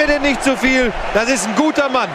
mir 0.00 0.06
denn 0.06 0.22
nicht 0.22 0.42
zu 0.42 0.56
viel. 0.56 0.92
Das 1.12 1.28
ist 1.28 1.46
ein 1.46 1.54
guter 1.56 1.90
Mann. 1.90 2.08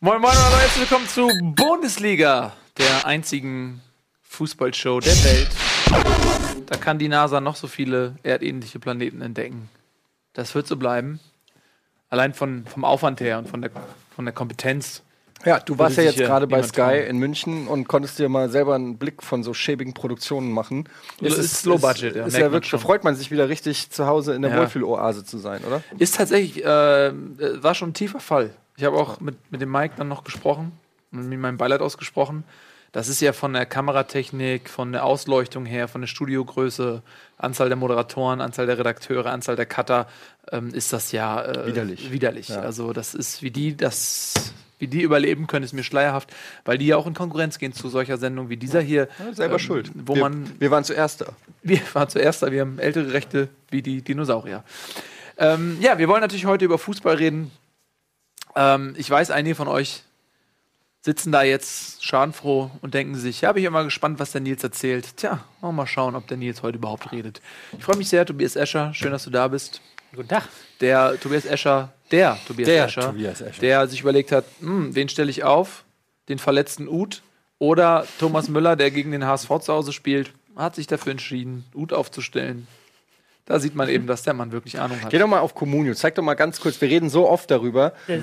Moin 0.00 0.20
Moin 0.22 0.30
und 0.30 0.58
herzlich 0.58 0.88
willkommen 0.88 1.06
zu 1.06 1.28
Bundesliga, 1.54 2.54
der 2.78 3.04
einzigen 3.04 3.82
Fußballshow 4.22 5.00
der 5.00 5.12
Welt. 5.24 5.50
Da 6.66 6.76
kann 6.78 6.98
die 6.98 7.08
NASA 7.08 7.42
noch 7.42 7.56
so 7.56 7.66
viele 7.66 8.16
erdähnliche 8.22 8.78
Planeten 8.78 9.20
entdecken. 9.20 9.68
Das 10.32 10.54
wird 10.54 10.66
so 10.66 10.76
bleiben. 10.76 11.20
Allein 12.08 12.32
von, 12.32 12.64
vom 12.66 12.86
Aufwand 12.86 13.20
her 13.20 13.36
und 13.36 13.48
von 13.48 13.60
der, 13.60 13.70
von 14.14 14.24
der 14.24 14.32
Kompetenz. 14.32 15.02
Ja, 15.44 15.60
du 15.60 15.78
warst 15.78 15.96
ja 15.96 16.02
jetzt 16.02 16.18
gerade 16.18 16.46
bei 16.46 16.62
Sky 16.62 16.74
trauen. 16.80 16.94
in 17.06 17.18
München 17.18 17.68
und 17.68 17.86
konntest 17.86 18.18
dir 18.18 18.28
mal 18.28 18.48
selber 18.48 18.74
einen 18.74 18.96
Blick 18.98 19.22
von 19.22 19.42
so 19.44 19.54
schäbigen 19.54 19.94
Produktionen 19.94 20.50
machen. 20.50 20.88
Es 21.20 21.38
ist 21.38 21.64
low 21.66 21.78
budget, 21.78 22.16
ja, 22.16 22.26
Ist, 22.26 22.34
ist 22.34 22.40
ja 22.40 22.50
wirklich, 22.52 22.80
freut 22.80 23.04
man 23.04 23.14
sich 23.14 23.30
wieder 23.30 23.48
richtig 23.48 23.90
zu 23.90 24.06
Hause 24.06 24.34
in 24.34 24.42
der 24.42 24.50
Ja. 24.52 24.58
Wohlfühloase 24.60 25.24
zu 25.24 25.38
sein, 25.38 25.62
oder? 25.64 25.82
Ist 25.98 26.16
tatsächlich, 26.16 26.64
äh, 26.64 27.08
äh, 27.08 27.12
war 27.62 27.74
schon 27.74 27.90
ein 27.90 27.94
tiefer 27.94 28.18
Fall. 28.20 28.50
Ich 28.76 28.84
habe 28.84 28.96
auch 28.96 29.20
mit, 29.20 29.36
mit 29.52 29.60
dem 29.60 29.70
Mike 29.70 29.94
dann 29.96 30.08
noch 30.08 30.24
gesprochen 30.24 30.72
und 31.12 31.28
mir 31.28 31.38
mein 31.38 31.56
Beileid 31.58 31.80
ausgesprochen. 31.80 32.44
Das 32.92 33.08
ist 33.08 33.20
ja 33.20 33.32
von 33.34 33.52
der 33.52 33.66
Kameratechnik, 33.66 34.70
von 34.70 34.92
der 34.92 35.04
Ausleuchtung 35.04 35.66
her, 35.66 35.86
von 35.86 36.00
der 36.00 36.08
Studiogröße, 36.08 37.02
Anzahl 37.36 37.68
der 37.68 37.76
Moderatoren, 37.76 38.40
Anzahl 38.40 38.66
der 38.66 38.78
Redakteure, 38.78 39.26
Anzahl 39.26 39.54
der 39.56 39.66
Cutter, 39.66 40.06
ähm, 40.50 40.72
ist 40.72 40.92
das 40.94 41.12
ja 41.12 41.42
äh, 41.44 41.66
Widerlich. 41.66 42.10
widerlich. 42.10 42.48
Ja. 42.48 42.60
Also 42.60 42.92
das 42.94 43.14
ist, 43.14 43.42
wie 43.42 43.50
die 43.50 43.76
das, 43.76 44.32
wie 44.78 44.86
die 44.88 45.02
überleben 45.02 45.46
können, 45.46 45.64
ist 45.64 45.72
mir 45.72 45.84
schleierhaft, 45.84 46.34
weil 46.64 46.78
die 46.78 46.86
ja 46.86 46.96
auch 46.96 47.06
in 47.06 47.14
Konkurrenz 47.14 47.58
gehen 47.58 47.72
zu 47.72 47.88
solcher 47.88 48.18
Sendung 48.18 48.48
wie 48.48 48.56
dieser 48.56 48.80
hier. 48.80 49.08
Selber 49.32 49.54
ähm, 49.54 49.58
schuld. 49.58 49.90
Wo 49.94 50.14
wir, 50.14 50.22
man 50.22 50.52
wir 50.58 50.70
waren 50.70 50.84
zuerst 50.84 51.22
da. 51.22 51.26
wir 51.62 51.80
waren 51.94 52.08
zuerst 52.08 52.42
da, 52.42 52.52
wir 52.52 52.60
haben 52.60 52.78
ältere 52.78 53.12
Rechte 53.12 53.48
wie 53.70 53.82
die 53.82 54.02
Dinosaurier. 54.02 54.64
Ähm, 55.38 55.78
ja, 55.80 55.98
wir 55.98 56.08
wollen 56.08 56.20
natürlich 56.20 56.46
heute 56.46 56.64
über 56.64 56.78
Fußball 56.78 57.16
reden. 57.16 57.50
Ähm, 58.54 58.94
ich 58.96 59.08
weiß, 59.08 59.30
einige 59.30 59.54
von 59.54 59.68
euch 59.68 60.02
sitzen 61.06 61.30
da 61.30 61.42
jetzt 61.42 62.04
schadenfroh 62.04 62.70
und 62.80 62.94
denken 62.94 63.14
sich, 63.14 63.42
ja, 63.42 63.52
bin 63.52 63.62
ich 63.62 63.66
immer 63.66 63.84
gespannt, 63.84 64.18
was 64.18 64.32
der 64.32 64.40
Nils 64.40 64.64
erzählt. 64.64 65.16
Tja, 65.16 65.44
wollen 65.60 65.74
wir 65.74 65.82
mal 65.82 65.86
schauen, 65.86 66.16
ob 66.16 66.26
der 66.26 66.36
Nils 66.36 66.62
heute 66.62 66.78
überhaupt 66.78 67.12
redet. 67.12 67.40
Ich 67.78 67.84
freue 67.84 67.96
mich 67.96 68.08
sehr, 68.08 68.26
Tobias 68.26 68.56
Escher, 68.56 68.92
schön, 68.92 69.12
dass 69.12 69.24
du 69.24 69.30
da 69.30 69.46
bist. 69.46 69.80
Guten 70.14 70.28
Tag. 70.28 70.48
Der 70.80 71.18
Tobias 71.20 71.44
Escher, 71.44 71.92
der 72.10 72.38
Tobias 72.46 72.66
Der 72.66 72.84
Escher, 72.86 73.00
Tobias 73.02 73.40
Escher. 73.40 73.60
der 73.60 73.88
sich 73.88 74.00
überlegt 74.00 74.32
hat, 74.32 74.44
hm, 74.60 74.94
wen 74.94 75.08
stelle 75.08 75.30
ich 75.30 75.44
auf? 75.44 75.84
Den 76.28 76.38
verletzten 76.38 76.88
Uth 76.88 77.22
oder 77.58 78.06
Thomas 78.18 78.48
Müller, 78.48 78.76
der 78.76 78.90
gegen 78.90 79.12
den 79.12 79.24
HSV 79.24 79.48
zu 79.60 79.72
Hause 79.72 79.92
spielt, 79.92 80.32
hat 80.56 80.74
sich 80.74 80.86
dafür 80.86 81.12
entschieden, 81.12 81.64
Uth 81.74 81.92
aufzustellen. 81.92 82.66
Da 83.44 83.60
sieht 83.60 83.76
man 83.76 83.88
eben, 83.88 84.06
dass 84.08 84.22
der 84.22 84.34
Mann 84.34 84.50
wirklich 84.50 84.80
Ahnung 84.80 85.00
hat. 85.00 85.10
Geh 85.10 85.18
doch 85.18 85.28
mal 85.28 85.38
auf 85.38 85.54
Communio. 85.54 85.94
Zeig 85.94 86.16
doch 86.16 86.22
mal 86.24 86.34
ganz 86.34 86.58
kurz. 86.58 86.80
Wir 86.80 86.88
reden 86.88 87.08
so 87.08 87.28
oft 87.28 87.48
darüber. 87.50 87.92
Das- 88.08 88.22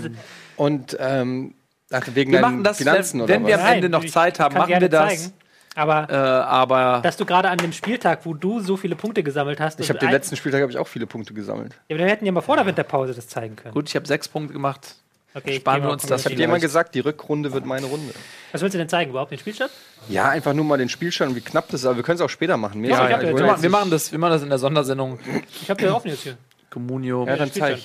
Und 0.57 0.97
ähm, 0.99 1.53
ach, 1.91 2.05
wegen 2.13 2.33
Wir 2.33 2.41
deinen 2.41 2.51
machen 2.55 2.63
das, 2.65 2.77
Finanzen 2.77 3.19
wenn, 3.19 3.23
oder 3.23 3.33
wenn 3.35 3.45
wir 3.47 3.55
was? 3.55 3.61
am 3.63 3.73
Ende 3.73 3.87
noch 3.89 4.05
Zeit 4.05 4.39
haben, 4.41 4.55
machen 4.55 4.81
wir 4.81 4.89
das. 4.89 5.09
zeigen. 5.21 5.33
Aber 5.75 6.09
Äh, 6.09 6.13
aber 6.15 6.99
dass 7.03 7.17
du 7.17 7.25
gerade 7.25 7.49
an 7.49 7.57
dem 7.57 7.71
Spieltag, 7.71 8.25
wo 8.25 8.33
du 8.33 8.59
so 8.59 8.77
viele 8.77 8.95
Punkte 8.95 9.23
gesammelt 9.23 9.59
hast, 9.59 9.79
Ich 9.79 9.89
habe 9.89 9.99
den 9.99 10.11
letzten 10.11 10.35
Spieltag 10.35 10.61
habe 10.61 10.71
ich 10.71 10.77
auch 10.77 10.87
viele 10.87 11.07
Punkte 11.07 11.33
gesammelt. 11.33 11.73
Ja, 11.87 11.95
aber 11.95 12.05
wir 12.05 12.11
hätten 12.11 12.25
ja 12.25 12.31
mal 12.31 12.41
vor 12.41 12.57
der 12.57 12.65
Winterpause 12.65 13.13
das 13.13 13.27
zeigen 13.27 13.55
können. 13.55 13.73
gut, 13.73 13.89
ich 13.89 13.95
habe 13.95 14.05
sechs 14.07 14.27
Punkte 14.27 14.53
gemacht. 14.53 14.95
Okay, 15.35 15.51
ich 15.51 15.55
sparen 15.57 15.81
wir 15.81 15.89
uns 15.89 16.05
das. 16.05 16.21
Ich 16.21 16.25
habe 16.25 16.35
dir 16.35 16.47
mal 16.47 16.59
gesagt, 16.59 16.93
die 16.93 16.99
Rückrunde 16.99 17.51
wird 17.53 17.65
meine 17.65 17.87
Runde. 17.87 18.13
Was 18.51 18.61
willst 18.61 18.75
du 18.75 18.77
denn 18.77 18.89
zeigen? 18.89 19.09
Überhaupt 19.09 19.31
den 19.31 19.39
Spielstand? 19.39 19.71
Ja, 20.07 20.29
einfach 20.29 20.53
nur 20.53 20.63
mal 20.63 20.77
den 20.77 20.89
Spielstand 20.89 21.31
und 21.31 21.35
wie 21.35 21.41
knapp 21.41 21.69
das 21.69 21.81
ist. 21.81 21.85
Aber 21.87 21.95
wir 21.95 22.03
können 22.03 22.17
es 22.17 22.21
auch 22.21 22.29
später 22.29 22.55
machen. 22.55 22.81
Mir 22.81 22.91
Ja, 22.91 23.09
ja 23.09 23.19
Ich 23.19 23.35
Wir, 23.35 23.61
wir, 23.63 23.69
machen 23.69 23.89
das, 23.89 24.11
wir 24.11 24.19
machen 24.19 24.33
das 24.33 24.43
in 24.43 24.49
der 24.49 24.59
Sondersendung 24.59 25.17
Ich 25.61 25.69
habe 25.71 25.83
ja 25.83 25.93
offen 25.93 26.09
jetzt 26.09 26.21
hier. 26.21 26.37
Communio. 26.69 27.25
Ja, 27.25 27.35
dann 27.35 27.51
zeig. 27.51 27.79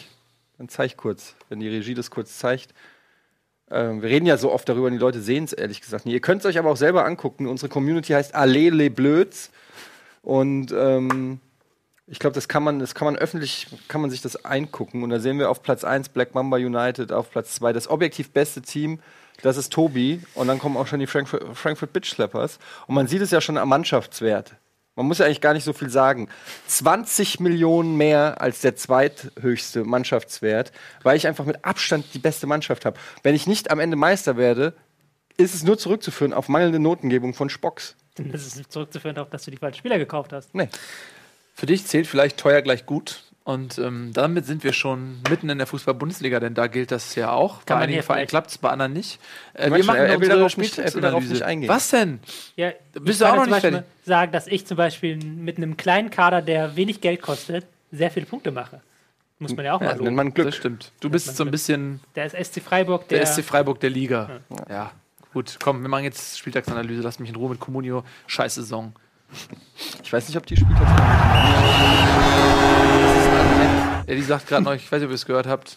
Dann 0.58 0.68
zeig 0.68 0.96
kurz, 0.96 1.36
wenn 1.48 1.60
die 1.60 1.68
Regie 1.68 1.94
das 1.94 2.10
kurz 2.10 2.36
zeigt. 2.36 2.74
Ähm, 3.70 4.02
wir 4.02 4.08
reden 4.08 4.26
ja 4.26 4.36
so 4.36 4.52
oft 4.52 4.68
darüber 4.68 4.86
und 4.86 4.92
die 4.92 4.98
Leute 4.98 5.20
sehen 5.20 5.44
es 5.44 5.52
ehrlich 5.52 5.80
gesagt 5.80 6.06
nicht. 6.06 6.14
Ihr 6.14 6.20
könnt 6.20 6.42
es 6.42 6.46
euch 6.46 6.58
aber 6.58 6.70
auch 6.70 6.76
selber 6.76 7.04
angucken. 7.04 7.46
Unsere 7.46 7.68
Community 7.68 8.12
heißt 8.12 8.34
Allee 8.34 8.70
les 8.70 8.94
Blöds. 8.94 9.50
Und 10.22 10.72
ähm, 10.72 11.40
ich 12.06 12.18
glaube, 12.18 12.34
das 12.34 12.48
kann 12.48 12.62
man, 12.62 12.78
das 12.78 12.94
kann 12.94 13.06
man 13.06 13.16
öffentlich, 13.16 13.66
kann 13.88 14.00
man 14.00 14.10
sich 14.10 14.22
das 14.22 14.44
eingucken. 14.44 15.02
Und 15.02 15.10
da 15.10 15.20
sehen 15.20 15.38
wir 15.38 15.50
auf 15.50 15.62
Platz 15.62 15.84
1 15.84 16.08
Black 16.10 16.34
Mamba 16.34 16.56
United, 16.56 17.12
auf 17.12 17.30
Platz 17.30 17.54
2 17.56 17.72
das 17.72 17.88
objektiv 17.88 18.30
beste 18.30 18.62
Team. 18.62 19.00
Das 19.42 19.56
ist 19.56 19.72
Tobi. 19.72 20.22
Und 20.34 20.48
dann 20.48 20.58
kommen 20.58 20.76
auch 20.76 20.86
schon 20.86 21.00
die 21.00 21.06
Frankfurt, 21.06 21.44
Frankfurt 21.54 21.92
Bitch 21.92 22.10
Slappers. 22.10 22.58
Und 22.86 22.94
man 22.94 23.06
sieht 23.06 23.22
es 23.22 23.30
ja 23.30 23.40
schon 23.40 23.58
am 23.58 23.68
Mannschaftswert. 23.68 24.54
Man 24.98 25.06
muss 25.06 25.18
ja 25.18 25.26
eigentlich 25.26 25.40
gar 25.40 25.54
nicht 25.54 25.62
so 25.62 25.72
viel 25.72 25.90
sagen. 25.90 26.28
20 26.66 27.38
Millionen 27.38 27.96
mehr 27.96 28.42
als 28.42 28.62
der 28.62 28.74
zweithöchste 28.74 29.84
Mannschaftswert, 29.84 30.72
weil 31.04 31.16
ich 31.16 31.28
einfach 31.28 31.44
mit 31.44 31.64
Abstand 31.64 32.06
die 32.14 32.18
beste 32.18 32.48
Mannschaft 32.48 32.84
habe. 32.84 32.98
Wenn 33.22 33.36
ich 33.36 33.46
nicht 33.46 33.70
am 33.70 33.78
Ende 33.78 33.96
Meister 33.96 34.36
werde, 34.36 34.74
ist 35.36 35.54
es 35.54 35.62
nur 35.62 35.78
zurückzuführen 35.78 36.32
auf 36.32 36.48
mangelnde 36.48 36.80
Notengebung 36.80 37.32
von 37.32 37.48
Spocks. 37.48 37.94
Das 38.16 38.44
ist 38.44 38.72
zurückzuführen 38.72 39.14
darauf, 39.14 39.30
dass 39.30 39.44
du 39.44 39.52
die 39.52 39.56
falschen 39.56 39.78
Spieler 39.78 39.98
gekauft 39.98 40.32
hast. 40.32 40.52
Nee. 40.52 40.68
Für 41.54 41.66
dich 41.66 41.86
zählt 41.86 42.08
vielleicht 42.08 42.36
teuer 42.36 42.60
gleich 42.62 42.84
gut. 42.84 43.22
Und 43.48 43.78
ähm, 43.78 44.10
damit 44.12 44.44
sind 44.44 44.62
wir 44.62 44.74
schon 44.74 45.22
mitten 45.30 45.48
in 45.48 45.56
der 45.56 45.66
Fußball-Bundesliga, 45.66 46.38
denn 46.38 46.52
da 46.52 46.66
gilt 46.66 46.90
das 46.90 47.14
ja 47.14 47.30
auch. 47.30 47.62
bei 47.62 47.72
man 47.76 47.82
einigen 47.84 47.94
hier 47.94 48.02
Vereinen 48.02 48.26
klappt 48.26 48.50
es, 48.50 48.58
bei 48.58 48.68
anderen 48.68 48.92
nicht. 48.92 49.18
Äh, 49.54 49.70
wir 49.72 49.82
machen 49.86 49.96
er- 49.96 50.02
er 50.04 50.08
will 50.10 50.16
unsere 50.26 50.36
darauf 50.36 50.56
nicht- 50.58 50.76
er 50.78 50.84
will 50.92 51.00
darauf 51.00 51.22
Spieltagsanalyse. 51.22 51.32
nicht 51.32 51.42
eingehen. 51.44 51.68
Was 51.70 51.88
denn? 51.88 52.20
Ja, 52.56 52.72
bist 53.00 53.22
du 53.22 53.24
auch 53.24 53.30
kann 53.30 53.38
noch 53.38 53.46
nicht 53.46 53.60
fertig. 53.60 53.82
sagen, 54.04 54.32
dass 54.32 54.48
ich 54.48 54.66
zum 54.66 54.76
Beispiel 54.76 55.16
mit 55.16 55.56
einem 55.56 55.78
kleinen 55.78 56.10
Kader, 56.10 56.42
der 56.42 56.76
wenig 56.76 57.00
Geld 57.00 57.22
kostet, 57.22 57.64
sehr 57.90 58.10
viele 58.10 58.26
Punkte 58.26 58.50
mache. 58.50 58.82
Muss 59.38 59.56
man 59.56 59.64
ja 59.64 59.72
auch 59.72 59.80
Ja, 59.80 59.86
mal 59.86 59.92
das 59.92 60.00
nennt 60.00 60.04
loben. 60.08 60.16
man 60.16 60.34
Glück. 60.34 60.48
Das 60.48 60.56
stimmt. 60.56 60.92
Du 61.00 61.08
bist 61.08 61.34
so 61.34 61.42
ein 61.44 61.50
bisschen 61.50 62.00
Der 62.16 62.26
ist 62.26 62.34
SC 62.36 62.60
Freiburg, 62.60 63.08
der 63.08 63.20
der, 63.20 63.26
SC 63.26 63.42
Freiburg 63.42 63.80
der 63.80 63.88
Liga. 63.88 64.40
Ja. 64.68 64.90
Gut, 65.32 65.56
komm, 65.62 65.80
wir 65.80 65.88
machen 65.88 66.04
jetzt 66.04 66.38
Spieltagsanalyse. 66.38 67.00
Lass 67.00 67.18
mich 67.18 67.30
in 67.30 67.36
Ruhe 67.36 67.48
mit 67.48 67.60
Comunio. 67.60 68.04
Scheiß 68.26 68.56
Saison. 68.56 68.92
Ich 70.02 70.12
weiß 70.12 70.28
nicht, 70.28 70.36
ob 70.36 70.44
die 70.44 70.56
Spieltags. 70.56 70.90
Ja, 74.08 74.14
die 74.14 74.22
sagt 74.22 74.48
gerade 74.48 74.64
noch, 74.64 74.72
ich 74.74 74.90
weiß 74.90 75.00
nicht, 75.00 75.06
ob 75.06 75.10
ihr 75.10 75.16
es 75.16 75.26
gehört 75.26 75.46
habt. 75.46 75.76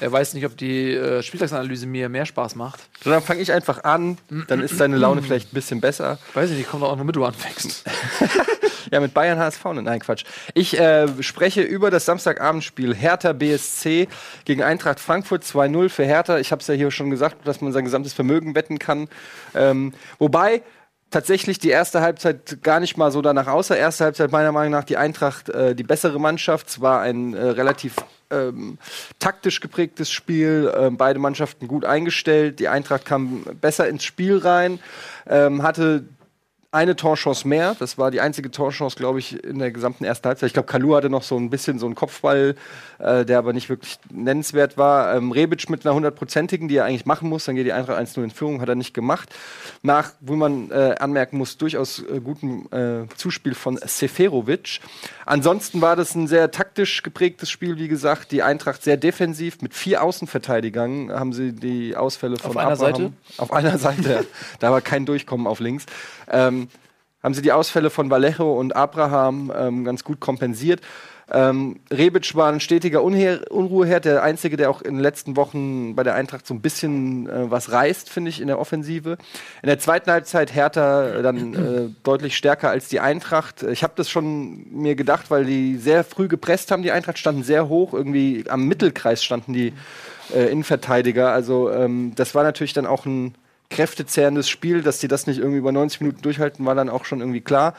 Er 0.00 0.12
weiß 0.12 0.34
nicht, 0.34 0.46
ob 0.46 0.56
die 0.56 0.92
äh, 0.92 1.22
Spieltagsanalyse 1.22 1.86
mir 1.86 2.08
mehr 2.08 2.26
Spaß 2.26 2.54
macht. 2.54 2.80
So, 3.02 3.10
dann 3.10 3.22
fange 3.22 3.40
ich 3.40 3.52
einfach 3.52 3.82
an, 3.82 4.18
dann 4.48 4.60
ist 4.60 4.80
deine 4.80 4.96
Laune 4.96 5.20
vielleicht 5.22 5.52
ein 5.52 5.54
bisschen 5.54 5.80
besser. 5.80 6.18
Weiß 6.34 6.50
ich 6.50 6.58
nicht, 6.58 6.68
kommt 6.68 6.84
auch 6.84 6.94
nur 6.94 7.04
mit, 7.04 7.16
du 7.16 7.24
anfängst. 7.24 7.84
Ja, 8.90 9.00
mit 9.00 9.14
Bayern 9.14 9.38
HSV. 9.38 9.64
Nein, 9.72 9.98
Quatsch. 9.98 10.24
Ich 10.52 10.78
äh, 10.78 11.08
spreche 11.20 11.62
über 11.62 11.90
das 11.90 12.04
Samstagabendspiel 12.04 12.94
Hertha 12.94 13.32
BSC 13.32 14.08
gegen 14.44 14.62
Eintracht 14.62 15.00
Frankfurt 15.00 15.42
2-0 15.42 15.88
für 15.88 16.04
Hertha. 16.04 16.38
Ich 16.38 16.52
habe 16.52 16.60
es 16.60 16.68
ja 16.68 16.74
hier 16.74 16.90
schon 16.90 17.10
gesagt, 17.10 17.46
dass 17.46 17.60
man 17.60 17.72
sein 17.72 17.84
gesamtes 17.84 18.12
Vermögen 18.12 18.54
wetten 18.54 18.78
kann. 18.78 19.08
Ähm, 19.54 19.94
wobei 20.18 20.62
tatsächlich 21.10 21.58
die 21.58 21.70
erste 21.70 22.00
Halbzeit 22.00 22.62
gar 22.62 22.80
nicht 22.80 22.96
mal 22.96 23.10
so 23.10 23.22
danach 23.22 23.46
aussah. 23.46 23.76
Erste 23.76 24.04
Halbzeit 24.04 24.32
meiner 24.32 24.52
Meinung 24.52 24.72
nach 24.72 24.84
die 24.84 24.96
Eintracht 24.96 25.48
äh, 25.48 25.74
die 25.74 25.84
bessere 25.84 26.18
Mannschaft. 26.18 26.68
Es 26.68 26.80
war 26.80 27.00
ein 27.00 27.34
äh, 27.34 27.42
relativ 27.42 27.96
ähm, 28.30 28.78
taktisch 29.18 29.60
geprägtes 29.60 30.10
Spiel. 30.10 30.72
Ähm, 30.76 30.96
beide 30.96 31.18
Mannschaften 31.18 31.68
gut 31.68 31.84
eingestellt. 31.84 32.58
Die 32.58 32.68
Eintracht 32.68 33.04
kam 33.04 33.44
besser 33.60 33.88
ins 33.88 34.04
Spiel 34.04 34.38
rein, 34.38 34.80
ähm, 35.26 35.62
hatte 35.62 36.04
eine 36.74 36.96
Torchance 36.96 37.46
mehr. 37.46 37.76
Das 37.78 37.98
war 37.98 38.10
die 38.10 38.20
einzige 38.20 38.50
Torchance, 38.50 38.96
glaube 38.96 39.20
ich, 39.20 39.42
in 39.44 39.60
der 39.60 39.70
gesamten 39.70 40.04
ersten 40.04 40.26
Halbzeit. 40.26 40.48
Ich 40.48 40.52
glaube, 40.52 40.66
Kalu 40.66 40.96
hatte 40.96 41.08
noch 41.08 41.22
so 41.22 41.36
ein 41.36 41.48
bisschen 41.48 41.78
so 41.78 41.86
einen 41.86 41.94
Kopfball, 41.94 42.56
äh, 42.98 43.24
der 43.24 43.38
aber 43.38 43.52
nicht 43.52 43.68
wirklich 43.68 43.96
nennenswert 44.10 44.76
war. 44.76 45.14
Ähm, 45.14 45.30
Rebic 45.30 45.70
mit 45.70 45.86
einer 45.86 45.94
hundertprozentigen, 45.94 46.66
die 46.66 46.76
er 46.76 46.84
eigentlich 46.84 47.06
machen 47.06 47.28
muss. 47.28 47.44
Dann 47.44 47.54
geht 47.54 47.64
die 47.64 47.72
Eintracht 47.72 47.98
1-0 47.98 48.24
in 48.24 48.30
Führung, 48.30 48.60
hat 48.60 48.68
er 48.68 48.74
nicht 48.74 48.92
gemacht. 48.92 49.28
Nach, 49.82 50.10
wo 50.20 50.34
man 50.34 50.72
äh, 50.72 50.96
anmerken 50.98 51.38
muss, 51.38 51.56
durchaus 51.58 52.00
äh, 52.00 52.20
gutem 52.20 52.66
äh, 52.72 53.06
Zuspiel 53.16 53.54
von 53.54 53.78
Seferovic. 53.84 54.80
Ansonsten 55.26 55.80
war 55.80 55.94
das 55.94 56.14
ein 56.16 56.26
sehr 56.26 56.50
taktisch 56.50 57.04
geprägtes 57.04 57.50
Spiel, 57.50 57.78
wie 57.78 57.86
gesagt. 57.88 58.32
Die 58.32 58.42
Eintracht 58.42 58.82
sehr 58.82 58.96
defensiv. 58.96 59.62
Mit 59.62 59.74
vier 59.74 60.02
Außenverteidigern 60.02 61.12
haben 61.12 61.32
sie 61.32 61.52
die 61.52 61.96
Ausfälle 61.96 62.36
von 62.36 62.50
einer 62.58 62.72
Abraham- 62.72 62.76
Seite? 62.76 63.12
Auf 63.38 63.52
einer 63.52 63.78
Seite. 63.78 64.26
Da 64.58 64.72
war 64.72 64.80
kein 64.80 65.06
Durchkommen 65.06 65.46
auf 65.46 65.60
links. 65.60 65.86
Ähm, 66.34 66.68
haben 67.22 67.34
sie 67.34 67.42
die 67.42 67.52
Ausfälle 67.52 67.88
von 67.88 68.10
Vallejo 68.10 68.52
und 68.52 68.76
Abraham 68.76 69.50
ähm, 69.56 69.84
ganz 69.84 70.04
gut 70.04 70.20
kompensiert. 70.20 70.82
Ähm, 71.32 71.80
Rebic 71.90 72.34
war 72.34 72.52
ein 72.52 72.60
stetiger 72.60 73.02
Unher 73.02 73.50
Unruheherd, 73.50 74.04
der 74.04 74.22
Einzige, 74.22 74.58
der 74.58 74.68
auch 74.68 74.82
in 74.82 74.96
den 74.96 75.00
letzten 75.00 75.36
Wochen 75.36 75.94
bei 75.94 76.02
der 76.02 76.14
Eintracht 76.14 76.46
so 76.46 76.52
ein 76.52 76.60
bisschen 76.60 77.26
äh, 77.28 77.50
was 77.50 77.72
reißt, 77.72 78.10
finde 78.10 78.28
ich, 78.28 78.42
in 78.42 78.46
der 78.46 78.58
Offensive. 78.58 79.16
In 79.62 79.66
der 79.68 79.78
zweiten 79.78 80.10
Halbzeit 80.10 80.54
Hertha 80.54 81.08
äh, 81.08 81.22
dann 81.22 81.54
äh, 81.54 81.88
deutlich 82.02 82.36
stärker 82.36 82.68
als 82.68 82.88
die 82.88 83.00
Eintracht. 83.00 83.62
Ich 83.62 83.82
habe 83.82 83.94
das 83.96 84.10
schon 84.10 84.66
mir 84.70 84.94
gedacht, 84.94 85.30
weil 85.30 85.46
die 85.46 85.78
sehr 85.78 86.04
früh 86.04 86.28
gepresst 86.28 86.70
haben. 86.70 86.82
Die 86.82 86.92
Eintracht 86.92 87.18
standen 87.18 87.42
sehr 87.42 87.68
hoch, 87.70 87.94
irgendwie 87.94 88.44
am 88.50 88.68
Mittelkreis 88.68 89.24
standen 89.24 89.54
die 89.54 89.72
äh, 90.34 90.50
Innenverteidiger. 90.50 91.32
Also 91.32 91.70
ähm, 91.70 92.12
das 92.16 92.34
war 92.34 92.42
natürlich 92.42 92.74
dann 92.74 92.84
auch 92.84 93.06
ein 93.06 93.34
kräftezehrendes 93.74 94.48
Spiel, 94.48 94.82
dass 94.82 95.00
die 95.00 95.08
das 95.08 95.26
nicht 95.26 95.38
irgendwie 95.38 95.58
über 95.58 95.72
90 95.72 96.00
Minuten 96.00 96.22
durchhalten, 96.22 96.64
war 96.64 96.74
dann 96.74 96.88
auch 96.88 97.04
schon 97.04 97.20
irgendwie 97.20 97.40
klar. 97.42 97.74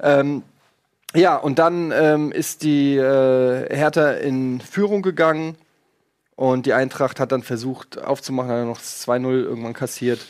Ähm, 0.00 0.42
Ja, 1.14 1.36
und 1.36 1.58
dann 1.58 1.92
ähm, 1.92 2.32
ist 2.32 2.62
die 2.62 2.96
äh, 2.96 3.76
Hertha 3.76 4.12
in 4.12 4.62
Führung 4.62 5.02
gegangen 5.02 5.56
und 6.36 6.64
die 6.64 6.72
Eintracht 6.72 7.20
hat 7.20 7.32
dann 7.32 7.42
versucht 7.42 8.02
aufzumachen, 8.02 8.50
hat 8.50 8.58
dann 8.60 8.68
noch 8.68 8.80
2-0 8.80 9.42
irgendwann 9.42 9.74
kassiert. 9.74 10.20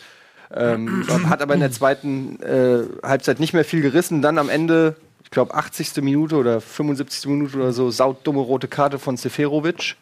Ähm, 0.52 1.06
hat 1.28 1.40
aber 1.40 1.54
in 1.54 1.60
der 1.60 1.70
zweiten 1.70 2.42
äh, 2.42 2.82
Halbzeit 3.06 3.38
nicht 3.38 3.52
mehr 3.52 3.64
viel 3.64 3.80
gerissen. 3.80 4.22
Dann 4.22 4.38
am 4.38 4.48
Ende, 4.48 4.96
ich 5.22 5.30
glaube 5.30 5.54
80. 5.54 6.02
Minute 6.02 6.34
oder 6.34 6.60
75. 6.60 7.26
Minute 7.26 7.56
oder 7.56 7.72
so, 7.72 7.90
sautdumme 7.90 8.40
rote 8.40 8.66
Karte 8.66 8.98
von 8.98 9.16
Seferovic. 9.16 9.96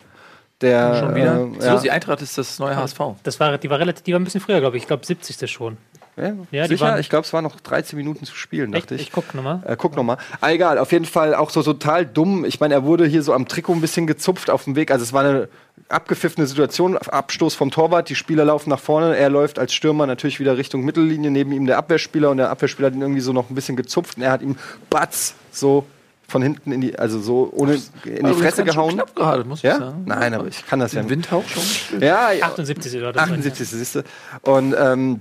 Der, 0.60 0.96
Schon 0.96 1.14
wieder? 1.14 1.40
Äh, 1.58 1.60
so, 1.60 1.66
ja. 1.66 1.80
die 1.80 1.90
Eintracht 1.90 2.20
ist 2.22 2.36
das 2.36 2.58
neue 2.58 2.76
HSV. 2.76 2.98
Das 3.22 3.40
war, 3.40 3.56
die 3.56 3.70
war 3.70 3.78
relativ, 3.78 4.02
die 4.04 4.12
war 4.12 4.20
ein 4.20 4.24
bisschen 4.24 4.40
früher, 4.42 4.60
glaube 4.60 4.76
ich. 4.76 4.82
Ich 4.82 4.86
glaube 4.86 5.06
70. 5.06 5.50
schon. 5.50 5.78
Ja, 6.16 6.32
Ja, 6.50 6.66
sicher? 6.68 6.84
waren- 6.84 7.00
ich 7.00 7.08
glaube, 7.08 7.24
es 7.24 7.32
waren 7.32 7.44
noch 7.44 7.58
13 7.60 7.96
Minuten 7.96 8.26
zu 8.26 8.34
spielen, 8.34 8.72
dachte 8.72 8.94
ich. 8.94 9.02
Ich 9.02 9.12
guck 9.12 9.34
nochmal. 9.34 9.62
Äh, 9.64 9.76
guck 9.78 9.96
nochmal. 9.96 10.18
Ah, 10.42 10.50
egal, 10.50 10.76
auf 10.76 10.92
jeden 10.92 11.06
Fall 11.06 11.34
auch 11.34 11.48
so 11.48 11.62
total 11.62 12.04
dumm. 12.04 12.44
Ich 12.44 12.60
meine, 12.60 12.74
er 12.74 12.84
wurde 12.84 13.06
hier 13.06 13.22
so 13.22 13.32
am 13.32 13.48
Trikot 13.48 13.72
ein 13.72 13.80
bisschen 13.80 14.06
gezupft 14.06 14.50
auf 14.50 14.64
dem 14.64 14.76
Weg. 14.76 14.90
Also 14.90 15.02
es 15.04 15.12
war 15.14 15.24
eine 15.24 15.48
abgepfiffene 15.88 16.46
Situation, 16.46 16.98
Abstoß 16.98 17.54
vom 17.54 17.70
Torwart, 17.70 18.10
die 18.10 18.14
Spieler 18.14 18.44
laufen 18.44 18.68
nach 18.68 18.80
vorne, 18.80 19.16
er 19.16 19.30
läuft 19.30 19.58
als 19.58 19.72
Stürmer 19.72 20.06
natürlich 20.06 20.38
wieder 20.40 20.58
Richtung 20.58 20.84
Mittellinie, 20.84 21.30
neben 21.30 21.52
ihm 21.52 21.64
der 21.66 21.78
Abwehrspieler 21.78 22.30
und 22.30 22.36
der 22.36 22.50
Abwehrspieler 22.50 22.88
hat 22.88 22.94
ihn 22.94 23.00
irgendwie 23.00 23.22
so 23.22 23.32
noch 23.32 23.48
ein 23.50 23.54
bisschen 23.54 23.76
gezupft 23.76 24.16
und 24.18 24.22
er 24.22 24.30
hat 24.30 24.42
ihm 24.42 24.56
batz 24.90 25.34
so 25.50 25.86
von 26.30 26.42
hinten 26.42 26.72
in 26.72 26.80
die, 26.80 26.98
also 26.98 27.20
so 27.20 27.50
ohne 27.52 27.74
in 28.04 28.26
die 28.26 28.34
Fresse 28.34 28.64
gehauen. 28.64 28.94
Knapp 28.94 29.14
gerade, 29.14 29.44
muss 29.44 29.58
ich 29.58 29.64
Ja? 29.64 29.78
sagen. 29.78 30.04
Nein, 30.06 30.32
aber 30.32 30.46
ich 30.46 30.66
kann 30.66 30.78
das 30.80 30.92
ja. 30.92 31.00
Im 31.00 31.10
Windhauch 31.10 31.44
schon. 31.48 32.00
Ja, 32.00 32.30
ja. 32.32 32.46
78. 32.46 33.02
war 33.02 33.12
das. 33.12 33.22
78. 33.24 33.68
siehst 33.68 33.94
du. 33.96 34.02
Und 34.42 34.74
ähm, 34.78 35.20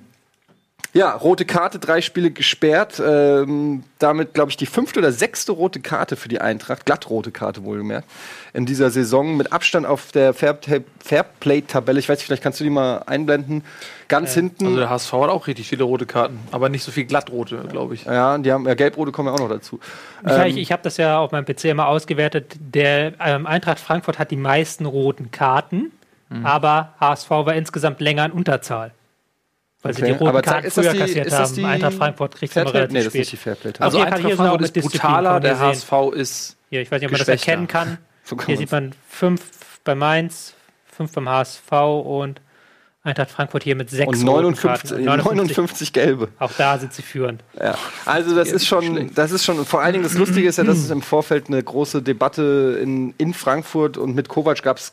ja, 0.93 1.11
rote 1.11 1.45
Karte, 1.45 1.77
drei 1.79 2.01
Spiele 2.01 2.31
gesperrt. 2.31 2.99
Ähm, 3.05 3.83
damit, 3.99 4.33
glaube 4.33 4.49
ich, 4.51 4.57
die 4.57 4.65
fünfte 4.65 4.99
oder 4.99 5.11
sechste 5.11 5.51
rote 5.51 5.79
Karte 5.81 6.15
für 6.15 6.29
die 6.29 6.41
Eintracht, 6.41 6.85
glattrote 6.85 7.31
Karte 7.31 7.63
wohlgemerkt, 7.63 8.07
in 8.53 8.65
dieser 8.65 8.89
Saison 8.89 9.37
mit 9.37 9.51
Abstand 9.53 9.85
auf 9.85 10.11
der 10.11 10.33
Fairplay-Tabelle. 10.33 11.99
Ich 11.99 12.09
weiß 12.09 12.17
nicht, 12.19 12.25
vielleicht 12.25 12.43
kannst 12.43 12.59
du 12.59 12.63
die 12.63 12.69
mal 12.69 12.99
einblenden. 13.05 13.63
Ganz 14.07 14.33
hinten. 14.33 14.65
Also 14.65 14.77
der 14.77 14.89
HSV 14.89 15.13
hat 15.13 15.29
auch 15.29 15.47
richtig 15.47 15.67
viele 15.69 15.83
rote 15.83 16.05
Karten, 16.05 16.39
aber 16.51 16.69
nicht 16.69 16.83
so 16.83 16.91
viel 16.91 17.05
glattrote, 17.05 17.57
glaube 17.69 17.93
ich. 17.93 18.05
ja, 18.05 18.37
die 18.37 18.51
haben 18.51 18.65
ja 18.65 18.73
gelb-rote 18.73 19.11
kommen 19.11 19.27
ja 19.27 19.33
auch 19.35 19.39
noch 19.39 19.49
dazu. 19.49 19.79
Ähm, 20.25 20.47
ich 20.47 20.57
ich 20.57 20.71
habe 20.71 20.81
das 20.83 20.97
ja 20.97 21.19
auf 21.19 21.31
meinem 21.31 21.45
PC 21.45 21.65
immer 21.65 21.87
ausgewertet. 21.87 22.55
Der 22.59 23.13
ähm, 23.23 23.45
Eintracht 23.45 23.79
Frankfurt 23.79 24.17
hat 24.17 24.31
die 24.31 24.35
meisten 24.37 24.85
roten 24.85 25.31
Karten, 25.31 25.91
Mhm. 26.31 26.45
aber 26.45 26.93
HSV 26.99 27.29
war 27.31 27.55
insgesamt 27.55 27.99
länger 28.01 28.23
in 28.25 28.31
Unterzahl. 28.31 28.91
Weil 29.81 29.93
sie 29.93 30.01
Okay, 30.01 30.11
die 30.11 30.17
roten 30.17 30.27
aber 30.27 30.41
Karten 30.41 30.67
ist 30.67 30.77
das 30.77 30.83
früher 30.85 30.93
die- 30.93 30.99
kassiert 30.99 31.25
ist 31.27 31.33
das 31.33 31.49
haben. 31.49 31.55
die 31.55 31.65
Eintracht 31.65 31.93
Frankfurt 31.93 32.35
kriegt 32.35 32.55
immer 32.55 32.63
Fairplay? 32.65 32.79
relativ 32.79 32.93
Nee, 32.93 32.99
das 32.99 33.05
ist 33.07 33.11
spät. 33.11 33.19
nicht 33.21 33.31
die 33.31 33.37
Fairplay-Tabelle. 33.37 33.85
Also 33.85 33.97
Fall 33.97 34.05
Eintracht 34.07 34.31
ist 34.31 34.37
Frankfurt 34.37 34.61
ist 34.77 34.91
brutaler, 34.91 35.39
der 35.39 35.57
hier 35.57 35.67
HSV 35.67 35.91
ist 36.15 36.57
Hier, 36.69 36.81
ich 36.81 36.91
weiß 36.91 36.99
nicht, 37.01 37.07
ob 37.07 37.11
man 37.13 37.19
das 37.19 37.27
erkennen 37.29 37.67
kann. 37.67 37.97
So 38.25 38.35
kann 38.35 38.47
Hier 38.47 38.57
sieht 38.57 38.71
man 38.71 38.91
fünf 39.07 39.41
bei 39.85 39.95
Mainz, 39.95 40.53
fünf 40.91 41.13
beim 41.13 41.29
HSV 41.29 41.71
und 41.71 42.41
Eintracht 43.09 43.31
Frankfurt 43.31 43.63
hier 43.63 43.75
mit 43.75 43.89
sechs 43.89 44.07
und 44.07 44.27
roten 44.27 44.43
59, 44.43 45.05
Karten. 45.05 45.05
59 45.05 45.93
gelbe. 45.93 46.29
Auch 46.39 46.51
da 46.57 46.77
sind 46.77 46.93
sie 46.93 47.01
führend. 47.01 47.43
Ja. 47.59 47.75
Also 48.05 48.35
das 48.35 48.51
ist 48.51 48.65
schon, 48.65 49.11
das 49.13 49.31
ist 49.31 49.43
schon, 49.43 49.65
vor 49.65 49.81
allen 49.81 49.93
Dingen 49.93 50.03
das 50.03 50.13
Lustige 50.13 50.47
ist 50.47 50.57
ja, 50.57 50.63
dass 50.63 50.77
es 50.77 50.89
im 50.89 51.01
Vorfeld 51.01 51.47
eine 51.47 51.61
große 51.61 52.01
Debatte 52.01 52.79
in, 52.81 53.13
in 53.17 53.33
Frankfurt 53.33 53.97
und 53.97 54.15
mit 54.15 54.29
Kovac 54.29 54.63
gab 54.63 54.77
es 54.77 54.91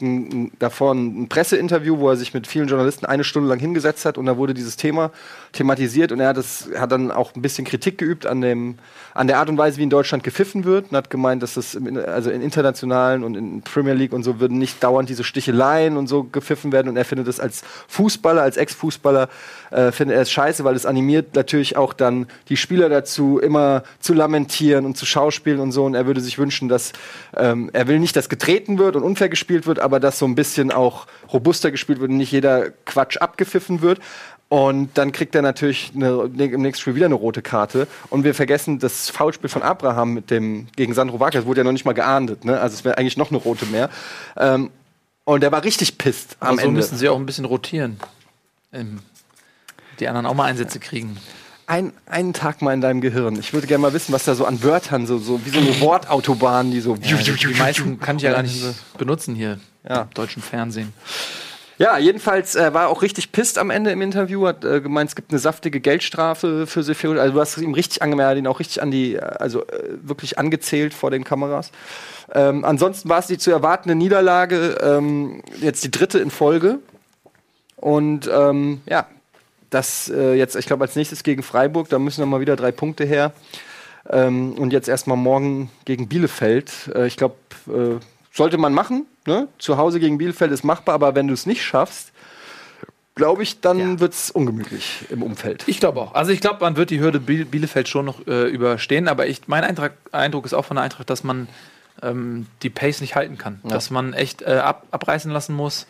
davor 0.59 0.93
ein 0.93 1.29
Presseinterview, 1.29 1.99
wo 1.99 2.11
er 2.11 2.17
sich 2.17 2.35
mit 2.35 2.47
vielen 2.47 2.69
Journalisten 2.69 3.07
eine 3.07 3.25
Stunde 3.25 3.49
lang 3.49 3.59
hingesetzt 3.59 4.05
hat 4.05 4.19
und 4.19 4.27
da 4.27 4.37
wurde 4.37 4.55
dieses 4.55 4.77
Thema 4.77 5.11
thematisiert 5.56 6.12
und 6.12 6.20
er 6.20 6.29
hat, 6.29 6.37
das, 6.37 6.69
hat 6.76 6.93
dann 6.93 7.11
auch 7.11 7.35
ein 7.35 7.43
bisschen 7.43 7.64
Kritik 7.64 7.99
geübt 7.99 8.26
an, 8.26 8.41
dem, 8.41 8.76
an 9.14 9.26
der 9.26 9.38
Art 9.38 9.49
und 9.49 9.58
Weise, 9.58 9.79
wie 9.79 9.82
in 9.82 9.91
Deutschland 9.91 10.23
gepfiffen 10.23 10.64
wird 10.64 10.91
und 10.91 10.97
hat 10.97 11.11
gemeint, 11.11 11.43
dass 11.43 11.55
das 11.55 11.75
im, 11.75 11.99
also 11.99 12.31
in 12.31 12.43
internationalen 12.43 13.25
und 13.25 13.37
in 13.37 13.62
Premier 13.62 13.94
League 13.94 14.12
und 14.12 14.23
so 14.23 14.38
würden 14.41 14.58
nicht 14.58 14.82
dauernd 14.82 15.08
diese 15.08 15.25
Sticheleien 15.25 15.97
und 15.97 16.06
so 16.06 16.25
gepfiffen 16.25 16.73
werden 16.73 16.88
und 16.88 16.97
er 16.97 17.05
findet 17.05 17.26
das 17.26 17.41
als 17.41 17.62
Fußballer, 17.88 18.43
als 18.43 18.56
Ex-Fußballer, 18.56 19.29
äh, 19.70 19.93
findet 19.93 20.17
er 20.17 20.23
es 20.23 20.31
scheiße, 20.31 20.64
weil 20.64 20.76
es 20.76 20.87
animiert 20.87 21.35
natürlich 21.35 21.76
auch 21.76 21.93
dann 21.93 22.26
die 22.49 22.56
Spieler 22.56 22.88
dazu, 22.88 23.38
immer 23.38 23.82
zu 24.00 24.14
lamentieren 24.14 24.85
und 24.85 24.97
zu 24.97 25.06
schauspielen 25.06 25.61
und 25.61 25.73
so 25.73 25.85
und 25.85 25.94
er 25.94 26.06
würde 26.06 26.20
sich 26.20 26.38
wünschen, 26.38 26.69
dass 26.69 26.93
ähm, 27.37 27.70
er 27.73 27.88
will 27.88 27.99
nicht, 27.99 28.14
dass 28.17 28.29
getreten 28.29 28.79
wird 28.79 28.97
und 28.97 29.03
unfair 29.03 29.29
gespielt 29.29 29.67
wird, 29.67 29.79
aber 29.79 30.00
dass 30.00 30.19
so 30.19 30.26
ein 30.26 30.35
bisschen 30.35 30.70
auch 30.70 31.06
robuster 31.32 31.70
gespielt 31.70 32.00
wird 32.00 32.11
und 32.11 32.19
nicht 32.19 32.32
jeder 32.32 32.70
Quatsch 32.85 33.17
abgepfiffen 33.19 33.82
wird. 33.82 34.00
Und 34.48 34.96
dann 34.96 35.10
kriegt 35.10 35.34
er 35.34 35.43
natürlich 35.43 35.90
eine, 35.96 36.31
im 36.38 36.62
nächsten 36.62 36.81
Spiel 36.82 36.94
wieder 36.94 37.06
eine 37.06 37.16
rote 37.16 37.43
Karte. 37.43 37.88
Und 38.10 38.22
wir 38.22 38.32
vergessen 38.34 38.78
das 38.78 39.10
Foulspiel 39.10 39.48
von 39.50 39.62
Abraham 39.62 40.14
mit 40.14 40.31
dem 40.31 40.69
gegen 40.76 40.94
Sandro 40.94 41.19
Wagner. 41.19 41.40
Das 41.40 41.46
wurde 41.46 41.60
ja 41.60 41.64
noch 41.64 41.72
nicht 41.72 41.84
mal 41.84 41.94
geahndet. 41.94 42.44
Ne? 42.44 42.60
Also 42.60 42.75
es 42.75 42.84
wäre 42.84 42.96
eigentlich 42.96 43.16
noch 43.16 43.31
eine 43.31 43.38
rote 43.38 43.66
mehr. 43.66 43.90
Ähm, 44.37 44.70
und 45.25 45.40
der 45.43 45.50
war 45.50 45.64
richtig 45.64 45.98
pisst 45.98 46.37
am 46.38 46.48
Aber 46.50 46.56
so 46.58 46.62
Ende. 46.69 46.76
müssen 46.78 46.96
sie 46.96 47.08
auch 47.08 47.16
ein 47.19 47.26
bisschen 47.26 47.44
rotieren. 47.44 47.98
Ähm, 48.72 49.00
die 49.98 50.06
anderen 50.06 50.26
auch 50.26 50.34
mal 50.34 50.44
Einsätze 50.44 50.78
kriegen. 50.78 51.16
Ein, 51.66 51.93
einen 52.06 52.32
Tag 52.32 52.62
mal 52.62 52.72
in 52.72 52.81
deinem 52.81 53.00
Gehirn. 53.00 53.37
Ich 53.40 53.52
würde 53.52 53.66
gerne 53.66 53.82
mal 53.82 53.93
wissen, 53.93 54.12
was 54.12 54.25
da 54.25 54.37
so 54.37 54.44
an 54.44 54.62
Wörtern, 54.62 55.08
so, 55.08 55.19
so 55.19 55.44
wie 55.44 55.50
so 55.50 55.58
eine 55.58 55.81
Wortautobahn, 55.81 56.70
die 56.70 56.81
so. 56.81 56.94
Ja, 57.02 57.16
die, 57.16 57.32
die 57.32 57.54
meisten 57.58 57.98
kann 57.98 58.19
ich 58.19 58.22
ja 58.22 58.31
gar 58.31 58.43
nicht 58.43 58.62
benutzen 58.98 59.34
hier 59.34 59.58
Ja. 59.88 60.02
im 60.02 60.10
deutschen 60.14 60.43
Fernsehen. 60.43 60.93
Ja, 61.78 61.99
jedenfalls 61.99 62.56
äh, 62.56 62.73
war 62.73 62.88
auch 62.88 63.02
richtig 63.02 63.32
pisst 63.32 63.58
am 63.58 63.69
Ende 63.69 63.90
im 63.90 64.00
Interview, 64.00 64.46
hat 64.46 64.64
äh, 64.64 64.81
gemeint, 64.81 65.11
es 65.11 65.17
gibt 65.17 65.31
eine 65.31 65.38
saftige 65.38 65.81
Geldstrafe 65.81 66.67
für 66.67 66.82
Seferovic. 66.82 67.20
Also 67.20 67.34
du 67.34 67.40
hast 67.40 67.58
ihm 67.58 67.75
richtig 67.75 68.00
angemerkt, 68.00 68.34
er 68.34 68.38
ihn 68.38 68.46
auch 68.46 68.61
richtig 68.61 68.82
an 68.82 68.90
die, 68.90 69.17
äh, 69.17 69.20
also 69.20 69.67
äh, 69.67 69.99
wirklich 70.02 70.38
angezählt 70.38 70.94
vor 70.94 71.11
den 71.11 71.25
Kameras. 71.25 71.73
Ähm, 72.32 72.64
ansonsten 72.64 73.08
war 73.11 73.19
es 73.19 73.26
die 73.26 73.37
zu 73.37 73.50
erwartende 73.50 73.94
Niederlage, 73.94 74.78
ähm, 74.82 75.43
jetzt 75.61 75.84
die 75.84 75.90
dritte 75.90 76.19
in 76.19 76.31
Folge. 76.31 76.78
Und 77.76 78.29
ähm, 78.32 78.81
ja, 78.87 79.06
das 79.69 80.08
äh, 80.08 80.32
jetzt, 80.34 80.56
ich 80.56 80.67
glaube, 80.67 80.84
als 80.84 80.96
nächstes 80.96 81.22
gegen 81.22 81.43
Freiburg, 81.43 81.90
da 81.90 81.99
müssen 81.99 82.22
noch 82.22 82.29
mal 82.29 82.40
wieder 82.40 82.56
drei 82.56 82.72
Punkte 82.72 83.05
her. 83.05 83.32
Ähm, 84.08 84.55
und 84.55 84.72
jetzt 84.72 84.88
erstmal 84.88 85.19
morgen 85.19 85.70
gegen 85.84 86.08
Bielefeld. 86.08 86.72
Äh, 86.94 87.06
ich 87.06 87.19
glaube, 87.19 87.34
äh, 87.69 87.96
sollte 88.37 88.59
man 88.59 88.73
machen. 88.75 89.06
Ne? 89.27 89.49
Zu 89.59 89.77
Hause 89.79 89.99
gegen 89.99 90.19
Bielefeld 90.19 90.53
ist 90.53 90.62
machbar, 90.65 90.94
aber 90.94 91.15
wenn 91.15 91.27
du 91.27 91.35
es 91.35 91.47
nicht 91.47 91.62
schaffst, 91.65 92.12
glaube 93.15 93.43
ich, 93.43 93.61
dann 93.61 93.79
Ja. 93.79 94.00
wird 94.00 94.12
es 94.12 94.31
ungemütlich 94.31 95.06
im 95.11 95.23
Umfeld. 95.23 95.65
Ich 95.67 95.81
glaube 95.81 96.00
auch. 96.00 96.15
Also 96.15 96.33
ich 96.33 96.41
glaube, 96.41 96.58
man 96.60 96.77
wird 96.77 96.91
die 96.91 97.01
Hürde 97.01 97.19
Biel 97.19 97.46
Bielefeld 97.46 97.89
schon 97.89 98.05
noch 98.05 98.27
äh, 98.27 98.46
überstehen, 98.49 99.08
aber 99.08 99.27
ich, 99.27 99.49
mein 99.49 99.65
Eintrag, 99.65 99.94
Eindruck 100.13 100.44
ist 100.44 100.53
auch 100.53 100.67
von 100.67 100.77
der 100.77 100.84
Eintracht, 100.84 101.08
dass 101.08 101.25
man 101.25 101.49
ähm, 102.03 102.46
die 102.63 102.69
Pace 102.69 103.01
nicht 103.01 103.17
halten 103.17 103.39
kann. 103.39 103.60
Dass 103.65 103.91
man 103.91 104.13
echt 104.13 104.43
äh, 104.43 104.56
ab, 104.63 104.84
abreißen 104.91 105.31
lassen 105.32 105.55
muss. 105.55 105.87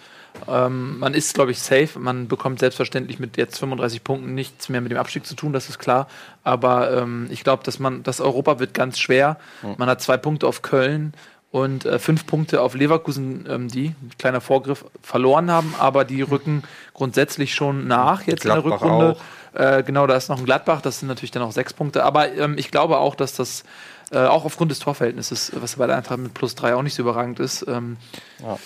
Ähm, 0.46 1.00
man 1.00 1.14
ist, 1.14 1.34
glaube 1.34 1.50
ich, 1.50 1.58
safe. 1.58 1.98
Man 1.98 2.28
bekommt 2.28 2.60
selbstverständlich 2.60 3.18
mit 3.18 3.36
jetzt 3.36 3.58
35 3.58 4.04
Punkten 4.04 4.34
nichts 4.36 4.68
mehr 4.68 4.80
mit 4.80 4.92
dem 4.92 4.98
Abstieg 4.98 5.26
zu 5.26 5.34
tun, 5.34 5.52
das 5.52 5.68
ist 5.68 5.80
klar. 5.80 6.06
Aber 6.44 6.92
ähm, 6.96 7.26
ich 7.30 7.42
glaube, 7.42 7.64
dass 7.64 7.80
man, 7.80 8.04
das 8.04 8.20
Europa 8.20 8.60
wird 8.60 8.72
ganz 8.72 9.00
schwer. 9.00 9.36
Man 9.78 9.88
hat 9.88 10.00
zwei 10.00 10.16
Punkte 10.16 10.46
auf 10.46 10.62
Köln 10.62 11.12
und 11.56 11.86
äh, 11.86 11.98
fünf 11.98 12.26
Punkte 12.26 12.60
auf 12.60 12.74
Leverkusen, 12.74 13.46
ähm, 13.48 13.68
die, 13.68 13.94
kleiner 14.18 14.42
Vorgriff, 14.42 14.84
verloren 15.00 15.50
haben, 15.50 15.74
aber 15.78 16.04
die 16.04 16.20
rücken 16.20 16.62
grundsätzlich 16.92 17.54
schon 17.54 17.86
nach 17.86 18.20
jetzt 18.26 18.44
in 18.44 18.50
Gladbach 18.50 18.78
der 18.78 18.90
Rückrunde. 18.90 19.16
Äh, 19.54 19.82
genau, 19.82 20.06
da 20.06 20.16
ist 20.16 20.28
noch 20.28 20.38
ein 20.38 20.44
Gladbach, 20.44 20.82
das 20.82 20.98
sind 20.98 21.08
natürlich 21.08 21.30
dann 21.30 21.42
auch 21.42 21.52
sechs 21.52 21.72
Punkte. 21.72 22.04
Aber 22.04 22.30
ähm, 22.30 22.58
ich 22.58 22.70
glaube 22.70 22.98
auch, 22.98 23.14
dass 23.14 23.32
das 23.32 23.64
äh, 24.12 24.18
auch 24.18 24.44
aufgrund 24.44 24.70
des 24.70 24.80
Torverhältnisses, 24.80 25.50
was 25.54 25.76
bei 25.76 25.86
der 25.86 25.96
Eintracht 25.96 26.18
mit 26.18 26.34
plus 26.34 26.56
drei 26.56 26.74
auch 26.74 26.82
nicht 26.82 26.94
so 26.94 27.00
überragend 27.00 27.40
ist, 27.40 27.64
ähm, 27.66 27.96
Ja, 28.42 28.58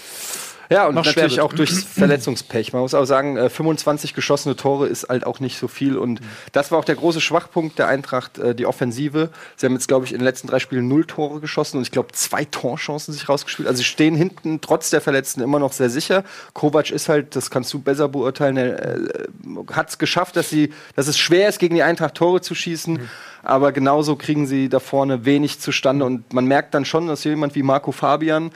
und 0.87 0.95
noch 0.95 1.05
natürlich 1.05 1.41
auch 1.41 1.53
durchs 1.53 1.83
Verletzungspech. 1.99 2.73
Man 2.73 2.83
muss 2.83 2.95
auch 2.95 3.05
sagen, 3.05 3.37
äh, 3.37 3.51
25 3.51 4.15
geschossene 4.15 4.55
Tore 4.55 4.87
ist 4.87 5.09
halt 5.09 5.27
auch 5.27 5.41
nicht 5.41 5.59
so 5.59 5.67
viel. 5.67 5.99
Und 5.99 6.21
das 6.53 6.71
war 6.71 6.79
auch 6.79 6.85
der 6.85 6.95
große 6.95 7.21
Schwachpunkt 7.21 7.77
der 7.81 7.89
Eintracht, 7.89 8.39
äh, 8.39 8.55
die 8.55 8.67
Offensive. 8.67 9.31
Sie 9.57 9.67
haben 9.67 9.73
jetzt, 9.73 9.89
glaube 9.89 10.07
ich, 10.07 10.13
in 10.13 10.21
den 10.21 10.25
letzten 10.25 10.47
drei 10.47 10.61
Spielen 10.61 10.87
null 10.87 11.07
Tore 11.07 11.41
geschossen 11.41 11.79
und 11.79 11.83
ich 11.83 11.91
glaube, 11.91 12.13
zwei 12.13 12.45
Torchancen 12.45 13.13
sich 13.13 13.29
rausgespielt. 13.29 13.67
Also 13.67 13.79
sie 13.79 13.85
stehen 13.85 14.15
hinten 14.15 14.61
trotz 14.61 14.91
der 14.91 15.01
Verletzten 15.01 15.41
immer 15.41 15.59
noch 15.59 15.73
sehr 15.73 15.91
sicher. 15.91 16.23
Kovac 16.55 16.91
ist 16.91 17.09
halt, 17.09 17.35
das 17.35 17.51
kannst 17.51 17.73
du 17.75 17.81
besser 17.81 18.09
beurteilen, 18.09 18.57
er 18.57 18.95
äh, 18.95 19.29
hat 19.73 19.89
es 19.89 19.99
geschafft, 19.99 20.37
dass, 20.37 20.51
sie, 20.51 20.73
dass 20.95 21.09
es 21.09 21.19
schwer 21.19 21.49
ist, 21.49 21.59
gegen 21.59 21.75
die 21.75 21.83
Eintracht 21.83 22.15
Tore 22.15 22.43
zu 22.43 22.55
schießen. 22.55 23.09
Aber 23.43 23.73
genauso 23.73 24.17
kriegen 24.17 24.47
sie 24.47 24.69
da 24.69 24.81
vorne 24.81 25.25
wenig 25.25 25.61
zustande. 25.61 26.05
Und 26.05 26.33
man 26.33 26.47
merkt 26.47 26.75
dann 26.75 26.85
schon, 26.85 27.07
dass 27.07 27.25
jemand 27.25 27.55
wie 27.55 27.63
Marco 27.63 27.93
Fabian 27.93 28.51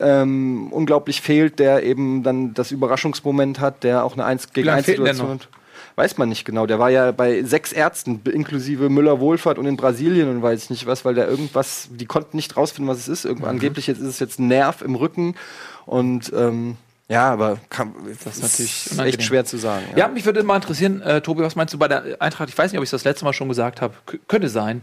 ähm, 0.00 0.68
unglaublich 0.72 1.20
fehlt, 1.20 1.58
der 1.58 1.82
eben 1.82 2.22
dann 2.22 2.54
das 2.54 2.70
Überraschungsmoment 2.70 3.60
hat, 3.60 3.84
der 3.84 4.04
auch 4.04 4.14
eine 4.14 4.24
1 4.24 4.52
gegen 4.52 4.66
lange 4.66 4.78
1 4.78 4.86
fehlt 4.86 4.98
denn 4.98 5.04
der 5.04 5.14
Situation 5.14 5.40
hat. 5.40 5.48
Weiß 5.96 6.18
man 6.18 6.28
nicht 6.28 6.44
genau. 6.44 6.66
Der 6.66 6.80
war 6.80 6.90
ja 6.90 7.12
bei 7.12 7.44
sechs 7.44 7.72
Ärzten, 7.72 8.20
inklusive 8.24 8.88
Müller-Wohlfahrt 8.88 9.58
und 9.58 9.66
in 9.66 9.76
Brasilien 9.76 10.28
und 10.28 10.42
weiß 10.42 10.70
nicht 10.70 10.86
was, 10.86 11.04
weil 11.04 11.14
der 11.14 11.28
irgendwas, 11.28 11.88
die 11.90 12.06
konnten 12.06 12.36
nicht 12.36 12.56
rausfinden, 12.56 12.92
was 12.92 12.98
es 12.98 13.08
ist. 13.08 13.24
Irgendwo, 13.24 13.46
Angeblich 13.46 13.86
jetzt 13.86 14.00
ist 14.00 14.08
es 14.08 14.18
jetzt 14.18 14.40
ein 14.40 14.48
Nerv 14.48 14.82
im 14.82 14.96
Rücken. 14.96 15.36
Und 15.86 16.32
ähm, 16.34 16.76
ja, 17.08 17.30
aber 17.30 17.58
kann, 17.68 17.94
das 18.24 18.36
ist 18.36 18.42
natürlich 18.42 18.86
echt 18.86 18.92
unangenehm. 18.92 19.20
schwer 19.20 19.44
zu 19.44 19.58
sagen. 19.58 19.84
Ja, 19.96 20.08
mich 20.08 20.24
würde 20.24 20.42
mal 20.42 20.56
interessieren, 20.56 21.02
äh, 21.02 21.20
Tobi, 21.20 21.42
was 21.42 21.54
meinst 21.54 21.74
du 21.74 21.78
bei 21.78 21.88
der 21.88 22.16
Eintracht? 22.20 22.48
Ich 22.48 22.56
weiß 22.56 22.72
nicht, 22.72 22.78
ob 22.78 22.84
ich 22.84 22.90
das 22.90 23.04
letzte 23.04 23.24
Mal 23.24 23.32
schon 23.32 23.48
gesagt 23.48 23.80
habe. 23.80 23.94
Könnte 24.26 24.48
sein. 24.48 24.82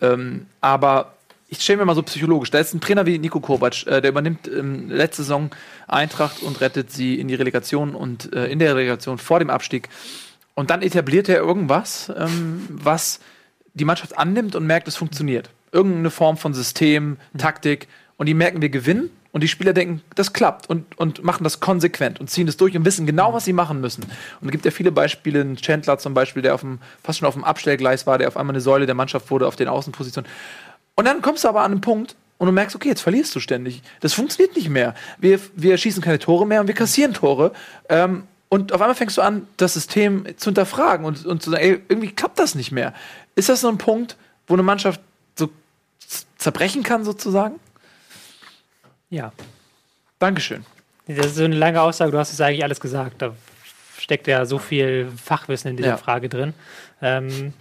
Ähm, 0.00 0.46
aber 0.60 1.14
ich 1.48 1.60
stelle 1.60 1.78
mir 1.78 1.84
mal 1.84 1.94
so 1.94 2.02
psychologisch, 2.02 2.50
da 2.50 2.58
ist 2.58 2.74
ein 2.74 2.80
Trainer 2.80 3.06
wie 3.06 3.18
Nico 3.18 3.40
Kovac, 3.40 3.86
äh, 3.86 4.00
der 4.00 4.10
übernimmt 4.10 4.48
ähm, 4.48 4.88
letzte 4.90 5.22
Saison 5.22 5.50
Eintracht 5.86 6.42
und 6.42 6.60
rettet 6.60 6.92
sie 6.92 7.20
in 7.20 7.28
die 7.28 7.34
Relegation 7.34 7.94
und 7.94 8.32
äh, 8.32 8.46
in 8.46 8.58
der 8.58 8.74
Relegation 8.74 9.18
vor 9.18 9.38
dem 9.38 9.50
Abstieg. 9.50 9.88
Und 10.54 10.70
dann 10.70 10.82
etabliert 10.82 11.28
er 11.28 11.38
irgendwas, 11.38 12.12
ähm, 12.16 12.66
was 12.68 13.20
die 13.74 13.84
Mannschaft 13.84 14.18
annimmt 14.18 14.54
und 14.54 14.66
merkt, 14.66 14.88
es 14.88 14.96
funktioniert. 14.96 15.50
Irgendeine 15.72 16.10
Form 16.10 16.36
von 16.36 16.54
System, 16.54 17.16
Taktik. 17.38 17.88
Und 18.16 18.26
die 18.26 18.34
merken, 18.34 18.60
wir 18.60 18.68
gewinnen. 18.68 19.10
Und 19.32 19.42
die 19.42 19.48
Spieler 19.48 19.72
denken, 19.72 20.02
das 20.16 20.32
klappt 20.32 20.68
und, 20.68 20.98
und 20.98 21.22
machen 21.22 21.44
das 21.44 21.60
konsequent 21.60 22.18
und 22.18 22.28
ziehen 22.28 22.46
das 22.46 22.56
durch 22.56 22.76
und 22.76 22.84
wissen 22.84 23.06
genau, 23.06 23.32
was 23.32 23.44
sie 23.44 23.52
machen 23.52 23.80
müssen. 23.80 24.02
Und 24.02 24.48
es 24.48 24.50
gibt 24.50 24.64
ja 24.64 24.72
viele 24.72 24.90
Beispiele, 24.90 25.40
ein 25.40 25.56
Chandler 25.56 25.98
zum 25.98 26.14
Beispiel, 26.14 26.42
der 26.42 26.54
auf 26.54 26.62
dem, 26.62 26.80
fast 27.02 27.20
schon 27.20 27.28
auf 27.28 27.34
dem 27.34 27.44
Abstellgleis 27.44 28.06
war, 28.06 28.18
der 28.18 28.28
auf 28.28 28.36
einmal 28.36 28.54
eine 28.54 28.60
Säule 28.60 28.86
der 28.86 28.96
Mannschaft 28.96 29.30
wurde 29.30 29.46
auf 29.46 29.54
den 29.54 29.68
Außenpositionen. 29.68 30.28
Und 30.96 31.04
dann 31.04 31.22
kommst 31.22 31.44
du 31.44 31.48
aber 31.48 31.62
an 31.62 31.72
einen 31.72 31.80
Punkt 31.80 32.16
und 32.38 32.46
du 32.46 32.52
merkst, 32.52 32.74
okay, 32.74 32.88
jetzt 32.88 33.02
verlierst 33.02 33.34
du 33.34 33.40
ständig. 33.40 33.82
Das 34.00 34.14
funktioniert 34.14 34.56
nicht 34.56 34.68
mehr. 34.68 34.94
Wir, 35.18 35.38
wir 35.54 35.76
schießen 35.76 36.02
keine 36.02 36.18
Tore 36.18 36.46
mehr 36.46 36.60
und 36.62 36.66
wir 36.66 36.74
kassieren 36.74 37.14
Tore. 37.14 37.52
Ähm, 37.88 38.24
und 38.48 38.72
auf 38.72 38.80
einmal 38.80 38.96
fängst 38.96 39.16
du 39.16 39.22
an, 39.22 39.46
das 39.58 39.74
System 39.74 40.24
zu 40.36 40.46
hinterfragen 40.46 41.06
und, 41.06 41.24
und 41.24 41.40
zu 41.40 41.50
sagen, 41.50 41.62
ey, 41.62 41.80
irgendwie 41.88 42.10
klappt 42.10 42.38
das 42.38 42.56
nicht 42.56 42.72
mehr. 42.72 42.94
Ist 43.36 43.48
das 43.48 43.60
so 43.60 43.68
ein 43.68 43.78
Punkt, 43.78 44.16
wo 44.48 44.54
eine 44.54 44.64
Mannschaft 44.64 45.00
so 45.36 45.50
zerbrechen 46.36 46.82
kann, 46.82 47.04
sozusagen? 47.04 47.60
Ja. 49.10 49.32
Dankeschön. 50.18 50.64
Das 51.06 51.26
ist 51.26 51.36
so 51.36 51.44
eine 51.44 51.56
lange 51.56 51.80
Aussage, 51.82 52.12
du 52.12 52.18
hast 52.18 52.32
es 52.32 52.40
eigentlich 52.40 52.62
alles 52.62 52.80
gesagt. 52.80 53.20
Da 53.20 53.34
steckt 53.98 54.26
ja 54.28 54.44
so 54.46 54.58
viel 54.58 55.10
Fachwissen 55.22 55.70
in 55.70 55.76
dieser 55.76 55.90
Ja. 55.90 55.96
Frage 55.96 56.28
drin. 56.28 56.54
Ähm, 57.02 57.52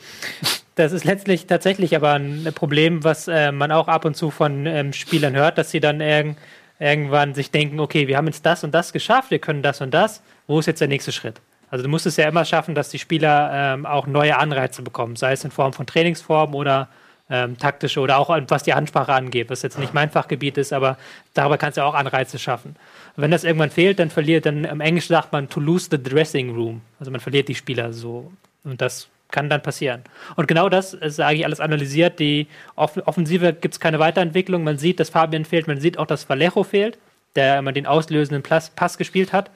das 0.75 0.91
ist 0.91 1.03
letztlich 1.03 1.47
tatsächlich 1.47 1.95
aber 1.95 2.13
ein 2.13 2.51
Problem, 2.53 3.03
was 3.03 3.27
äh, 3.27 3.51
man 3.51 3.71
auch 3.71 3.87
ab 3.87 4.05
und 4.05 4.15
zu 4.15 4.29
von 4.31 4.65
ähm, 4.65 4.93
Spielern 4.93 5.35
hört, 5.35 5.57
dass 5.57 5.71
sie 5.71 5.79
dann 5.79 5.99
irg 6.01 6.35
irgendwann 6.81 7.33
sich 7.35 7.51
denken, 7.51 7.81
okay, 7.81 8.07
wir 8.07 8.15
haben 8.15 8.27
jetzt 8.27 8.45
das 8.45 8.63
und 8.63 8.71
das 8.73 8.93
geschafft, 8.93 9.31
wir 9.31 9.39
können 9.39 9.61
das 9.61 9.81
und 9.81 9.93
das, 9.93 10.21
wo 10.47 10.59
ist 10.59 10.65
jetzt 10.65 10.79
der 10.79 10.87
nächste 10.87 11.11
Schritt? 11.11 11.41
Also 11.69 11.83
du 11.83 11.89
musst 11.89 12.05
es 12.05 12.15
ja 12.15 12.25
immer 12.29 12.45
schaffen, 12.45 12.73
dass 12.73 12.87
die 12.87 12.99
Spieler 12.99 13.51
ähm, 13.53 13.85
auch 13.85 14.07
neue 14.07 14.37
Anreize 14.37 14.81
bekommen, 14.81 15.17
sei 15.17 15.33
es 15.33 15.43
in 15.43 15.51
Form 15.51 15.73
von 15.73 15.85
Trainingsformen 15.85 16.55
oder 16.55 16.87
ähm, 17.29 17.57
taktische 17.57 17.99
oder 17.99 18.17
auch 18.17 18.29
was 18.47 18.63
die 18.63 18.73
Ansprache 18.73 19.13
angeht, 19.13 19.49
was 19.49 19.61
jetzt 19.61 19.77
nicht 19.77 19.93
mein 19.93 20.09
Fachgebiet 20.09 20.57
ist, 20.57 20.73
aber 20.73 20.97
darüber 21.33 21.57
kannst 21.57 21.77
du 21.77 21.83
auch 21.83 21.93
Anreize 21.93 22.39
schaffen. 22.39 22.75
Und 23.15 23.23
wenn 23.23 23.31
das 23.31 23.43
irgendwann 23.43 23.69
fehlt, 23.69 23.99
dann 23.99 24.09
verliert, 24.09 24.45
dann 24.45 24.65
im 24.65 24.81
Englischen 24.81 25.13
sagt 25.13 25.31
man 25.31 25.49
to 25.49 25.59
lose 25.59 25.87
the 25.91 26.01
dressing 26.01 26.55
room. 26.55 26.81
Also 26.99 27.11
man 27.11 27.21
verliert 27.21 27.47
die 27.47 27.55
Spieler 27.55 27.93
so. 27.93 28.31
Und 28.63 28.81
das 28.81 29.09
kann 29.31 29.49
dann 29.49 29.61
passieren. 29.61 30.03
Und 30.35 30.47
genau 30.47 30.69
das 30.69 30.93
ist 30.93 31.19
eigentlich 31.19 31.45
alles 31.45 31.59
analysiert. 31.59 32.19
Die 32.19 32.47
Off 32.75 32.97
Offensive 33.05 33.53
gibt 33.53 33.75
es 33.75 33.79
keine 33.79 33.99
Weiterentwicklung. 33.99 34.63
Man 34.63 34.77
sieht, 34.77 34.99
dass 34.99 35.09
Fabian 35.09 35.45
fehlt. 35.45 35.67
Man 35.67 35.79
sieht 35.79 35.99
auch, 35.99 36.07
dass 36.07 36.27
Vallejo 36.29 36.63
fehlt, 36.63 36.97
der 37.35 37.59
immer 37.59 37.71
den 37.71 37.85
auslösenden 37.85 38.41
Pass, 38.41 38.71
Pass 38.71 38.97
gespielt 38.97 39.33
hat. 39.33 39.51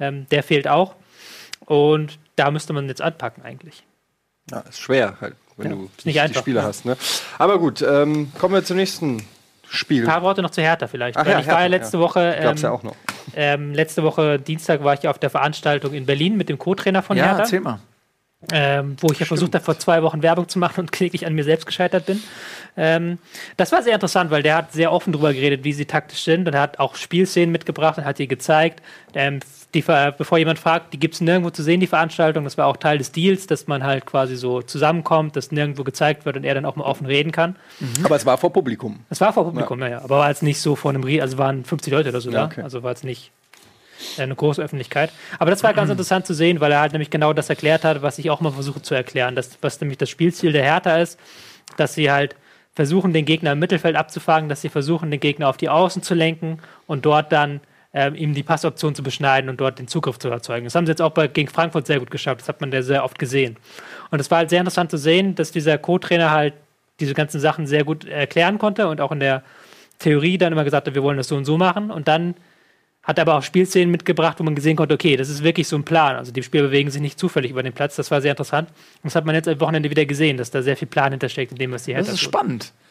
Ähm, 0.00 0.26
der 0.30 0.42
fehlt 0.42 0.66
auch. 0.66 0.94
Und 1.66 2.18
da 2.36 2.50
müsste 2.50 2.72
man 2.72 2.88
jetzt 2.88 3.02
anpacken 3.02 3.42
eigentlich. 3.42 3.84
Ja, 4.50 4.60
ist 4.60 4.80
schwer, 4.80 5.18
halt, 5.20 5.34
wenn 5.58 5.70
Ja, 5.70 5.76
du 5.76 5.90
ist 5.96 6.06
nicht 6.06 6.14
die 6.16 6.20
einfach, 6.20 6.40
Spieler 6.40 6.62
ne? 6.62 6.66
hast. 6.68 6.84
Ne? 6.84 6.96
Aber 7.38 7.58
gut, 7.58 7.82
ähm, 7.82 8.32
kommen 8.38 8.54
wir 8.54 8.64
zum 8.64 8.76
nächsten 8.76 9.22
Spiel. 9.68 10.02
Ein 10.04 10.08
paar 10.08 10.22
Worte 10.22 10.40
noch 10.42 10.50
zu 10.50 10.62
Hertha 10.62 10.86
vielleicht. 10.86 11.16
Ach 11.18 11.26
ja, 11.26 11.40
ich 11.40 11.46
war 11.46 11.54
ja 11.54 11.58
Hertha, 11.60 11.66
letzte 11.66 11.96
ja. 11.98 12.02
Woche. 12.02 12.38
Gab's 12.42 12.62
ja 12.62 12.68
ähm, 12.70 12.74
auch 12.74 12.82
noch. 12.82 12.96
Ähm, 13.36 13.74
letzte 13.74 14.02
Woche 14.02 14.38
Dienstag 14.38 14.82
war 14.82 14.94
ich 14.94 15.06
auf 15.06 15.18
der 15.18 15.28
Veranstaltung 15.30 15.92
in 15.92 16.06
Berlin 16.06 16.36
mit 16.38 16.48
dem 16.48 16.58
Co-Trainer 16.58 17.02
von 17.02 17.16
Ja, 17.16 17.24
Hertha. 17.26 17.40
erzähl 17.40 17.60
mal. 17.60 17.78
ähm, 18.52 18.96
wo 19.00 19.10
ich 19.10 19.18
ja 19.18 19.26
versucht 19.26 19.54
habe, 19.54 19.64
vor 19.64 19.78
zwei 19.78 20.02
Wochen 20.02 20.22
Werbung 20.22 20.48
zu 20.48 20.58
machen 20.60 20.80
und 20.82 20.92
kläglich 20.92 21.26
an 21.26 21.34
mir 21.34 21.44
selbst 21.44 21.66
gescheitert 21.66 22.06
bin. 22.06 22.22
Ähm, 22.76 23.18
das 23.56 23.72
war 23.72 23.82
sehr 23.82 23.94
interessant, 23.94 24.30
weil 24.30 24.42
der 24.44 24.54
hat 24.56 24.72
sehr 24.72 24.92
offen 24.92 25.12
darüber 25.12 25.34
geredet, 25.34 25.64
wie 25.64 25.72
sie 25.72 25.84
taktisch 25.86 26.22
sind 26.22 26.46
und 26.46 26.54
er 26.54 26.60
hat 26.60 26.78
auch 26.78 26.94
Spielszenen 26.94 27.50
mitgebracht 27.50 27.98
und 27.98 28.04
hat 28.04 28.18
die 28.18 28.28
gezeigt. 28.28 28.80
Ähm, 29.14 29.40
die, 29.74 29.82
bevor 29.82 30.38
jemand 30.38 30.58
fragt, 30.58 30.94
die 30.94 30.98
gibt 30.98 31.14
es 31.14 31.20
nirgendwo 31.20 31.50
zu 31.50 31.62
sehen, 31.62 31.78
die 31.80 31.86
Veranstaltung. 31.86 32.44
Das 32.44 32.56
war 32.56 32.66
auch 32.66 32.78
Teil 32.78 32.96
des 32.96 33.12
Deals, 33.12 33.46
dass 33.46 33.66
man 33.66 33.84
halt 33.84 34.06
quasi 34.06 34.34
so 34.36 34.62
zusammenkommt, 34.62 35.36
dass 35.36 35.52
nirgendwo 35.52 35.84
gezeigt 35.84 36.24
wird 36.24 36.36
und 36.36 36.44
er 36.44 36.54
dann 36.54 36.64
auch 36.64 36.76
mal 36.76 36.84
offen 36.84 37.06
reden 37.06 37.32
kann. 37.32 37.56
Aber 38.02 38.16
es 38.16 38.24
war 38.24 38.38
vor 38.38 38.52
Publikum. 38.52 39.00
Das 39.10 39.20
war 39.20 39.32
vor 39.32 39.44
Publikum, 39.44 39.80
ja. 39.80 39.88
ja, 39.88 39.98
aber 40.02 40.18
war 40.18 40.28
jetzt 40.30 40.42
nicht 40.42 40.60
so 40.60 40.74
vor 40.74 40.90
einem 40.90 41.04
Rie 41.04 41.20
also 41.20 41.36
waren 41.36 41.64
50 41.64 41.92
Leute 41.92 42.08
oder 42.08 42.20
so 42.20 42.30
Ja, 42.30 42.40
da. 42.40 42.46
okay. 42.46 42.62
Also 42.62 42.82
war 42.82 42.90
jetzt 42.90 43.04
nicht 43.04 43.30
äh, 44.16 44.22
eine 44.22 44.34
große 44.34 44.62
Öffentlichkeit. 44.62 45.10
Aber 45.38 45.50
das 45.50 45.62
war 45.62 45.74
ganz 45.74 45.90
interessant 45.90 46.26
zu 46.26 46.32
sehen, 46.32 46.60
weil 46.60 46.72
er 46.72 46.80
halt 46.80 46.92
nämlich 46.92 47.10
genau 47.10 47.34
das 47.34 47.50
erklärt 47.50 47.84
hat, 47.84 48.00
was 48.00 48.18
ich 48.18 48.30
auch 48.30 48.40
mal 48.40 48.52
versuche 48.52 48.80
zu 48.80 48.94
erklären, 48.94 49.34
dass, 49.34 49.58
was 49.60 49.80
nämlich 49.80 49.98
das 49.98 50.08
Spielziel 50.08 50.52
der 50.52 50.62
Hertha 50.62 50.96
ist, 50.96 51.18
dass 51.76 51.94
sie 51.94 52.10
halt 52.10 52.36
versuchen, 52.74 53.12
den 53.12 53.24
Gegner 53.24 53.52
im 53.52 53.58
Mittelfeld 53.58 53.96
abzufangen, 53.96 54.48
dass 54.48 54.62
sie 54.62 54.68
versuchen, 54.70 55.10
den 55.10 55.20
Gegner 55.20 55.48
auf 55.48 55.56
die 55.56 55.68
Außen 55.68 56.02
zu 56.02 56.14
lenken 56.14 56.60
und 56.86 57.04
dort 57.04 57.32
dann 57.32 57.60
ähm, 57.94 58.14
ihm 58.14 58.34
die 58.34 58.42
Passoption 58.42 58.94
zu 58.94 59.02
beschneiden 59.02 59.48
und 59.48 59.60
dort 59.60 59.78
den 59.78 59.88
Zugriff 59.88 60.18
zu 60.18 60.28
erzeugen. 60.28 60.64
Das 60.64 60.74
haben 60.74 60.86
sie 60.86 60.92
jetzt 60.92 61.02
auch 61.02 61.12
bei, 61.12 61.26
gegen 61.26 61.48
Frankfurt 61.48 61.86
sehr 61.86 61.98
gut 61.98 62.10
geschafft. 62.10 62.40
Das 62.42 62.48
hat 62.48 62.60
man 62.60 62.70
ja 62.70 62.82
sehr 62.82 63.04
oft 63.04 63.18
gesehen. 63.18 63.56
Und 64.10 64.20
es 64.20 64.30
war 64.30 64.38
halt 64.38 64.50
sehr 64.50 64.60
interessant 64.60 64.90
zu 64.90 64.98
sehen, 64.98 65.34
dass 65.34 65.52
dieser 65.52 65.78
Co-Trainer 65.78 66.30
halt 66.30 66.54
diese 67.00 67.14
ganzen 67.14 67.40
Sachen 67.40 67.66
sehr 67.66 67.84
gut 67.84 68.04
erklären 68.04 68.58
konnte 68.58 68.88
und 68.88 69.00
auch 69.00 69.12
in 69.12 69.20
der 69.20 69.42
Theorie 69.98 70.36
dann 70.38 70.52
immer 70.52 70.64
gesagt 70.64 70.86
hat, 70.86 70.94
wir 70.94 71.02
wollen 71.02 71.16
das 71.16 71.28
so 71.28 71.36
und 71.36 71.44
so 71.44 71.56
machen. 71.56 71.90
Und 71.90 72.08
dann 72.08 72.34
hat 73.02 73.18
er 73.18 73.22
aber 73.22 73.36
auch 73.36 73.42
Spielszenen 73.42 73.90
mitgebracht, 73.90 74.38
wo 74.38 74.44
man 74.44 74.54
gesehen 74.54 74.76
konnte, 74.76 74.94
okay, 74.94 75.16
das 75.16 75.30
ist 75.30 75.42
wirklich 75.42 75.66
so 75.66 75.76
ein 75.76 75.84
Plan. 75.84 76.16
Also 76.16 76.30
die 76.30 76.42
Spieler 76.42 76.64
bewegen 76.64 76.90
sich 76.90 77.00
nicht 77.00 77.18
zufällig 77.18 77.50
über 77.52 77.62
den 77.62 77.72
Platz. 77.72 77.96
Das 77.96 78.10
war 78.10 78.20
sehr 78.20 78.32
interessant. 78.32 78.68
Und 78.68 79.04
das 79.06 79.14
hat 79.14 79.24
man 79.24 79.34
jetzt 79.34 79.48
am 79.48 79.58
Wochenende 79.60 79.88
wieder 79.90 80.04
gesehen, 80.04 80.36
dass 80.36 80.50
da 80.50 80.60
sehr 80.60 80.76
viel 80.76 80.88
Plan 80.88 81.12
hintersteckt 81.12 81.52
in 81.52 81.58
dem, 81.58 81.72
was 81.72 81.84
die 81.84 81.92
Das 81.92 82.00
Hertha 82.00 82.12
ist 82.12 82.20
tut. 82.20 82.28
spannend. 82.28 82.64
Ja. 82.64 82.87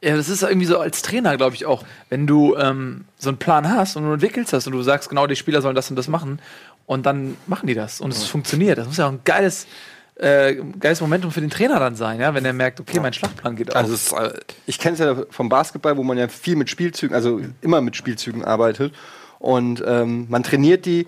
Ja. 0.00 0.16
das 0.16 0.28
ist 0.28 0.42
irgendwie 0.42 0.66
so 0.66 0.78
als 0.78 1.02
Trainer, 1.02 1.36
glaube 1.36 1.54
ich, 1.54 1.66
auch. 1.66 1.84
Wenn 2.08 2.26
du 2.26 2.56
ähm, 2.56 3.04
so 3.18 3.30
einen 3.30 3.38
Plan 3.38 3.68
hast 3.68 3.96
und 3.96 4.04
du 4.04 4.12
entwickelst 4.12 4.52
das 4.52 4.66
und 4.66 4.72
du 4.72 4.82
sagst, 4.82 5.08
genau, 5.08 5.26
die 5.26 5.36
Spieler 5.36 5.62
sollen 5.62 5.74
das 5.74 5.90
und 5.90 5.96
das 5.96 6.08
machen 6.08 6.40
und 6.86 7.06
dann 7.06 7.36
machen 7.46 7.66
die 7.66 7.74
das 7.74 8.00
und 8.00 8.12
es 8.12 8.24
funktioniert. 8.24 8.78
Das 8.78 8.86
muss 8.86 8.96
ja 8.96 9.06
auch 9.06 9.12
ein 9.12 9.20
geiles, 9.24 9.66
äh, 10.16 10.56
geiles 10.80 11.00
Momentum 11.00 11.30
für 11.30 11.40
den 11.40 11.50
Trainer 11.50 11.78
dann 11.78 11.96
sein, 11.96 12.20
ja, 12.20 12.34
wenn 12.34 12.44
er 12.44 12.52
merkt, 12.52 12.80
okay, 12.80 13.00
mein 13.00 13.12
Schlachtplan 13.12 13.56
geht 13.56 13.70
auf. 13.70 13.76
Also 13.76 13.94
es 13.94 14.06
ist, 14.06 14.12
äh, 14.12 14.32
ich 14.66 14.78
kenne 14.78 14.94
es 14.94 15.00
ja 15.00 15.16
vom 15.30 15.48
Basketball, 15.48 15.96
wo 15.96 16.02
man 16.02 16.18
ja 16.18 16.28
viel 16.28 16.56
mit 16.56 16.70
Spielzügen, 16.70 17.14
also 17.14 17.40
immer 17.60 17.80
mit 17.80 17.96
Spielzügen 17.96 18.44
arbeitet. 18.44 18.94
Und 19.38 19.82
ähm, 19.86 20.26
man 20.28 20.42
trainiert 20.42 20.86
die 20.86 21.06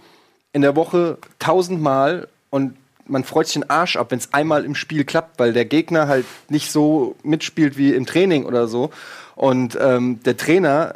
in 0.52 0.62
der 0.62 0.76
Woche 0.76 1.18
tausendmal 1.38 2.28
und 2.50 2.74
man 3.10 3.24
freut 3.24 3.46
sich 3.46 3.54
den 3.54 3.68
Arsch 3.68 3.96
ab, 3.96 4.10
wenn 4.10 4.18
es 4.18 4.32
einmal 4.32 4.64
im 4.64 4.74
Spiel 4.74 5.04
klappt, 5.04 5.38
weil 5.38 5.52
der 5.52 5.64
Gegner 5.64 6.08
halt 6.08 6.24
nicht 6.48 6.70
so 6.70 7.16
mitspielt 7.22 7.76
wie 7.76 7.94
im 7.94 8.06
Training 8.06 8.44
oder 8.44 8.68
so. 8.68 8.90
Und 9.34 9.78
ähm, 9.80 10.22
der 10.24 10.36
Trainer, 10.36 10.94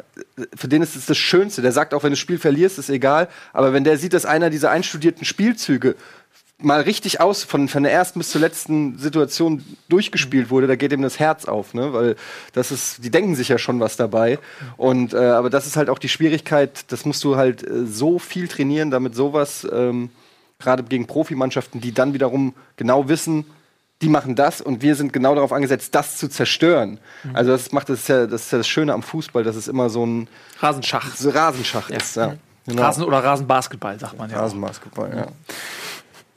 für 0.55 0.67
den 0.67 0.81
ist 0.81 0.95
es 0.95 1.07
das 1.07 1.17
Schönste. 1.17 1.61
Der 1.61 1.71
sagt 1.71 1.93
auch, 1.93 2.03
wenn 2.03 2.11
du 2.11 2.13
das 2.13 2.19
Spiel 2.19 2.37
verlierst, 2.37 2.77
ist 2.77 2.89
egal. 2.89 3.27
Aber 3.53 3.73
wenn 3.73 3.83
der 3.83 3.97
sieht, 3.97 4.13
dass 4.13 4.25
einer 4.25 4.49
dieser 4.49 4.69
einstudierten 4.71 5.25
Spielzüge 5.25 5.95
mal 6.57 6.81
richtig 6.81 7.19
aus 7.19 7.43
von, 7.43 7.67
von 7.67 7.83
der 7.83 7.91
ersten 7.91 8.19
bis 8.19 8.29
zur 8.29 8.41
letzten 8.41 8.97
Situation 8.97 9.63
durchgespielt 9.89 10.49
wurde, 10.49 10.67
da 10.67 10.75
geht 10.75 10.93
ihm 10.93 11.01
das 11.01 11.19
Herz 11.19 11.45
auf, 11.45 11.73
ne? 11.73 11.91
Weil 11.91 12.15
das 12.53 12.71
ist, 12.71 13.03
die 13.03 13.11
denken 13.11 13.35
sich 13.35 13.49
ja 13.49 13.57
schon 13.57 13.79
was 13.79 13.97
dabei. 13.97 14.39
Und 14.77 15.13
äh, 15.13 15.17
aber 15.17 15.49
das 15.49 15.67
ist 15.67 15.75
halt 15.75 15.89
auch 15.89 15.99
die 15.99 16.09
Schwierigkeit, 16.09 16.91
das 16.91 17.03
musst 17.03 17.23
du 17.23 17.35
halt 17.35 17.67
äh, 17.67 17.85
so 17.85 18.19
viel 18.19 18.47
trainieren, 18.47 18.89
damit 18.89 19.15
sowas, 19.15 19.67
ähm, 19.71 20.09
gerade 20.59 20.83
gegen 20.83 21.05
Profimannschaften, 21.07 21.81
die 21.81 21.91
dann 21.93 22.13
wiederum 22.13 22.53
genau 22.77 23.07
wissen, 23.09 23.45
die 24.01 24.09
machen 24.09 24.35
das 24.35 24.59
und 24.61 24.81
wir 24.81 24.95
sind 24.95 25.13
genau 25.13 25.35
darauf 25.35 25.53
angesetzt, 25.53 25.95
das 25.95 26.17
zu 26.17 26.27
zerstören. 26.27 26.99
Also 27.33 27.51
das 27.51 27.71
macht 27.71 27.87
das 27.89 27.99
ist 27.99 28.09
ja, 28.09 28.27
das 28.27 28.41
ist 28.45 28.51
ja 28.51 28.57
das 28.57 28.67
Schöne 28.67 28.93
am 28.93 29.03
Fußball, 29.03 29.43
dass 29.43 29.55
es 29.55 29.67
immer 29.67 29.89
so 29.89 30.05
ein 30.05 30.27
Rasenschach. 30.59 31.15
so 31.15 31.29
Rasenschach 31.29 31.89
ist. 31.89 32.15
Ja. 32.17 32.35
Genau. 32.67 32.81
Rasen- 32.81 33.03
oder 33.03 33.23
Rasenbasketball, 33.23 33.97
sagt 33.99 34.17
man 34.17 34.29
ja. 34.29 34.39
Rasenbasketball, 34.39 35.15
ja. 35.15 35.27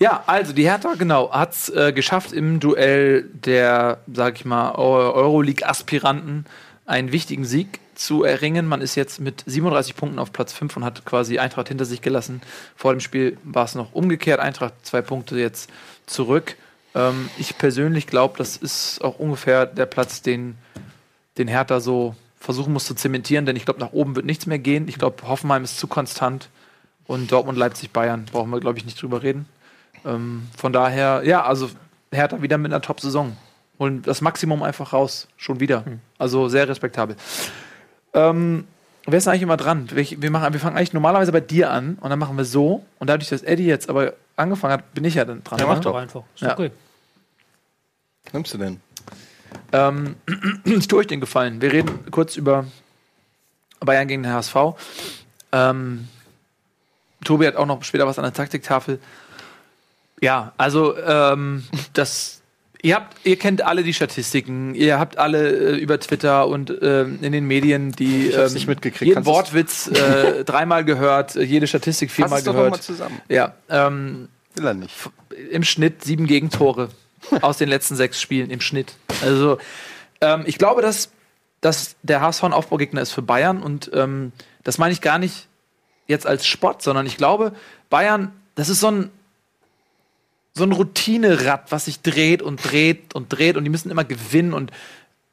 Ja, 0.01 0.23
also 0.27 0.53
die 0.53 0.63
Hertha, 0.65 0.95
genau, 0.97 1.33
hat 1.33 1.53
es 1.55 1.69
äh, 1.71 1.93
geschafft, 1.93 2.33
im 2.33 2.61
Duell 2.61 3.25
der, 3.33 3.99
sag 4.13 4.37
ich 4.37 4.45
mal, 4.45 4.75
Eu- 4.77 5.13
Euroleague-Aspiranten 5.15 6.45
einen 6.87 7.11
wichtigen 7.11 7.45
Sieg 7.45 7.81
zu 7.99 8.25
erringen. 8.25 8.67
Man 8.67 8.81
ist 8.81 8.95
jetzt 8.95 9.21
mit 9.21 9.43
37 9.47 9.97
Punkten 9.97 10.19
auf 10.19 10.33
Platz 10.33 10.52
5 10.52 10.76
und 10.76 10.85
hat 10.85 11.05
quasi 11.05 11.38
Eintracht 11.38 11.69
hinter 11.69 11.85
sich 11.85 12.00
gelassen. 12.00 12.40
Vor 12.76 12.93
dem 12.93 13.00
Spiel 13.00 13.37
war 13.43 13.64
es 13.64 13.75
noch 13.75 13.93
umgekehrt. 13.93 14.40
Eintracht 14.40 14.75
zwei 14.83 15.02
Punkte 15.02 15.38
jetzt 15.38 15.71
zurück. 16.07 16.57
Ähm, 16.95 17.28
ich 17.38 17.59
persönlich 17.59 18.07
glaube, 18.07 18.38
das 18.38 18.57
ist 18.57 19.02
auch 19.02 19.19
ungefähr 19.19 19.67
der 19.67 19.87
Platz, 19.87 20.23
den, 20.23 20.57
den 21.38 21.49
Hertha 21.49 21.81
so 21.81 22.14
versuchen 22.40 22.73
muss 22.73 22.87
zu 22.87 22.95
zementieren, 22.95 23.47
denn 23.47 23.57
ich 23.57 23.64
glaube, 23.64 23.81
nach 23.81 23.93
oben 23.93 24.14
wird 24.14 24.25
nichts 24.25 24.47
mehr 24.47 24.61
gehen. 24.61 24.87
Ich 24.87 24.99
glaube, 24.99 25.26
Hoffenheim 25.26 25.64
ist 25.64 25.78
zu 25.78 25.88
konstant 25.88 26.49
und 27.07 27.33
Dortmund, 27.33 27.59
Leipzig, 27.59 27.90
Bayern 27.90 28.26
brauchen 28.26 28.50
wir, 28.50 28.61
glaube 28.61 28.78
ich, 28.78 28.85
nicht 28.85 29.00
drüber 29.02 29.23
reden. 29.23 29.47
Ähm, 30.05 30.47
von 30.57 30.73
daher, 30.73 31.23
ja, 31.25 31.43
also 31.43 31.69
Hertha 32.12 32.40
wieder 32.43 32.59
mit 32.59 32.73
einer 32.73 32.81
Top-Saison. 32.81 33.37
Holen 33.78 34.02
das 34.02 34.21
Maximum 34.21 34.62
einfach 34.62 34.93
raus. 34.93 35.28
Schon 35.37 35.61
wieder. 35.61 35.85
Also 36.19 36.49
sehr 36.49 36.69
respektabel. 36.69 37.17
Ähm, 38.15 38.67
wer 39.07 39.19
ist 39.19 39.29
eigentlich 39.29 39.43
immer 39.43 39.57
dran? 39.57 39.88
Wir, 39.93 40.05
wir, 40.23 40.31
machen, 40.31 40.53
wir 40.53 40.61
fangen 40.61 40.77
eigentlich 40.77 40.93
normalerweise 40.93 41.33
bei 41.33 41.41
dir 41.41 41.71
an 41.71 41.99
und 42.00 42.11
dann 42.11 42.19
machen 42.19 42.37
wir 42.37 42.45
so. 42.45 42.85
Und 42.99 43.09
dadurch, 43.09 43.29
dass 43.29 43.43
Eddie 43.43 43.67
jetzt 43.67 43.88
aber 43.88 44.15
angefangen 44.37 44.75
hat, 44.75 44.95
bin 44.95 45.05
ich 45.05 45.15
ja 45.15 45.25
dann 45.25 45.43
dran. 45.45 45.59
Ja, 45.59 45.67
mach 45.67 45.81
doch. 45.81 45.95
einfach. 45.95 46.23
Ist 46.35 46.43
Ja. 46.43 46.53
okay. 46.53 46.71
Was 48.25 48.33
nimmst 48.33 48.55
du 48.55 48.59
denn? 48.59 48.81
Ähm, 49.73 50.17
ich 50.65 50.88
tue 50.88 51.00
euch 51.00 51.07
den 51.07 51.21
Gefallen. 51.21 51.61
Wir 51.61 51.73
reden 51.73 52.11
kurz 52.11 52.37
über 52.37 52.67
Bayern 53.81 54.09
gegen 54.09 54.23
den 54.23 54.33
HSV. 54.33 54.57
Ähm, 55.53 56.09
Tobi 57.25 57.47
hat 57.47 57.57
auch 57.57 57.67
noch 57.67 57.83
später 57.85 58.07
was 58.07 58.19
an 58.19 58.25
der 58.25 58.33
Taktiktafel. 58.35 59.00
Ja, 60.21 60.53
also 60.57 60.97
ähm, 60.99 61.65
das. 61.93 62.43
Ihr 62.81 62.95
habt, 62.95 63.17
ihr 63.27 63.37
kennt 63.37 63.63
alle 63.63 63.83
die 63.83 63.93
Statistiken. 63.93 64.75
Ihr 64.75 65.01
habt 65.01 65.19
alle 65.19 65.51
äh, 65.51 65.77
über 65.77 65.99
Twitter 65.99 66.47
und 66.47 66.73
ähm, 66.81 67.19
in 67.23 67.33
den 67.33 67.47
Medien 67.47 67.91
die 67.91 68.29
ähm, 68.29 68.53
nicht 68.53 68.69
mitgekriegt. 68.69 69.03
jeden 69.03 69.15
Kannst 69.15 69.27
Wortwitz 69.29 69.89
äh, 69.89 70.45
dreimal 70.47 70.85
gehört, 70.85 71.35
äh, 71.35 71.43
jede 71.43 71.67
Statistik 71.67 72.11
viermal 72.11 72.39
es 72.39 72.45
doch 72.45 72.55
mal 72.55 72.65
gehört. 72.67 72.83
zusammen. 72.83 73.21
Ja, 73.29 73.55
ähm, 73.69 74.29
Will 74.55 74.67
er 74.67 74.75
nicht. 74.75 74.95
im 75.51 75.65
Schnitt 75.65 76.05
sieben 76.05 76.27
Gegentore 76.29 76.91
aus 77.41 77.59
den 77.59 77.69
letzten 77.69 77.97
sechs 77.97 78.21
Spielen 78.21 78.51
im 78.51 78.61
Schnitt. 78.61 78.95
Also 79.23 79.59
ähm, 80.21 80.45
ich 80.47 80.59
glaube, 80.59 80.81
dass, 80.81 81.11
dass 81.61 81.97
der 82.03 82.21
HSV 82.21 82.45
ein 82.45 82.53
Aufbaugegner 82.53 83.01
ist 83.01 83.11
für 83.11 83.23
Bayern 83.23 83.61
und 83.61 83.91
ähm, 83.93 84.31
das 84.63 84.79
meine 84.79 84.93
ich 84.93 85.01
gar 85.01 85.19
nicht 85.19 85.49
jetzt 86.07 86.27
als 86.29 86.47
Spott, 86.47 86.83
sondern 86.83 87.07
ich 87.07 87.17
glaube, 87.17 87.53
Bayern, 87.91 88.33
das 88.55 88.69
ist 88.69 88.79
so 88.81 88.89
ein 88.89 89.11
so 90.59 90.65
ein 90.65 90.73
Routinenrad, 90.73 91.73
was 91.73 91.87
sich 91.87 92.03
dreht 92.03 92.43
und 92.43 92.57
dreht 92.57 93.15
und 93.15 93.33
dreht 93.33 93.57
und 93.57 93.65
die 93.65 93.71
müssen 93.71 93.91
immer 93.91 94.05
gewinnen 94.05 94.53
und 94.53 94.73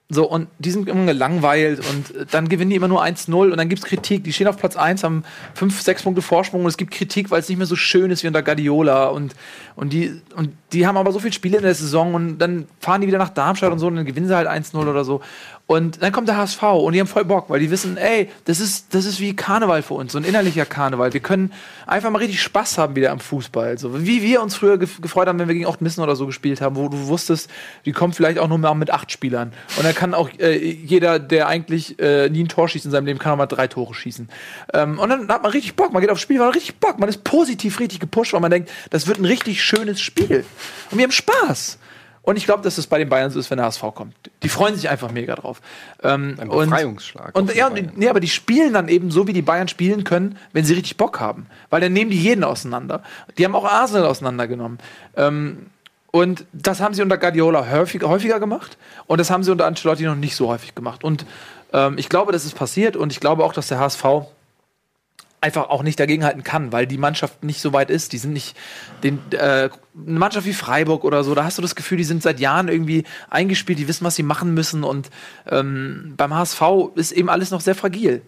so, 0.08 0.30
und 0.30 0.50
die 0.60 0.70
sind 0.70 0.88
immer 0.88 1.06
gelangweilt 1.08 1.80
und 1.80 2.16
äh, 2.16 2.26
dann 2.30 2.48
gewinnen 2.48 2.70
die 2.70 2.76
immer 2.76 2.88
nur 2.88 3.04
1-0 3.04 3.34
und 3.34 3.58
dann 3.58 3.70
gibt's 3.70 3.86
Kritik. 3.86 4.24
Die 4.24 4.34
stehen 4.34 4.48
auf 4.48 4.58
Platz 4.58 4.76
1, 4.76 5.04
haben 5.04 5.24
5, 5.56 5.82
6 5.82 6.04
Punkte 6.04 6.22
Vorsprung 6.22 6.62
und 6.62 6.68
es 6.68 6.78
gibt 6.78 6.92
Kritik, 6.92 7.32
weil 7.32 7.40
es 7.40 7.50
nicht 7.50 7.58
mehr 7.58 7.66
so 7.66 7.76
schön 7.76 8.12
ist 8.12 8.22
wie 8.22 8.28
unter 8.28 8.44
Guardiola 8.44 9.08
und, 9.08 9.34
und, 9.76 9.94
die, 9.94 10.22
und 10.36 10.52
die 10.74 10.86
haben 10.86 10.98
aber 10.98 11.12
so 11.12 11.18
viele 11.18 11.34
Spiele 11.34 11.58
in 11.58 11.64
der 11.64 11.74
Saison 11.74 12.14
und 12.14 12.38
dann 12.38 12.68
fahren 12.80 13.02
die 13.02 13.08
wieder 13.08 13.18
nach 13.18 13.30
Darmstadt 13.30 13.72
und 13.72 13.80
so 13.80 13.88
und 13.88 13.96
dann 13.96 14.06
gewinnen 14.06 14.28
sie 14.28 14.36
halt 14.36 14.48
1-0 14.48 14.76
oder 14.78 15.04
so. 15.04 15.22
Und 15.68 16.04
dann 16.04 16.12
kommt 16.12 16.28
der 16.28 16.38
HSV 16.38 16.62
und 16.62 16.94
die 16.94 17.00
haben 17.00 17.08
voll 17.08 17.26
Bock, 17.26 17.50
weil 17.50 17.60
die 17.60 17.72
wissen, 17.72 17.98
ey, 17.98 18.30
das 18.46 18.60
ist, 18.60 18.94
das 18.94 19.06
ist 19.06 19.20
wie 19.20 19.36
Karneval 19.36 19.82
für 19.82 19.96
uns, 19.96 20.12
so 20.12 20.20
ein 20.20 20.24
innerlicher 20.24 20.66
Karneval. 20.66 21.12
Wir 21.14 21.22
können 21.22 21.52
einfach 21.88 22.12
mal 22.12 22.20
richtig 22.20 22.40
Spaß 22.44 22.78
haben 22.78 22.96
wieder 22.96 23.12
am 23.12 23.20
Fußball. 23.20 23.80
So 23.80 24.06
wie 24.06 24.22
wir 24.22 24.44
uns 24.44 24.56
früher 24.56 24.78
gef 24.78 25.02
gefreut 25.02 25.28
haben, 25.28 25.40
wenn 25.40 25.48
wir 25.48 25.56
gegen 25.56 25.66
Ochtmissen 25.66 26.04
oder 26.04 26.16
so 26.16 26.28
gespielt 26.28 26.62
haben, 26.62 26.76
wo 26.76 26.88
du 26.88 27.08
wusstest, 27.08 27.50
die 27.86 27.94
kommen 27.94 28.14
vielleicht 28.14 28.38
auch 28.38 28.48
nur 28.48 28.60
mal 28.60 28.76
mit 28.76 28.92
acht 28.92 29.12
Spielern. 29.12 29.54
Und 29.78 29.86
dann 29.86 29.96
kann 29.96 30.14
auch 30.14 30.30
äh, 30.38 30.56
jeder, 30.56 31.18
der 31.18 31.48
eigentlich 31.48 31.98
äh, 32.00 32.30
nie 32.30 32.44
ein 32.44 32.48
Tor 32.48 32.70
schießt 32.70 32.86
in 32.86 32.92
seinem 32.92 33.08
Leben, 33.08 33.18
kann 33.18 33.34
auch 33.34 33.38
mal 33.38 33.48
drei 33.48 33.68
Tore 33.68 33.96
schießen. 33.96 34.30
Ähm, 34.74 35.00
und 35.00 35.10
dann 35.10 35.28
hat 35.30 35.42
man 35.42 35.52
richtig 35.52 35.76
Bock, 35.76 35.92
man 35.92 36.02
geht 36.02 36.12
aufs 36.12 36.22
Spiel, 36.22 36.38
man 36.38 36.50
hat 36.50 36.56
richtig 36.56 36.80
Bock, 36.80 37.00
man 37.00 37.10
ist 37.10 37.24
positiv 37.24 37.80
richtig 37.80 38.00
gepusht, 38.00 38.34
weil 38.34 38.40
man 38.42 38.52
denkt, 38.52 38.70
das 38.92 39.08
wird 39.08 39.18
ein 39.18 39.26
richtig 39.26 39.64
schönes 39.64 40.00
Spiel. 40.00 40.46
Und 40.92 41.00
wir 41.00 41.06
haben 41.06 41.12
Spaß. 41.12 41.80
Und 42.26 42.38
ich 42.38 42.46
glaube, 42.46 42.64
dass 42.64 42.80
es 42.80 42.88
bei 42.88 42.98
den 42.98 43.08
Bayern 43.08 43.30
so 43.30 43.40
ist, 43.40 43.52
wenn 43.52 43.58
der 43.58 43.68
HSV 43.68 43.84
kommt. 43.94 44.16
Die 44.42 44.50
freuen 44.50 44.76
sich 44.76 44.90
einfach 44.90 45.12
mega 45.12 45.36
drauf. 45.36 45.62
Ähm, 46.02 46.36
Ein 46.40 46.50
und- 46.50 46.70
Befreiungsschlag. 46.70 47.36
Und, 47.38 47.52
auf 47.52 47.56
ja, 47.56 47.68
und, 47.68 47.98
nee, 47.98 48.10
aber 48.10 48.20
die 48.20 48.28
spielen 48.28 48.74
dann 48.74 48.88
eben 48.88 49.12
so, 49.12 49.28
wie 49.28 49.34
die 49.34 49.44
Bayern 49.44 49.68
spielen 49.68 50.04
können, 50.04 50.38
wenn 50.52 50.66
sie 50.66 50.74
richtig 50.74 50.98
Bock 50.98 51.20
haben. 51.20 51.46
Weil 51.70 51.82
dann 51.82 51.94
nehmen 51.94 52.10
die 52.10 52.18
jeden 52.20 52.44
auseinander. 52.44 53.04
Die 53.38 53.46
haben 53.46 53.56
auch 53.56 53.66
Arsenal 53.66 54.06
auseinandergenommen. 54.08 54.80
Ähm, 55.16 55.68
und 56.10 56.46
das 56.52 56.82
haben 56.82 56.96
sie 56.96 57.04
unter 57.04 57.18
Guardiola 57.18 57.70
häufiger, 57.70 58.10
häufiger 58.10 58.40
gemacht. 58.40 58.78
Und 59.06 59.20
das 59.20 59.30
haben 59.30 59.44
sie 59.44 59.52
unter 59.52 59.68
Ancelotti 59.68 60.04
noch 60.06 60.16
nicht 60.16 60.36
so 60.36 60.48
häufig 60.48 60.74
gemacht. 60.74 61.04
Und 61.04 61.26
ähm, 61.74 61.98
ich 62.00 62.10
glaube, 62.10 62.32
das 62.32 62.44
ist 62.44 62.56
passiert. 62.56 62.96
Und 62.96 63.12
ich 63.12 63.20
glaube 63.20 63.44
auch, 63.44 63.54
dass 63.54 63.68
der 63.68 63.78
HSV 63.80 64.04
einfach 65.46 65.70
auch 65.70 65.84
nicht 65.84 66.00
dagegenhalten 66.00 66.44
kann, 66.44 66.72
weil 66.72 66.88
die 66.88 66.98
Mannschaft 66.98 67.44
nicht 67.44 67.62
so 67.62 67.72
weit 67.72 67.92
ist. 67.92 68.14
Die 68.14 68.18
sind 68.18 68.34
nicht 68.34 68.58
den, 69.04 69.20
äh, 69.32 69.70
eine 70.08 70.20
Mannschaft 70.20 70.48
wie 70.48 70.54
Freiburg 70.54 71.04
oder 71.04 71.24
so. 71.24 71.36
Da 71.36 71.44
hast 71.44 71.60
du 71.60 71.62
das 71.62 71.76
Gefühl, 71.76 72.00
die 72.00 72.04
sind 72.04 72.24
seit 72.24 72.40
Jahren 72.40 72.68
irgendwie 72.68 73.04
eingespielt, 73.30 73.78
die 73.78 73.88
wissen, 73.88 74.06
was 74.06 74.16
sie 74.16 74.24
machen 74.24 74.56
müssen. 74.56 74.84
Und 74.84 75.12
ähm, 75.48 76.16
beim 76.18 76.34
HSV 76.34 76.62
ist 76.96 77.12
eben 77.12 77.30
alles 77.30 77.52
noch 77.52 77.62
sehr 77.62 77.76
fragil, 77.76 78.24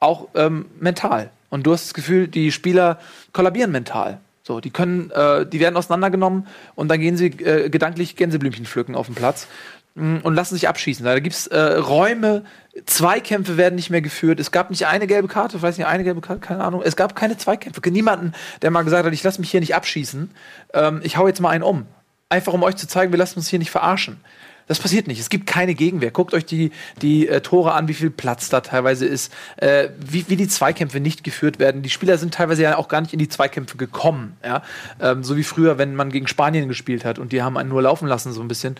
auch 0.00 0.28
ähm, 0.34 0.64
mental. 0.80 1.30
Und 1.50 1.66
du 1.66 1.72
hast 1.72 1.84
das 1.84 1.94
Gefühl, 1.94 2.26
die 2.26 2.50
Spieler 2.50 2.98
kollabieren 3.34 3.70
mental. 3.70 4.20
So, 4.42 4.60
die 4.60 4.70
können, 4.70 5.10
äh, 5.10 5.46
die 5.46 5.60
werden 5.60 5.76
auseinandergenommen 5.76 6.46
und 6.74 6.88
dann 6.88 7.00
gehen 7.00 7.16
sie 7.16 7.26
äh, 7.26 7.68
gedanklich 7.68 8.16
Gänseblümchen 8.16 8.64
pflücken 8.64 8.96
auf 8.96 9.06
dem 9.06 9.14
Platz 9.14 9.46
und 9.94 10.34
lassen 10.34 10.54
sich 10.54 10.68
abschießen. 10.68 11.04
Da 11.04 11.18
gibt's 11.20 11.46
äh, 11.48 11.58
Räume, 11.58 12.44
Zweikämpfe 12.86 13.56
werden 13.56 13.74
nicht 13.74 13.90
mehr 13.90 14.00
geführt. 14.00 14.40
Es 14.40 14.50
gab 14.50 14.70
nicht 14.70 14.86
eine 14.86 15.06
gelbe 15.06 15.28
Karte, 15.28 15.58
ich 15.58 15.62
weiß 15.62 15.76
nicht, 15.76 15.86
eine 15.86 16.04
gelbe 16.04 16.22
Karte, 16.22 16.40
keine 16.40 16.64
Ahnung. 16.64 16.82
Es 16.82 16.96
gab 16.96 17.14
keine 17.14 17.36
Zweikämpfe. 17.36 17.82
Niemanden, 17.90 18.32
der 18.62 18.70
mal 18.70 18.82
gesagt 18.82 19.04
hat, 19.04 19.12
ich 19.12 19.22
lasse 19.22 19.40
mich 19.40 19.50
hier 19.50 19.60
nicht 19.60 19.74
abschießen. 19.74 20.30
Ähm, 20.72 21.00
ich 21.02 21.16
hau 21.18 21.26
jetzt 21.26 21.40
mal 21.40 21.50
einen 21.50 21.64
um. 21.64 21.86
Einfach 22.30 22.54
um 22.54 22.62
euch 22.62 22.76
zu 22.76 22.88
zeigen, 22.88 23.12
wir 23.12 23.18
lassen 23.18 23.38
uns 23.38 23.48
hier 23.48 23.58
nicht 23.58 23.70
verarschen. 23.70 24.20
Das 24.66 24.78
passiert 24.78 25.06
nicht. 25.06 25.20
Es 25.20 25.28
gibt 25.28 25.46
keine 25.46 25.74
Gegenwehr. 25.74 26.10
Guckt 26.10 26.34
euch 26.34 26.46
die, 26.46 26.70
die 27.02 27.28
äh, 27.28 27.40
Tore 27.40 27.72
an, 27.72 27.88
wie 27.88 27.94
viel 27.94 28.10
Platz 28.10 28.48
da 28.48 28.60
teilweise 28.60 29.06
ist, 29.06 29.32
äh, 29.56 29.88
wie, 29.98 30.24
wie 30.28 30.36
die 30.36 30.48
Zweikämpfe 30.48 31.00
nicht 31.00 31.24
geführt 31.24 31.58
werden. 31.58 31.82
Die 31.82 31.90
Spieler 31.90 32.16
sind 32.16 32.32
teilweise 32.32 32.62
ja 32.62 32.78
auch 32.78 32.88
gar 32.88 33.00
nicht 33.00 33.12
in 33.12 33.18
die 33.18 33.28
Zweikämpfe 33.28 33.76
gekommen. 33.76 34.36
Ja? 34.44 34.62
Ähm, 35.00 35.24
so 35.24 35.36
wie 35.36 35.44
früher, 35.44 35.78
wenn 35.78 35.94
man 35.94 36.10
gegen 36.10 36.26
Spanien 36.26 36.68
gespielt 36.68 37.04
hat 37.04 37.18
und 37.18 37.32
die 37.32 37.42
haben 37.42 37.56
einen 37.56 37.68
nur 37.68 37.82
laufen 37.82 38.06
lassen, 38.08 38.32
so 38.32 38.40
ein 38.40 38.48
bisschen. 38.48 38.76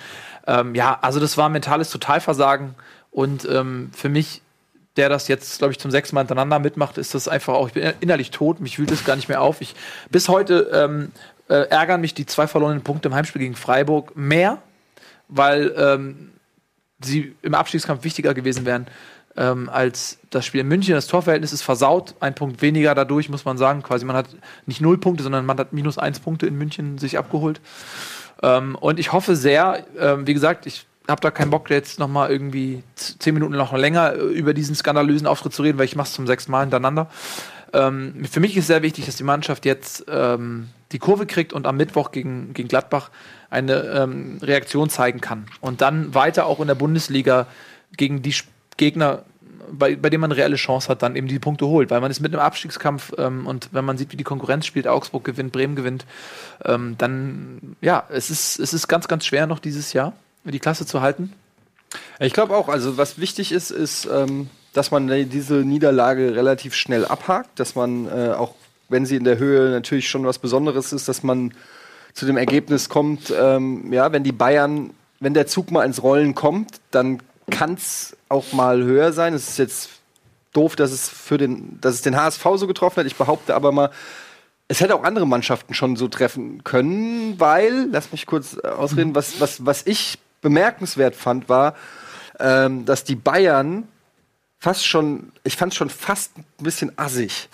Ähm, 0.46 0.74
ja, 0.74 0.98
also 1.00 1.20
das 1.20 1.36
war 1.36 1.48
mentales 1.48 1.90
Totalversagen. 1.90 2.74
Und 3.10 3.46
ähm, 3.50 3.90
für 3.94 4.08
mich, 4.08 4.42
der 4.96 5.08
das 5.08 5.28
jetzt, 5.28 5.58
glaube 5.58 5.72
ich, 5.72 5.78
zum 5.78 5.90
sechsten 5.90 6.14
Mal 6.14 6.22
hintereinander 6.22 6.58
mitmacht, 6.58 6.98
ist 6.98 7.14
das 7.14 7.28
einfach 7.28 7.54
auch, 7.54 7.68
ich 7.68 7.74
bin 7.74 7.92
innerlich 8.00 8.30
tot, 8.30 8.60
mich 8.60 8.78
wühlt 8.78 8.90
es 8.90 9.04
gar 9.04 9.16
nicht 9.16 9.28
mehr 9.28 9.40
auf. 9.40 9.60
Ich, 9.60 9.74
bis 10.10 10.28
heute 10.28 10.70
ähm, 10.72 11.12
äh, 11.48 11.68
ärgern 11.68 12.00
mich 12.00 12.14
die 12.14 12.26
zwei 12.26 12.46
verlorenen 12.46 12.82
Punkte 12.82 13.08
im 13.08 13.14
Heimspiel 13.14 13.40
gegen 13.40 13.56
Freiburg 13.56 14.16
mehr, 14.16 14.58
weil 15.28 15.74
ähm, 15.76 16.32
sie 17.00 17.34
im 17.42 17.54
Abstiegskampf 17.54 18.04
wichtiger 18.04 18.34
gewesen 18.34 18.64
wären 18.64 18.86
ähm, 19.36 19.68
als 19.68 20.18
das 20.30 20.46
Spiel 20.46 20.60
in 20.60 20.68
München. 20.68 20.94
Das 20.94 21.06
Torverhältnis 21.06 21.52
ist 21.52 21.62
versaut, 21.62 22.14
ein 22.20 22.34
Punkt 22.34 22.62
weniger 22.62 22.94
dadurch, 22.94 23.28
muss 23.28 23.44
man 23.44 23.58
sagen. 23.58 23.82
Quasi, 23.82 24.04
man 24.04 24.16
hat 24.16 24.28
nicht 24.66 24.80
null 24.80 24.98
Punkte, 24.98 25.22
sondern 25.22 25.46
man 25.46 25.58
hat 25.58 25.72
minus 25.72 25.98
eins 25.98 26.20
Punkte 26.20 26.46
in 26.46 26.56
München 26.56 26.98
sich 26.98 27.18
abgeholt. 27.18 27.60
Ähm, 28.42 28.74
und 28.74 28.98
ich 28.98 29.12
hoffe 29.12 29.36
sehr, 29.36 29.84
ähm, 29.98 30.26
wie 30.26 30.34
gesagt, 30.34 30.66
ich 30.66 30.86
habe 31.08 31.20
da 31.20 31.30
keinen 31.30 31.50
Bock, 31.50 31.70
jetzt 31.70 31.98
noch 31.98 32.08
mal 32.08 32.30
irgendwie 32.30 32.82
zehn 32.94 33.34
Minuten 33.34 33.54
noch 33.54 33.72
länger 33.72 34.14
äh, 34.14 34.18
über 34.18 34.54
diesen 34.54 34.74
skandalösen 34.74 35.26
Auftritt 35.26 35.52
zu 35.52 35.62
reden, 35.62 35.78
weil 35.78 35.84
ich 35.84 35.96
mache 35.96 36.08
es 36.08 36.14
zum 36.14 36.26
sechsten 36.26 36.52
Mal 36.52 36.60
hintereinander. 36.60 37.08
Ähm, 37.72 38.24
für 38.30 38.40
mich 38.40 38.56
ist 38.56 38.66
sehr 38.66 38.82
wichtig, 38.82 39.06
dass 39.06 39.16
die 39.16 39.24
Mannschaft 39.24 39.64
jetzt 39.64 40.04
ähm, 40.08 40.68
die 40.92 40.98
Kurve 40.98 41.26
kriegt 41.26 41.52
und 41.52 41.66
am 41.66 41.76
Mittwoch 41.76 42.10
gegen, 42.10 42.52
gegen 42.52 42.68
Gladbach 42.68 43.10
eine 43.50 43.82
ähm, 43.82 44.38
Reaktion 44.42 44.90
zeigen 44.90 45.20
kann. 45.20 45.46
Und 45.60 45.80
dann 45.80 46.14
weiter 46.14 46.46
auch 46.46 46.60
in 46.60 46.68
der 46.68 46.74
Bundesliga 46.74 47.46
gegen 47.96 48.22
die 48.22 48.34
Gegner, 48.76 49.24
bei, 49.70 49.96
bei 49.96 50.10
denen 50.10 50.20
man 50.22 50.32
eine 50.32 50.40
reelle 50.40 50.56
Chance 50.56 50.88
hat, 50.88 51.02
dann 51.02 51.14
eben 51.16 51.28
die 51.28 51.38
Punkte 51.38 51.66
holt. 51.66 51.90
Weil 51.90 52.00
man 52.00 52.10
ist 52.10 52.20
mit 52.20 52.32
einem 52.32 52.42
Abstiegskampf 52.42 53.12
ähm, 53.18 53.46
und 53.46 53.68
wenn 53.72 53.84
man 53.84 53.98
sieht, 53.98 54.12
wie 54.12 54.16
die 54.16 54.24
Konkurrenz 54.24 54.66
spielt, 54.66 54.86
Augsburg 54.88 55.24
gewinnt, 55.24 55.52
Bremen 55.52 55.76
gewinnt, 55.76 56.04
ähm, 56.64 56.96
dann 56.98 57.76
ja, 57.80 58.04
es 58.10 58.30
ist, 58.30 58.58
es 58.58 58.72
ist 58.74 58.88
ganz, 58.88 59.08
ganz 59.08 59.24
schwer 59.26 59.46
noch 59.46 59.58
dieses 59.58 59.92
Jahr, 59.92 60.12
die 60.44 60.58
Klasse 60.58 60.86
zu 60.86 61.00
halten. 61.00 61.32
Ich 62.20 62.32
glaube 62.32 62.56
auch, 62.56 62.68
also 62.68 62.96
was 62.96 63.18
wichtig 63.18 63.52
ist, 63.52 63.70
ist, 63.70 64.06
ähm, 64.10 64.48
dass 64.72 64.90
man 64.90 65.06
die- 65.08 65.26
diese 65.26 65.54
Niederlage 65.56 66.34
relativ 66.34 66.74
schnell 66.74 67.04
abhakt, 67.04 67.60
dass 67.60 67.74
man 67.74 68.06
äh, 68.06 68.32
auch, 68.32 68.54
wenn 68.88 69.04
sie 69.06 69.16
in 69.16 69.24
der 69.24 69.38
Höhe 69.38 69.70
natürlich 69.70 70.08
schon 70.08 70.24
was 70.24 70.38
Besonderes 70.38 70.92
ist, 70.92 71.08
dass 71.08 71.22
man 71.22 71.52
zu 72.14 72.26
dem 72.26 72.36
Ergebnis 72.36 72.88
kommt, 72.88 73.32
ähm, 73.38 73.92
ja, 73.92 74.12
wenn 74.12 74.22
die 74.24 74.32
Bayern, 74.32 74.90
wenn 75.20 75.34
der 75.34 75.46
Zug 75.46 75.70
mal 75.70 75.84
ins 75.84 76.02
Rollen 76.02 76.34
kommt, 76.34 76.80
dann 76.90 77.20
kann 77.52 77.74
es 77.74 78.16
auch 78.28 78.52
mal 78.52 78.82
höher 78.82 79.12
sein. 79.12 79.34
Es 79.34 79.48
ist 79.48 79.58
jetzt 79.58 79.90
doof, 80.52 80.74
dass 80.74 80.90
es 80.90 81.08
für 81.08 81.38
den, 81.38 81.80
dass 81.80 81.94
es 81.94 82.02
den 82.02 82.16
HSV 82.16 82.44
so 82.56 82.66
getroffen 82.66 82.98
hat. 82.98 83.06
Ich 83.06 83.16
behaupte 83.16 83.54
aber 83.54 83.70
mal, 83.70 83.90
es 84.68 84.80
hätte 84.80 84.94
auch 84.94 85.04
andere 85.04 85.26
Mannschaften 85.26 85.74
schon 85.74 85.96
so 85.96 86.08
treffen 86.08 86.64
können, 86.64 87.38
weil, 87.38 87.88
lass 87.90 88.10
mich 88.10 88.26
kurz 88.26 88.56
äh, 88.62 88.68
ausreden, 88.68 89.14
was, 89.14 89.40
was, 89.40 89.64
was 89.66 89.86
ich 89.86 90.18
bemerkenswert 90.40 91.14
fand, 91.14 91.48
war, 91.48 91.74
ähm, 92.40 92.84
dass 92.84 93.04
die 93.04 93.14
Bayern 93.14 93.86
fast 94.58 94.86
schon, 94.86 95.32
ich 95.44 95.56
fand 95.56 95.72
es 95.72 95.76
schon 95.76 95.90
fast 95.90 96.36
ein 96.38 96.44
bisschen 96.58 96.92
assig. 96.96 97.48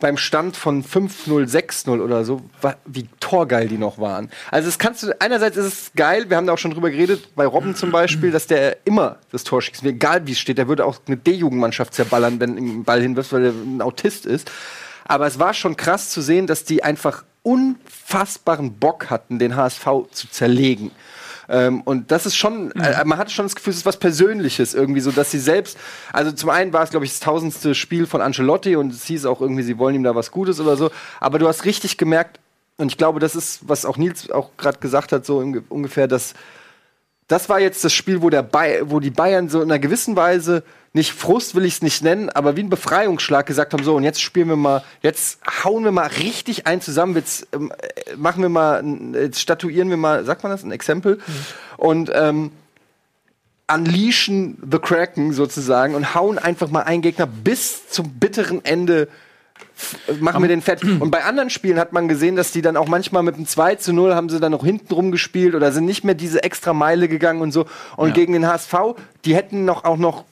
Beim 0.00 0.16
Stand 0.16 0.56
von 0.56 0.82
5-0, 0.82 1.48
6-0 1.48 2.00
oder 2.00 2.24
so, 2.24 2.42
wie 2.86 3.06
torgeil 3.20 3.68
die 3.68 3.78
noch 3.78 3.98
waren. 3.98 4.30
Also 4.50 4.66
das 4.68 4.78
kannst 4.78 5.02
du, 5.02 5.14
einerseits 5.20 5.56
ist 5.56 5.66
es 5.66 5.90
geil, 5.94 6.28
wir 6.28 6.36
haben 6.36 6.46
da 6.46 6.54
auch 6.54 6.58
schon 6.58 6.72
drüber 6.72 6.90
geredet, 6.90 7.34
bei 7.36 7.46
Robben 7.46 7.74
zum 7.74 7.90
Beispiel, 7.90 8.30
dass 8.30 8.46
der 8.46 8.78
immer 8.86 9.18
das 9.30 9.44
Tor 9.44 9.62
schießt, 9.62 9.84
egal 9.84 10.26
wie 10.26 10.32
es 10.32 10.40
steht, 10.40 10.58
der 10.58 10.68
würde 10.68 10.84
auch 10.84 11.00
eine 11.06 11.16
D-Jugendmannschaft 11.16 11.94
zerballern, 11.94 12.40
wenn 12.40 12.56
ein 12.56 12.84
Ball 12.84 13.02
hinwirft, 13.02 13.32
weil 13.32 13.44
er 13.44 13.52
ein 13.52 13.82
Autist 13.82 14.26
ist. 14.26 14.50
Aber 15.04 15.26
es 15.26 15.38
war 15.38 15.54
schon 15.54 15.76
krass 15.76 16.10
zu 16.10 16.20
sehen, 16.20 16.46
dass 16.46 16.64
die 16.64 16.82
einfach 16.82 17.24
unfassbaren 17.42 18.74
Bock 18.74 19.10
hatten, 19.10 19.38
den 19.38 19.56
HSV 19.56 19.86
zu 20.10 20.28
zerlegen. 20.30 20.90
Ähm, 21.50 21.82
und 21.82 22.12
das 22.12 22.26
ist 22.26 22.36
schon, 22.36 22.70
äh, 22.72 23.04
man 23.04 23.18
hatte 23.18 23.32
schon 23.32 23.44
das 23.44 23.56
Gefühl, 23.56 23.72
es 23.72 23.78
ist 23.78 23.86
was 23.86 23.96
Persönliches 23.96 24.72
irgendwie, 24.72 25.00
so 25.00 25.10
dass 25.10 25.32
sie 25.32 25.40
selbst, 25.40 25.76
also 26.12 26.30
zum 26.30 26.48
einen 26.48 26.72
war 26.72 26.84
es, 26.84 26.90
glaube 26.90 27.04
ich, 27.04 27.10
das 27.10 27.20
tausendste 27.20 27.74
Spiel 27.74 28.06
von 28.06 28.20
Ancelotti 28.20 28.76
und 28.76 28.92
es 28.92 29.04
hieß 29.04 29.26
auch 29.26 29.40
irgendwie, 29.40 29.64
sie 29.64 29.76
wollen 29.76 29.96
ihm 29.96 30.04
da 30.04 30.14
was 30.14 30.30
Gutes 30.30 30.60
oder 30.60 30.76
so, 30.76 30.90
aber 31.18 31.40
du 31.40 31.48
hast 31.48 31.64
richtig 31.64 31.98
gemerkt, 31.98 32.38
und 32.76 32.90
ich 32.90 32.96
glaube, 32.96 33.20
das 33.20 33.36
ist, 33.36 33.68
was 33.68 33.84
auch 33.84 33.98
Nils 33.98 34.30
auch 34.30 34.56
gerade 34.56 34.78
gesagt 34.78 35.12
hat, 35.12 35.26
so 35.26 35.38
ungefähr, 35.68 36.08
dass 36.08 36.32
das 37.30 37.48
war 37.48 37.60
jetzt 37.60 37.84
das 37.84 37.92
Spiel, 37.92 38.22
wo, 38.22 38.28
der 38.28 38.48
wo 38.90 38.98
die 38.98 39.10
Bayern 39.10 39.48
so 39.48 39.62
in 39.62 39.70
einer 39.70 39.78
gewissen 39.78 40.16
Weise 40.16 40.64
nicht 40.92 41.12
Frust 41.12 41.54
will 41.54 41.64
ich 41.64 41.74
es 41.74 41.82
nicht 41.82 42.02
nennen, 42.02 42.28
aber 42.28 42.56
wie 42.56 42.64
ein 42.64 42.70
Befreiungsschlag 42.70 43.46
gesagt 43.46 43.72
haben, 43.72 43.84
so 43.84 43.94
und 43.94 44.02
jetzt 44.02 44.20
spielen 44.20 44.48
wir 44.48 44.56
mal, 44.56 44.82
jetzt 45.02 45.38
hauen 45.62 45.84
wir 45.84 45.92
mal 45.92 46.08
richtig 46.08 46.66
ein 46.66 46.80
zusammen, 46.80 47.14
jetzt 47.14 47.46
ähm, 47.52 47.70
äh, 47.70 48.16
machen 48.16 48.42
wir 48.42 48.48
mal, 48.48 48.82
jetzt 49.14 49.40
statuieren 49.40 49.88
wir 49.90 49.96
mal, 49.96 50.24
sagt 50.24 50.42
man 50.42 50.50
das, 50.50 50.64
ein 50.64 50.72
Exempel 50.72 51.18
mhm. 51.18 51.44
und 51.76 52.10
ähm, 52.12 52.50
unleashen 53.72 54.58
the 54.68 54.80
Kraken 54.80 55.32
sozusagen 55.32 55.94
und 55.94 56.16
hauen 56.16 56.36
einfach 56.36 56.68
mal 56.70 56.82
einen 56.82 57.02
Gegner 57.02 57.26
bis 57.26 57.88
zum 57.88 58.14
bitteren 58.14 58.64
Ende 58.64 59.06
machen 60.20 60.42
wir 60.42 60.48
den 60.48 60.62
fett. 60.62 60.82
Und 60.84 61.10
bei 61.10 61.24
anderen 61.24 61.50
Spielen 61.50 61.78
hat 61.78 61.92
man 61.92 62.08
gesehen, 62.08 62.36
dass 62.36 62.52
die 62.52 62.62
dann 62.62 62.76
auch 62.76 62.88
manchmal 62.88 63.22
mit 63.22 63.36
einem 63.36 63.46
2 63.46 63.76
zu 63.76 63.92
0 63.92 64.14
haben 64.14 64.28
sie 64.28 64.40
dann 64.40 64.52
noch 64.52 64.64
hinten 64.64 64.92
rumgespielt 64.92 65.54
oder 65.54 65.72
sind 65.72 65.86
nicht 65.86 66.04
mehr 66.04 66.14
diese 66.14 66.42
extra 66.42 66.72
Meile 66.72 67.08
gegangen 67.08 67.40
und 67.40 67.52
so. 67.52 67.66
Und 67.96 68.08
ja. 68.08 68.14
gegen 68.14 68.32
den 68.32 68.46
HSV, 68.46 68.74
die 69.24 69.34
hätten 69.34 69.64
noch 69.64 69.84
auch 69.84 69.96
noch 69.96 70.24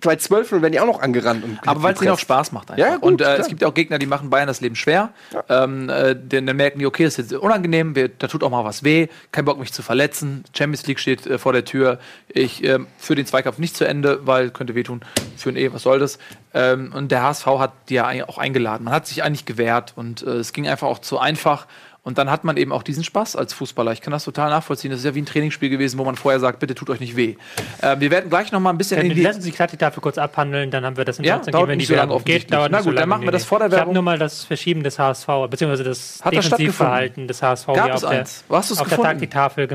bei 0.00 0.16
12 0.16 0.52
werden 0.52 0.72
die 0.72 0.80
auch 0.80 0.86
noch 0.86 1.00
angerannt. 1.00 1.44
Und 1.44 1.58
aber 1.66 1.82
weil 1.82 1.94
es 1.94 2.02
ihnen 2.02 2.10
auch 2.10 2.18
Spaß 2.18 2.52
macht 2.52 2.70
einfach. 2.70 2.84
Ja, 2.84 2.96
gut, 2.96 3.04
und 3.04 3.20
äh, 3.20 3.36
es 3.36 3.48
gibt 3.48 3.62
ja 3.62 3.68
auch 3.68 3.74
Gegner, 3.74 3.98
die 3.98 4.06
machen 4.06 4.30
Bayern 4.30 4.46
das 4.46 4.60
Leben 4.60 4.76
schwer. 4.76 5.10
Ja. 5.32 5.64
Ähm, 5.64 5.88
äh, 5.88 6.16
dann, 6.16 6.46
dann, 6.46 6.56
merken 6.56 6.78
die, 6.78 6.86
okay, 6.86 7.04
das 7.04 7.18
ist 7.18 7.30
jetzt 7.30 7.40
unangenehm, 7.40 7.94
wir, 7.94 8.08
da 8.08 8.26
tut 8.26 8.42
auch 8.42 8.50
mal 8.50 8.64
was 8.64 8.84
weh, 8.84 9.08
kein 9.32 9.44
Bock 9.44 9.58
mich 9.58 9.72
zu 9.72 9.82
verletzen. 9.82 10.44
Champions 10.56 10.86
League 10.86 11.00
steht 11.00 11.26
äh, 11.26 11.38
vor 11.38 11.52
der 11.52 11.64
Tür. 11.64 11.98
Ich 12.28 12.64
äh, 12.64 12.78
führe 12.98 13.16
den 13.16 13.26
Zweikampf 13.26 13.58
nicht 13.58 13.76
zu 13.76 13.86
Ende, 13.86 14.26
weil 14.26 14.50
könnte 14.50 14.74
wehtun. 14.74 15.00
Für 15.36 15.50
ein 15.50 15.56
E, 15.56 15.72
was 15.72 15.82
soll 15.82 15.98
das? 15.98 16.18
Ähm, 16.54 16.92
und 16.94 17.12
der 17.12 17.22
HSV 17.22 17.46
hat 17.46 17.72
die 17.88 17.94
ja 17.94 18.08
auch 18.26 18.38
eingeladen. 18.38 18.84
Man 18.84 18.94
hat 18.94 19.06
sich 19.06 19.22
eigentlich 19.22 19.44
gewehrt 19.44 19.92
und 19.96 20.22
äh, 20.22 20.30
es 20.30 20.52
ging 20.52 20.66
einfach 20.68 20.88
auch 20.88 20.98
zu 20.98 21.18
einfach. 21.18 21.66
Und 22.08 22.16
dann 22.16 22.30
hat 22.30 22.42
man 22.42 22.56
eben 22.56 22.72
auch 22.72 22.82
diesen 22.82 23.04
Spaß 23.04 23.36
als 23.36 23.52
Fußballer. 23.52 23.92
Ich 23.92 24.00
kann 24.00 24.12
das 24.12 24.24
total 24.24 24.48
nachvollziehen. 24.48 24.90
Das 24.90 25.00
ist 25.00 25.04
ja 25.04 25.14
wie 25.14 25.20
ein 25.20 25.26
Trainingsspiel 25.26 25.68
gewesen, 25.68 25.98
wo 25.98 26.04
man 26.04 26.16
vorher 26.16 26.40
sagt, 26.40 26.58
bitte 26.58 26.74
tut 26.74 26.88
euch 26.88 27.00
nicht 27.00 27.16
weh. 27.16 27.36
Äh, 27.82 28.00
wir 28.00 28.10
werden 28.10 28.30
gleich 28.30 28.50
noch 28.50 28.60
mal 28.60 28.70
ein 28.70 28.78
bisschen 28.78 28.98
in 29.02 29.14
die 29.14 29.20
Lassen 29.20 29.42
Sie 29.42 29.52
gerade 29.52 29.76
dafür 29.76 30.02
kurz 30.02 30.16
abhandeln, 30.16 30.70
dann 30.70 30.86
haben 30.86 30.96
wir 30.96 31.04
das 31.04 31.18
in 31.18 31.26
ja, 31.26 31.36
dauert 31.36 31.68
gehen, 31.68 31.76
nicht 31.76 31.88
so 31.88 31.94
lange 31.94 32.14
aufgeht. 32.14 32.50
Dauert 32.50 32.72
Na 32.72 32.78
gut, 32.78 32.86
so 32.86 32.92
dann 32.92 33.10
machen 33.10 33.24
wir 33.24 33.30
das 33.30 33.44
vor 33.44 33.58
der 33.58 33.70
Werbung. 33.70 33.76
Ich 33.76 33.80
habe 33.88 33.92
nur 33.92 34.02
mal 34.02 34.18
das 34.18 34.42
Verschieben 34.42 34.82
des 34.82 34.98
HSV, 34.98 35.26
beziehungsweise 35.50 35.84
das 35.84 36.20
Hat 36.24 36.32
Defensivverhalten 36.32 37.28
des 37.28 37.42
HSV 37.42 37.66
Gab 37.66 37.84
hier 37.84 37.94
auf, 37.96 38.00
der, 38.00 38.24
auf 38.48 38.88
der 38.88 38.98
Taktiktafel 39.02 39.68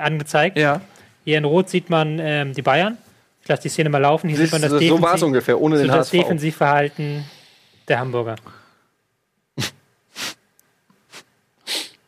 angezeigt. 0.00 0.58
Ja. 0.58 0.80
Hier 1.24 1.38
in 1.38 1.44
Rot 1.44 1.68
sieht 1.68 1.88
man 1.88 2.18
ähm, 2.18 2.52
die 2.52 2.62
Bayern. 2.62 2.98
Ich 3.42 3.48
lasse 3.48 3.62
die 3.62 3.68
Szene 3.68 3.90
mal 3.90 3.98
laufen. 3.98 4.28
Hier 4.28 4.38
sieht 4.38 4.50
man 4.50 4.60
das, 4.60 4.72
das 4.72 4.82
so 4.82 4.98
es 5.06 5.22
ungefähr, 5.22 5.60
ohne 5.60 5.78
den 5.78 5.92
HSV. 5.92 5.98
Das 5.98 6.10
Defensivverhalten 6.10 7.26
der 7.86 8.00
Hamburger. 8.00 8.34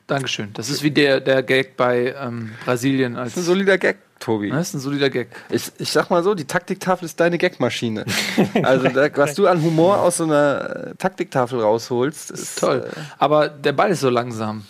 Dankeschön. 0.08 0.54
Das 0.54 0.70
ist 0.70 0.82
wie 0.82 0.90
der, 0.90 1.20
der 1.20 1.42
Gag 1.42 1.76
bei 1.76 2.14
ähm, 2.18 2.52
Brasilien. 2.64 3.16
Als 3.16 3.34
das 3.34 3.42
ist 3.42 3.44
ein 3.44 3.52
solider 3.52 3.76
Gag, 3.76 3.98
Tobi. 4.18 4.48
Das 4.48 4.68
ist 4.68 4.74
ein 4.74 4.80
solider 4.80 5.10
Gag. 5.10 5.28
Ich, 5.50 5.70
ich 5.78 5.92
sag 5.92 6.08
mal 6.08 6.24
so, 6.24 6.34
die 6.34 6.46
Taktiktafel 6.46 7.04
ist 7.04 7.20
deine 7.20 7.36
Gagmaschine. 7.36 8.06
also 8.62 8.88
da, 8.88 9.14
was 9.14 9.34
du 9.34 9.46
an 9.46 9.62
Humor 9.62 10.00
aus 10.00 10.16
so 10.16 10.24
einer 10.24 10.92
äh, 10.92 10.94
Taktiktafel 10.94 11.60
rausholst, 11.60 12.30
ist, 12.30 12.40
ist 12.40 12.58
toll. 12.58 12.88
Äh, 12.90 13.00
Aber 13.18 13.50
der 13.50 13.72
Ball 13.74 13.90
ist 13.90 14.00
so 14.00 14.08
langsam. 14.08 14.64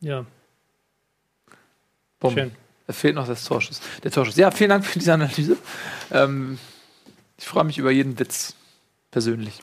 Ja. 0.00 0.26
Bumm. 2.20 2.34
Schön. 2.34 2.52
Da 2.86 2.92
fehlt 2.92 3.14
noch 3.14 3.26
das 3.26 3.44
Torschuss. 3.44 3.80
Der 4.04 4.10
Torschuss. 4.10 4.36
Ja, 4.36 4.50
vielen 4.50 4.70
Dank 4.70 4.84
für 4.84 4.98
diese 4.98 5.14
Analyse. 5.14 5.56
Ähm, 6.10 6.58
ich 7.38 7.46
freue 7.46 7.64
mich 7.64 7.78
über 7.78 7.90
jeden 7.90 8.18
Witz 8.18 8.54
persönlich. 9.10 9.62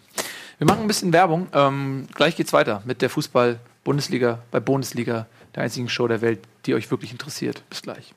Wir 0.58 0.66
machen 0.66 0.82
ein 0.82 0.88
bisschen 0.88 1.14
Werbung. 1.14 1.50
Ähm, 1.54 2.08
gleich 2.16 2.36
geht's 2.36 2.52
weiter 2.52 2.82
mit 2.86 3.04
der 3.04 3.12
Fußball- 3.12 3.60
Bundesliga 3.84 4.40
bei 4.52 4.60
Bundesliga, 4.60 5.28
der 5.56 5.64
einzigen 5.64 5.90
Show 5.90 6.08
der 6.08 6.22
Welt, 6.22 6.40
die 6.66 6.74
euch 6.74 6.90
wirklich 6.92 7.12
interessiert. 7.12 7.64
Bis 7.70 7.82
gleich. 7.82 8.14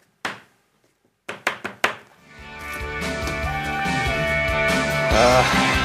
Ah. 5.15 5.82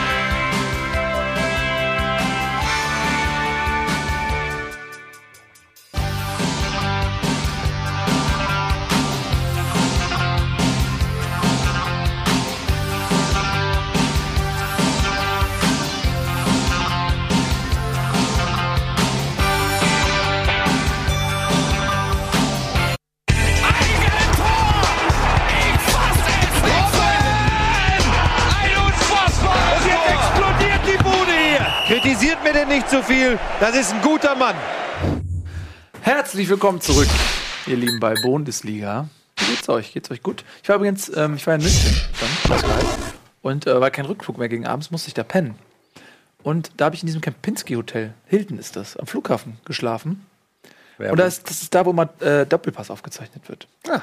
Nicht 32.53 32.89
zu 32.89 33.03
viel. 33.03 33.37
Das 33.59 33.75
ist 33.75 33.93
ein 33.93 34.01
guter 34.01 34.33
Mann. 34.33 34.55
Herzlich 36.01 36.47
willkommen 36.47 36.79
zurück, 36.79 37.09
ihr 37.65 37.75
Lieben, 37.75 37.99
bei 37.99 38.13
Bundesliga. 38.23 39.09
Wie 39.37 39.45
geht's 39.47 39.67
euch? 39.67 39.91
Geht's 39.91 40.09
euch 40.11 40.23
gut? 40.23 40.45
Ich 40.63 40.69
war 40.69 40.77
übrigens, 40.77 41.11
ähm, 41.13 41.35
ich 41.35 41.45
war 41.45 41.55
in 41.55 41.61
München 41.61 41.93
dann, 42.47 42.59
und 43.41 43.67
äh, 43.67 43.81
war 43.81 43.91
kein 43.91 44.05
Rückflug 44.05 44.37
mehr 44.37 44.47
gegen 44.47 44.65
abends, 44.65 44.91
musste 44.91 45.09
ich 45.09 45.13
da 45.13 45.23
pennen. 45.23 45.55
Und 46.41 46.71
da 46.77 46.85
habe 46.85 46.95
ich 46.95 47.03
in 47.03 47.07
diesem 47.07 47.19
Kempinski 47.19 47.73
Hotel, 47.73 48.13
Hilton 48.27 48.57
ist 48.57 48.77
das, 48.77 48.95
am 48.95 49.07
Flughafen 49.07 49.57
geschlafen. 49.65 50.25
Werbung. 50.97 51.11
Und 51.11 51.19
das, 51.19 51.43
das, 51.43 51.61
ist 51.63 51.75
da, 51.75 51.85
wo 51.85 51.91
mal 51.91 52.09
äh, 52.21 52.45
Doppelpass 52.45 52.89
aufgezeichnet 52.89 53.49
wird. 53.49 53.67
Ah. 53.89 54.01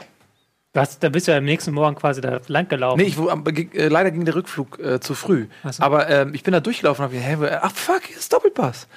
Was, 0.74 0.98
da 0.98 1.08
bist 1.08 1.28
du 1.28 1.32
ja 1.32 1.38
am 1.38 1.44
nächsten 1.44 1.72
Morgen 1.72 1.94
quasi 1.94 2.20
da 2.20 2.40
lang 2.48 2.68
gelaufen. 2.68 2.98
Nee, 2.98 3.06
ich, 3.06 3.16
wo, 3.16 3.28
äh, 3.28 3.88
leider 3.88 4.10
ging 4.10 4.24
der 4.24 4.34
Rückflug 4.34 4.80
äh, 4.80 4.98
zu 5.00 5.14
früh. 5.14 5.46
So. 5.70 5.82
Aber 5.82 6.10
ähm, 6.10 6.34
ich 6.34 6.42
bin 6.42 6.52
da 6.52 6.58
durchgelaufen 6.58 7.04
und 7.04 7.14
hab 7.14 7.40
gedacht, 7.40 7.60
ach 7.62 7.72
fuck, 7.72 8.02
hier 8.02 8.16
ist 8.16 8.32
Doppelpass. 8.32 8.88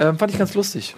Ähm, 0.00 0.18
fand 0.18 0.32
ich 0.32 0.38
ganz 0.38 0.54
lustig. 0.54 0.96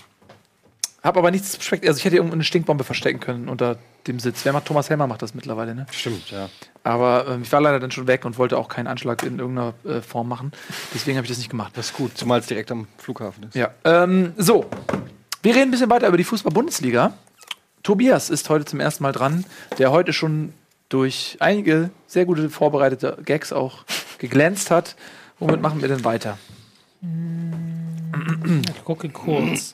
Hab 1.03 1.17
aber 1.17 1.33
nichts 1.33 1.57
versteckt. 1.57 1.87
Also 1.87 1.99
ich 1.99 2.05
hätte 2.05 2.17
irgendwo 2.17 2.35
eine 2.35 2.45
Stinkbombe 2.45 2.85
verstecken 2.85 3.19
können 3.19 3.49
unter 3.49 3.79
dem 4.07 4.21
Sitz. 4.21 4.45
Wer 4.45 4.53
macht 4.53 4.67
Thomas 4.67 4.89
Helmer 4.89 5.09
macht 5.09 5.23
das 5.23 5.35
mittlerweile, 5.35 5.75
ne? 5.75 5.87
Stimmt, 5.91 6.31
ja. 6.31 6.49
Aber 6.85 7.27
ähm, 7.29 7.43
ich 7.43 7.51
war 7.51 7.61
leider 7.61 7.81
dann 7.81 7.91
schon 7.91 8.07
weg 8.07 8.25
und 8.25 8.39
wollte 8.39 8.59
auch 8.59 8.69
keinen 8.69 8.87
Anschlag 8.87 9.25
in 9.25 9.41
irgendeiner 9.41 9.75
äh, 9.85 10.01
Form 10.01 10.29
machen. 10.29 10.53
Deswegen 10.95 11.17
habe 11.17 11.25
ich 11.25 11.31
das 11.31 11.39
nicht 11.39 11.51
gemacht. 11.51 11.73
Das 11.77 11.87
ist 11.87 11.97
gut, 11.97 12.17
zumal 12.17 12.39
es 12.41 12.47
direkt 12.47 12.71
am 12.71 12.87
Flughafen 12.97 13.45
ist. 13.45 13.57
Ja. 13.57 13.71
Ähm, 13.85 14.35
so. 14.37 14.67
Wir 15.43 15.55
reden 15.55 15.69
ein 15.69 15.71
bisschen 15.73 15.91
weiter 15.91 16.09
über 16.09 16.17
die 16.17 16.25
Fußball-Bundesliga. 16.25 17.13
Tobias 17.89 18.29
ist 18.29 18.51
heute 18.51 18.67
zum 18.67 18.81
ersten 18.81 19.03
Mal 19.03 19.13
dran, 19.13 19.47
der 19.79 19.91
heute 19.91 20.13
schon 20.13 20.53
durch 20.91 21.39
einige 21.41 21.89
sehr 22.07 22.27
gute 22.27 22.51
vorbereitete 22.51 23.17
Gags 23.25 23.51
auch 23.51 23.87
geglänzt 24.19 24.71
hat. 24.71 24.95
Womit 25.39 25.63
machen 25.63 25.81
wir 25.81 25.89
denn 25.89 26.05
weiter? 26.05 26.37
Ich 28.75 28.85
gucke 28.85 29.09
kurz. 29.09 29.73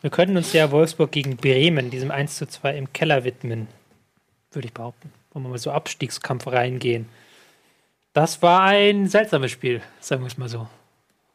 Wir 0.00 0.10
könnten 0.10 0.36
uns 0.36 0.52
ja 0.52 0.70
Wolfsburg 0.70 1.10
gegen 1.10 1.36
Bremen, 1.36 1.90
diesem 1.90 2.12
1 2.12 2.36
zu 2.36 2.46
2 2.46 2.78
im 2.78 2.92
Keller 2.92 3.24
widmen. 3.24 3.66
Würde 4.52 4.68
ich 4.68 4.72
behaupten. 4.72 5.10
Wo 5.32 5.40
wir 5.40 5.48
mal 5.48 5.58
so 5.58 5.72
Abstiegskampf 5.72 6.46
reingehen. 6.46 7.08
Das 8.12 8.42
war 8.42 8.60
ein 8.60 9.08
seltsames 9.08 9.50
Spiel, 9.50 9.82
sagen 9.98 10.22
wir 10.22 10.28
es 10.28 10.38
mal 10.38 10.48
so. 10.48 10.68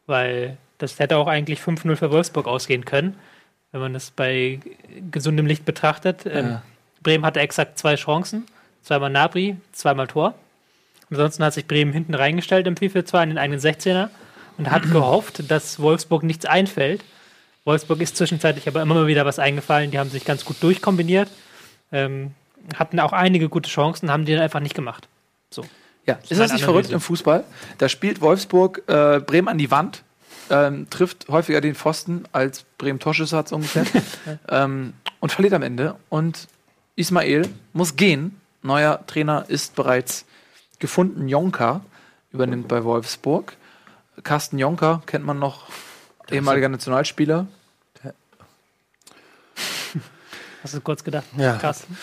Weil 0.06 0.56
das 0.78 0.98
hätte 0.98 1.18
auch 1.18 1.28
eigentlich 1.28 1.60
5-0 1.60 1.98
für 1.98 2.10
Wolfsburg 2.10 2.48
ausgehen 2.48 2.86
können, 2.86 3.18
wenn 3.72 3.82
man 3.82 3.94
das 3.94 4.12
bei 4.12 4.60
gesundem 5.12 5.46
Licht 5.46 5.66
betrachtet. 5.66 6.26
Ja. 6.26 6.32
Ähm, 6.32 6.58
Bremen 7.04 7.26
hatte 7.26 7.40
exakt 7.40 7.80
zwei 7.80 7.96
Chancen 7.96 8.46
zweimal 8.84 9.10
Nabri, 9.10 9.58
zweimal 9.72 10.08
Tor. 10.08 10.36
Ansonsten 11.10 11.44
hat 11.44 11.54
sich 11.54 11.68
Bremen 11.68 11.94
hinten 11.94 12.14
reingestellt 12.14 12.68
im 12.68 12.76
4-4-2 12.76 13.24
in 13.24 13.30
den 13.30 13.38
eigenen 13.38 13.60
16er 13.60 14.10
und 14.58 14.72
hat 14.72 14.84
gehofft, 14.92 15.50
dass 15.52 15.80
Wolfsburg 15.80 16.24
nichts 16.24 16.46
einfällt. 16.46 17.04
Wolfsburg 17.66 18.02
ist 18.02 18.18
zwischenzeitlich 18.18 18.68
aber 18.68 18.82
immer 18.82 18.96
mal 18.96 19.08
wieder 19.08 19.26
was 19.26 19.38
eingefallen. 19.38 19.92
Die 19.92 20.00
haben 20.00 20.10
sich 20.10 20.26
ganz 20.26 20.46
gut 20.46 20.62
durchkombiniert, 20.62 21.30
ähm, 21.92 22.32
hatten 22.76 23.00
auch 23.00 23.14
einige 23.14 23.50
gute 23.50 23.70
Chancen, 23.70 24.12
haben 24.12 24.26
die 24.26 24.34
dann 24.34 24.42
einfach 24.42 24.62
nicht 24.62 24.76
gemacht. 24.76 25.08
So. 25.50 25.64
Ja, 26.08 26.18
ist 26.28 26.40
das 26.40 26.52
nicht 26.52 26.64
verrückt 26.64 26.90
im 26.90 27.00
Fußball? 27.00 27.44
Da 27.78 27.88
spielt 27.88 28.22
Wolfsburg 28.22 28.82
äh, 28.88 29.20
Bremen 29.20 29.48
an 29.48 29.60
die 29.60 29.70
Wand, 29.70 30.04
ähm, 30.52 30.90
trifft 30.90 31.30
häufiger 31.30 31.62
den 31.62 31.74
Pfosten 31.76 32.26
als 32.32 32.66
Bremen 32.78 33.00
Torschüsse 33.00 33.38
hat, 33.38 33.48
so 33.48 33.56
ungefähr, 33.56 33.86
ähm, 34.50 34.94
und 35.20 35.32
verliert 35.32 35.54
am 35.54 35.64
Ende. 35.64 35.96
Und 36.10 36.48
Ismail 36.96 37.50
muss 37.74 37.96
gehen, 37.96 38.40
neuer 38.62 39.04
Trainer 39.08 39.46
ist 39.48 39.76
bereits 39.76 40.26
gefunden. 40.80 41.28
Jonka 41.28 41.82
übernimmt 42.32 42.68
bei 42.68 42.84
Wolfsburg. 42.84 43.56
Carsten 44.24 44.60
Jonka 44.60 45.02
kennt 45.06 45.26
man 45.26 45.40
noch, 45.40 45.68
ehemaliger 46.30 46.70
Nationalspieler. 46.70 47.48
Hast 50.64 50.74
du 50.76 50.82
kurz 50.82 51.04
gedacht? 51.04 51.26
Ja. 51.38 51.56
Carsten. 51.58 51.98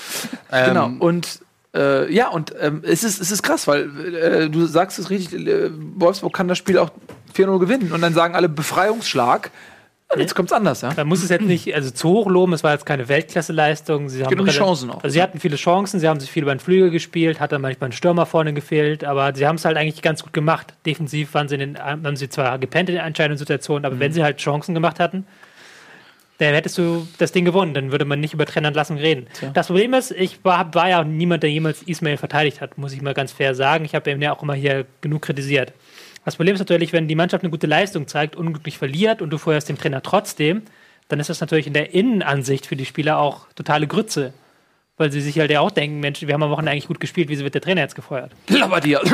genau. 0.50 0.86
Ähm, 0.86 1.00
und 1.00 1.40
äh, 1.74 2.12
ja, 2.12 2.28
und 2.28 2.54
ähm, 2.60 2.82
es, 2.84 3.04
ist, 3.04 3.20
es 3.20 3.30
ist 3.30 3.42
krass, 3.42 3.66
weil 3.66 4.14
äh, 4.14 4.48
du 4.50 4.66
sagst 4.66 4.98
es 4.98 5.10
richtig, 5.10 5.46
äh, 5.46 5.70
Wolfsburg 5.96 6.32
kann 6.32 6.48
das 6.48 6.58
Spiel 6.58 6.78
auch 6.78 6.90
4-0 7.36 7.58
gewinnen 7.58 7.92
und 7.92 8.00
dann 8.00 8.14
sagen 8.14 8.34
alle 8.34 8.48
Befreiungsschlag. 8.48 9.50
Jetzt 10.16 10.34
kommt's 10.34 10.52
anders, 10.52 10.80
ja? 10.80 10.90
Man 10.96 11.06
muss 11.06 11.22
es 11.22 11.28
jetzt 11.28 11.44
nicht 11.44 11.74
also 11.74 11.90
zu 11.90 12.08
hoch 12.08 12.28
loben, 12.30 12.54
es 12.54 12.64
war 12.64 12.72
jetzt 12.72 12.86
keine 12.86 13.08
Weltklasseleistung. 13.10 14.08
Sie 14.08 14.22
haben 14.22 14.30
Geht 14.30 14.40
um 14.40 14.46
die 14.46 14.52
Chancen 14.52 14.90
auch. 14.90 15.04
Also 15.04 15.12
sie 15.12 15.20
hatten 15.22 15.38
viele 15.38 15.56
Chancen, 15.56 16.00
sie 16.00 16.08
haben 16.08 16.18
sich 16.18 16.30
viel 16.30 16.44
über 16.44 16.54
den 16.54 16.60
Flügel 16.60 16.88
gespielt, 16.90 17.40
hat 17.40 17.52
dann 17.52 17.60
manchmal 17.60 17.90
ein 17.90 17.92
Stürmer 17.92 18.24
vorne 18.24 18.54
gefehlt, 18.54 19.04
aber 19.04 19.34
sie 19.34 19.46
haben 19.46 19.56
es 19.56 19.66
halt 19.66 19.76
eigentlich 19.76 20.00
ganz 20.00 20.22
gut 20.22 20.32
gemacht. 20.32 20.72
Defensiv 20.86 21.34
waren 21.34 21.48
sie 21.48 21.56
in 21.56 21.60
den, 21.74 21.78
haben 21.78 22.16
sie 22.16 22.30
zwar 22.30 22.58
gepennt 22.58 22.88
in 22.88 22.94
den 22.94 23.04
entscheidenden 23.04 23.36
Situationen, 23.36 23.84
aber 23.84 23.96
Mhm. 23.96 24.00
wenn 24.00 24.12
sie 24.14 24.22
halt 24.22 24.38
Chancen 24.38 24.72
gemacht 24.72 24.98
hatten, 24.98 25.26
dann 26.38 26.54
hättest 26.54 26.78
du 26.78 27.06
das 27.18 27.32
Ding 27.32 27.44
gewonnen, 27.44 27.74
dann 27.74 27.90
würde 27.90 28.04
man 28.04 28.20
nicht 28.20 28.32
über 28.32 28.46
Trennentlassung 28.46 28.96
reden. 28.96 29.26
Das 29.54 29.66
Problem 29.66 29.92
ist, 29.94 30.12
ich 30.12 30.44
war, 30.44 30.72
war 30.74 30.88
ja 30.88 31.00
auch 31.00 31.04
niemand, 31.04 31.42
der 31.42 31.50
jemals 31.50 31.82
Ismail 31.82 32.16
verteidigt 32.16 32.60
hat, 32.60 32.78
muss 32.78 32.92
ich 32.92 33.02
mal 33.02 33.14
ganz 33.14 33.32
fair 33.32 33.54
sagen. 33.54 33.84
Ich 33.84 33.94
habe 33.94 34.10
ihn 34.10 34.22
ja 34.22 34.32
auch 34.32 34.42
immer 34.42 34.54
hier 34.54 34.86
genug 35.00 35.22
kritisiert. 35.22 35.72
Das 36.24 36.36
Problem 36.36 36.54
ist 36.54 36.60
natürlich, 36.60 36.92
wenn 36.92 37.08
die 37.08 37.14
Mannschaft 37.14 37.42
eine 37.42 37.50
gute 37.50 37.66
Leistung 37.66 38.06
zeigt, 38.06 38.36
unglücklich 38.36 38.78
verliert 38.78 39.22
und 39.22 39.30
du 39.30 39.38
feuerst 39.38 39.68
den 39.68 39.78
Trainer 39.78 40.02
trotzdem, 40.02 40.62
dann 41.08 41.20
ist 41.20 41.30
das 41.30 41.40
natürlich 41.40 41.66
in 41.66 41.72
der 41.72 41.94
Innenansicht 41.94 42.66
für 42.66 42.76
die 42.76 42.84
Spieler 42.84 43.18
auch 43.18 43.46
totale 43.54 43.86
Grütze. 43.86 44.32
Weil 44.98 45.12
sie 45.12 45.20
sich 45.20 45.38
halt 45.38 45.50
ja 45.50 45.60
auch 45.60 45.70
denken, 45.70 46.00
Mensch, 46.00 46.20
wir 46.22 46.34
haben 46.34 46.42
am 46.42 46.50
Wochenende 46.50 46.72
eigentlich 46.72 46.88
gut 46.88 46.98
gespielt, 46.98 47.28
wieso 47.28 47.44
wird 47.44 47.54
der 47.54 47.62
Trainer 47.62 47.82
jetzt 47.82 47.94
gefeuert? 47.94 48.32
Labber 48.48 48.80
dir. 48.80 49.00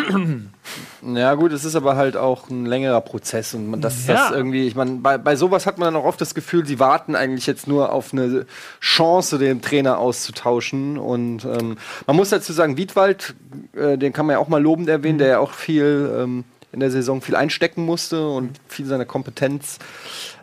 Ja, 1.06 1.34
gut, 1.34 1.52
es 1.52 1.66
ist 1.66 1.76
aber 1.76 1.96
halt 1.96 2.16
auch 2.16 2.48
ein 2.48 2.64
längerer 2.64 3.02
Prozess 3.02 3.52
und 3.52 3.68
man, 3.68 3.82
das, 3.82 4.06
Ja. 4.06 4.14
das 4.14 4.30
irgendwie, 4.30 4.66
ich 4.66 4.74
meine, 4.74 4.92
bei, 4.92 5.18
bei 5.18 5.36
sowas 5.36 5.66
hat 5.66 5.76
man 5.76 5.92
dann 5.92 6.02
auch 6.02 6.06
oft 6.06 6.18
das 6.18 6.34
Gefühl, 6.34 6.64
sie 6.64 6.78
warten 6.78 7.14
eigentlich 7.14 7.46
jetzt 7.46 7.66
nur 7.68 7.92
auf 7.92 8.14
eine 8.14 8.46
Chance, 8.80 9.36
den 9.38 9.60
Trainer 9.60 9.98
auszutauschen. 9.98 10.96
Und 10.96 11.44
ähm, 11.44 11.76
man 12.06 12.16
muss 12.16 12.30
dazu 12.30 12.54
sagen, 12.54 12.78
Wiedwald, 12.78 13.34
äh, 13.76 13.98
den 13.98 14.14
kann 14.14 14.24
man 14.24 14.34
ja 14.34 14.38
auch 14.38 14.48
mal 14.48 14.62
lobend 14.62 14.88
erwähnen, 14.88 15.18
der 15.18 15.28
ja 15.28 15.38
auch 15.40 15.52
viel 15.52 16.10
ähm, 16.18 16.44
in 16.72 16.80
der 16.80 16.90
Saison 16.90 17.20
viel 17.20 17.36
einstecken 17.36 17.84
musste 17.84 18.26
und 18.26 18.58
viel 18.68 18.86
seiner 18.86 19.04
Kompetenz 19.04 19.78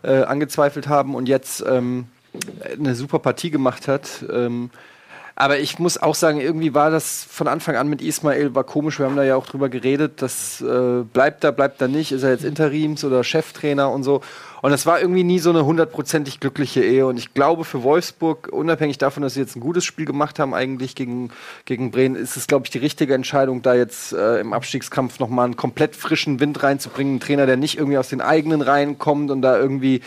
äh, 0.04 0.22
angezweifelt 0.22 0.88
haben 0.88 1.16
und 1.16 1.28
jetzt 1.28 1.66
ähm, 1.68 2.06
eine 2.80 2.94
super 2.94 3.18
Partie 3.18 3.50
gemacht 3.50 3.88
hat. 3.88 4.24
Ähm, 4.32 4.70
aber 5.36 5.60
ich 5.60 5.80
muss 5.80 5.98
auch 5.98 6.16
sagen, 6.16 6.42
irgendwie 6.42 6.74
war 6.74 6.92
das 6.92 7.26
von 7.30 7.48
Anfang 7.48 7.76
an 7.76 7.88
mit 7.88 8.02
Ismail 8.02 8.54
war 8.54 8.64
komisch. 8.64 9.00
Wir 9.00 9.06
haben 9.06 9.16
da 9.16 9.24
ja 9.24 9.36
auch 9.36 9.46
drüber 9.46 9.70
geredet. 9.70 10.22
Das 10.22 10.62
äh, 10.62 11.04
bleibt 11.04 11.44
da, 11.44 11.52
bleibt 11.52 11.82
da 11.82 11.88
nicht. 11.88 12.12
Ist 12.12 12.24
er 12.24 12.32
jetzt 12.32 12.44
Interims- 12.44 13.04
oder 13.04 13.24
Cheftrainer 13.24 13.90
und 13.92 14.04
so. 14.04 14.22
Und 14.62 14.72
das 14.72 14.86
war 14.86 15.02
irgendwie 15.02 15.24
nie 15.24 15.40
so 15.40 15.50
eine 15.50 15.66
hundertprozentig 15.66 16.40
glückliche 16.40 16.84
Ehe. 16.84 17.06
Und 17.08 17.18
ich 17.18 17.34
glaube, 17.34 17.66
für 17.66 17.84
Wolfsburg, 17.84 18.50
unabhängig 18.52 18.98
davon, 18.98 19.24
dass 19.24 19.34
sie 19.34 19.40
jetzt 19.40 19.56
ein 19.56 19.60
gutes 19.60 19.86
Spiel 19.86 20.06
gemacht 20.06 20.40
haben, 20.40 20.54
eigentlich 20.54 20.96
gegen, 20.96 21.32
gegen 21.66 21.92
Bremen, 21.92 22.16
ist 22.16 22.38
es, 22.38 22.48
glaube 22.48 22.66
ich, 22.66 22.72
die 22.72 22.78
richtige 22.78 23.14
Entscheidung, 23.14 23.62
da 23.62 23.74
jetzt 23.74 24.14
äh, 24.14 24.40
im 24.40 24.54
Abstiegskampf 24.54 25.20
nochmal 25.20 25.46
einen 25.46 25.56
komplett 25.56 25.96
frischen 25.96 26.40
Wind 26.40 26.62
reinzubringen. 26.62 27.16
Ein 27.16 27.20
Trainer, 27.20 27.46
der 27.46 27.58
nicht 27.58 27.78
irgendwie 27.78 27.98
aus 27.98 28.10
den 28.10 28.22
eigenen 28.22 28.62
Reihen 28.62 29.00
kommt 29.00 29.32
und 29.32 29.42
da 29.42 29.58
irgendwie 29.58 30.02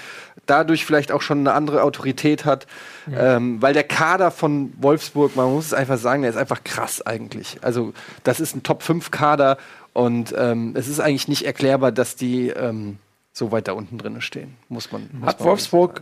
dadurch 0.47 0.85
vielleicht 0.85 1.11
auch 1.11 1.23
schon 1.23 1.40
eine 1.40 1.53
andere 1.53 1.83
Autorität 1.83 2.45
hat. 2.45 2.67
Ähm, 3.12 3.61
weil 3.61 3.75
der 3.75 3.85
Kader 3.85 4.31
von 4.31 4.73
Wolfsburg, 4.81 5.37
man 5.37 5.53
muss 5.53 5.67
es 5.67 5.75
einfach 5.75 5.99
sagen, 5.99 6.23
der 6.23 6.31
ist 6.31 6.37
einfach 6.37 6.64
krass 6.64 7.03
eigentlich. 7.03 7.59
Also 7.62 7.93
das 8.23 8.40
ist 8.40 8.55
ein 8.55 8.62
Top-5-Kader 8.62 9.59
und 9.93 10.35
ähm, 10.37 10.75
es 10.75 10.88
ist 10.88 11.01
eigentlich 11.01 11.29
nicht 11.29 11.45
erklärbar, 11.45 11.93
dass 11.93 12.17
die 12.17 12.49
ähm, 12.49 12.99
so 13.35 13.53
weit 13.53 13.68
da 13.68 13.73
unten 13.73 13.99
drin 13.99 14.23
stehen. 14.23 14.57
Muss 14.70 14.90
man. 14.92 15.11
Muss 15.12 15.29
Hat 15.29 15.40
man 15.40 15.49
Wolfsburg 15.51 16.01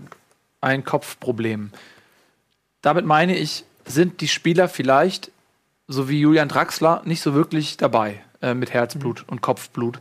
ein 0.61 0.85
Kopfproblem? 0.85 1.73
Damit 2.83 3.07
meine 3.07 3.37
ich, 3.37 3.65
sind 3.85 4.21
die 4.21 4.29
Spieler 4.29 4.69
vielleicht, 4.69 5.33
so 5.89 6.09
wie 6.09 6.21
Julian 6.21 6.49
Draxler, 6.49 7.03
nicht 7.05 7.23
so 7.23 7.35
wirklich 7.35 7.77
dabei 7.77 8.23
äh, 8.41 8.55
mit 8.55 8.73
Herzblut 8.73 9.25
und 9.29 9.41
Kopfblut. 9.41 9.99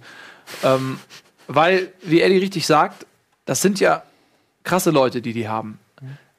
Ähm, 0.63 0.99
weil, 1.47 1.91
wie 2.03 2.21
Eddie 2.21 2.37
richtig 2.37 2.67
sagt, 2.67 3.05
das 3.45 3.61
sind 3.61 3.79
ja 3.79 4.03
krasse 4.63 4.91
Leute, 4.91 5.21
die 5.21 5.33
die 5.33 5.47
haben. 5.47 5.79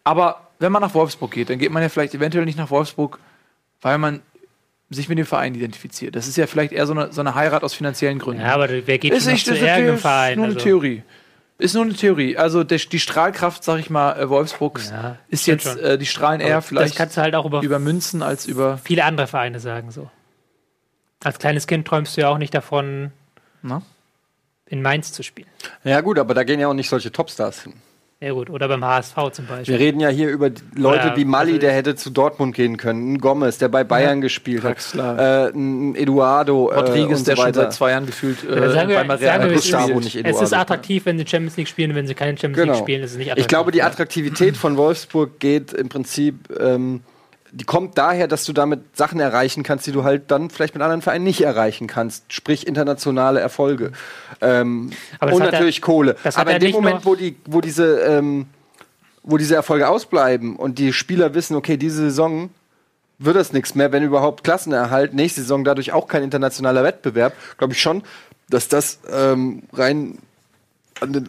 Aber 0.05 0.49
wenn 0.59 0.73
man 0.73 0.83
nach 0.83 0.95
Wolfsburg 0.95 1.33
geht, 1.33 1.51
dann 1.51 1.59
geht 1.59 1.73
man 1.73 1.83
ja 1.83 1.89
vielleicht 1.89 2.15
eventuell 2.15 2.45
nicht 2.45 2.59
nach 2.59 2.71
Wolfsburg, 2.71 3.19
weil 3.81 3.99
man 3.99 4.21
sich 4.93 5.09
mit 5.09 5.19
dem 5.19 5.27
Verein 5.27 5.55
identifiziert. 5.55 6.15
Das 6.17 6.29
ist 6.29 6.37
ja 6.37 6.47
vielleicht 6.47 6.73
eher 6.73 6.87
so 6.87 6.93
eine, 6.93 7.13
so 7.13 7.21
eine 7.21 7.35
Heirat 7.35 7.63
aus 7.65 7.75
finanziellen 7.75 8.19
Gründen. 8.19 8.43
Ja, 8.43 8.55
aber 8.55 8.69
wer 8.87 8.99
geht 8.99 9.13
Ist 9.13 9.25
schon 9.25 9.31
noch 9.31 9.33
nicht, 9.35 9.45
zu 9.47 9.51
das 9.53 9.61
ist 9.61 10.01
Verein? 10.01 10.37
nur 10.37 10.45
eine 10.47 10.55
Also, 10.55 10.65
Theorie. 10.65 11.03
Ist 11.59 11.75
nur 11.75 11.85
eine 11.85 11.95
Theorie. 11.95 12.37
Also 12.37 12.65
der, 12.65 12.79
die 12.79 12.99
Strahlkraft, 12.99 13.63
sag 13.63 13.79
ich 13.79 13.89
mal, 13.91 14.19
äh, 14.19 14.29
Wolfsburgs 14.29 14.91
Ja, 14.91 15.17
ist 15.29 15.47
jetzt, 15.47 15.77
äh, 15.77 15.97
die 15.99 16.07
strahlen 16.07 16.41
eher 16.41 16.57
das 16.57 16.67
vielleicht 16.67 16.97
kannst 16.97 17.17
du 17.17 17.21
halt 17.21 17.35
auch 17.37 17.45
über 17.45 17.63
über 17.63 17.79
Münzen 17.79 18.23
als 18.23 18.47
über. 18.47 18.79
viele 18.79 19.05
andere 19.05 19.27
Vereine 19.29 19.61
sagen 19.61 19.91
so. 19.93 20.11
Als 21.23 21.39
kleines 21.39 21.67
Kind 21.69 21.87
träumst 21.87 22.17
du 22.17 22.23
ja 22.23 22.29
auch 22.31 22.39
nicht 22.39 22.53
davon, 22.53 23.13
Na? 23.63 23.83
in 24.67 24.83
Mainz 24.83 25.13
zu 25.13 25.23
spielen. 25.23 25.47
Ja 25.85 26.01
gut, 26.01 26.19
aber 26.19 26.35
da 26.35 26.43
gehen 26.43 26.59
ja 26.59 26.67
auch 26.67 26.75
nicht 26.75 26.89
solche 26.89 27.13
Topstars 27.13 27.63
hin. 27.63 27.75
Ja 28.23 28.33
gut, 28.33 28.51
oder 28.51 28.69
beim 28.69 28.85
HSV 28.85 29.17
zum 29.33 29.47
Beispiel. 29.47 29.75
Wir 29.79 29.85
reden 29.85 29.99
ja 29.99 30.09
hier 30.09 30.29
über 30.31 30.51
Leute 30.77 31.09
Ja, 31.09 31.17
wie 31.17 31.25
Mali, 31.25 31.51
also- 31.53 31.61
der 31.61 31.73
hätte 31.73 31.97
zu 31.97 32.09
Dortmund 32.11 32.55
gehen 32.55 32.77
können, 32.77 33.15
ein 33.15 33.19
Gomez, 33.19 33.59
der 33.59 33.69
bei 33.69 33.83
Bayern 33.83 34.21
gespielt 34.21 34.63
hat, 34.63 34.77
äh, 34.95 35.49
ein 35.53 35.97
Eduardo, 35.97 36.71
äh, 36.71 36.77
Rodriguez, 36.77 37.25
der 37.25 37.35
so 37.35 37.43
schon 37.43 37.49
weiter. 37.49 37.61
seit 37.63 37.73
zwei 37.73 37.91
Jahren 37.91 38.07
gefühlt 38.07 38.45
äh, 38.45 38.61
Ja, 38.61 38.71
sagen 38.71 38.89
wir- 38.91 38.97
bei 38.97 39.03
Real 39.03 39.19
sagen 39.19 39.21
wir, 39.21 39.29
Madrid 39.39 39.51
es 39.59 39.65
ist- 39.65 39.71
Gustavo, 39.73 39.85
spielt. 39.87 40.05
nicht 40.05 40.15
es 40.15 40.21
Eduardo. 40.21 40.45
ist 40.45 40.53
attraktiv, 40.53 41.07
wenn 41.07 41.19
sie 41.19 41.27
Champions 41.27 41.57
League 41.57 41.69
spielen 41.69 41.91
und 41.91 41.97
wenn 41.97 42.07
sie 42.07 42.15
keine 42.15 42.39
Champions 42.39 42.57
Genau. 42.57 42.73
League 42.75 42.83
spielen, 42.85 43.03
ist 43.03 43.11
es 43.11 43.17
nicht 43.19 43.27
attraktiv. 43.27 43.43
Ich 43.45 43.49
glaube, 43.49 43.73
die 43.73 43.83
Attraktivität 43.83 44.57
von 44.57 44.77
Wolfsburg 44.77 45.41
geht 45.41 45.73
im 45.73 45.89
Prinzip, 45.89 46.37
ähm, 46.61 47.01
die 47.53 47.65
kommt 47.65 47.99
daher, 47.99 48.29
dass 48.29 48.45
du 48.45 48.55
damit 48.55 48.97
Sachen 48.97 49.21
erreichen 49.21 49.63
kannst, 49.63 49.87
die 49.87 49.93
du 49.93 50.05
halt 50.05 50.31
dann 50.31 50.49
vielleicht 50.49 50.75
mit 50.75 50.83
anderen 50.83 51.03
Vereinen 51.03 51.25
nicht 51.25 51.43
erreichen 51.43 51.87
kannst. 51.87 52.33
Sprich 52.33 52.67
internationale 52.67 53.41
Erfolge. 53.41 53.93
Ähm, 54.41 54.91
und 55.21 55.39
natürlich 55.39 55.83
Kohle. 55.83 56.17
das 56.25 56.39
hat 56.39 56.47
Aber 56.47 56.55
in 56.55 56.61
dem 56.61 56.73
Moment, 56.73 57.05
wo, 57.05 57.15
die, 57.15 57.37
wo, 57.45 57.61
diese, 57.61 58.01
ähm, 58.01 58.47
wo 59.23 59.37
diese 59.37 59.55
Erfolge 59.55 59.89
ausbleiben 59.89 60.57
und 60.57 60.79
die 60.79 60.95
Spieler 60.95 61.35
wissen, 61.35 61.55
okay, 61.55 61.77
diese 61.77 61.97
Saison 61.97 62.49
wird 63.19 63.37
das 63.37 63.53
nichts 63.53 63.75
mehr, 63.75 63.93
wenn 63.93 64.03
überhaupt 64.03 64.45
Klassenerhalt, 64.45 65.13
nächste 65.13 65.43
Saison 65.43 65.63
dadurch 65.63 65.93
auch 65.93 66.09
kein 66.09 66.23
internationaler 66.23 66.83
Wettbewerb, 66.83 67.35
glaube 67.59 67.75
ich 67.75 67.83
schon, 67.83 68.03
dass 68.49 68.69
das 68.69 69.01
ähm, 69.13 69.65
rein 69.75 70.19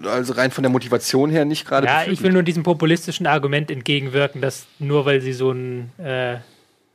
also 0.05 0.33
rein 0.33 0.51
von 0.51 0.63
der 0.63 0.71
Motivation 0.71 1.29
her 1.29 1.45
nicht 1.45 1.65
gerade 1.65 1.87
Ja, 1.87 2.05
ich 2.05 2.21
will 2.21 2.31
nur 2.31 2.43
diesem 2.43 2.63
populistischen 2.63 3.27
Argument 3.27 3.71
entgegenwirken, 3.71 4.41
dass 4.41 4.67
nur 4.79 5.05
weil 5.05 5.21
sie 5.21 5.33
so 5.33 5.51
ein 5.51 5.91
äh, 5.97 6.37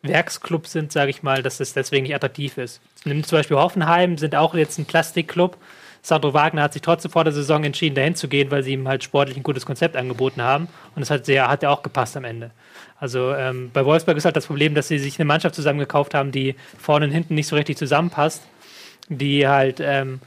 Werksclub 0.03 0.67
sind, 0.67 0.93
sage 0.93 1.11
ich 1.11 1.23
mal, 1.23 1.43
dass 1.43 1.61
es 1.61 1.73
deswegen 1.73 2.05
nicht 2.05 2.14
attraktiv 2.14 2.57
ist. 2.59 2.81
Nimm 3.05 3.25
zum 3.25 3.38
Beispiel 3.38 3.57
Hoffenheim, 3.57 4.19
sind 4.19 4.35
auch 4.35 4.55
jetzt 4.55 4.79
ein 4.79 4.85
Plastikclub. 4.85 5.57
Sandro 6.03 6.33
Wagner 6.33 6.62
hat 6.62 6.73
sich 6.73 6.83
trotzdem 6.83 7.11
vor 7.11 7.25
der 7.25 7.33
Saison 7.33 7.64
entschieden, 7.64 7.95
dahin 7.95 8.14
zu 8.14 8.29
gehen, 8.29 8.51
weil 8.51 8.62
sie 8.62 8.73
ihm 8.73 8.87
halt 8.87 9.03
sportlich 9.03 9.37
ein 9.37 9.43
gutes 9.43 9.67
Konzept 9.67 9.97
angeboten 9.97 10.41
haben. 10.41 10.69
Und 10.95 11.01
das 11.01 11.11
hat, 11.11 11.27
sehr, 11.27 11.49
hat 11.49 11.62
ja 11.62 11.71
auch 11.71 11.83
gepasst 11.83 12.17
am 12.17 12.25
Ende. 12.25 12.53
Also 13.01 13.35
ähm, 13.35 13.71
bei 13.73 13.85
Wolfsburg 13.85 14.17
ist 14.17 14.25
halt 14.25 14.37
das 14.37 14.47
Problem, 14.47 14.75
dass 14.75 14.88
sie 14.88 14.99
sich 14.99 15.19
eine 15.19 15.27
Mannschaft 15.27 15.55
zusammengekauft 15.55 16.14
haben, 16.14 16.33
die 16.33 16.55
vorne 16.79 17.07
und 17.07 17.12
hinten 17.12 17.35
nicht 17.35 17.49
so 17.49 17.57
richtig 17.57 17.77
zusammenpasst. 17.77 18.43
Die 19.09 19.49
halt, 19.49 19.81
ähm, 19.81 20.21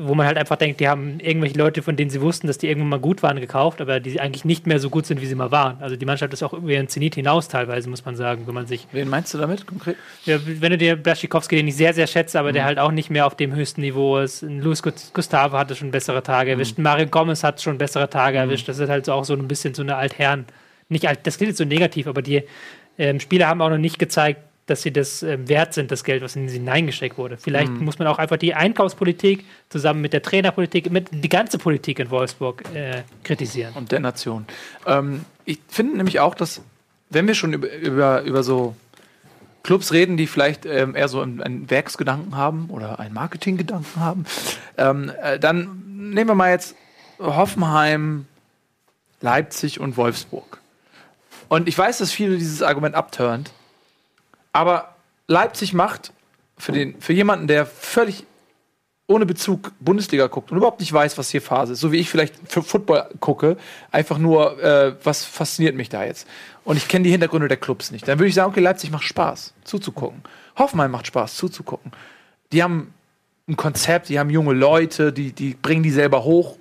wo 0.00 0.14
man 0.14 0.26
halt 0.26 0.38
einfach 0.38 0.54
denkt, 0.56 0.78
die 0.78 0.86
haben 0.88 1.18
irgendwelche 1.18 1.58
Leute, 1.58 1.82
von 1.82 1.96
denen 1.96 2.08
sie 2.08 2.20
wussten, 2.20 2.46
dass 2.46 2.56
die 2.56 2.68
irgendwann 2.68 2.88
mal 2.90 3.00
gut 3.00 3.22
waren, 3.24 3.40
gekauft, 3.40 3.80
aber 3.80 3.98
die 3.98 4.20
eigentlich 4.20 4.44
nicht 4.44 4.64
mehr 4.66 4.78
so 4.78 4.90
gut 4.90 5.06
sind, 5.06 5.20
wie 5.20 5.26
sie 5.26 5.34
mal 5.34 5.50
waren. 5.50 5.76
Also 5.82 5.96
die 5.96 6.06
Mannschaft 6.06 6.32
ist 6.32 6.42
auch 6.44 6.52
über 6.52 6.70
ihren 6.70 6.86
Zenit 6.86 7.16
hinaus 7.16 7.48
teilweise, 7.48 7.90
muss 7.90 8.04
man 8.04 8.14
sagen, 8.14 8.44
wenn 8.46 8.54
man 8.54 8.66
sich 8.66 8.86
Wen 8.92 9.08
meinst 9.08 9.34
du 9.34 9.38
damit 9.38 9.66
konkret? 9.66 9.96
ja, 10.24 10.38
wenn 10.44 10.70
du 10.70 10.78
dir 10.78 10.94
Blaschikowski, 10.94 11.56
den 11.56 11.66
ich 11.66 11.74
sehr, 11.76 11.92
sehr 11.94 12.06
schätze, 12.06 12.38
aber 12.38 12.52
der 12.52 12.62
Mhm. 12.62 12.66
halt 12.66 12.78
auch 12.78 12.92
nicht 12.92 13.10
mehr 13.10 13.26
auf 13.26 13.34
dem 13.36 13.52
höchsten 13.54 13.80
Niveau 13.80 14.18
ist. 14.18 14.42
Luis 14.42 14.82
Gu- 14.82 14.92
Gustavo 15.12 15.58
hatte 15.58 15.74
schon 15.74 15.90
bessere 15.90 16.22
Tage 16.22 16.50
Mhm. 16.54 16.60
erwischt. 16.60 16.78
Ein 16.78 16.82
Mario 16.82 17.06
Gomez 17.08 17.42
hat 17.42 17.60
schon 17.60 17.76
bessere 17.76 18.08
Tage 18.08 18.38
erwischt. 18.38 18.68
Das 18.68 18.78
ist 18.78 18.88
halt 18.88 19.04
so 19.04 19.12
auch 19.12 19.24
so 19.24 19.34
ein 19.34 19.48
bisschen 19.48 19.74
so 19.74 19.82
eine 19.82 19.96
Altherren. 19.96 20.46
Nicht 20.88 21.08
alt, 21.08 21.20
das 21.24 21.36
klingt 21.38 21.48
jetzt 21.50 21.58
so 21.58 21.64
negativ, 21.64 22.06
aber 22.06 22.22
die 22.22 22.44
ähm, 23.00 23.20
Spieler 23.20 23.46
haben 23.48 23.60
auch 23.62 23.70
noch 23.70 23.78
nicht 23.78 23.98
gezeigt, 23.98 24.40
dass 24.70 24.82
sie 24.82 24.92
das 24.92 25.22
ähm, 25.22 25.48
wert 25.48 25.74
sind, 25.74 25.90
das 25.90 26.04
Geld, 26.04 26.22
was 26.22 26.36
in 26.36 26.48
sie 26.48 26.58
hineingesteckt 26.58 27.18
wurde. 27.18 27.36
Vielleicht 27.36 27.72
Mhm. 27.72 27.84
muss 27.84 27.98
man 27.98 28.08
auch 28.08 28.18
einfach 28.18 28.36
die 28.36 28.54
Einkaufspolitik 28.54 29.44
zusammen 29.68 30.00
mit 30.00 30.12
der 30.12 30.22
Trainerpolitik, 30.22 30.90
mit 30.90 31.08
die 31.10 31.28
ganze 31.28 31.58
Politik 31.58 31.98
in 31.98 32.10
Wolfsburg 32.10 32.62
äh, 32.74 33.02
kritisieren. 33.24 33.72
Und 33.74 33.92
der 33.92 34.00
Nation. 34.00 34.46
Ähm, 34.86 35.24
ich 35.44 35.58
finde 35.68 35.96
nämlich 35.96 36.20
auch, 36.20 36.34
dass, 36.34 36.60
wenn 37.10 37.26
wir 37.26 37.34
schon 37.34 37.52
über, 37.52 37.72
über, 37.76 38.22
über 38.22 38.42
so 38.42 38.76
Clubs 39.62 39.92
reden, 39.92 40.16
die 40.16 40.26
vielleicht 40.26 40.66
ähm, 40.66 40.94
eher 40.94 41.08
so 41.08 41.20
einen, 41.20 41.42
einen 41.42 41.70
Werksgedanken 41.70 42.36
haben 42.36 42.70
oder 42.70 43.00
einen 43.00 43.14
Marketinggedanken 43.14 44.00
haben, 44.00 44.24
ähm, 44.76 45.10
äh, 45.22 45.38
dann 45.38 45.82
nehmen 45.86 46.28
wir 46.30 46.34
mal 46.34 46.50
jetzt 46.50 46.74
Hoffenheim, 47.18 48.26
Leipzig 49.20 49.80
und 49.80 49.96
Wolfsburg. 49.96 50.60
Und 51.48 51.66
ich 51.66 51.76
weiß, 51.76 51.98
dass 51.98 52.12
viele 52.12 52.36
dieses 52.36 52.62
Argument 52.62 52.94
abturnt, 52.94 53.50
aber 54.58 54.96
Leipzig 55.28 55.72
macht 55.72 56.12
für, 56.56 56.72
den, 56.72 57.00
für 57.00 57.12
jemanden, 57.12 57.46
der 57.46 57.64
völlig 57.64 58.24
ohne 59.06 59.24
Bezug 59.24 59.70
Bundesliga 59.78 60.26
guckt 60.26 60.50
und 60.50 60.56
überhaupt 60.56 60.80
nicht 60.80 60.92
weiß, 60.92 61.16
was 61.16 61.30
hier 61.30 61.40
Phase 61.40 61.74
ist, 61.74 61.80
so 61.80 61.92
wie 61.92 61.98
ich 61.98 62.10
vielleicht 62.10 62.34
für 62.44 62.64
Football 62.64 63.08
gucke, 63.20 63.56
einfach 63.92 64.18
nur, 64.18 64.60
äh, 64.60 64.96
was 65.04 65.24
fasziniert 65.24 65.76
mich 65.76 65.88
da 65.88 66.04
jetzt? 66.04 66.26
Und 66.64 66.76
ich 66.76 66.88
kenne 66.88 67.04
die 67.04 67.10
Hintergründe 67.12 67.46
der 67.46 67.56
Clubs 67.56 67.92
nicht. 67.92 68.08
Dann 68.08 68.18
würde 68.18 68.28
ich 68.28 68.34
sagen, 68.34 68.50
okay, 68.50 68.60
Leipzig 68.60 68.90
macht 68.90 69.04
Spaß, 69.04 69.54
zuzugucken. 69.62 70.24
Hoffenheim 70.58 70.90
macht 70.90 71.06
Spaß, 71.06 71.36
zuzugucken. 71.36 71.92
Die 72.50 72.60
haben 72.60 72.92
ein 73.48 73.56
Konzept, 73.56 74.08
die 74.08 74.18
haben 74.18 74.28
junge 74.28 74.54
Leute, 74.54 75.12
die, 75.12 75.30
die 75.30 75.54
bringen 75.54 75.84
die 75.84 75.92
selber 75.92 76.24
hoch. 76.24 76.56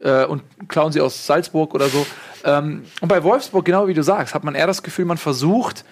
äh, 0.00 0.24
und 0.24 0.42
klauen 0.68 0.92
sie 0.92 1.02
aus 1.02 1.26
Salzburg 1.26 1.74
oder 1.74 1.88
so. 1.88 2.06
Ähm, 2.44 2.84
und 3.02 3.08
bei 3.08 3.22
Wolfsburg, 3.22 3.66
genau 3.66 3.86
wie 3.86 3.94
du 3.94 4.02
sagst, 4.02 4.34
hat 4.34 4.44
man 4.44 4.54
eher 4.54 4.66
das 4.66 4.82
Gefühl, 4.82 5.04
man 5.04 5.18
versucht 5.18 5.84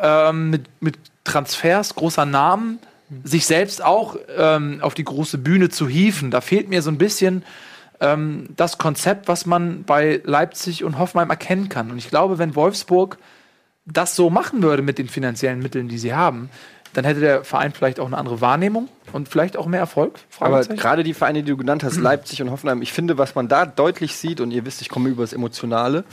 ähm, 0.00 0.50
mit, 0.50 0.68
mit 0.80 0.98
Transfers 1.24 1.94
großer 1.94 2.26
Namen 2.26 2.78
sich 3.24 3.46
selbst 3.46 3.82
auch 3.82 4.16
ähm, 4.36 4.78
auf 4.82 4.94
die 4.94 5.04
große 5.04 5.38
Bühne 5.38 5.68
zu 5.68 5.88
hieven. 5.88 6.30
Da 6.30 6.40
fehlt 6.40 6.68
mir 6.68 6.80
so 6.80 6.90
ein 6.90 6.98
bisschen 6.98 7.44
ähm, 8.00 8.48
das 8.56 8.78
Konzept, 8.78 9.28
was 9.28 9.46
man 9.46 9.84
bei 9.84 10.20
Leipzig 10.24 10.84
und 10.84 10.98
Hoffenheim 10.98 11.30
erkennen 11.30 11.68
kann. 11.68 11.90
Und 11.90 11.98
ich 11.98 12.08
glaube, 12.08 12.38
wenn 12.38 12.54
Wolfsburg 12.54 13.18
das 13.84 14.14
so 14.14 14.30
machen 14.30 14.62
würde 14.62 14.82
mit 14.82 14.98
den 14.98 15.08
finanziellen 15.08 15.60
Mitteln, 15.60 15.88
die 15.88 15.98
sie 15.98 16.14
haben, 16.14 16.50
dann 16.92 17.04
hätte 17.04 17.20
der 17.20 17.44
Verein 17.44 17.72
vielleicht 17.72 18.00
auch 18.00 18.06
eine 18.06 18.18
andere 18.18 18.40
Wahrnehmung 18.40 18.88
und 19.12 19.28
vielleicht 19.28 19.56
auch 19.56 19.66
mehr 19.66 19.80
Erfolg. 19.80 20.18
Aber 20.40 20.64
gerade 20.64 21.04
die 21.04 21.14
Vereine, 21.14 21.42
die 21.42 21.50
du 21.50 21.56
genannt 21.56 21.84
hast, 21.84 21.96
Leipzig 21.96 22.42
und 22.42 22.50
Hoffenheim, 22.50 22.82
ich 22.82 22.92
finde, 22.92 23.18
was 23.18 23.34
man 23.34 23.48
da 23.48 23.66
deutlich 23.66 24.16
sieht, 24.16 24.40
und 24.40 24.50
ihr 24.50 24.64
wisst, 24.66 24.80
ich 24.80 24.88
komme 24.88 25.08
über 25.08 25.22
das 25.22 25.32
Emotionale, 25.32 26.04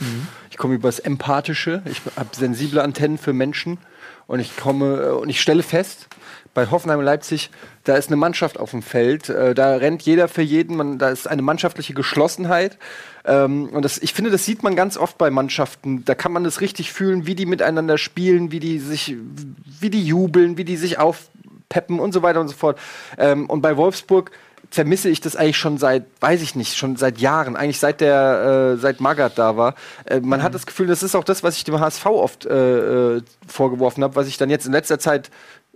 ich 0.50 0.56
komme 0.56 0.74
über 0.74 0.88
das 0.88 0.98
Empathische, 0.98 1.82
ich 1.84 2.00
habe 2.16 2.28
sensible 2.32 2.82
Antennen 2.82 3.18
für 3.18 3.32
Menschen 3.32 3.78
und 4.26 4.40
ich 4.40 4.56
komme 4.56 5.02
äh, 5.02 5.10
und 5.10 5.28
ich 5.28 5.40
stelle 5.40 5.62
fest, 5.62 6.08
bei 6.54 6.70
Hoffenheim 6.70 6.98
und 6.98 7.04
Leipzig, 7.04 7.50
da 7.84 7.96
ist 7.96 8.08
eine 8.08 8.16
Mannschaft 8.16 8.58
auf 8.58 8.72
dem 8.72 8.82
Feld, 8.82 9.28
äh, 9.28 9.54
da 9.54 9.76
rennt 9.76 10.02
jeder 10.02 10.28
für 10.28 10.42
jeden, 10.42 10.76
man, 10.76 10.98
da 10.98 11.08
ist 11.08 11.28
eine 11.28 11.42
mannschaftliche 11.42 11.94
Geschlossenheit. 11.94 12.78
Ähm, 13.28 13.68
und 13.68 13.84
das, 13.84 13.98
ich 13.98 14.14
finde, 14.14 14.30
das 14.30 14.44
sieht 14.44 14.62
man 14.62 14.74
ganz 14.74 14.96
oft 14.96 15.18
bei 15.18 15.30
Mannschaften. 15.30 16.04
Da 16.04 16.14
kann 16.14 16.32
man 16.32 16.44
das 16.44 16.60
richtig 16.62 16.92
fühlen, 16.92 17.26
wie 17.26 17.34
die 17.34 17.46
miteinander 17.46 17.98
spielen, 17.98 18.50
wie 18.50 18.58
die 18.58 18.78
sich, 18.78 19.16
wie 19.80 19.90
die 19.90 20.04
jubeln, 20.04 20.56
wie 20.56 20.64
die 20.64 20.76
sich 20.76 20.98
aufpeppen 20.98 22.00
und 22.00 22.12
so 22.12 22.22
weiter 22.22 22.40
und 22.40 22.48
so 22.48 22.56
fort. 22.56 22.78
Ähm, 23.18 23.48
und 23.50 23.60
bei 23.60 23.76
Wolfsburg 23.76 24.30
vermisse 24.70 25.08
ich 25.08 25.20
das 25.20 25.36
eigentlich 25.36 25.56
schon 25.56 25.78
seit, 25.78 26.06
weiß 26.20 26.42
ich 26.42 26.54
nicht, 26.54 26.76
schon 26.76 26.96
seit 26.96 27.18
Jahren, 27.18 27.56
eigentlich 27.56 27.78
seit 27.78 28.00
der, 28.00 28.74
äh, 28.74 28.80
seit 28.80 29.00
Magath 29.00 29.38
da 29.38 29.56
war. 29.56 29.74
Äh, 30.04 30.20
man 30.20 30.42
hat 30.42 30.54
das 30.54 30.66
Gefühl, 30.66 30.86
das 30.86 31.02
ist 31.02 31.14
auch 31.14 31.24
das, 31.24 31.42
was 31.42 31.56
ich 31.56 31.64
dem 31.64 31.78
HSV 31.78 32.06
oft 32.06 32.46
äh, 32.46 33.16
äh, 33.16 33.22
vorgeworfen 33.46 34.02
habe, 34.04 34.16
was 34.16 34.28
ich 34.28 34.36
dann 34.36 34.50
jetzt 34.50 34.66
in 34.66 34.72
letzter 34.72 34.98
Zeit 34.98 35.30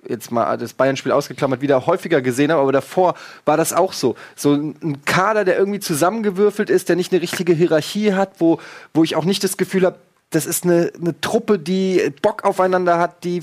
jetzt 0.09 0.31
mal 0.33 0.57
das 0.57 0.73
Bayern-Spiel 0.73 1.13
ausgeklammert, 1.13 1.61
wieder 1.61 1.87
häufiger 1.87 2.21
gesehen 2.21 2.51
habe, 2.51 2.63
aber 2.63 2.73
davor 2.73 3.15
war 3.45 3.57
das 3.57 3.73
auch 3.73 3.93
so. 3.93 4.17
So 4.37 4.55
ein 4.55 5.05
Kader, 5.05 5.45
der 5.45 5.59
irgendwie 5.59 5.81
zusammengewürfelt 5.81 6.71
ist, 6.71 6.89
der 6.89 6.97
nicht 6.97 7.13
eine 7.13 7.23
richtige 7.23 7.53
Hierarchie 7.53 8.15
hat, 8.15 8.35
wo, 8.39 8.59
wo 8.95 9.05
ich 9.05 9.17
auch 9.17 9.25
nicht 9.25 9.45
das 9.45 9.57
Gefühl 9.57 9.85
habe, 9.85 9.99
das 10.31 10.47
ist 10.47 10.65
eine, 10.65 10.93
eine 11.01 11.21
Truppe, 11.21 11.59
die 11.59 12.13
Bock 12.23 12.45
aufeinander 12.45 12.99
hat, 12.99 13.25
die, 13.25 13.43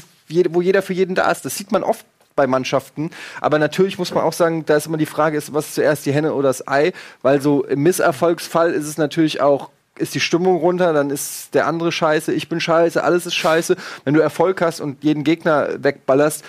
wo 0.50 0.62
jeder 0.62 0.82
für 0.82 0.93
jeden 0.93 1.15
da 1.15 1.30
ist. 1.32 1.45
Das 1.45 1.56
sieht 1.56 1.72
man 1.72 1.84
oft 1.84 2.06
bei 2.36 2.48
Mannschaften. 2.48 3.12
Aber 3.41 3.60
natürlich 3.60 3.98
muss 3.98 4.13
man 4.13 4.24
auch 4.24 4.34
sagen, 4.34 4.65
da 4.65 4.78
ist 4.78 4.88
immer 4.88 4.98
die 4.98 5.06
Frage, 5.06 5.38
ist, 5.38 5.54
was 5.54 5.76
zuerst 5.76 6.06
die 6.06 6.13
Henne 6.13 6.34
oder 6.34 6.48
das 6.48 6.67
Ei? 6.67 6.93
Weil 7.22 7.41
so 7.41 7.63
im 7.63 7.84
Misserfolgsfall 7.84 8.72
ist 8.72 8.88
es 8.88 8.98
natürlich 8.98 9.41
auch 9.41 9.69
ist 9.99 10.15
die 10.15 10.19
Stimmung 10.19 10.57
runter, 10.57 10.93
dann 10.93 11.09
ist 11.09 11.53
der 11.53 11.67
andere 11.67 11.91
scheiße, 11.91 12.33
ich 12.33 12.49
bin 12.49 12.59
scheiße, 12.59 13.03
alles 13.03 13.25
ist 13.25 13.35
scheiße. 13.35 13.75
Wenn 14.03 14.13
du 14.13 14.21
Erfolg 14.21 14.62
hast 14.62 14.79
und 14.79 15.03
jeden 15.03 15.23
Gegner 15.23 15.83
wegballerst, 15.83 16.43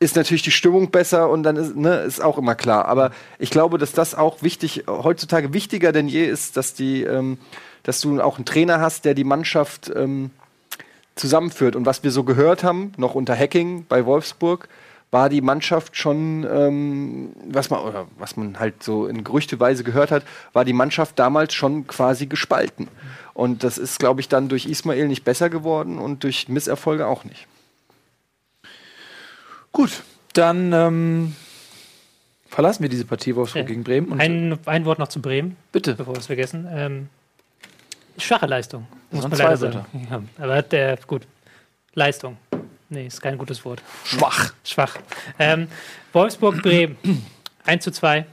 ist 0.00 0.16
natürlich 0.16 0.42
die 0.42 0.50
Stimmung 0.50 0.90
besser 0.90 1.28
und 1.28 1.42
dann 1.42 1.56
ist, 1.56 1.74
ne, 1.74 1.98
ist 1.98 2.22
auch 2.22 2.38
immer 2.38 2.54
klar. 2.54 2.86
Aber 2.86 3.10
ich 3.38 3.50
glaube, 3.50 3.78
dass 3.78 3.92
das 3.92 4.14
auch 4.14 4.42
wichtig, 4.42 4.84
heutzutage 4.86 5.52
wichtiger 5.52 5.92
denn 5.92 6.08
je 6.08 6.24
ist, 6.24 6.56
dass 6.56 6.74
die, 6.74 7.02
ähm, 7.02 7.38
dass 7.82 8.00
du 8.00 8.20
auch 8.20 8.36
einen 8.36 8.44
Trainer 8.44 8.80
hast, 8.80 9.04
der 9.04 9.14
die 9.14 9.24
Mannschaft 9.24 9.90
ähm, 9.94 10.30
zusammenführt. 11.16 11.74
Und 11.74 11.84
was 11.84 12.04
wir 12.04 12.12
so 12.12 12.22
gehört 12.22 12.62
haben, 12.62 12.92
noch 12.96 13.14
unter 13.14 13.36
Hacking 13.36 13.86
bei 13.88 14.06
Wolfsburg, 14.06 14.68
war 15.10 15.28
die 15.30 15.40
Mannschaft 15.40 15.96
schon, 15.96 16.46
ähm, 16.50 17.32
was 17.46 17.70
man 17.70 17.80
oder 17.80 18.06
was 18.18 18.36
man 18.36 18.58
halt 18.58 18.82
so 18.82 19.06
in 19.06 19.24
Gerüchteweise 19.24 19.82
gehört 19.84 20.10
hat, 20.10 20.22
war 20.52 20.64
die 20.66 20.72
Mannschaft 20.74 21.18
damals 21.18 21.54
schon 21.54 21.86
quasi 21.86 22.26
gespalten. 22.26 22.88
Und 23.32 23.64
das 23.64 23.78
ist, 23.78 23.98
glaube 23.98 24.20
ich, 24.20 24.28
dann 24.28 24.48
durch 24.48 24.66
Ismail 24.66 25.08
nicht 25.08 25.24
besser 25.24 25.48
geworden 25.48 25.98
und 25.98 26.24
durch 26.24 26.48
Misserfolge 26.48 27.06
auch 27.06 27.24
nicht. 27.24 27.46
Gut, 29.72 30.02
dann 30.34 30.72
ähm, 30.72 31.36
verlassen 32.48 32.82
wir 32.82 32.88
diese 32.90 33.04
Partie 33.04 33.34
Wolfsburg 33.36 33.62
Ja. 33.62 33.68
gegen 33.68 33.84
Bremen. 33.84 34.08
Und 34.12 34.20
Ein, 34.20 34.58
ein 34.66 34.84
Wort 34.84 34.98
noch 34.98 35.08
zu 35.08 35.22
Bremen, 35.22 35.56
bitte. 35.72 35.94
bevor 35.94 36.14
wir 36.14 36.18
es 36.20 36.26
vergessen. 36.26 36.66
Ähm, 36.70 37.08
schwache 38.18 38.46
Leistung, 38.46 38.86
muss 39.10 39.22
man 39.22 39.32
zwei 39.32 39.44
leider 39.44 39.56
sagen. 39.56 39.86
Ja, 40.10 40.22
aber 40.44 40.62
der, 40.62 40.98
gut, 41.06 41.22
Leistung. 41.94 42.36
Nee, 42.90 43.06
ist 43.06 43.20
kein 43.20 43.36
gutes 43.36 43.64
Wort. 43.64 43.82
Schwach. 44.04 44.52
Schwach. 44.64 44.96
Ähm, 45.38 45.68
Wolfsburg-Bremen, 46.12 46.96
1 47.66 47.84
zu 47.84 47.90
2. 47.90 48.24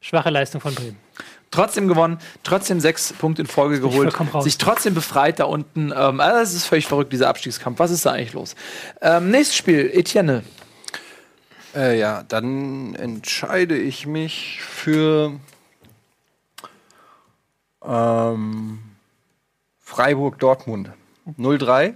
Schwache 0.00 0.30
Leistung 0.30 0.60
von 0.60 0.74
Bremen. 0.74 0.98
Trotzdem 1.50 1.86
gewonnen, 1.86 2.18
trotzdem 2.42 2.80
sechs 2.80 3.12
Punkte 3.12 3.42
in 3.42 3.46
Folge 3.46 3.80
geholt, 3.80 4.12
sich 4.40 4.58
trotzdem 4.58 4.92
befreit 4.92 5.38
da 5.38 5.44
unten. 5.44 5.92
Ähm, 5.92 6.20
also 6.20 6.40
das 6.40 6.52
ist 6.52 6.66
völlig 6.66 6.88
verrückt, 6.88 7.12
dieser 7.12 7.28
Abstiegskampf. 7.28 7.78
Was 7.78 7.92
ist 7.92 8.04
da 8.04 8.10
eigentlich 8.10 8.32
los? 8.32 8.56
Ähm, 9.00 9.30
nächstes 9.30 9.56
Spiel, 9.56 9.88
Etienne. 9.94 10.42
Äh, 11.76 11.96
ja, 11.96 12.24
dann 12.24 12.96
entscheide 12.96 13.78
ich 13.78 14.04
mich 14.04 14.60
für 14.62 15.38
ähm, 17.84 18.80
Freiburg-Dortmund. 19.78 20.90
0-3. 21.38 21.94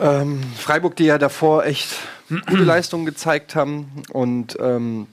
Ähm, 0.00 0.40
Freiburg, 0.56 0.96
die 0.96 1.04
ja 1.04 1.18
davor 1.18 1.66
echt 1.66 1.94
gute 2.46 2.62
Leistungen 2.64 3.04
gezeigt 3.04 3.54
haben 3.54 4.02
und 4.10 4.56
ähm, 4.58 5.08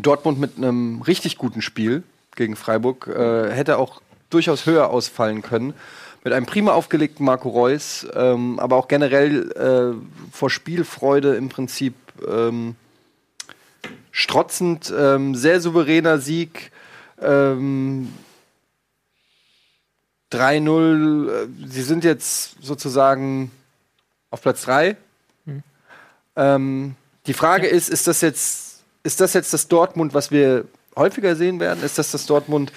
Dortmund 0.00 0.38
mit 0.38 0.56
einem 0.56 1.02
richtig 1.02 1.38
guten 1.38 1.60
Spiel 1.60 2.04
gegen 2.36 2.54
Freiburg 2.54 3.08
äh, 3.08 3.50
hätte 3.50 3.78
auch 3.78 4.00
durchaus 4.30 4.64
höher 4.64 4.90
ausfallen 4.90 5.42
können. 5.42 5.74
Mit 6.22 6.32
einem 6.32 6.46
prima 6.46 6.72
aufgelegten 6.72 7.26
Marco 7.26 7.48
Reus, 7.48 8.06
ähm, 8.14 8.60
aber 8.60 8.76
auch 8.76 8.86
generell 8.86 9.50
äh, 9.52 10.30
vor 10.32 10.50
Spielfreude 10.50 11.34
im 11.34 11.48
Prinzip 11.48 11.94
ähm, 12.28 12.76
strotzend, 14.12 14.92
ähm, 14.96 15.34
sehr 15.34 15.60
souveräner 15.60 16.18
Sieg. 16.18 16.70
Ähm, 17.20 18.12
3-0, 20.32 21.28
äh, 21.28 21.48
sie 21.68 21.82
sind 21.82 22.04
jetzt 22.04 22.56
sozusagen 22.62 23.50
auf 24.30 24.42
Platz 24.42 24.62
3. 24.62 24.96
Ähm, 26.36 26.94
die 27.26 27.32
Frage 27.32 27.66
ist, 27.66 27.88
ist 27.88 28.06
das 28.06 28.20
jetzt, 28.20 28.80
ist 29.02 29.20
das 29.20 29.32
jetzt 29.32 29.52
das 29.54 29.68
Dortmund, 29.68 30.14
was 30.14 30.30
wir 30.30 30.64
häufiger 30.96 31.34
sehen 31.36 31.60
werden? 31.60 31.82
Ist 31.82 31.98
das 31.98 32.10
das 32.10 32.26
Dortmund, 32.26 32.72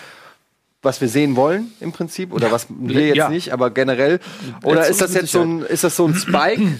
was 0.81 1.01
wir 1.01 1.09
sehen 1.09 1.35
wollen 1.35 1.71
im 1.81 1.91
Prinzip? 1.91 2.31
Oder 2.33 2.51
was 2.51 2.67
wir 2.69 3.07
jetzt 3.07 3.17
Ja. 3.17 3.29
nicht, 3.29 3.51
aber 3.51 3.69
generell? 3.69 4.19
Oder 4.63 4.81
Letzteres 4.81 4.89
ist 4.89 5.01
das 5.01 5.13
jetzt 5.13 5.31
so 5.31 5.41
ein, 5.43 5.61
ist 5.63 5.83
das 5.83 5.95
so 5.95 6.07
ein 6.07 6.15
Spike? 6.15 6.79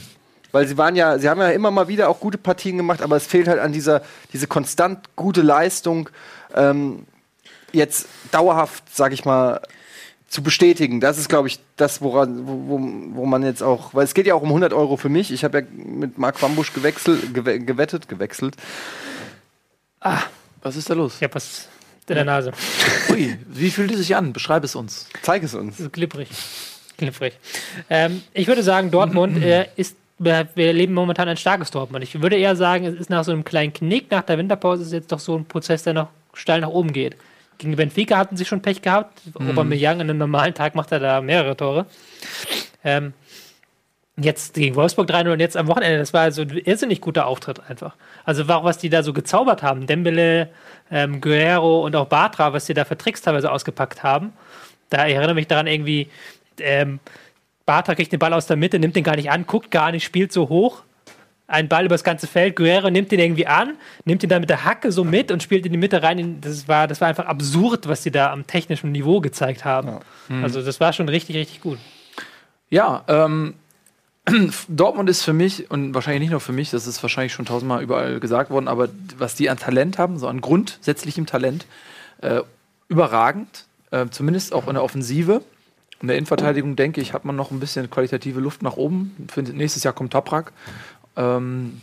Weil 0.52 0.68
sie 0.68 0.78
waren 0.78 0.96
ja, 0.96 1.20
sie 1.20 1.30
haben 1.30 1.40
ja 1.42 1.50
immer 1.50 1.70
mal 1.70 1.88
wieder 1.90 2.10
auch 2.10 2.20
gute 2.20 2.38
Partien 2.38 2.78
gemacht, 2.78 3.02
aber 3.02 3.18
es 3.18 3.28
fehlt 3.28 3.48
halt 3.48 3.60
an 3.60 3.72
dieser, 3.72 4.02
diese 4.34 4.48
konstant 4.48 5.10
gute 5.16 5.42
Leistung, 5.42 6.10
ähm, 6.56 7.06
jetzt 7.72 8.08
dauerhaft, 8.32 8.84
sag 8.92 9.12
ich 9.14 9.26
mal, 9.26 9.62
zu 10.30 10.44
bestätigen. 10.44 11.00
Das 11.00 11.18
ist, 11.18 11.28
glaube 11.28 11.48
ich, 11.48 11.60
das, 11.76 12.02
woran, 12.02 12.48
wo, 12.48 12.80
wo, 13.16 13.26
man 13.26 13.44
jetzt 13.44 13.64
auch, 13.64 13.94
weil 13.94 14.04
es 14.04 14.14
geht 14.14 14.28
ja 14.28 14.36
auch 14.36 14.42
um 14.42 14.50
100 14.50 14.74
Euro 14.74 14.96
für 14.96 15.10
mich. 15.10 15.32
Ich 15.32 15.44
habe 15.44 15.60
ja 15.60 15.66
mit 15.72 16.18
Marc 16.18 16.42
Wambusch 16.42 16.72
gewechselt, 16.72 17.34
gewe 17.34 17.60
gewettet, 17.60 18.08
gewechselt. 18.08 18.56
Was 20.62 20.76
ist 20.76 20.90
da 20.90 20.94
los? 20.94 21.16
Ich 21.18 21.24
habe 21.24 21.36
was 21.36 21.68
in 22.08 22.16
der 22.16 22.26
Nase. 22.26 22.52
Ui, 23.12 23.38
wie 23.48 23.70
fühlt 23.70 23.92
es 23.92 24.00
sich 24.00 24.16
an? 24.16 24.34
Beschreib 24.34 24.64
es 24.64 24.76
uns. 24.76 25.08
Zeig 25.22 25.44
es 25.44 25.54
uns. 25.54 25.78
Glibberig. 25.92 26.30
Glibberig. 26.98 27.34
Ähm, 27.90 28.24
ich 28.34 28.48
würde 28.48 28.64
sagen, 28.64 28.92
Dortmund 28.92 29.42
äh, 29.44 29.68
ist, 29.76 29.96
wir 30.18 30.48
wir 30.56 30.68
erleben 30.68 30.94
momentan 30.94 31.30
ein 31.30 31.38
starkes 31.38 31.72
Dortmund. 31.72 32.04
Ich 32.04 32.22
würde 32.22 32.36
eher 32.36 32.56
sagen, 32.56 32.86
es 32.86 32.96
ist 32.96 33.10
nach 33.10 33.24
so 33.24 33.32
einem 33.32 33.44
kleinen 33.44 33.74
Knick 33.74 34.12
nach 34.12 34.24
der 34.24 34.38
Winterpause 34.38 34.82
ist 34.82 34.88
es 34.88 34.94
jetzt 34.94 35.12
doch 35.12 35.20
so 35.20 35.38
ein 35.38 35.46
Prozess, 35.46 35.84
der 35.84 35.94
noch 35.94 36.10
steil 36.34 36.62
nach 36.62 36.70
oben 36.70 36.94
geht. 36.94 37.16
Gegen 37.60 37.76
Benfica 37.76 38.18
hatten 38.18 38.38
sie 38.38 38.46
schon 38.46 38.62
Pech 38.62 38.82
gehabt. 38.82 39.22
Aubameyang 39.36 40.02
an 40.02 40.10
einem 40.10 40.18
normalen 40.18 40.54
Tag 40.54 40.76
macht 40.76 40.92
er 40.92 41.00
da 41.00 41.22
mehrere 41.22 41.56
Tore. 41.56 41.86
Ähm, 42.84 43.14
jetzt 44.18 44.54
gegen 44.54 44.76
Wolfsburg 44.76 45.10
3-0 45.10 45.34
und 45.34 45.40
jetzt 45.40 45.58
am 45.58 45.68
Wochenende, 45.68 46.00
das 46.00 46.14
war 46.14 46.22
also 46.22 46.42
ein 46.44 46.58
irrsinnig 46.58 47.02
guter 47.02 47.28
Auftritt 47.28 47.62
einfach. 47.70 47.96
Also 48.24 48.48
war 48.48 48.60
auch, 48.60 48.64
was 48.64 48.78
die 48.78 48.90
da 48.90 49.04
so 49.04 49.14
gezaubert 49.14 49.62
haben, 49.62 49.88
Dembele, 49.88 50.50
ähm, 50.90 51.20
Guerrero 51.22 51.86
und 51.86 51.96
auch 51.96 52.08
Bartra, 52.08 52.54
was 52.54 52.66
die 52.66 52.74
da 52.74 52.86
für 52.86 52.98
Tricks 52.98 53.22
teilweise 53.22 53.52
ausgepackt 53.52 54.04
haben. 54.04 54.34
Da 54.90 55.08
ich 55.08 55.16
erinnere 55.16 55.36
mich 55.36 55.48
daran 55.48 55.68
irgendwie, 55.68 56.10
ähm, 56.62 57.00
Bartra 57.66 57.94
kriegt 57.94 58.12
den 58.12 58.20
Ball 58.20 58.34
aus 58.34 58.48
der 58.48 58.58
Mitte, 58.58 58.80
nimmt 58.80 58.96
den 58.96 59.04
gar 59.04 59.16
nicht 59.16 59.30
an, 59.30 59.46
guckt 59.46 59.70
gar 59.70 59.92
nicht, 59.92 60.04
spielt 60.04 60.32
so 60.32 60.50
hoch. 60.50 60.84
Ein 61.50 61.68
Ball 61.68 61.86
übers 61.86 62.04
ganze 62.04 62.28
Feld, 62.28 62.56
Guerrero 62.56 62.90
nimmt 62.90 63.12
den 63.12 63.20
irgendwie 63.20 63.48
an, 63.48 63.76
nimmt 64.06 64.24
ihn 64.24 64.30
dann 64.30 64.42
mit 64.42 64.50
der 64.50 64.64
Hacke 64.66 64.92
so 64.92 65.04
mit 65.04 65.32
und 65.32 65.44
spielt 65.44 65.66
in 65.66 65.72
die 65.72 65.78
Mitte 65.78 66.02
rein. 66.04 66.40
Das 66.42 66.68
war, 66.68 66.88
das 66.88 67.02
war 67.02 67.08
einfach 67.08 67.26
absurd, 67.26 67.88
was 67.88 68.04
die 68.04 68.12
da 68.12 68.32
am 68.32 68.48
technischen 68.48 68.92
Niveau 68.92 69.20
gezeigt 69.20 69.66
haben. 69.66 70.00
Also 70.44 70.62
das 70.62 70.80
war 70.80 70.94
schon 70.94 71.10
richtig, 71.10 71.36
richtig 71.36 71.62
gut. 71.62 71.80
Ja, 72.70 73.04
ähm, 73.08 73.56
Dortmund 74.68 75.10
ist 75.10 75.24
für 75.24 75.34
mich, 75.34 75.70
und 75.72 75.94
wahrscheinlich 75.94 76.22
nicht 76.22 76.32
nur 76.32 76.40
für 76.40 76.52
mich, 76.52 76.70
das 76.70 76.88
ist 76.88 77.02
wahrscheinlich 77.02 77.34
schon 77.34 77.46
tausendmal 77.46 77.82
überall 77.82 78.20
gesagt 78.20 78.50
worden, 78.50 78.68
aber 78.68 78.90
was 79.18 79.36
die 79.36 79.50
an 79.50 79.58
Talent 79.58 79.98
haben, 79.98 80.20
so 80.20 80.28
an 80.28 80.42
grundsätzlichem 80.42 81.26
Talent, 81.26 81.66
äh, 82.22 82.42
überragend, 82.88 83.66
äh, 83.92 84.08
zumindest 84.10 84.54
auch 84.54 84.68
in 84.68 84.74
der 84.74 84.84
Offensive. 84.84 85.42
In 86.02 86.08
der 86.08 86.16
Innenverteidigung, 86.16 86.78
denke 86.78 87.02
ich, 87.02 87.12
hat 87.12 87.26
man 87.26 87.36
noch 87.36 87.52
ein 87.52 87.60
bisschen 87.60 87.90
qualitative 87.90 88.40
Luft 88.40 88.64
nach 88.64 88.78
oben. 88.78 89.28
Nächstes 89.52 89.84
Jahr 89.84 89.94
kommt 89.94 90.14
Toprak. 90.14 90.54
Ähm, 91.16 91.82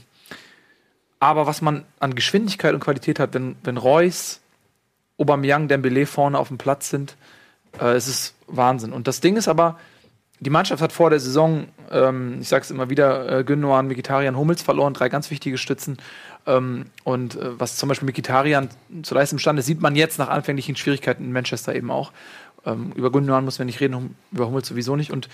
aber 1.18 1.46
was 1.46 1.62
man 1.62 1.84
an 1.98 2.14
Geschwindigkeit 2.14 2.74
und 2.74 2.80
Qualität 2.80 3.18
hat, 3.18 3.34
wenn, 3.34 3.56
wenn 3.64 3.76
Reus, 3.76 4.40
Aubameyang, 5.18 5.68
Dembele 5.68 6.06
vorne 6.06 6.38
auf 6.38 6.48
dem 6.48 6.58
Platz 6.58 6.90
sind, 6.90 7.16
äh, 7.80 7.92
es 7.92 8.06
ist 8.06 8.34
Wahnsinn. 8.46 8.92
Und 8.92 9.08
das 9.08 9.20
Ding 9.20 9.36
ist 9.36 9.48
aber, 9.48 9.78
die 10.40 10.50
Mannschaft 10.50 10.82
hat 10.82 10.92
vor 10.92 11.08
der 11.08 11.20
Saison, 11.20 11.68
ähm, 11.90 12.38
ich 12.40 12.48
sag's 12.48 12.70
immer 12.70 12.90
wieder, 12.90 13.38
äh, 13.40 13.44
Gündogan, 13.44 13.88
Vegetarian, 13.88 14.36
Hummels 14.36 14.60
verloren, 14.60 14.92
drei 14.92 15.08
ganz 15.08 15.30
wichtige 15.30 15.56
Stützen. 15.56 15.96
Ähm, 16.46 16.86
und 17.04 17.36
äh, 17.36 17.58
was 17.58 17.76
zum 17.76 17.88
Beispiel 17.88 18.08
Vegetarian 18.08 18.68
zu 19.02 19.14
leisten 19.14 19.36
imstande 19.36 19.62
sieht 19.62 19.80
man 19.80 19.96
jetzt 19.96 20.18
nach 20.18 20.28
anfänglichen 20.28 20.76
Schwierigkeiten 20.76 21.24
in 21.24 21.32
Manchester 21.32 21.74
eben 21.74 21.90
auch. 21.90 22.12
Ähm, 22.66 22.92
über 22.94 23.10
Gündogan 23.10 23.44
müssen 23.44 23.60
wir 23.60 23.66
nicht 23.66 23.80
reden, 23.80 24.14
über 24.30 24.46
Hummels 24.46 24.68
sowieso 24.68 24.94
nicht. 24.94 25.10
Und 25.10 25.28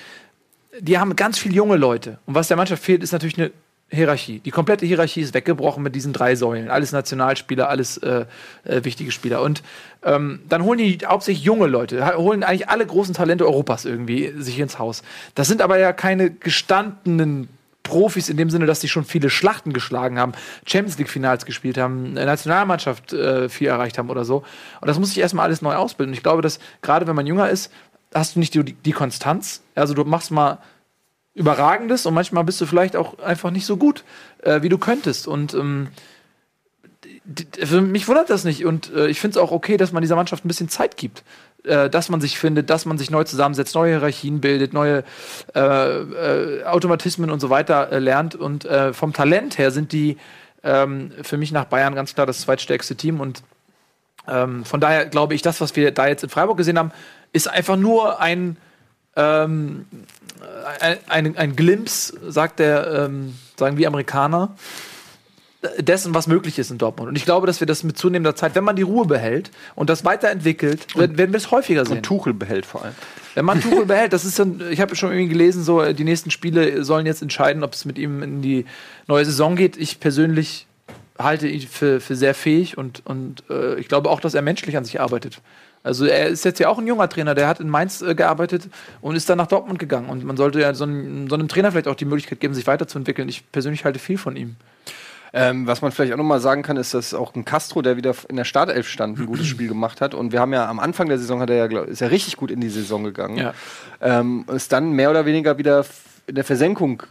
die 0.78 0.98
haben 0.98 1.16
ganz 1.16 1.38
viele 1.38 1.54
junge 1.54 1.76
Leute. 1.76 2.18
Und 2.26 2.36
was 2.36 2.48
der 2.48 2.56
Mannschaft 2.56 2.82
fehlt, 2.82 3.02
ist 3.02 3.12
natürlich 3.12 3.38
eine 3.38 3.50
Hierarchie. 3.92 4.40
Die 4.40 4.50
komplette 4.50 4.86
Hierarchie 4.86 5.20
ist 5.20 5.34
weggebrochen 5.34 5.82
mit 5.82 5.94
diesen 5.94 6.12
drei 6.12 6.34
Säulen. 6.34 6.70
Alles 6.70 6.92
Nationalspieler, 6.92 7.68
alles 7.68 7.98
äh, 7.98 8.24
äh, 8.64 8.84
wichtige 8.84 9.12
Spieler. 9.12 9.42
Und 9.42 9.62
ähm, 10.02 10.40
dann 10.48 10.62
holen 10.64 10.78
die 10.78 10.98
hauptsächlich 11.04 11.44
junge 11.44 11.66
Leute, 11.66 12.16
holen 12.16 12.42
eigentlich 12.42 12.68
alle 12.68 12.86
großen 12.86 13.14
Talente 13.14 13.46
Europas 13.46 13.84
irgendwie 13.84 14.32
sich 14.38 14.58
ins 14.58 14.78
Haus. 14.78 15.02
Das 15.34 15.48
sind 15.48 15.60
aber 15.60 15.78
ja 15.78 15.92
keine 15.92 16.30
gestandenen 16.30 17.48
Profis 17.82 18.28
in 18.28 18.36
dem 18.36 18.48
Sinne, 18.48 18.66
dass 18.66 18.80
sie 18.80 18.88
schon 18.88 19.04
viele 19.04 19.28
Schlachten 19.28 19.72
geschlagen 19.72 20.18
haben, 20.18 20.32
Champions 20.66 20.98
League 20.98 21.10
Finals 21.10 21.44
gespielt 21.44 21.78
haben, 21.78 22.14
Nationalmannschaft 22.14 23.12
äh, 23.12 23.48
viel 23.48 23.68
erreicht 23.68 23.98
haben 23.98 24.08
oder 24.08 24.24
so. 24.24 24.44
Und 24.80 24.88
das 24.88 24.98
muss 24.98 25.10
sich 25.10 25.18
erstmal 25.18 25.46
alles 25.46 25.62
neu 25.62 25.74
ausbilden. 25.74 26.12
Und 26.12 26.16
ich 26.16 26.22
glaube, 26.22 26.42
dass 26.42 26.60
gerade 26.80 27.06
wenn 27.06 27.16
man 27.16 27.26
jünger 27.26 27.50
ist, 27.50 27.70
hast 28.14 28.36
du 28.36 28.40
nicht 28.40 28.54
die, 28.54 28.62
die 28.62 28.92
Konstanz. 28.92 29.62
Also 29.74 29.94
du 29.94 30.04
machst 30.04 30.30
mal 30.30 30.58
Überragendes 31.34 32.06
und 32.06 32.14
manchmal 32.14 32.44
bist 32.44 32.60
du 32.60 32.66
vielleicht 32.66 32.96
auch 32.96 33.18
einfach 33.18 33.50
nicht 33.50 33.66
so 33.66 33.76
gut, 33.76 34.04
äh, 34.42 34.62
wie 34.62 34.68
du 34.68 34.78
könntest. 34.78 35.26
Und 35.26 35.54
ähm, 35.54 35.88
mich 37.90 38.08
wundert 38.08 38.28
das 38.28 38.44
nicht. 38.44 38.66
Und 38.66 38.92
äh, 38.92 39.08
ich 39.08 39.20
finde 39.20 39.38
es 39.38 39.42
auch 39.42 39.50
okay, 39.50 39.76
dass 39.76 39.92
man 39.92 40.02
dieser 40.02 40.16
Mannschaft 40.16 40.44
ein 40.44 40.48
bisschen 40.48 40.68
Zeit 40.68 40.96
gibt. 40.96 41.22
Äh, 41.64 41.88
dass 41.88 42.08
man 42.08 42.20
sich 42.20 42.38
findet, 42.38 42.70
dass 42.70 42.86
man 42.86 42.98
sich 42.98 43.10
neu 43.10 43.22
zusammensetzt, 43.22 43.76
neue 43.76 43.92
Hierarchien 43.92 44.40
bildet, 44.40 44.72
neue 44.72 45.04
äh, 45.54 45.60
äh, 45.60 46.64
Automatismen 46.64 47.30
und 47.30 47.38
so 47.38 47.50
weiter 47.50 47.92
äh, 47.92 47.98
lernt. 48.00 48.34
Und 48.34 48.66
vom 48.92 49.12
Talent 49.12 49.58
her 49.58 49.70
sind 49.70 49.92
die 49.92 50.16
ähm, 50.64 51.12
für 51.22 51.36
mich 51.36 51.52
nach 51.52 51.64
Bayern 51.64 51.94
ganz 51.94 52.14
klar 52.14 52.26
das 52.26 52.40
zweitstärkste 52.40 52.96
Team. 52.96 53.20
Und 53.20 53.42
ähm, 54.26 54.64
von 54.64 54.80
daher 54.80 55.06
glaube 55.06 55.34
ich, 55.34 55.42
das, 55.42 55.60
was 55.60 55.76
wir 55.76 55.92
da 55.92 56.08
jetzt 56.08 56.24
in 56.24 56.30
Freiburg 56.30 56.56
gesehen 56.56 56.78
haben, 56.78 56.92
ist 57.32 57.48
einfach 57.48 57.76
nur 57.76 58.20
ein 58.20 58.56
ähm, 59.16 59.86
ein, 60.80 60.98
ein, 61.08 61.36
ein 61.36 61.56
Glimpse, 61.56 62.18
sagt 62.30 62.58
der, 62.58 63.06
ähm, 63.06 63.34
sagen 63.56 63.76
wir 63.76 63.86
Amerikaner, 63.88 64.54
dessen, 65.78 66.14
was 66.14 66.26
möglich 66.26 66.58
ist 66.58 66.70
in 66.70 66.78
Dortmund. 66.78 67.08
Und 67.08 67.16
ich 67.16 67.24
glaube, 67.24 67.46
dass 67.46 67.60
wir 67.60 67.66
das 67.66 67.84
mit 67.84 67.96
zunehmender 67.96 68.34
Zeit, 68.34 68.54
wenn 68.54 68.64
man 68.64 68.74
die 68.74 68.82
Ruhe 68.82 69.06
behält 69.06 69.50
und 69.74 69.90
das 69.90 70.04
weiterentwickelt, 70.04 70.96
werden, 70.96 71.32
wir 71.32 71.36
es 71.36 71.50
häufiger 71.50 71.84
sehen. 71.84 71.98
Und 71.98 72.02
Tuchel 72.02 72.34
behält 72.34 72.66
vor 72.66 72.84
allem. 72.84 72.94
Wenn 73.34 73.44
man 73.44 73.60
Tuchel 73.60 73.86
behält, 73.86 74.12
das 74.12 74.24
ist 74.24 74.38
dann, 74.38 74.60
ich 74.70 74.80
habe 74.80 74.96
schon 74.96 75.12
irgendwie 75.12 75.28
gelesen, 75.28 75.62
so 75.62 75.92
die 75.92 76.04
nächsten 76.04 76.30
Spiele 76.30 76.84
sollen 76.84 77.06
jetzt 77.06 77.22
entscheiden, 77.22 77.62
ob 77.62 77.74
es 77.74 77.84
mit 77.84 77.98
ihm 77.98 78.22
in 78.22 78.42
die 78.42 78.66
neue 79.06 79.24
Saison 79.24 79.54
geht. 79.54 79.76
Ich 79.76 80.00
persönlich 80.00 80.66
halte 81.18 81.46
ihn 81.46 81.60
für, 81.60 82.00
für 82.00 82.16
sehr 82.16 82.34
fähig 82.34 82.76
und, 82.76 83.02
und 83.06 83.44
äh, 83.48 83.78
ich 83.78 83.88
glaube 83.88 84.10
auch, 84.10 84.20
dass 84.20 84.34
er 84.34 84.42
menschlich 84.42 84.76
an 84.76 84.84
sich 84.84 85.00
arbeitet. 85.00 85.40
Also 85.84 86.06
er 86.06 86.28
ist 86.28 86.44
jetzt 86.44 86.60
ja 86.60 86.68
auch 86.68 86.78
ein 86.78 86.86
junger 86.86 87.08
Trainer, 87.08 87.34
der 87.34 87.48
hat 87.48 87.60
in 87.60 87.68
Mainz 87.68 88.02
äh, 88.02 88.14
gearbeitet 88.14 88.68
und 89.00 89.16
ist 89.16 89.28
dann 89.28 89.38
nach 89.38 89.48
Dortmund 89.48 89.78
gegangen. 89.78 90.08
Und 90.08 90.24
man 90.24 90.36
sollte 90.36 90.60
ja 90.60 90.74
so 90.74 90.84
einem, 90.84 91.28
so 91.28 91.34
einem, 91.34 91.48
Trainer 91.48 91.72
vielleicht 91.72 91.88
auch 91.88 91.96
die 91.96 92.04
Möglichkeit 92.04 92.40
geben, 92.40 92.54
sich 92.54 92.66
weiterzuentwickeln. 92.66 93.28
Ich 93.28 93.50
persönlich 93.50 93.84
halte 93.84 93.98
viel 93.98 94.18
von 94.18 94.36
ihm. 94.36 94.56
Ähm, 95.34 95.66
was 95.66 95.80
man 95.80 95.92
vielleicht 95.92 96.12
auch 96.12 96.18
nochmal 96.18 96.40
sagen 96.40 96.62
kann, 96.62 96.76
ist, 96.76 96.94
dass 96.94 97.14
auch 97.14 97.34
ein 97.34 97.44
Castro, 97.44 97.80
der 97.80 97.96
wieder 97.96 98.14
in 98.28 98.36
der 98.36 98.44
Startelf 98.44 98.86
stand, 98.86 99.18
ein 99.18 99.26
gutes 99.26 99.46
Spiel 99.48 99.66
gemacht 99.66 100.00
hat. 100.00 100.14
Und 100.14 100.30
wir 100.30 100.40
haben 100.40 100.52
ja 100.52 100.68
am 100.68 100.78
Anfang 100.78 101.08
der 101.08 101.18
Saison 101.18 101.40
hat 101.40 101.50
er 101.50 101.56
ja, 101.56 101.66
glaub, 101.66 101.86
ist 101.86 102.00
ja 102.00 102.08
richtig 102.08 102.36
gut 102.36 102.50
in 102.50 102.60
die 102.60 102.68
Saison 102.68 103.02
gegangen. 103.02 103.38
Ja. 103.38 103.54
Ähm, 104.00 104.44
ist 104.54 104.72
dann 104.72 104.92
mehr 104.92 105.10
oder 105.10 105.26
weniger 105.26 105.58
wieder 105.58 105.84
in 106.26 106.36
der 106.36 106.44
Versenkung 106.44 107.02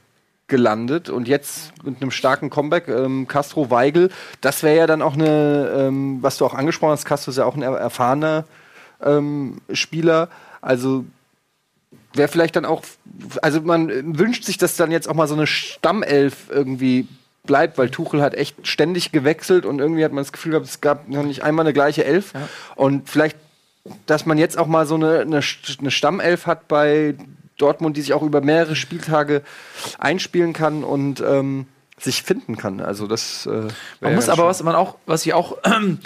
gelandet 0.47 1.09
und 1.09 1.27
jetzt 1.27 1.71
mit 1.83 2.01
einem 2.01 2.11
starken 2.11 2.49
Comeback, 2.49 2.89
ähm, 2.89 3.27
Castro 3.27 3.71
Weigel, 3.71 4.09
das 4.41 4.63
wäre 4.63 4.75
ja 4.75 4.85
dann 4.85 5.01
auch 5.01 5.13
eine, 5.13 5.71
ähm, 5.77 6.17
was 6.21 6.37
du 6.37 6.45
auch 6.45 6.53
angesprochen 6.53 6.91
hast, 6.91 7.05
Castro 7.05 7.31
ist 7.31 7.37
ja 7.37 7.45
auch 7.45 7.55
ein 7.55 7.61
erfahrener 7.61 8.43
ähm, 9.03 9.61
Spieler. 9.73 10.29
Also 10.61 11.05
wäre 12.13 12.27
vielleicht 12.27 12.55
dann 12.55 12.65
auch, 12.65 12.83
also 13.41 13.61
man 13.61 14.17
wünscht 14.17 14.43
sich, 14.43 14.57
dass 14.57 14.75
dann 14.75 14.91
jetzt 14.91 15.07
auch 15.07 15.13
mal 15.13 15.27
so 15.27 15.35
eine 15.35 15.47
Stammelf 15.47 16.49
irgendwie 16.49 17.07
bleibt, 17.43 17.77
weil 17.77 17.89
Tuchel 17.89 18.21
hat 18.21 18.33
echt 18.33 18.67
ständig 18.67 19.11
gewechselt 19.11 19.65
und 19.65 19.79
irgendwie 19.79 20.03
hat 20.05 20.11
man 20.11 20.23
das 20.23 20.31
Gefühl 20.31 20.51
gehabt, 20.51 20.67
es 20.67 20.81
gab 20.81 21.07
noch 21.07 21.23
nicht 21.23 21.43
einmal 21.43 21.65
eine 21.65 21.73
gleiche 21.73 22.05
Elf. 22.05 22.33
Ja. 22.33 22.47
Und 22.75 23.09
vielleicht, 23.09 23.37
dass 24.05 24.25
man 24.25 24.37
jetzt 24.37 24.57
auch 24.57 24.67
mal 24.67 24.85
so 24.85 24.95
eine, 24.95 25.19
eine, 25.19 25.41
eine 25.79 25.91
Stammelf 25.91 26.45
hat 26.45 26.67
bei 26.67 27.15
Dortmund, 27.57 27.97
die 27.97 28.01
sich 28.01 28.13
auch 28.13 28.23
über 28.23 28.41
mehrere 28.41 28.75
Spieltage 28.75 29.41
einspielen 29.97 30.53
kann 30.53 30.83
und 30.83 31.21
ähm, 31.21 31.67
sich 31.97 32.23
finden 32.23 32.57
kann. 32.57 32.79
Also 32.79 33.07
das. 33.07 33.45
Äh, 33.45 33.67
man 34.01 34.15
muss 34.15 34.29
aber, 34.29 34.45
was 34.45 34.61
man 34.63 34.75
auch, 34.75 34.95
was 35.05 35.25
ich 35.25 35.33
auch 35.33 35.57
äh, 35.63 35.97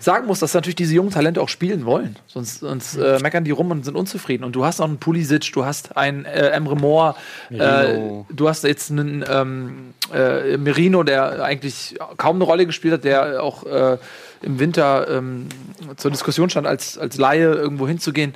sagen 0.00 0.26
muss, 0.26 0.40
dass 0.40 0.54
natürlich 0.54 0.76
diese 0.76 0.94
jungen 0.94 1.10
Talente 1.10 1.40
auch 1.40 1.48
spielen 1.48 1.84
wollen. 1.84 2.16
Sonst, 2.26 2.60
sonst 2.60 2.96
äh, 2.96 3.18
meckern 3.20 3.44
die 3.44 3.50
rum 3.50 3.70
und 3.70 3.84
sind 3.84 3.96
unzufrieden. 3.96 4.44
Und 4.44 4.52
du 4.52 4.64
hast 4.64 4.80
auch 4.80 4.86
einen 4.86 4.98
Pulisic, 4.98 5.52
du 5.52 5.64
hast 5.64 5.96
einen 5.96 6.24
äh, 6.24 6.48
Emre 6.48 6.76
Moore, 6.76 7.14
äh, 7.50 7.98
du 8.30 8.48
hast 8.48 8.64
jetzt 8.64 8.90
einen 8.90 9.24
ähm, 9.28 9.94
äh, 10.14 10.56
Merino, 10.56 11.02
der 11.02 11.42
eigentlich 11.42 11.96
kaum 12.16 12.36
eine 12.36 12.44
Rolle 12.44 12.66
gespielt 12.66 12.94
hat, 12.94 13.04
der 13.04 13.42
auch 13.42 13.64
äh, 13.66 13.98
im 14.42 14.58
Winter 14.58 15.08
ähm, 15.10 15.48
zur 15.96 16.10
Diskussion 16.10 16.48
stand, 16.50 16.66
als, 16.66 16.96
als 16.96 17.18
Laie 17.18 17.52
irgendwo 17.54 17.88
hinzugehen 17.88 18.34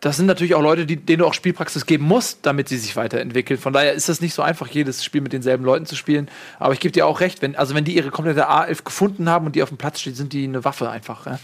das 0.00 0.16
sind 0.16 0.26
natürlich 0.26 0.54
auch 0.54 0.62
Leute, 0.62 0.84
die, 0.84 0.96
denen 0.96 1.20
du 1.20 1.26
auch 1.26 1.34
Spielpraxis 1.34 1.86
geben 1.86 2.04
musst, 2.04 2.40
damit 2.42 2.68
sie 2.68 2.76
sich 2.76 2.96
weiterentwickeln. 2.96 3.58
Von 3.58 3.72
daher 3.72 3.92
ist 3.92 4.08
das 4.08 4.20
nicht 4.20 4.34
so 4.34 4.42
einfach, 4.42 4.66
jedes 4.66 5.04
Spiel 5.04 5.20
mit 5.20 5.32
denselben 5.32 5.64
Leuten 5.64 5.86
zu 5.86 5.94
spielen. 5.94 6.28
Aber 6.58 6.72
ich 6.72 6.80
gebe 6.80 6.92
dir 6.92 7.06
auch 7.06 7.20
recht, 7.20 7.40
wenn, 7.40 7.54
also 7.54 7.74
wenn 7.74 7.84
die 7.84 7.94
ihre 7.94 8.10
komplette 8.10 8.50
A11 8.50 8.84
gefunden 8.84 9.28
haben 9.28 9.46
und 9.46 9.54
die 9.54 9.62
auf 9.62 9.68
dem 9.68 9.78
Platz 9.78 10.00
steht, 10.00 10.16
sind 10.16 10.32
die 10.32 10.44
eine 10.44 10.64
Waffe 10.64 10.90
einfach. 10.90 11.26
Ja? 11.26 11.38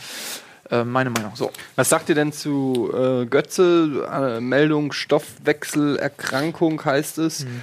Äh, 0.70 0.84
meine 0.84 1.10
Meinung. 1.10 1.32
So. 1.34 1.52
Was 1.76 1.88
sagt 1.88 2.08
ihr 2.08 2.14
denn 2.14 2.32
zu 2.32 2.90
äh, 2.92 3.26
Götze? 3.26 4.08
Äh, 4.10 4.40
Meldung 4.40 4.92
Stoffwechselerkrankung 4.92 6.84
heißt 6.84 7.18
es. 7.18 7.44
Mhm. 7.44 7.62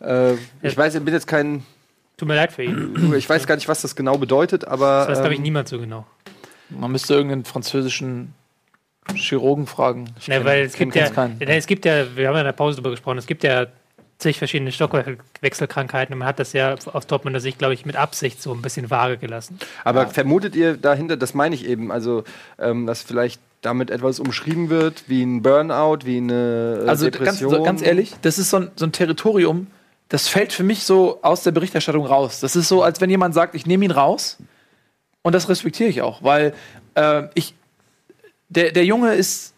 Äh, 0.00 0.34
ich 0.62 0.76
weiß, 0.76 0.94
ich 0.94 1.02
bin 1.02 1.14
jetzt 1.14 1.26
kein. 1.26 1.64
Tut 2.16 2.26
mir 2.26 2.34
leid 2.34 2.52
für 2.52 2.64
ihn. 2.64 3.12
Ich 3.16 3.28
weiß 3.28 3.46
gar 3.46 3.54
nicht, 3.54 3.68
was 3.68 3.82
das 3.82 3.94
genau 3.94 4.18
bedeutet, 4.18 4.66
aber. 4.66 5.06
Das 5.06 5.08
weiß, 5.10 5.18
glaube 5.20 5.34
ich, 5.34 5.38
ähm, 5.38 5.44
niemand 5.44 5.68
so 5.68 5.78
genau. 5.78 6.06
Man 6.70 6.90
müsste 6.92 7.14
irgendeinen 7.14 7.44
französischen 7.44 8.34
Chirurgen 9.14 9.66
fragen. 9.66 10.10
Ich 10.18 10.26
ja, 10.26 10.44
weil 10.44 10.64
es 10.64 10.74
gibt 10.74 10.94
ja, 10.94 11.06
ja, 11.06 11.30
es 11.40 11.66
gibt 11.66 11.84
ja, 11.84 12.16
wir 12.16 12.28
haben 12.28 12.34
ja 12.34 12.40
in 12.40 12.46
der 12.46 12.52
Pause 12.52 12.76
darüber 12.76 12.90
gesprochen, 12.90 13.18
es 13.18 13.26
gibt 13.26 13.42
ja 13.44 13.66
zig 14.18 14.38
verschiedene 14.38 14.72
Stockwechselkrankheiten 14.72 16.12
und 16.12 16.18
man 16.18 16.28
hat 16.28 16.38
das 16.38 16.52
ja 16.52 16.74
aus 16.92 17.06
Dortmunder 17.06 17.40
Sicht, 17.40 17.58
glaube 17.58 17.74
ich, 17.74 17.86
mit 17.86 17.96
Absicht 17.96 18.42
so 18.42 18.52
ein 18.52 18.62
bisschen 18.62 18.90
vage 18.90 19.16
gelassen. 19.16 19.58
Aber 19.84 20.02
ja. 20.02 20.08
vermutet 20.08 20.56
ihr 20.56 20.76
dahinter, 20.76 21.16
das 21.16 21.34
meine 21.34 21.54
ich 21.54 21.66
eben, 21.66 21.92
also 21.92 22.24
ähm, 22.58 22.86
dass 22.86 23.02
vielleicht 23.02 23.40
damit 23.62 23.90
etwas 23.90 24.20
umschrieben 24.20 24.70
wird, 24.70 25.04
wie 25.08 25.22
ein 25.22 25.42
Burnout, 25.42 26.00
wie 26.04 26.18
eine 26.18 26.82
äh, 26.84 26.88
also 26.88 27.10
Depression? 27.10 27.52
Also 27.52 27.64
ganz, 27.64 27.82
ehrlich, 27.82 28.14
das 28.22 28.38
ist 28.38 28.50
so 28.50 28.58
ein, 28.58 28.70
so 28.76 28.86
ein 28.86 28.92
Territorium, 28.92 29.68
das 30.08 30.28
fällt 30.28 30.52
für 30.52 30.64
mich 30.64 30.84
so 30.84 31.18
aus 31.22 31.42
der 31.42 31.52
Berichterstattung 31.52 32.06
raus. 32.06 32.40
Das 32.40 32.56
ist 32.56 32.68
so, 32.68 32.82
als 32.82 33.00
wenn 33.00 33.10
jemand 33.10 33.34
sagt, 33.34 33.54
ich 33.54 33.66
nehme 33.66 33.84
ihn 33.84 33.90
raus 33.90 34.38
und 35.22 35.34
das 35.34 35.48
respektiere 35.48 35.90
ich 35.90 36.02
auch, 36.02 36.22
weil 36.22 36.54
äh, 36.94 37.24
ich, 37.34 37.54
der, 38.48 38.72
der 38.72 38.84
Junge 38.84 39.14
ist 39.14 39.54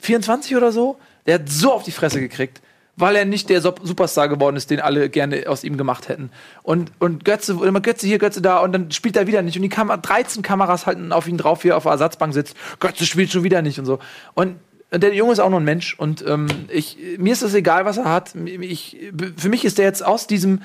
24 0.00 0.56
oder 0.56 0.72
so, 0.72 0.98
der 1.26 1.36
hat 1.36 1.48
so 1.48 1.72
auf 1.72 1.82
die 1.84 1.92
Fresse 1.92 2.20
gekriegt, 2.20 2.60
weil 2.96 3.16
er 3.16 3.24
nicht 3.24 3.48
der 3.48 3.60
Superstar 3.60 4.28
geworden 4.28 4.56
ist, 4.56 4.70
den 4.70 4.80
alle 4.80 5.08
gerne 5.08 5.44
aus 5.46 5.64
ihm 5.64 5.76
gemacht 5.76 6.08
hätten. 6.08 6.30
Und, 6.62 6.92
und 6.98 7.24
Götze, 7.24 7.52
immer 7.64 7.80
Götze 7.80 8.06
hier, 8.06 8.18
Götze 8.18 8.42
da, 8.42 8.58
und 8.58 8.72
dann 8.72 8.90
spielt 8.90 9.16
er 9.16 9.26
wieder 9.26 9.42
nicht. 9.42 9.56
Und 9.56 9.62
die 9.62 9.68
Kam 9.68 9.88
13 9.88 10.42
Kameras 10.42 10.86
halten 10.86 11.12
auf 11.12 11.28
ihn 11.28 11.38
drauf, 11.38 11.64
wie 11.64 11.68
er 11.68 11.76
auf 11.76 11.84
der 11.84 11.92
Ersatzbank 11.92 12.34
sitzt. 12.34 12.56
Götze 12.80 13.06
spielt 13.06 13.30
schon 13.30 13.44
wieder 13.44 13.62
nicht 13.62 13.78
und 13.78 13.86
so. 13.86 13.98
Und 14.34 14.56
der 14.94 15.14
Junge 15.14 15.32
ist 15.32 15.38
auch 15.38 15.48
nur 15.48 15.60
ein 15.60 15.64
Mensch 15.64 15.98
und 15.98 16.22
ähm, 16.26 16.48
ich, 16.68 16.98
mir 17.16 17.32
ist 17.32 17.40
es 17.40 17.54
egal, 17.54 17.86
was 17.86 17.96
er 17.96 18.04
hat. 18.04 18.34
Ich, 18.34 18.98
für 19.38 19.48
mich 19.48 19.64
ist 19.64 19.78
der 19.78 19.86
jetzt 19.86 20.04
aus 20.04 20.26
diesem 20.26 20.60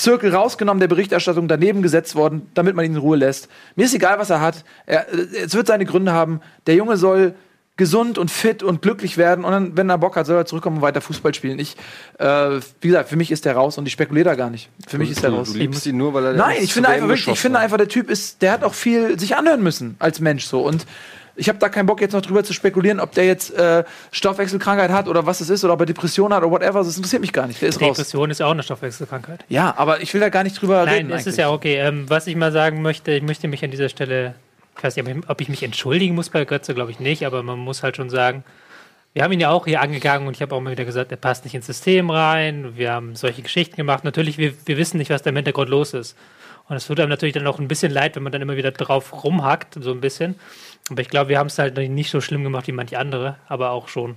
Zirkel 0.00 0.34
rausgenommen, 0.34 0.80
der 0.80 0.88
Berichterstattung 0.88 1.48
daneben 1.48 1.82
gesetzt 1.82 2.14
worden, 2.14 2.50
damit 2.54 2.74
man 2.74 2.84
ihn 2.84 2.92
in 2.92 2.98
Ruhe 2.98 3.16
lässt. 3.16 3.48
Mir 3.76 3.84
ist 3.84 3.94
egal, 3.94 4.18
was 4.18 4.30
er 4.30 4.40
hat. 4.40 4.64
Er, 4.86 5.06
es 5.12 5.54
wird 5.54 5.66
seine 5.66 5.84
Gründe 5.84 6.12
haben. 6.12 6.40
Der 6.66 6.74
Junge 6.74 6.96
soll 6.96 7.34
gesund 7.80 8.18
und 8.18 8.30
fit 8.30 8.62
und 8.62 8.82
glücklich 8.82 9.16
werden 9.16 9.42
und 9.42 9.52
dann, 9.52 9.76
wenn 9.76 9.88
er 9.88 9.96
Bock 9.96 10.14
hat, 10.16 10.26
soll 10.26 10.36
er 10.36 10.44
zurückkommen 10.44 10.76
und 10.76 10.82
weiter 10.82 11.00
Fußball 11.00 11.32
spielen. 11.32 11.58
Ich, 11.58 11.76
äh, 12.18 12.60
wie 12.82 12.88
gesagt, 12.88 13.08
für 13.08 13.16
mich 13.16 13.30
ist 13.30 13.46
der 13.46 13.54
raus 13.54 13.78
und 13.78 13.86
ich 13.86 13.92
spekuliere 13.94 14.26
da 14.26 14.34
gar 14.34 14.50
nicht. 14.50 14.68
Für 14.86 14.98
mich 14.98 15.10
ist 15.10 15.22
der 15.22 15.30
raus. 15.30 15.52
du 15.52 15.58
liebst 15.58 15.86
ihn 15.86 15.96
nur, 15.96 16.12
weil 16.12 16.26
er 16.26 16.32
Nein, 16.34 16.58
ich 16.60 16.74
finde 16.74 16.90
einfach 16.90 17.08
wirklich, 17.08 17.28
ich 17.28 17.40
finde 17.40 17.58
einfach, 17.58 17.78
der 17.78 17.88
Typ 17.88 18.10
ist, 18.10 18.42
der 18.42 18.52
hat 18.52 18.64
auch 18.64 18.74
viel 18.74 19.18
sich 19.18 19.34
anhören 19.34 19.62
müssen 19.62 19.96
als 19.98 20.20
Mensch 20.20 20.44
so 20.44 20.60
und 20.60 20.86
ich 21.40 21.48
habe 21.48 21.58
da 21.58 21.68
keinen 21.68 21.86
Bock 21.86 22.00
jetzt 22.00 22.12
noch 22.12 22.20
drüber 22.20 22.44
zu 22.44 22.52
spekulieren, 22.52 23.00
ob 23.00 23.12
der 23.12 23.24
jetzt 23.26 23.52
äh, 23.54 23.82
Stoffwechselkrankheit 24.12 24.90
hat 24.90 25.08
oder 25.08 25.24
was 25.26 25.40
es 25.40 25.48
ist 25.50 25.64
oder 25.64 25.72
ob 25.72 25.80
er 25.80 25.86
Depression 25.86 26.32
hat 26.32 26.42
oder 26.42 26.50
whatever. 26.52 26.80
Das 26.84 26.96
interessiert 26.96 27.22
mich 27.22 27.32
gar 27.32 27.46
nicht. 27.46 27.60
Der 27.62 27.70
ist 27.70 27.80
raus. 27.80 27.96
Depression 27.96 28.30
ist 28.30 28.40
ja 28.40 28.46
auch 28.46 28.50
eine 28.52 28.62
Stoffwechselkrankheit. 28.62 29.44
Ja, 29.48 29.74
aber 29.76 30.02
ich 30.02 30.12
will 30.14 30.20
da 30.20 30.28
gar 30.28 30.42
nicht 30.44 30.60
drüber 30.60 30.84
Nein, 30.84 30.94
reden. 31.06 31.10
es 31.12 31.22
ist 31.22 31.26
eigentlich. 31.26 31.38
ja 31.38 31.50
okay. 31.50 31.74
Ähm, 31.76 32.08
was 32.08 32.26
ich 32.26 32.36
mal 32.36 32.52
sagen 32.52 32.82
möchte, 32.82 33.12
ich 33.12 33.22
möchte 33.22 33.48
mich 33.48 33.64
an 33.64 33.70
dieser 33.70 33.88
Stelle, 33.88 34.34
ich 34.76 34.84
weiß 34.84 34.94
nicht, 34.96 35.06
ob 35.08 35.16
ich- 35.16 35.28
ob 35.30 35.40
ich 35.40 35.48
mich 35.48 35.62
entschuldigen 35.62 36.14
muss 36.14 36.28
bei 36.28 36.44
Götze, 36.44 36.74
glaube 36.74 36.90
ich 36.90 37.00
nicht, 37.00 37.24
aber 37.26 37.42
man 37.42 37.58
muss 37.58 37.82
halt 37.82 37.96
schon 37.96 38.10
sagen, 38.10 38.44
wir 39.12 39.24
haben 39.24 39.32
ihn 39.32 39.40
ja 39.40 39.50
auch 39.50 39.64
hier 39.66 39.80
angegangen 39.80 40.28
und 40.28 40.36
ich 40.36 40.42
habe 40.42 40.54
auch 40.54 40.60
mal 40.60 40.70
wieder 40.70 40.84
gesagt, 40.84 41.10
er 41.10 41.16
passt 41.16 41.44
nicht 41.44 41.54
ins 41.54 41.66
System 41.66 42.10
rein. 42.10 42.74
Wir 42.76 42.92
haben 42.92 43.16
solche 43.16 43.42
Geschichten 43.42 43.74
gemacht. 43.76 44.04
Natürlich, 44.04 44.38
wir, 44.38 44.52
wir 44.66 44.76
wissen 44.76 44.98
nicht, 44.98 45.10
was 45.10 45.22
da 45.22 45.30
im 45.30 45.36
Hintergrund 45.36 45.68
los 45.68 45.94
ist. 45.94 46.16
Und 46.68 46.76
es 46.76 46.86
tut 46.86 47.00
einem 47.00 47.08
natürlich 47.08 47.34
dann 47.34 47.44
auch 47.48 47.58
ein 47.58 47.66
bisschen 47.66 47.90
leid, 47.90 48.14
wenn 48.14 48.22
man 48.22 48.30
dann 48.30 48.40
immer 48.42 48.54
wieder 48.56 48.70
drauf 48.70 49.24
rumhackt, 49.24 49.76
so 49.80 49.90
ein 49.90 50.00
bisschen. 50.00 50.36
Aber 50.88 51.00
ich 51.02 51.08
glaube, 51.08 51.28
wir 51.28 51.38
haben 51.38 51.46
es 51.48 51.58
halt 51.58 51.76
nicht 51.76 52.10
so 52.10 52.20
schlimm 52.20 52.42
gemacht 52.42 52.66
wie 52.66 52.72
manche 52.72 52.98
andere, 52.98 53.36
aber 53.48 53.70
auch 53.70 53.88
schon. 53.88 54.16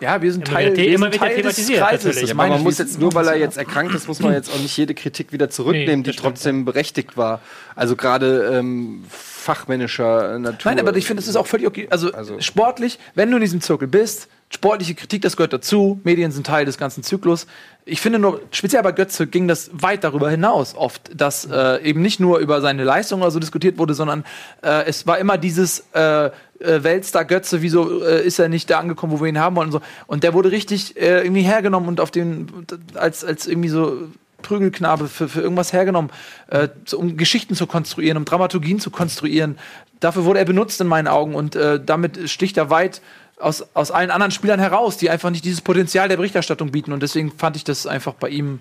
Ja, 0.00 0.22
wir 0.22 0.32
sind 0.32 0.48
Immer 0.48 0.56
Teil, 0.56 0.76
wir 0.76 0.86
immer 0.94 1.06
sind 1.06 1.14
wieder 1.14 1.26
Teil 1.26 1.42
des 1.42 1.56
thematisiert, 1.56 1.80
Kreises. 1.80 2.20
Das 2.20 2.28
Ja, 2.30 2.34
meine 2.34 2.46
aber 2.46 2.48
man 2.54 2.58
ich, 2.60 2.64
muss 2.64 2.78
jetzt 2.78 2.98
nur, 2.98 3.12
weil 3.12 3.26
er 3.28 3.36
jetzt 3.36 3.58
erkrankt 3.58 3.94
ist, 3.94 4.08
muss 4.08 4.20
man 4.20 4.32
jetzt 4.32 4.50
auch 4.50 4.58
nicht 4.58 4.74
jede 4.74 4.94
Kritik 4.94 5.30
wieder 5.32 5.50
zurücknehmen, 5.50 6.00
Nee, 6.00 6.10
die 6.12 6.16
trotzdem 6.16 6.64
berechtigt 6.64 7.18
war. 7.18 7.40
Also 7.76 7.96
gerade 7.96 8.50
ähm, 8.58 9.04
fachmännischer 9.10 10.38
Natur. 10.38 10.72
Nein, 10.72 10.80
aber 10.80 10.96
ich 10.96 11.06
finde, 11.06 11.20
es 11.20 11.28
ist 11.28 11.36
auch 11.36 11.46
völlig 11.46 11.66
okay. 11.66 11.86
Also, 11.90 12.12
Also- 12.12 12.40
sportlich, 12.40 12.98
wenn 13.14 13.30
du 13.30 13.36
in 13.36 13.42
diesem 13.42 13.60
Zirkel 13.60 13.88
bist, 13.88 14.28
sportliche 14.52 14.94
Kritik, 14.94 15.22
das 15.22 15.36
gehört 15.36 15.52
dazu. 15.52 16.00
Medien 16.02 16.32
sind 16.32 16.46
Teil 16.46 16.64
des 16.64 16.76
ganzen 16.76 17.02
Zyklus. 17.02 17.46
Ich 17.84 18.00
finde 18.00 18.18
nur, 18.18 18.42
speziell 18.50 18.82
bei 18.82 18.92
Götze 18.92 19.26
ging 19.26 19.48
das 19.48 19.70
weit 19.72 20.04
darüber 20.04 20.28
hinaus 20.28 20.74
oft, 20.74 21.10
dass 21.14 21.48
äh, 21.50 21.82
eben 21.82 22.02
nicht 22.02 22.20
nur 22.20 22.38
über 22.38 22.60
seine 22.60 22.84
Leistung 22.84 23.22
oder 23.22 23.30
so 23.30 23.38
diskutiert 23.38 23.78
wurde, 23.78 23.94
sondern 23.94 24.24
äh, 24.62 24.84
es 24.86 25.06
war 25.06 25.18
immer 25.18 25.38
dieses 25.38 25.86
äh, 25.94 26.26
äh, 26.26 26.30
Weltstar 26.58 27.24
Götze, 27.24 27.62
wieso 27.62 28.02
äh, 28.02 28.26
ist 28.26 28.38
er 28.40 28.48
nicht 28.48 28.68
da 28.70 28.80
angekommen, 28.80 29.12
wo 29.12 29.20
wir 29.20 29.28
ihn 29.28 29.38
haben 29.38 29.54
wollen 29.54 29.68
und 29.68 29.72
so. 29.72 29.80
Und 30.08 30.24
der 30.24 30.34
wurde 30.34 30.50
richtig 30.50 30.96
äh, 31.00 31.22
irgendwie 31.22 31.42
hergenommen 31.42 31.88
und 31.88 32.00
auf 32.00 32.10
den, 32.10 32.66
als, 32.94 33.24
als 33.24 33.46
irgendwie 33.46 33.68
so 33.68 34.08
Prügelknabe 34.42 35.08
für, 35.08 35.28
für 35.28 35.40
irgendwas 35.40 35.72
hergenommen, 35.72 36.10
äh, 36.48 36.68
um 36.94 37.16
Geschichten 37.16 37.54
zu 37.54 37.66
konstruieren, 37.66 38.16
um 38.16 38.24
Dramaturgien 38.24 38.80
zu 38.80 38.90
konstruieren. 38.90 39.58
Dafür 40.00 40.24
wurde 40.24 40.38
er 40.38 40.44
benutzt 40.44 40.80
in 40.80 40.86
meinen 40.86 41.08
Augen 41.08 41.34
und 41.34 41.56
äh, 41.56 41.78
damit 41.84 42.30
sticht 42.30 42.56
er 42.56 42.70
weit 42.70 43.02
aus, 43.40 43.64
aus 43.74 43.90
allen 43.90 44.10
anderen 44.10 44.30
Spielern 44.30 44.60
heraus, 44.60 44.96
die 44.96 45.10
einfach 45.10 45.30
nicht 45.30 45.44
dieses 45.44 45.60
Potenzial 45.60 46.08
der 46.08 46.16
Berichterstattung 46.16 46.70
bieten. 46.70 46.92
Und 46.92 47.02
deswegen 47.02 47.32
fand 47.32 47.56
ich 47.56 47.64
das 47.64 47.86
einfach 47.86 48.14
bei 48.14 48.28
ihm 48.28 48.60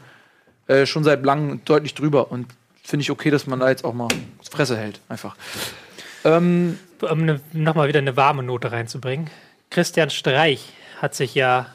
äh, 0.67 0.85
schon 0.85 1.03
seit 1.03 1.23
langem 1.23 1.63
deutlich 1.65 1.93
drüber. 1.93 2.31
Und 2.31 2.47
finde 2.83 3.01
ich 3.01 3.11
okay, 3.11 3.29
dass 3.29 3.47
man 3.47 3.59
da 3.59 3.69
jetzt 3.69 3.85
auch 3.85 3.93
mal 3.93 4.07
Fresse 4.49 4.77
hält. 4.77 4.99
Einfach. 5.09 5.35
Ähm, 6.23 6.79
um 7.01 7.25
ne, 7.25 7.39
nochmal 7.53 7.87
wieder 7.87 7.99
eine 7.99 8.17
warme 8.17 8.43
Note 8.43 8.71
reinzubringen. 8.71 9.29
Christian 9.69 10.09
Streich 10.09 10.73
hat 11.01 11.15
sich 11.15 11.35
ja 11.35 11.67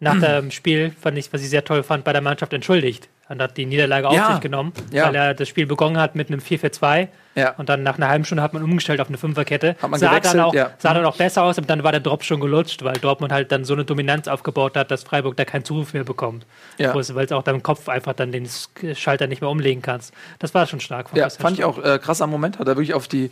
nach 0.00 0.20
dem 0.20 0.50
Spiel, 0.50 0.92
fand 1.00 1.18
ich, 1.18 1.32
was 1.32 1.42
ich 1.42 1.50
sehr 1.50 1.64
toll 1.64 1.82
fand, 1.82 2.04
bei 2.04 2.12
der 2.12 2.22
Mannschaft 2.22 2.52
entschuldigt 2.52 3.08
und 3.28 3.42
hat 3.42 3.56
die 3.56 3.66
Niederlage 3.66 4.08
auf 4.08 4.14
Ja. 4.14 4.32
sich 4.32 4.40
genommen, 4.40 4.72
Ja. 4.90 5.06
weil 5.06 5.14
er 5.14 5.34
das 5.34 5.48
Spiel 5.48 5.66
begonnen 5.66 5.98
hat 5.98 6.14
mit 6.14 6.28
einem 6.28 6.40
4-4-2 6.40 7.08
Ja. 7.34 7.50
und 7.58 7.68
dann 7.68 7.82
nach 7.82 7.96
einer 7.96 8.08
halben 8.08 8.24
Stunde 8.24 8.42
hat 8.42 8.52
man 8.54 8.62
umgestellt 8.62 9.00
auf 9.00 9.08
eine 9.08 9.18
Fünferkette. 9.18 9.76
Hat 9.80 9.90
man 9.90 10.00
sah 10.00 10.18
dann 10.20 10.40
auch, 10.40 10.54
sah 10.78 10.94
dann 10.94 11.04
auch 11.04 11.16
besser 11.16 11.42
aus, 11.42 11.58
aber 11.58 11.66
dann 11.66 11.82
war 11.84 11.92
der 11.92 12.00
Drop 12.00 12.24
schon 12.24 12.40
gelutscht, 12.40 12.82
weil 12.84 12.94
Dortmund 12.94 13.32
halt 13.32 13.52
dann 13.52 13.64
so 13.64 13.74
eine 13.74 13.84
Dominanz 13.84 14.28
aufgebaut 14.28 14.76
hat, 14.76 14.90
dass 14.90 15.02
Freiburg 15.04 15.36
da 15.36 15.44
keinen 15.44 15.64
Zuruf 15.64 15.92
mehr 15.94 16.04
bekommt. 16.04 16.46
Weil 16.78 17.24
es 17.24 17.32
auch 17.32 17.42
deinem 17.42 17.62
Kopf 17.62 17.88
einfach 17.88 18.14
dann 18.14 18.32
den 18.32 18.48
Schalter 18.94 19.26
nicht 19.26 19.40
mehr 19.42 19.50
umlegen 19.50 19.82
kannst. 19.82 20.14
Das 20.38 20.54
war 20.54 20.66
schon 20.66 20.80
stark. 20.80 21.10
von 21.10 21.18
Ja, 21.18 21.28
fand 21.30 21.58
ich 21.58 21.64
auch 21.64 21.82
äh, 21.82 21.98
krass 21.98 22.20
am 22.22 22.30
Moment, 22.30 22.58
hat 22.58 22.66
er 22.68 22.76
wirklich 22.76 22.94
auf 22.94 23.08
die. 23.08 23.30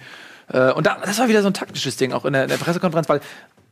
Äh, 0.53 0.73
und 0.73 0.87
da, 0.87 0.99
das 1.05 1.19
war 1.19 1.29
wieder 1.29 1.43
so 1.43 1.49
ein 1.49 1.55
taktisches 1.55 1.97
Ding, 1.97 2.13
auch 2.13 2.25
in 2.25 2.33
der, 2.33 2.45
in 2.45 2.49
der 2.51 2.57
Pressekonferenz, 2.59 3.09
weil 3.09 3.21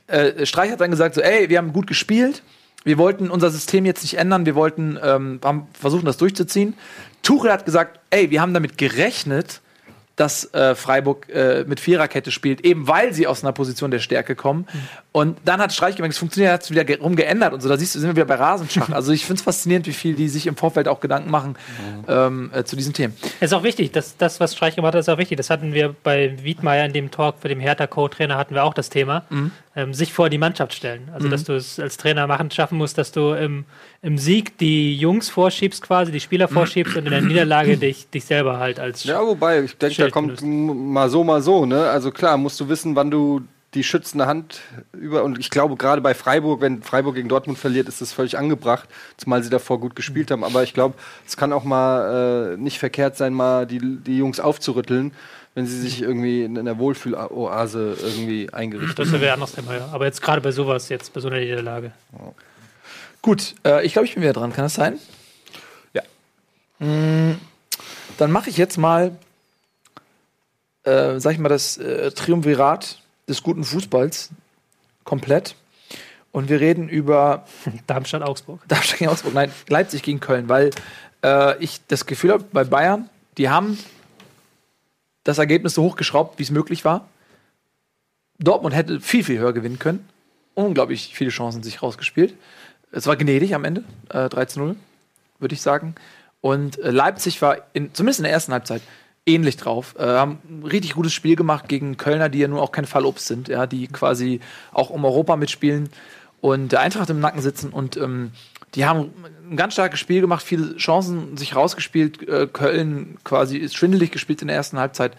äh, 0.07 0.45
Streich 0.47 0.71
hat 0.73 0.81
dann 0.81 0.91
gesagt: 0.91 1.15
so, 1.15 1.21
ey, 1.21 1.49
wir 1.49 1.59
haben 1.59 1.73
gut 1.73 1.87
gespielt, 1.87 2.43
wir 2.85 2.99
wollten 2.99 3.31
unser 3.31 3.51
System 3.51 3.85
jetzt 3.87 4.03
nicht 4.03 4.15
ändern, 4.19 4.47
wir 4.47 4.55
wollten 4.55 4.99
ähm, 5.03 5.41
versuchen, 5.79 6.05
das 6.05 6.17
durchzuziehen. 6.19 6.75
Tuchel 7.23 7.51
hat 7.53 7.65
gesagt: 7.65 7.99
ey, 8.11 8.31
wir 8.31 8.41
haben 8.41 8.53
damit 8.55 8.77
gerechnet, 8.79 9.61
dass 10.17 10.53
äh, 10.55 10.77
Freiburg 10.77 11.29
äh, 11.29 11.65
mit 11.67 11.81
Viererkette 11.81 12.31
spielt, 12.31 12.65
eben 12.65 12.87
weil 12.87 13.13
sie 13.13 13.27
aus 13.27 13.43
einer 13.43 13.51
Position 13.53 13.91
der 13.91 13.99
Stärke 13.99 14.37
kommen. 14.37 14.65
Und 15.11 15.39
dann 15.45 15.61
hat 15.61 15.73
Streich 15.73 15.97
gemerkt, 15.97 16.13
es 16.13 16.19
funktioniert, 16.19 16.53
hat 16.53 16.63
es 16.63 16.71
wieder 16.71 16.85
ge- 16.85 17.01
rumgeändert 17.01 17.53
und 17.53 17.61
so. 17.61 17.69
Da 17.69 17.77
siehst 17.77 17.97
du, 17.97 17.99
sind 17.99 18.11
wir 18.11 18.15
wieder 18.17 18.25
bei 18.27 18.37
Rasenschach. 18.37 18.89
Also 18.93 19.11
ich 19.11 19.25
finde 19.27 19.41
es 19.41 19.43
faszinierend, 19.45 19.89
wie 19.89 19.93
viel 19.93 20.15
die 20.15 20.29
sich 20.29 20.47
im 20.47 20.57
Vorfeld 20.57 20.87
auch 20.87 21.01
Gedanken 21.01 21.31
machen 21.33 21.57
ähm, 22.07 22.51
äh, 22.55 22.63
zu 22.63 22.77
diesen 22.77 22.93
Themen. 22.93 23.17
Es 23.41 23.51
ist 23.51 23.55
auch 23.55 23.65
wichtig, 23.65 23.91
dass 23.91 24.17
das, 24.17 24.39
was 24.39 24.55
Streich 24.55 24.77
gemacht 24.77 24.95
hat, 24.95 25.01
ist 25.01 25.09
auch 25.09 25.19
wichtig. 25.19 25.37
Das 25.37 25.51
hatten 25.51 25.73
wir 25.75 25.97
bei 26.05 26.37
Wiedmeier 26.45 26.85
in 26.87 26.93
dem 26.93 27.11
Talk 27.11 27.37
für 27.41 27.49
den 27.49 27.59
Hertha-Co-Trainer 27.59 28.37
hatten 28.37 28.55
wir 28.55 28.63
auch 28.63 28.75
das 28.75 28.91
Thema. 28.91 29.25
Ähm, 29.77 29.93
sich 29.93 30.13
vor 30.13 30.31
die 30.31 30.39
Mannschaft 30.39 30.73
stellen. 30.73 31.09
Also, 31.13 31.29
dass 31.29 31.43
du 31.43 31.53
es 31.55 31.81
als 31.81 31.97
Trainer 31.97 32.29
machen, 32.29 32.49
schaffen 32.51 32.79
musst, 32.79 32.97
dass 32.97 33.11
du 33.11 33.33
im, 33.33 33.65
im 34.03 34.19
Sieg 34.19 34.57
die 34.59 34.97
Jungs 34.97 35.29
vorschiebst 35.29 35.83
quasi, 35.83 36.13
die 36.13 36.21
Spieler 36.21 36.47
vorschiebst 36.47 36.97
und 36.97 37.07
in 37.07 37.11
der 37.11 37.23
Niederlage 37.23 37.77
dich, 37.79 38.09
dich 38.09 38.25
selber 38.25 38.61
halt 38.61 38.79
als 38.79 39.03
Ja, 39.03 39.21
wobei, 39.21 39.65
ich 39.65 39.77
denke, 39.77 39.97
da 40.03 40.11
kommt 40.11 40.41
mal 40.43 41.11
so, 41.11 41.25
mal 41.25 41.43
so, 41.43 41.67
ne? 41.67 41.91
Also 41.91 42.13
klar, 42.13 42.37
musst 42.37 42.61
du 42.61 42.69
wissen, 42.69 42.95
wann 42.95 43.11
du 43.11 43.43
die 43.75 43.85
schützende 43.85 44.27
Hand 44.27 44.61
über. 44.93 45.25
Und 45.25 45.39
ich 45.39 45.51
glaube, 45.51 45.77
gerade 45.77 46.01
bei 46.01 46.15
Freiburg, 46.15 46.61
wenn 46.61 46.83
Freiburg 46.83 47.17
gegen 47.17 47.29
Dortmund 47.29 47.59
verliert, 47.59 47.89
ist 47.89 48.01
das 48.01 48.13
völlig 48.13 48.39
angebracht, 48.39 48.89
zumal 49.17 49.43
sie 49.43 49.51
davor 49.51 49.81
gut 49.81 49.97
gespielt 49.97 50.31
haben. 50.31 50.45
Aber 50.45 50.63
ich 50.63 50.75
glaube, 50.75 50.95
es 51.27 51.37
kann 51.37 51.53
auch 51.53 51.65
mal 51.65 52.55
äh, 52.55 52.57
nicht 52.57 52.79
verkehrt 52.79 53.17
sein, 53.17 53.35
mal 53.35 53.67
die, 53.67 53.81
die 53.81 54.19
Jungs 54.19 54.41
aufzurütteln, 54.41 55.13
wenn 55.55 55.67
sie 55.67 55.81
sich 55.81 56.03
irgendwie 56.03 56.43
in 56.43 56.59
einer 56.59 56.79
Wohlfühloase 56.79 57.97
irgendwie 58.01 58.53
eingerichtet 58.53 58.99
Das 58.99 59.13
wäre 59.13 59.27
ein 59.27 59.35
anderes 59.35 59.53
Thema, 59.53 59.77
ja. 59.77 59.89
Aber 59.93 60.05
jetzt 60.05 60.21
gerade 60.21 60.41
bei 60.41 60.51
sowas, 60.51 60.89
jetzt 60.89 61.13
bei 61.13 61.21
so 61.21 61.29
einer 61.29 61.39
Niederlage. 61.39 61.93
Gut, 63.23 63.55
äh, 63.65 63.87
ich 63.87 63.93
glaube, 63.93 64.07
ich 64.07 64.15
bin 64.15 64.23
wieder 64.23 64.33
dran. 64.33 64.53
Kann 64.53 64.65
das 64.65 64.75
sein? 64.75 64.99
Ja. 65.93 66.03
Mm, 66.81 67.39
dann 68.19 68.33
mache 68.33 68.51
ich 68.51 68.57
jetzt 68.57 68.79
mal, 68.79 69.17
äh, 70.83 71.21
sag 71.21 71.33
ich 71.33 71.39
mal, 71.39 71.49
das 71.49 71.79
äh, 71.79 72.11
Triumvirat 72.11 73.01
des 73.29 73.43
guten 73.43 73.65
Fußballs 73.65 74.31
komplett. 75.05 75.55
Und 76.33 76.49
wir 76.49 76.59
reden 76.59 76.89
über 76.89 77.47
Darmstadt-Augsburg. 77.87 78.61
Darmstadt 78.67 78.99
gegen 78.99 79.11
Augsburg, 79.11 79.35
nein, 79.35 79.53
Leipzig 79.69 80.03
gegen 80.03 80.19
Köln, 80.19 80.49
weil 80.49 80.71
äh, 81.23 81.57
ich 81.63 81.81
das 81.87 82.07
Gefühl 82.07 82.33
habe, 82.33 82.45
bei 82.53 82.65
Bayern, 82.65 83.09
die 83.39 83.49
haben 83.49 83.79
das 85.25 85.39
Ergebnis 85.39 85.75
so 85.75 85.83
hochgeschraubt, 85.83 86.39
wie 86.39 86.43
es 86.43 86.51
möglich 86.51 86.85
war. 86.85 87.09
Dortmund 88.39 88.75
hätte 88.75 89.01
viel, 89.01 89.25
viel 89.25 89.39
höher 89.39 89.53
gewinnen 89.53 89.79
können. 89.79 90.09
Unglaublich 90.55 91.13
viele 91.15 91.31
Chancen 91.31 91.63
sich 91.63 91.83
rausgespielt. 91.83 92.35
Es 92.93 93.07
war 93.07 93.17
gnädig 93.17 93.55
am 93.55 93.65
Ende, 93.65 93.85
äh, 94.11 94.29
13-0, 94.29 94.77
würde 95.39 95.55
ich 95.55 95.63
sagen. 95.63 95.95
Und 96.41 96.79
äh, 96.79 96.91
Leipzig 96.91 97.41
war 97.43 97.59
in, 97.73 97.93
zumindest 97.95 98.21
in 98.21 98.25
der 98.25 98.33
ersten 98.33 98.53
Halbzeit 98.53 98.83
ähnlich 99.27 99.57
drauf. 99.57 99.95
Äh, 99.99 100.05
haben 100.05 100.39
ein 100.49 100.65
richtig 100.65 100.95
gutes 100.95 101.13
Spiel 101.13 101.37
gemacht 101.37 101.69
gegen 101.69 101.97
Kölner, 101.97 102.29
die 102.29 102.39
ja 102.39 102.49
nur 102.49 102.63
auch 102.63 102.73
kein 102.73 102.85
Fallobst 102.85 103.27
sind, 103.27 103.49
ja, 103.49 103.67
die 103.67 103.89
quasi 103.89 104.41
auch 104.73 104.91
um 104.91 105.05
Europa 105.05 105.37
mitspielen 105.37 105.89
und 106.41 106.73
der 106.73 106.81
Eintracht 106.81 107.09
im 107.09 107.21
Nacken 107.21 107.41
sitzen 107.41 107.71
und 107.71 107.97
ähm, 107.97 108.33
die 108.75 108.85
haben 108.85 109.13
ein 109.51 109.57
ganz 109.57 109.75
starkes 109.75 110.01
Spiel 110.01 110.21
gemacht, 110.21 110.45
viele 110.45 110.77
Chancen 110.77 111.37
sich 111.37 111.55
rausgespielt. 111.55 112.27
Äh, 112.29 112.47
Köln 112.47 113.19
quasi 113.25 113.59
ist 113.59 113.77
schwindelig 113.77 114.11
gespielt 114.11 114.43
in 114.43 114.49
der 114.49 114.57
ersten 114.57 114.79
Halbzeit. 114.79 115.17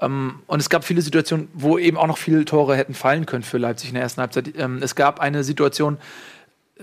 Ähm, 0.00 0.40
und 0.46 0.60
es 0.60 0.68
gab 0.68 0.84
viele 0.84 1.02
Situationen, 1.02 1.48
wo 1.54 1.78
eben 1.78 1.96
auch 1.96 2.06
noch 2.06 2.18
viele 2.18 2.44
Tore 2.44 2.76
hätten 2.76 2.94
fallen 2.94 3.26
können 3.26 3.42
für 3.42 3.58
Leipzig 3.58 3.90
in 3.90 3.94
der 3.94 4.02
ersten 4.02 4.20
Halbzeit. 4.20 4.52
Ähm, 4.56 4.80
es 4.82 4.94
gab 4.94 5.20
eine 5.20 5.44
Situation, 5.44 5.98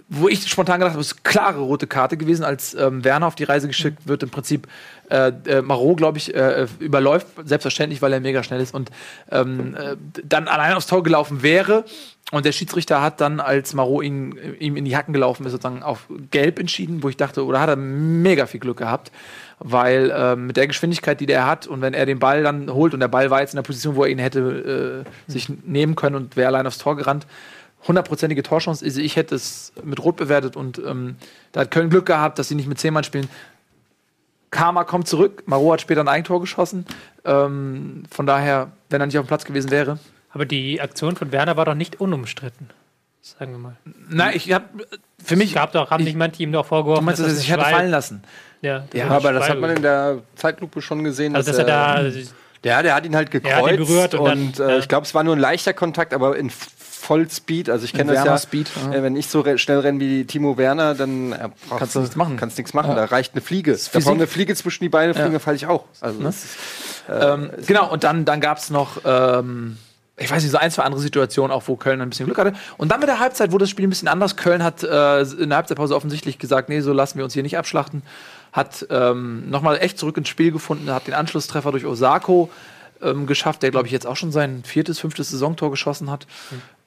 wo 0.07 0.27
ich 0.27 0.47
spontan 0.47 0.79
gedacht 0.79 0.93
habe, 0.93 1.01
ist 1.01 1.23
klare 1.23 1.59
rote 1.59 1.87
Karte 1.87 2.17
gewesen, 2.17 2.43
als 2.43 2.73
ähm, 2.73 3.03
Werner 3.03 3.27
auf 3.27 3.35
die 3.35 3.43
Reise 3.43 3.67
geschickt 3.67 4.07
wird. 4.07 4.23
Im 4.23 4.29
Prinzip 4.29 4.67
äh, 5.09 5.31
äh, 5.45 5.61
Marot, 5.61 5.97
glaube 5.97 6.17
ich, 6.17 6.33
äh, 6.33 6.67
überläuft, 6.79 7.27
selbstverständlich, 7.43 8.01
weil 8.01 8.13
er 8.13 8.19
mega 8.19 8.43
schnell 8.43 8.61
ist 8.61 8.73
und 8.73 8.91
ähm, 9.31 9.75
äh, 9.75 9.95
dann 10.23 10.47
allein 10.47 10.73
aufs 10.73 10.87
Tor 10.87 11.03
gelaufen 11.03 11.43
wäre. 11.43 11.85
Und 12.31 12.45
der 12.45 12.51
Schiedsrichter 12.51 13.01
hat 13.01 13.21
dann, 13.21 13.39
als 13.39 13.73
Marot 13.73 14.03
ihn, 14.03 14.37
ihm 14.59 14.75
in 14.75 14.85
die 14.85 14.95
Hacken 14.95 15.13
gelaufen 15.13 15.45
ist, 15.45 15.51
sozusagen 15.51 15.81
auf 15.81 16.07
Gelb 16.29 16.59
entschieden, 16.59 17.01
wo 17.01 17.09
ich 17.09 17.17
dachte, 17.17 17.43
oder 17.43 17.59
hat 17.59 17.69
er 17.69 17.75
mega 17.75 18.45
viel 18.45 18.59
Glück 18.59 18.77
gehabt, 18.77 19.11
weil 19.57 20.13
ähm, 20.15 20.45
mit 20.45 20.55
der 20.55 20.67
Geschwindigkeit, 20.67 21.19
die 21.19 21.25
der 21.25 21.47
hat 21.47 21.65
und 21.65 21.81
wenn 21.81 21.95
er 21.95 22.05
den 22.05 22.19
Ball 22.19 22.43
dann 22.43 22.71
holt 22.71 22.93
und 22.93 22.99
der 22.99 23.07
Ball 23.07 23.31
war 23.31 23.41
jetzt 23.41 23.53
in 23.53 23.57
der 23.57 23.63
Position, 23.63 23.95
wo 23.95 24.03
er 24.03 24.11
ihn 24.11 24.19
hätte 24.19 25.05
äh, 25.05 25.31
sich 25.31 25.49
nehmen 25.65 25.95
können 25.95 26.15
und 26.15 26.37
wäre 26.37 26.49
allein 26.49 26.67
aufs 26.67 26.77
Tor 26.77 26.95
gerannt, 26.95 27.25
hundertprozentige 27.87 28.43
Torchance. 28.43 28.83
Also 28.83 28.99
ich 29.01 29.15
hätte 29.15 29.35
es 29.35 29.71
mit 29.83 30.03
Rot 30.03 30.17
bewertet 30.17 30.55
und 30.55 30.79
ähm, 30.85 31.15
da 31.51 31.61
hat 31.61 31.71
Köln 31.71 31.89
Glück 31.89 32.05
gehabt, 32.05 32.37
dass 32.39 32.47
sie 32.47 32.55
nicht 32.55 32.67
mit 32.67 32.79
zehn 32.79 32.93
Mann 32.93 33.03
spielen. 33.03 33.27
Karma 34.51 34.83
kommt 34.83 35.07
zurück. 35.07 35.43
Maro 35.45 35.71
hat 35.73 35.81
später 35.81 36.01
ein 36.01 36.07
Eigentor 36.07 36.41
geschossen. 36.41 36.85
Ähm, 37.23 38.03
von 38.09 38.25
daher, 38.25 38.71
wenn 38.89 38.99
er 38.99 39.05
nicht 39.07 39.17
auf 39.17 39.25
dem 39.25 39.27
Platz 39.27 39.45
gewesen 39.45 39.69
wäre, 39.69 39.99
Aber 40.31 40.45
die 40.45 40.81
Aktion 40.81 41.15
von 41.15 41.31
Werner 41.31 41.55
war 41.57 41.65
doch 41.65 41.75
nicht 41.75 41.99
unumstritten. 41.99 42.69
Sagen 43.21 43.51
wir 43.51 43.59
mal. 43.59 43.75
Na, 44.09 44.33
ich 44.33 44.51
habe 44.51 44.65
für 45.23 45.35
mich. 45.35 45.49
Es 45.49 45.55
gab 45.55 45.71
doch, 45.73 45.91
haben 45.91 46.01
ich- 46.01 46.07
nicht 46.07 46.17
manche 46.17 46.41
ihm 46.41 46.51
doch 46.51 46.65
vorgeworfen, 46.65 47.01
Du 47.01 47.05
meinst, 47.05 47.19
dass 47.21 47.27
er 47.27 47.35
sich 47.35 47.51
hätte 47.51 47.63
fallen 47.63 47.91
lassen? 47.91 48.23
Ja, 48.61 48.85
Ja, 48.93 49.09
aber 49.09 49.33
das 49.33 49.49
hat 49.49 49.59
man 49.59 49.71
in 49.75 49.81
der 49.81 50.19
Zeitlupe 50.35 50.81
schon 50.81 51.03
gesehen. 51.03 51.35
Also, 51.35 51.51
dass 51.51 51.59
er 51.59 51.65
da. 51.65 52.01
Ja, 52.65 52.81
der 52.81 52.93
hat 52.95 53.05
ihn 53.05 53.15
halt 53.15 53.27
hat 53.27 53.31
gekreuzt 53.31 54.15
und 54.15 54.19
und, 54.19 54.59
dann, 54.59 54.69
äh, 54.69 54.77
ich 54.79 54.87
glaube, 54.89 55.05
es 55.05 55.13
war 55.13 55.23
nur 55.23 55.33
ein 55.35 55.39
leichter 55.39 55.73
Kontakt, 55.73 56.13
aber 56.13 56.35
in 56.37 56.49
Vollspeed. 57.09 57.71
Also 57.71 57.85
ich 57.85 57.93
kenne 57.93 58.13
das 58.13 58.23
ja. 58.51 58.59
Ja. 58.91 58.93
Äh, 58.93 59.01
wenn 59.01 59.15
ich 59.15 59.29
so 59.29 59.43
schnell 59.57 59.79
renne 59.79 59.99
wie 59.99 60.25
Timo 60.25 60.57
Werner, 60.57 60.93
dann 60.93 61.31
äh, 61.31 61.49
Kannst 61.75 61.95
du 61.95 62.01
nichts 62.01 62.15
machen. 62.15 62.37
Kannst 62.37 62.59
nichts 62.59 62.75
machen. 62.75 62.91
Ja. 62.91 62.95
Da 62.95 63.05
reicht 63.05 63.33
eine 63.33 63.41
Fliege. 63.41 63.75
Da 63.91 63.99
braucht 63.99 64.13
eine 64.13 64.27
Fliege 64.27 64.53
zwischen 64.53 64.83
die 64.83 64.89
Beine 64.89 65.15
fliegen, 65.15 65.33
Ja. 65.33 65.39
falle 65.39 65.55
ich 65.55 65.65
auch. 65.65 65.85
Also 66.01 66.21
das 66.21 66.43
ist, 66.43 66.57
Ähm, 67.09 67.49
genau, 67.65 67.91
und 67.91 68.03
dann, 68.03 68.25
dann 68.25 68.41
gab 68.41 68.59
es 68.59 68.69
noch, 68.69 69.01
ähm, 69.05 69.77
ich 70.17 70.29
weiß 70.29 70.43
nicht, 70.43 70.51
so 70.51 70.59
ein, 70.59 70.69
zwei 70.69 70.83
andere 70.83 71.01
Situationen, 71.01 71.51
auch 71.51 71.63
wo 71.65 71.77
Köln 71.77 71.99
ein 71.99 72.11
bisschen 72.11 72.27
Glück 72.27 72.37
hatte. 72.37 72.53
Und 72.77 72.91
dann 72.91 72.99
mit 72.99 73.09
der 73.09 73.17
Halbzeit 73.19 73.51
wurde 73.51 73.63
das 73.63 73.71
Spiel 73.71 73.87
ein 73.87 73.89
bisschen 73.89 74.07
anders. 74.07 74.35
Köln 74.35 74.63
hat 74.63 74.83
äh, 74.83 75.21
in 75.21 75.49
der 75.49 75.57
Halbzeitpause 75.57 75.95
offensichtlich 75.95 76.37
gesagt, 76.37 76.69
nee, 76.69 76.81
so 76.81 76.93
lassen 76.93 77.17
wir 77.17 77.23
uns 77.23 77.33
hier 77.33 77.41
nicht 77.41 77.57
abschlachten. 77.57 78.03
Hat 78.53 78.85
ähm, 78.91 79.49
nochmal 79.49 79.77
echt 79.79 79.97
zurück 79.97 80.15
ins 80.17 80.29
Spiel 80.29 80.51
gefunden, 80.51 80.91
hat 80.91 81.07
den 81.07 81.15
Anschlusstreffer 81.15 81.71
durch 81.71 81.85
Osako 81.87 82.51
ähm, 83.01 83.25
geschafft, 83.25 83.63
der, 83.63 83.71
glaube 83.71 83.87
ich, 83.87 83.93
jetzt 83.93 84.05
auch 84.05 84.17
schon 84.17 84.31
sein 84.31 84.63
viertes, 84.63 84.99
fünftes 84.99 85.29
Saisontor 85.31 85.71
geschossen 85.71 86.11
hat. 86.11 86.27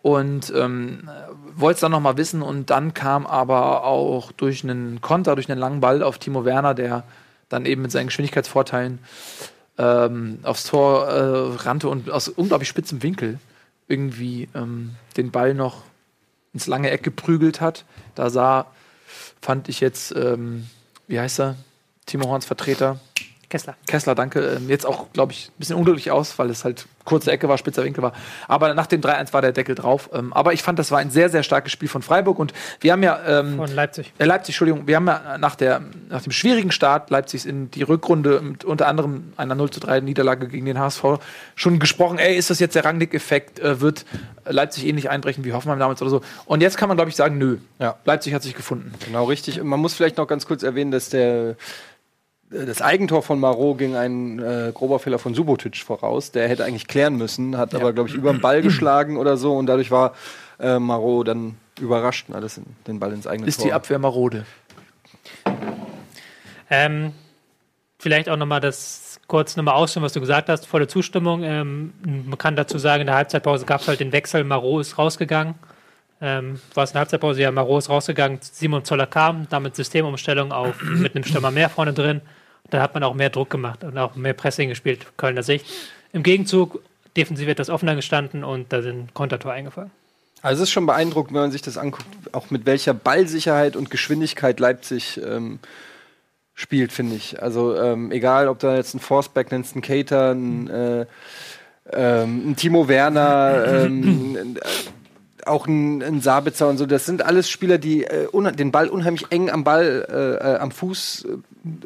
Und 0.03 0.53
ähm, 0.55 1.09
wollte 1.55 1.77
es 1.77 1.81
dann 1.81 1.93
nochmal 1.93 2.17
wissen. 2.17 2.43
Und 2.43 2.71
dann 2.71 2.93
kam 2.93 3.27
aber 3.27 3.85
auch 3.85 4.33
durch 4.33 4.65
einen 4.65 5.01
Konter, 5.01 5.35
durch 5.37 5.51
einen 5.51 5.61
langen 5.61 5.81
Ball 5.81 6.03
auf 6.03 6.19
Timo 6.19 6.45
Werner, 6.45 6.75
der 6.75 7.05
dann 7.49 7.67
eben 7.67 7.83
mit 7.83 7.93
seinen 7.93 8.07
Geschwindigkeitsvorteilen 8.07 8.99
ähm, 9.79 10.41
aufs 10.43 10.65
Tor 10.65 11.07
äh, 11.07 11.63
rannte 11.63 11.89
und 11.89 12.11
aus 12.11 12.29
unglaublich 12.29 12.69
spitzem 12.69 13.03
Winkel 13.03 13.39
irgendwie 13.89 14.49
ähm, 14.55 14.97
den 15.17 15.31
Ball 15.31 15.55
noch 15.55 15.83
ins 16.53 16.67
lange 16.67 16.91
Eck 16.91 17.03
geprügelt 17.03 17.61
hat. 17.61 17.85
Da 18.15 18.31
sah, 18.31 18.67
fand 19.41 19.69
ich 19.69 19.81
jetzt, 19.81 20.15
ähm, 20.17 20.67
wie 21.09 21.21
heißt 21.21 21.41
er? 21.41 21.57
Timo 22.07 22.29
Horns 22.29 22.45
Vertreter, 22.45 23.01
Kessler. 23.53 23.77
Kessler, 23.87 24.15
danke. 24.15 24.41
Ähm, 24.57 24.71
jetzt 24.71 24.87
auch, 24.87 25.13
glaube 25.13 25.33
ich, 25.33 25.49
ein 25.49 25.59
bisschen 25.59 25.77
unglücklich 25.77 26.11
aus, 26.11 26.39
weil 26.39 26.49
es 26.49 26.65
halt 26.65 26.87
kurze 27.05 27.31
Ecke 27.31 27.51
war, 27.51 27.59
spitzer 27.59 27.85
Winkel 27.85 28.03
war. 28.03 28.15
Aber 28.49 28.73
nach 28.73 28.87
dem 28.87 29.03
3-1 29.03 29.35
war 29.35 29.43
der 29.43 29.53
Deckel 29.53 29.75
drauf. 29.75 30.09
Ähm, 30.15 30.33
aber 30.33 30.55
ich 30.55 30.63
fand, 30.63 30.79
das 30.79 30.91
war 30.91 31.01
ein 31.01 31.11
sehr, 31.11 31.29
sehr 31.29 31.43
starkes 31.43 31.71
Spiel 31.71 31.91
von 31.91 32.01
Freiburg. 32.01 32.39
Und 32.39 32.55
wir 32.81 32.93
haben 32.93 33.03
ja 33.03 33.21
ähm, 33.27 33.57
Von 33.59 33.75
Leipzig. 33.75 34.11
äh, 34.19 34.25
Leipzig, 34.25 34.55
Entschuldigung, 34.55 34.87
wir 34.87 34.97
haben 34.97 35.07
ja 35.07 35.37
nach, 35.37 35.55
der, 35.55 35.83
nach 36.09 36.23
dem 36.23 36.33
schwierigen 36.33 36.73
Start 36.73 37.11
Leipzigs 37.11 37.45
in 37.45 37.71
die 37.71 37.83
Rückrunde 37.83 38.41
mit 38.41 38.65
unter 38.65 38.89
anderem 38.89 39.35
einer 39.37 39.55
0 39.55 39.69
zu 39.69 39.81
3 39.81 40.01
Niederlage 40.01 40.49
gegen 40.49 40.65
den 40.65 40.79
HSV 40.79 41.05
schon 41.55 41.79
gesprochen, 41.79 42.19
ey, 42.19 42.35
ist 42.35 42.49
das 42.49 42.59
jetzt 42.59 42.75
der 42.75 42.87
Rangnick-Effekt? 42.87 43.61
Äh, 43.61 43.83
wird 43.83 44.07
Leipzig 44.47 44.87
ähnlich 44.87 45.11
einbrechen 45.11 45.45
wie 45.45 45.53
Hoffenheim 45.53 45.79
damals 45.79 46.01
oder 46.01 46.11
so? 46.11 46.23
Und 46.47 46.63
jetzt 46.63 46.79
kann 46.79 46.89
man, 46.89 46.97
glaube 46.97 47.11
ich, 47.11 47.17
sagen, 47.17 47.37
nö. 47.37 47.59
Ja. 47.79 47.97
Leipzig 48.07 48.33
hat 48.33 48.43
sich 48.43 48.55
gefunden. 48.55 48.95
Genau, 49.05 49.25
richtig. 49.25 49.61
Und 49.61 49.67
man 49.67 49.79
muss 49.79 49.93
vielleicht 49.93 50.17
noch 50.17 50.27
ganz 50.27 50.47
kurz 50.47 50.63
erwähnen, 50.63 50.91
dass 50.91 51.11
der 51.11 51.57
das 52.53 52.83
Eigentor 52.83 53.23
von 53.23 53.41
Marot 53.41 53.79
ging 53.79 53.97
ein 53.97 54.39
äh, 54.39 54.73
grober 54.75 54.99
Fehler 54.99 55.19
von 55.19 55.35
Subotic 55.35 55.77
voraus. 55.79 56.33
Der 56.33 56.49
hätte 56.49 56.65
eigentlich 56.65 56.87
klären 56.87 57.17
müssen, 57.17 57.57
hat 57.57 57.75
aber, 57.75 57.93
glaube 57.93 58.09
ich, 58.09 58.15
über 58.15 58.33
den 58.33 58.41
Ball 58.41 58.63
geschlagen 58.63 59.17
oder 59.17 59.37
so 59.37 59.57
und 59.57 59.67
dadurch 59.67 59.91
war 59.91 60.15
äh, 60.61 60.79
Marot 60.79 61.29
dann 61.29 61.57
überrascht 61.81 62.29
und 62.29 62.35
alles 62.35 62.59
in, 62.59 62.65
den 62.87 63.01
Ball 63.01 63.13
ins 63.13 63.27
eigene 63.27 63.49
Ist 63.49 63.57
Tor. 63.57 63.67
die 63.67 63.73
Abwehr 63.73 63.99
marode. 63.99 64.45
Ähm, 66.71 67.13
vielleicht 67.99 68.29
auch 68.29 68.37
nochmal 68.37 68.61
das 68.61 69.21
kurz 69.27 69.57
nochmal 69.57 69.75
ausführen, 69.75 70.05
was 70.05 70.13
du 70.13 70.21
gesagt 70.21 70.49
hast. 70.49 70.67
Volle 70.67 70.89
Zustimmung. 70.89 71.43
Ähm, 71.43 71.93
man 72.05 72.39
kann 72.39 72.57
dazu 72.57 72.79
sagen, 72.79 73.03
in 73.03 73.07
der 73.07 73.17
Halbzeitpause 73.17 73.65
gab 73.65 73.81
es 73.81 73.89
halt 73.89 74.01
den 74.01 74.13
Wechsel. 74.13 74.45
Marot 74.45 74.83
ist 74.83 74.99
rausgegangen. 74.99 75.55
Ähm, 76.21 76.61
war 76.75 76.85
es 76.85 76.91
in 76.91 76.95
der 76.95 77.01
Halbzeitpause? 77.01 77.41
Ja, 77.41 77.51
Marot 77.51 77.83
ist 77.83 77.89
rausgegangen. 77.89 78.39
Simon 78.43 78.85
Zoller 78.85 79.07
kam, 79.07 79.49
damit 79.49 79.75
Systemumstellung 79.75 80.53
auf 80.53 80.81
mit 80.83 81.15
einem 81.15 81.25
Stürmer 81.25 81.51
mehr 81.51 81.69
vorne 81.69 81.93
drin. 81.93 82.21
Da 82.71 82.81
hat 82.81 82.95
man 82.95 83.03
auch 83.03 83.15
mehr 83.15 83.31
Druck 83.31 83.51
gemacht 83.51 83.85
und 83.85 83.99
auch 83.99 84.17
mehr 84.17 84.33
Pressing 84.33 84.69
gespielt, 84.69 85.07
Kölner 85.17 85.43
Sicht. 85.43 85.67
Im 86.13 86.23
Gegenzug, 86.23 86.83
defensiv 87.17 87.49
etwas 87.49 87.71
offener 87.71 87.95
gestanden 87.95 88.45
und 88.45 88.73
da 88.73 88.83
sind 88.83 89.15
Kontertor 89.15 89.53
eingefallen. 89.53 89.91
Also 90.43 90.63
es 90.63 90.69
ist 90.69 90.73
schon 90.73 90.87
beeindruckend, 90.87 91.35
wenn 91.35 91.43
man 91.43 91.53
sich 91.53 91.63
das 91.63 91.79
anguckt, 91.79 92.07
auch 92.33 92.51
mit 92.51 92.67
welcher 92.67 92.95
Ballsicherheit 92.95 93.77
und 93.77 93.91
Geschwindigkeit 93.91 94.59
Leipzig 94.59 95.21
ähm, 95.25 95.61
spielt, 96.55 96.93
finde 96.93 97.15
ich. 97.15 97.41
Also 97.41 97.77
ähm, 97.77 98.11
egal, 98.11 98.49
ob 98.49 98.59
da 98.59 98.75
jetzt 98.75 98.95
ein 98.95 99.01
Forsberg 99.01 99.53
nennst, 99.53 99.77
ein 99.77 99.83
Cater, 99.83 100.33
ein, 100.33 100.69
äh, 100.69 101.07
ähm, 101.93 102.51
ein 102.51 102.57
Timo 102.57 102.89
Werner, 102.89 103.65
ähm, 103.67 104.57
äh, 104.57 105.47
auch 105.47 105.67
ein, 105.67 106.03
ein 106.03 106.21
Sabitzer 106.21 106.69
und 106.69 106.77
so, 106.77 106.87
das 106.87 107.07
sind 107.07 107.23
alles 107.23 107.49
Spieler, 107.49 107.79
die 107.79 108.05
äh, 108.05 108.27
den 108.53 108.73
Ball 108.73 108.89
unheimlich 108.89 109.27
eng 109.31 109.49
am 109.49 109.63
Ball, 109.63 110.07
äh, 110.09 110.55
äh, 110.55 110.59
am 110.59 110.73
Fuß 110.73 111.25
äh, 111.25 111.37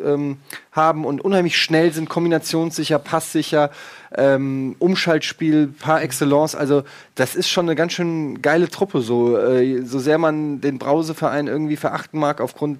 ähm, 0.04 0.38
haben 0.72 1.04
und 1.04 1.20
unheimlich 1.20 1.58
schnell 1.58 1.92
sind, 1.92 2.08
kombinationssicher, 2.08 2.98
passsicher, 2.98 3.70
ähm, 4.16 4.76
Umschaltspiel 4.78 5.68
par 5.68 6.02
excellence. 6.02 6.54
Also 6.54 6.84
das 7.14 7.34
ist 7.34 7.48
schon 7.48 7.66
eine 7.66 7.76
ganz 7.76 7.92
schön 7.92 8.42
geile 8.42 8.68
Truppe. 8.68 9.00
So, 9.00 9.36
äh, 9.36 9.82
so 9.82 9.98
sehr 9.98 10.18
man 10.18 10.60
den 10.60 10.78
Brauseverein 10.78 11.46
irgendwie 11.46 11.76
verachten 11.76 12.18
mag 12.18 12.40
aufgrund 12.40 12.78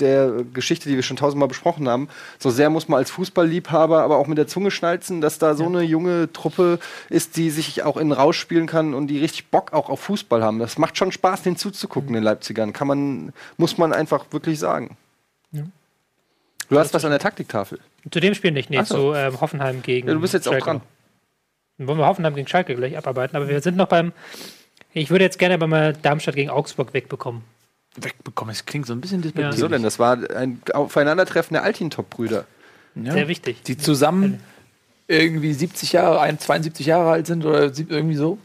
der 0.00 0.44
Geschichte, 0.52 0.88
die 0.88 0.96
wir 0.96 1.02
schon 1.02 1.16
tausendmal 1.16 1.48
besprochen 1.48 1.88
haben, 1.88 2.08
so 2.38 2.50
sehr 2.50 2.70
muss 2.70 2.88
man 2.88 2.98
als 2.98 3.10
Fußballliebhaber 3.12 4.02
aber 4.02 4.16
auch 4.16 4.26
mit 4.26 4.38
der 4.38 4.46
Zunge 4.46 4.70
schnalzen, 4.70 5.20
dass 5.20 5.38
da 5.38 5.54
so 5.54 5.66
eine 5.66 5.82
junge 5.82 6.32
Truppe 6.32 6.78
ist, 7.10 7.36
die 7.36 7.50
sich 7.50 7.82
auch 7.84 7.96
in 7.96 8.12
Rausch 8.12 8.38
spielen 8.38 8.66
kann 8.66 8.94
und 8.94 9.06
die 9.06 9.18
richtig 9.18 9.50
Bock 9.50 9.72
auch 9.72 9.88
auf 9.88 10.00
Fußball 10.00 10.42
haben. 10.42 10.58
Das 10.58 10.78
macht 10.78 10.98
schon 10.98 11.12
Spaß, 11.12 11.42
den 11.42 11.56
zuzugucken, 11.56 12.12
den 12.12 12.24
Leipzigern. 12.24 12.72
Kann 12.72 12.88
man, 12.88 13.32
muss 13.56 13.78
man 13.78 13.92
einfach 13.92 14.26
wirklich 14.32 14.58
sagen. 14.58 14.96
Du 16.68 16.78
hast 16.78 16.94
was 16.94 17.04
an 17.04 17.10
der 17.10 17.20
Taktiktafel. 17.20 17.78
Zu 18.10 18.20
dem 18.20 18.34
Spiel 18.34 18.50
nicht, 18.52 18.70
nee, 18.70 18.82
so. 18.84 19.12
zu 19.12 19.14
ähm, 19.14 19.40
Hoffenheim 19.40 19.82
gegen. 19.82 20.08
Ja, 20.08 20.14
du 20.14 20.20
bist 20.20 20.34
jetzt 20.34 20.46
auch 20.48 20.52
Schalke. 20.52 20.64
dran. 20.66 20.80
Dann 21.78 21.86
wollen 21.88 21.98
wir 21.98 22.06
Hoffenheim 22.06 22.34
gegen 22.34 22.46
Schalke 22.48 22.74
gleich 22.76 22.96
abarbeiten, 22.96 23.36
aber 23.36 23.48
wir 23.48 23.60
sind 23.60 23.76
noch 23.76 23.88
beim. 23.88 24.12
Ich 24.92 25.10
würde 25.10 25.24
jetzt 25.24 25.38
gerne 25.38 25.54
aber 25.54 25.66
mal 25.66 25.92
Darmstadt 25.92 26.36
gegen 26.36 26.50
Augsburg 26.50 26.94
wegbekommen. 26.94 27.42
Wegbekommen, 27.96 28.52
es 28.52 28.64
klingt 28.66 28.86
so 28.86 28.92
ein 28.92 29.00
bisschen 29.00 29.18
Ja. 29.18 29.22
despektierlich. 29.24 29.56
Wieso 29.56 29.68
denn? 29.68 29.82
Das 29.82 29.98
war 29.98 30.18
ein 30.36 30.60
Aufeinandertreffen 30.72 31.54
der 31.54 31.62
Altintop-Brüder. 31.64 32.44
Ja. 32.94 33.12
Sehr 33.12 33.28
wichtig. 33.28 33.62
Die 33.62 33.76
zusammen 33.76 34.40
irgendwie 35.08 35.52
70 35.52 35.92
Jahre, 35.92 36.20
ein- 36.20 36.38
72 36.38 36.86
Jahre 36.86 37.10
alt 37.10 37.26
sind 37.26 37.44
oder 37.44 37.64
irgendwie 37.64 38.16
so. 38.16 38.38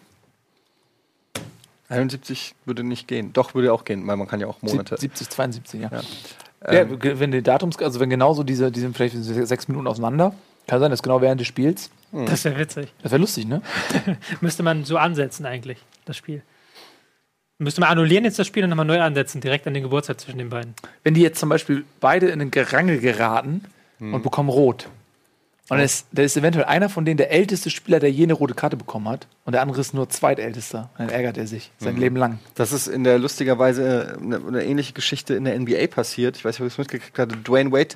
71 1.88 2.54
würde 2.66 2.84
nicht 2.84 3.08
gehen. 3.08 3.34
Doch, 3.34 3.54
würde 3.56 3.74
auch 3.74 3.84
gehen, 3.86 4.06
weil 4.06 4.18
man 4.18 4.28
kann 4.28 4.40
ja 4.40 4.48
auch 4.48 4.62
Monate. 4.62 4.96
Sieb- 4.98 5.12
70, 5.18 5.30
72, 5.30 5.82
ja. 5.82 5.90
Ja. 5.92 6.02
Ja, 6.66 6.82
Ähm, 6.82 6.98
wenn 7.02 7.32
die 7.32 7.42
Datums, 7.42 7.78
also 7.80 8.00
wenn 8.00 8.10
genauso 8.10 8.44
diese, 8.44 8.72
die 8.72 8.80
sind 8.82 8.96
vielleicht 8.96 9.16
se- 9.16 9.46
sechs 9.46 9.68
Minuten 9.68 9.88
auseinander, 9.88 10.34
kann 10.68 10.80
sein, 10.80 10.92
dass 10.92 11.02
genau 11.02 11.22
während 11.22 11.40
des 11.40 11.48
Spiels. 11.48 11.90
Das 12.12 12.44
wäre 12.46 12.58
witzig. 12.60 12.92
Das 13.04 13.12
wäre 13.12 13.22
lustig, 13.22 13.48
ne? 13.48 13.62
Müsste 14.42 14.64
man 14.64 14.84
so 14.84 14.98
ansetzen, 14.98 15.46
eigentlich, 15.46 15.78
das 16.06 16.18
Spiel. 16.18 16.42
Müsste 17.60 17.82
man 17.82 17.90
annullieren 17.90 18.24
jetzt 18.24 18.40
das 18.40 18.48
Spiel 18.48 18.64
und 18.64 18.70
nochmal 18.70 18.86
neu 18.86 19.02
ansetzen, 19.02 19.42
direkt 19.42 19.68
an 19.68 19.74
den 19.74 19.84
Geburtstag 19.84 20.20
zwischen 20.20 20.38
den 20.38 20.50
beiden. 20.50 20.74
Wenn 21.04 21.14
die 21.14 21.22
jetzt 21.22 21.40
zum 21.40 21.50
Beispiel 21.50 21.84
beide 22.00 22.28
in 22.28 22.40
ein 22.42 22.52
Gerangel 22.52 23.00
geraten 23.00 23.64
und 24.00 24.24
bekommen 24.24 24.48
rot. 24.50 24.88
Und 25.70 25.78
dann 25.78 25.86
ist, 25.86 26.08
da 26.12 26.24
ist 26.24 26.36
eventuell 26.36 26.66
einer 26.66 26.90
von 26.90 27.06
denen 27.06 27.18
der 27.18 27.32
älteste 27.32 27.70
Spieler, 27.70 28.00
der 28.00 28.12
je 28.12 28.24
eine 28.24 28.34
rote 28.34 28.54
Karte 28.56 28.76
bekommen 28.76 29.08
hat. 29.08 29.28
Und 29.46 29.54
der 29.54 29.62
andere 29.62 29.80
ist 29.82 29.94
nur 29.94 30.10
zweitältester. 30.10 30.90
Und 30.98 31.00
dann 31.06 31.10
ärgert 31.10 31.38
er 31.38 31.46
sich 31.48 31.72
sein 31.80 31.96
Leben 31.98 32.16
lang. 32.16 32.40
Das 32.56 32.72
ist 32.72 32.88
in 32.88 33.04
der 33.04 33.20
lustigerweise 33.20 34.18
eine, 34.20 34.38
eine 34.48 34.64
ähnliche 34.66 34.94
Geschichte 34.94 35.36
in 35.36 35.44
der 35.46 35.60
NBA 35.60 35.88
passiert. 35.88 36.38
Ich 36.38 36.46
weiß 36.46 36.56
nicht, 36.56 36.62
ob 36.62 36.66
ihr 36.66 36.72
es 36.72 36.78
mitgekriegt 36.78 37.20
habt. 37.20 37.48
Dwayne 37.48 37.72
Wade 37.72 37.96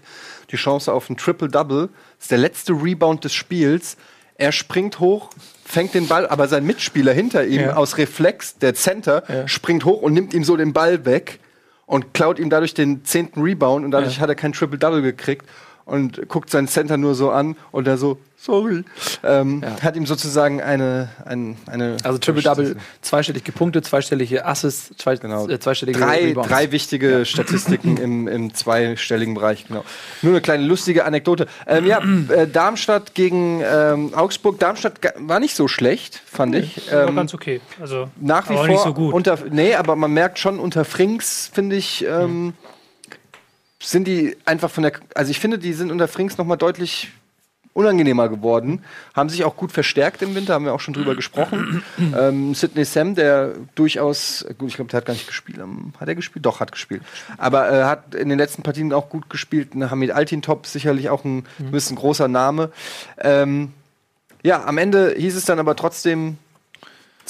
die 0.51 0.55
Chance 0.55 0.93
auf 0.93 1.09
ein 1.09 1.17
Triple-Double. 1.17 1.87
Das 2.17 2.25
ist 2.25 2.31
der 2.31 2.37
letzte 2.37 2.73
Rebound 2.73 3.23
des 3.23 3.33
Spiels. 3.33 3.97
Er 4.35 4.51
springt 4.51 4.99
hoch, 4.99 5.29
fängt 5.63 5.93
den 5.93 6.07
Ball, 6.07 6.27
aber 6.27 6.47
sein 6.47 6.65
Mitspieler 6.65 7.13
hinter 7.13 7.45
ihm 7.45 7.61
Ja. 7.61 7.75
aus 7.75 7.97
Reflex, 7.97 8.57
der 8.57 8.73
Center, 8.75 9.23
Ja. 9.27 9.47
springt 9.47 9.85
hoch 9.85 10.01
und 10.01 10.13
nimmt 10.13 10.33
ihm 10.33 10.43
so 10.43 10.57
den 10.57 10.73
Ball 10.73 11.05
weg 11.05 11.39
und 11.85 12.13
klaut 12.13 12.39
ihm 12.39 12.49
dadurch 12.49 12.73
den 12.73 13.03
zehnten 13.05 13.41
Rebound 13.41 13.85
und 13.85 13.91
dadurch 13.91 14.15
Ja. 14.15 14.21
hat 14.21 14.29
er 14.29 14.35
kein 14.35 14.53
Triple-Double 14.53 15.01
gekriegt 15.01 15.45
und 15.85 16.27
guckt 16.29 16.49
seinen 16.49 16.67
Center 16.67 16.97
nur 16.97 17.13
so 17.15 17.29
an 17.31 17.55
und 17.71 17.87
er 17.87 17.97
so, 17.97 18.17
sorry. 18.37 18.83
Ähm, 19.23 19.61
Ja. 19.61 19.81
Hat 19.81 19.95
ihm 19.97 20.05
sozusagen 20.05 20.61
eine, 20.61 21.09
ein, 21.25 21.57
eine 21.67 21.97
Also 22.03 22.17
Triple-Double, 22.19 22.77
zweistellig 23.01 23.43
gepunktet, 23.43 23.85
zweistellige 23.85 24.45
Assists, 24.45 24.95
zwei, 24.97 25.15
Genau. 25.17 25.47
äh, 25.49 25.59
zweistellige 25.59 25.99
drei, 25.99 26.25
Rebounds. 26.27 26.49
drei 26.49 26.71
wichtige 26.71 27.25
Statistiken 27.25 27.97
im, 27.97 28.27
im 28.27 28.53
zweistelligen 28.53 29.33
Bereich, 29.33 29.67
genau. 29.67 29.83
Nur 30.21 30.33
eine 30.33 30.41
kleine 30.41 30.63
lustige 30.65 31.03
Anekdote. 31.05 31.47
Ähm, 31.67 31.85
ja, 31.85 32.01
äh, 32.29 32.47
Darmstadt 32.47 33.13
gegen 33.13 33.61
ähm, 33.65 34.13
Augsburg. 34.13 34.59
Darmstadt 34.59 34.99
war 35.17 35.39
nicht 35.39 35.55
so 35.55 35.67
schlecht, 35.67 36.21
fand 36.25 36.55
ich. 36.55 36.89
War 36.91 37.09
Ähm, 37.09 37.15
ganz 37.15 37.33
okay. 37.33 37.59
Also, 37.81 38.09
nach 38.19 38.49
wie 38.49 38.53
aber 38.53 38.65
vor 38.65 38.67
nicht 38.73 38.83
so 38.83 38.93
gut. 38.93 39.13
unter 39.13 39.37
nee, 39.51 39.75
aber 39.75 39.95
man 39.95 40.11
merkt 40.13 40.39
schon 40.39 40.59
unter 40.59 40.85
Frings 40.85 41.49
finde 41.53 41.75
ich 41.75 42.05
ähm, 42.07 42.53
sind 43.83 44.07
die 44.07 44.37
einfach 44.45 44.69
von 44.69 44.83
der 44.83 44.93
also 45.15 45.31
ich 45.31 45.39
finde 45.39 45.59
die 45.59 45.73
sind 45.73 45.91
unter 45.91 46.07
Frings 46.07 46.37
noch 46.37 46.45
mal 46.45 46.55
deutlich 46.55 47.11
unangenehmer 47.73 48.29
geworden. 48.29 48.83
Haben 49.13 49.29
sich 49.29 49.43
auch 49.43 49.55
gut 49.55 49.71
verstärkt 49.71 50.21
im 50.21 50.35
Winter, 50.35 50.53
haben 50.53 50.65
wir 50.65 50.73
auch 50.73 50.79
schon 50.79 50.93
drüber 50.93 51.15
gesprochen. 51.15 51.83
ähm, 52.17 52.53
Sidney 52.53 52.85
Sam, 52.85 53.15
der 53.15 53.53
durchaus, 53.75 54.45
gut, 54.57 54.69
ich 54.69 54.75
glaube, 54.75 54.91
der 54.91 54.99
hat 54.99 55.05
gar 55.05 55.13
nicht 55.13 55.27
gespielt. 55.27 55.57
Ähm, 55.57 55.93
Hat 55.99 56.07
er 56.07 56.15
gespielt? 56.15 56.45
Doch, 56.45 56.59
hat 56.59 56.71
gespielt. 56.71 57.01
Aber 57.37 57.71
äh, 57.71 57.83
hat 57.83 58.15
in 58.15 58.29
den 58.29 58.37
letzten 58.37 58.63
Partien 58.63 58.93
auch 58.93 59.09
gut 59.09 59.29
gespielt. 59.29 59.69
Hamid 59.75 60.11
Altintop 60.11 60.67
sicherlich 60.67 61.09
auch 61.09 61.25
ein, 61.25 61.45
mhm. 61.57 61.73
ein 61.73 61.95
großer 61.95 62.27
Name. 62.27 62.71
Ähm, 63.17 63.73
ja, 64.43 64.63
am 64.65 64.77
Ende 64.77 65.15
hieß 65.17 65.35
es 65.35 65.45
dann 65.45 65.59
aber 65.59 65.75
trotzdem 65.75 66.37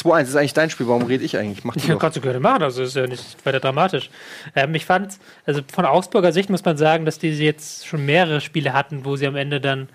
2-1 0.01 0.21
ist 0.23 0.35
eigentlich 0.35 0.53
dein 0.53 0.69
Spiel, 0.69 0.87
warum 0.87 1.03
rede 1.03 1.23
ich 1.23 1.37
eigentlich? 1.37 1.63
Mach 1.63 1.75
ja, 1.75 1.95
kannst 1.95 2.17
du 2.17 2.21
gerne 2.21 2.39
machen, 2.39 2.63
also 2.63 2.83
ist 2.83 2.95
ja 2.95 3.05
nicht 3.07 3.45
weiter 3.45 3.59
dramatisch. 3.59 4.09
Ähm, 4.55 4.73
ich 4.75 4.85
fand, 4.85 5.17
also 5.45 5.61
von 5.71 5.85
Augsburger 5.85 6.31
Sicht 6.31 6.49
muss 6.49 6.65
man 6.65 6.77
sagen, 6.77 7.05
dass 7.05 7.19
die 7.19 7.29
jetzt 7.29 7.87
schon 7.87 8.05
mehrere 8.05 8.41
Spiele 8.41 8.73
hatten, 8.73 9.05
wo 9.05 9.15
sie 9.15 9.27
am 9.27 9.35
Ende 9.35 9.61
dann 9.61 9.89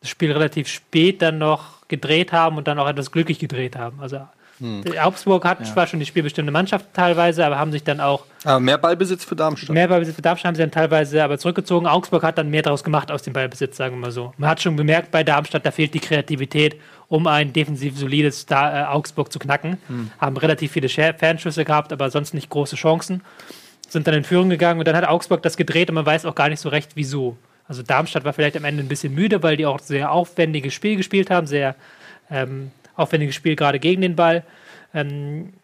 das 0.00 0.10
Spiel 0.10 0.32
relativ 0.32 0.68
spät 0.68 1.22
dann 1.22 1.38
noch 1.38 1.86
gedreht 1.88 2.32
haben 2.32 2.56
und 2.56 2.68
dann 2.68 2.78
auch 2.78 2.88
etwas 2.88 3.10
glücklich 3.10 3.38
gedreht 3.38 3.76
haben. 3.76 4.00
Also 4.00 4.26
hm. 4.64 4.98
Augsburg 4.98 5.44
hat 5.44 5.60
ja. 5.60 5.66
zwar 5.66 5.86
schon 5.86 6.00
die 6.00 6.06
spielbestimmte 6.06 6.50
Mannschaft 6.50 6.86
teilweise, 6.94 7.44
aber 7.44 7.58
haben 7.58 7.70
sich 7.70 7.84
dann 7.84 8.00
auch. 8.00 8.24
Aber 8.44 8.60
mehr 8.60 8.78
Ballbesitz 8.78 9.22
für 9.22 9.36
Darmstadt. 9.36 9.74
Mehr 9.74 9.88
Ballbesitz 9.88 10.16
für 10.16 10.22
Darmstadt 10.22 10.48
haben 10.48 10.54
sie 10.54 10.62
dann 10.62 10.70
teilweise 10.70 11.22
aber 11.22 11.38
zurückgezogen. 11.38 11.86
Augsburg 11.86 12.22
hat 12.22 12.38
dann 12.38 12.48
mehr 12.48 12.62
daraus 12.62 12.82
gemacht 12.82 13.10
aus 13.10 13.22
dem 13.22 13.34
Ballbesitz, 13.34 13.76
sagen 13.76 13.96
wir 13.96 14.00
mal 14.00 14.10
so. 14.10 14.32
Man 14.38 14.48
hat 14.48 14.62
schon 14.62 14.74
bemerkt 14.74 15.10
bei 15.10 15.22
Darmstadt, 15.22 15.66
da 15.66 15.70
fehlt 15.70 15.92
die 15.92 16.00
Kreativität, 16.00 16.80
um 17.08 17.26
ein 17.26 17.52
defensiv 17.52 17.98
solides 17.98 18.46
da 18.46 18.84
äh, 18.84 18.86
Augsburg 18.86 19.30
zu 19.30 19.38
knacken. 19.38 19.76
Hm. 19.88 20.10
Haben 20.18 20.36
relativ 20.38 20.72
viele 20.72 20.88
Fernschüsse 20.88 21.66
gehabt, 21.66 21.92
aber 21.92 22.10
sonst 22.10 22.32
nicht 22.32 22.48
große 22.48 22.76
Chancen. 22.76 23.22
Sind 23.88 24.06
dann 24.06 24.14
in 24.14 24.24
Führung 24.24 24.48
gegangen 24.48 24.78
und 24.78 24.88
dann 24.88 24.96
hat 24.96 25.06
Augsburg 25.06 25.42
das 25.42 25.58
gedreht 25.58 25.90
und 25.90 25.96
man 25.96 26.06
weiß 26.06 26.24
auch 26.24 26.34
gar 26.34 26.48
nicht 26.48 26.60
so 26.60 26.70
recht, 26.70 26.92
wieso. 26.94 27.36
Also 27.68 27.82
Darmstadt 27.82 28.24
war 28.24 28.32
vielleicht 28.32 28.56
am 28.56 28.64
Ende 28.64 28.82
ein 28.82 28.88
bisschen 28.88 29.14
müde, 29.14 29.42
weil 29.42 29.58
die 29.58 29.66
auch 29.66 29.78
sehr 29.78 30.10
aufwendiges 30.10 30.72
Spiel 30.72 30.96
gespielt 30.96 31.30
haben, 31.30 31.46
sehr 31.46 31.76
ähm, 32.30 32.70
aufwendiges 32.96 33.34
Spiel 33.34 33.56
gerade 33.56 33.78
gegen 33.78 34.02
den 34.02 34.16
Ball. 34.16 34.44
Ähm, 34.92 35.54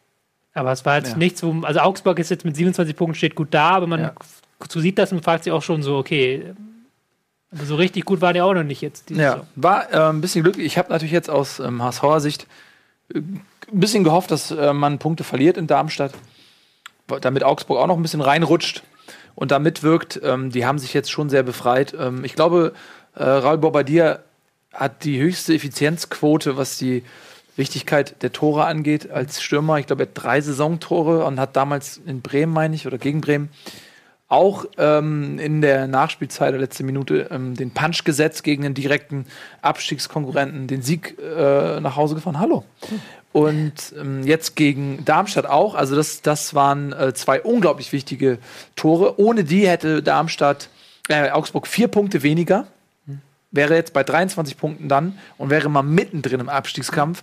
aber 0.52 0.72
es 0.72 0.84
war 0.84 0.96
jetzt 0.96 1.12
ja. 1.12 1.16
nichts, 1.16 1.42
wo, 1.42 1.62
also 1.62 1.80
Augsburg 1.80 2.18
ist 2.18 2.30
jetzt 2.30 2.44
mit 2.44 2.56
27 2.56 2.96
Punkten 2.96 3.14
steht 3.14 3.34
gut 3.34 3.48
da, 3.52 3.70
aber 3.70 3.86
man 3.86 4.00
ja. 4.00 4.12
so 4.68 4.80
sieht 4.80 4.98
das 4.98 5.12
und 5.12 5.24
fragt 5.24 5.44
sich 5.44 5.52
auch 5.52 5.62
schon 5.62 5.82
so, 5.82 5.96
okay, 5.96 6.54
aber 7.52 7.64
so 7.64 7.74
richtig 7.76 8.04
gut 8.04 8.20
waren 8.20 8.34
die 8.34 8.40
auch 8.40 8.54
noch 8.54 8.62
nicht 8.62 8.80
jetzt. 8.80 9.10
Ja, 9.10 9.32
Saison. 9.32 9.46
war 9.56 9.92
äh, 9.92 10.08
ein 10.10 10.20
bisschen 10.20 10.42
glücklich. 10.42 10.66
Ich 10.66 10.78
habe 10.78 10.90
natürlich 10.90 11.12
jetzt 11.12 11.30
aus 11.30 11.58
ähm, 11.58 11.82
HSVer 11.82 12.20
Sicht 12.20 12.46
äh, 13.12 13.18
ein 13.18 13.44
bisschen 13.72 14.04
gehofft, 14.04 14.30
dass 14.30 14.50
äh, 14.50 14.72
man 14.72 14.98
Punkte 14.98 15.24
verliert 15.24 15.56
in 15.56 15.66
Darmstadt, 15.66 16.12
damit 17.20 17.42
Augsburg 17.42 17.78
auch 17.78 17.86
noch 17.86 17.96
ein 17.96 18.02
bisschen 18.02 18.20
reinrutscht 18.20 18.82
und 19.34 19.50
da 19.50 19.58
mitwirkt. 19.58 20.20
Ähm, 20.22 20.50
die 20.50 20.64
haben 20.64 20.78
sich 20.78 20.94
jetzt 20.94 21.10
schon 21.10 21.28
sehr 21.28 21.42
befreit. 21.42 21.94
Ähm, 21.98 22.24
ich 22.24 22.34
glaube, 22.34 22.72
äh, 23.14 23.24
Raul 23.24 23.58
Bobadilla 23.58 24.20
hat 24.72 25.04
die 25.04 25.20
höchste 25.20 25.54
Effizienzquote, 25.54 26.56
was 26.56 26.78
die 26.78 27.02
Wichtigkeit 27.56 28.22
der 28.22 28.32
Tore 28.32 28.64
angeht 28.64 29.10
als 29.10 29.42
Stürmer. 29.42 29.78
Ich 29.78 29.86
glaube, 29.86 30.04
er 30.04 30.06
hat 30.06 30.12
drei 30.14 30.40
Saisontore 30.40 31.24
und 31.24 31.38
hat 31.38 31.56
damals 31.56 32.00
in 32.06 32.22
Bremen, 32.22 32.52
meine 32.52 32.74
ich, 32.74 32.86
oder 32.86 32.98
gegen 32.98 33.20
Bremen, 33.20 33.50
auch 34.28 34.64
ähm, 34.78 35.40
in 35.40 35.60
der 35.60 35.88
Nachspielzeit 35.88 36.52
der 36.52 36.60
letzten 36.60 36.86
Minute 36.86 37.28
ähm, 37.32 37.56
den 37.56 37.72
Punch 37.72 38.04
gesetzt 38.04 38.44
gegen 38.44 38.62
den 38.62 38.74
direkten 38.74 39.26
Abstiegskonkurrenten, 39.60 40.68
den 40.68 40.82
Sieg 40.82 41.18
äh, 41.18 41.80
nach 41.80 41.96
Hause 41.96 42.14
gefahren. 42.14 42.38
Hallo. 42.38 42.64
Und 43.32 43.92
ähm, 43.98 44.22
jetzt 44.24 44.54
gegen 44.54 45.04
Darmstadt 45.04 45.46
auch. 45.46 45.74
Also 45.74 45.96
das, 45.96 46.22
das 46.22 46.54
waren 46.54 46.92
äh, 46.92 47.12
zwei 47.12 47.42
unglaublich 47.42 47.92
wichtige 47.92 48.38
Tore. 48.76 49.18
Ohne 49.20 49.42
die 49.42 49.68
hätte 49.68 50.02
Darmstadt, 50.02 50.68
äh, 51.08 51.30
Augsburg 51.30 51.66
vier 51.66 51.88
Punkte 51.88 52.22
weniger 52.22 52.68
wäre 53.50 53.74
jetzt 53.74 53.92
bei 53.92 54.04
23 54.04 54.56
Punkten 54.56 54.88
dann 54.88 55.18
und 55.38 55.50
wäre 55.50 55.68
mal 55.68 55.82
mittendrin 55.82 56.40
im 56.40 56.48
Abstiegskampf. 56.48 57.22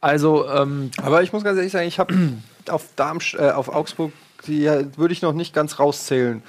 Also, 0.00 0.48
ähm, 0.48 0.90
aber 1.02 1.22
ich 1.22 1.32
muss 1.32 1.44
ganz 1.44 1.56
ehrlich 1.56 1.72
sagen, 1.72 1.88
ich 1.88 1.98
habe 1.98 2.14
auf, 2.68 2.88
äh, 2.98 3.50
auf 3.50 3.68
Augsburg, 3.68 4.12
die 4.46 4.64
würde 4.96 5.12
ich 5.12 5.22
noch 5.22 5.32
nicht 5.32 5.54
ganz 5.54 5.78
rauszählen. 5.78 6.42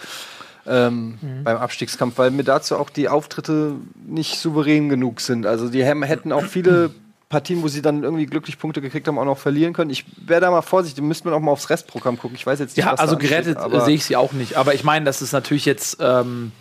Ähm, 0.67 1.19
mhm. 1.21 1.43
beim 1.43 1.57
Abstiegskampf, 1.57 2.17
weil 2.17 2.31
mir 2.31 2.43
dazu 2.43 2.75
auch 2.77 2.89
die 2.89 3.07
Auftritte 3.07 3.75
nicht 4.03 4.39
souverän 4.39 4.89
genug 4.89 5.21
sind. 5.21 5.45
Also 5.45 5.69
die 5.69 5.85
hätten 5.85 6.31
auch 6.31 6.43
viele 6.43 6.89
Partien, 7.29 7.61
wo 7.61 7.67
sie 7.67 7.83
dann 7.83 8.03
irgendwie 8.03 8.25
glücklich 8.25 8.57
Punkte 8.57 8.81
gekriegt 8.81 9.07
haben, 9.07 9.19
auch 9.19 9.25
noch 9.25 9.37
verlieren 9.37 9.73
können. 9.73 9.91
Ich 9.91 10.05
wäre 10.25 10.41
da 10.41 10.49
mal 10.49 10.63
vorsichtig, 10.63 11.03
müsste 11.03 11.27
man 11.27 11.35
auch 11.35 11.39
mal 11.39 11.51
aufs 11.51 11.69
Restprogramm 11.69 12.17
gucken. 12.17 12.35
Ich 12.35 12.47
weiß 12.47 12.57
jetzt 12.59 12.75
nicht, 12.75 12.83
ja, 12.83 12.93
was 12.93 12.99
also 12.99 13.15
gerettet 13.15 13.59
sehe 13.83 13.93
ich 13.93 14.05
sie 14.05 14.15
auch 14.15 14.33
nicht. 14.33 14.55
Aber 14.55 14.73
ich 14.73 14.83
meine, 14.83 15.05
das 15.05 15.21
ist 15.21 15.33
natürlich 15.33 15.65
jetzt 15.65 15.97
ähm, 15.99 16.51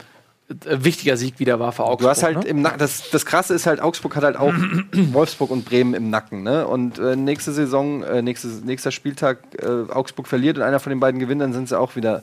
wichtiger 0.48 1.16
Sieg 1.16 1.38
wieder 1.38 1.58
war 1.58 1.72
für 1.72 1.84
Augsburg. 1.84 2.00
Du 2.00 2.08
hast 2.08 2.22
halt 2.22 2.38
ne? 2.38 2.44
im 2.44 2.62
Nacken, 2.62 2.78
das, 2.78 3.10
das 3.10 3.24
Krasse 3.24 3.54
ist 3.54 3.66
halt, 3.66 3.80
Augsburg 3.80 4.14
hat 4.16 4.24
halt 4.24 4.36
auch 4.36 4.52
Wolfsburg 4.92 5.50
und 5.50 5.64
Bremen 5.64 5.94
im 5.94 6.10
Nacken. 6.10 6.42
Ne? 6.42 6.66
Und 6.66 6.98
äh, 6.98 7.16
nächste 7.16 7.52
Saison, 7.52 8.02
äh, 8.02 8.20
nächste, 8.20 8.48
nächster 8.48 8.90
Spieltag, 8.90 9.38
äh, 9.62 9.90
Augsburg 9.90 10.28
verliert 10.28 10.58
und 10.58 10.62
einer 10.62 10.80
von 10.80 10.90
den 10.90 11.00
beiden 11.00 11.18
gewinnt, 11.18 11.40
dann 11.40 11.52
sind 11.52 11.68
sie 11.68 11.78
auch 11.78 11.96
wieder 11.96 12.22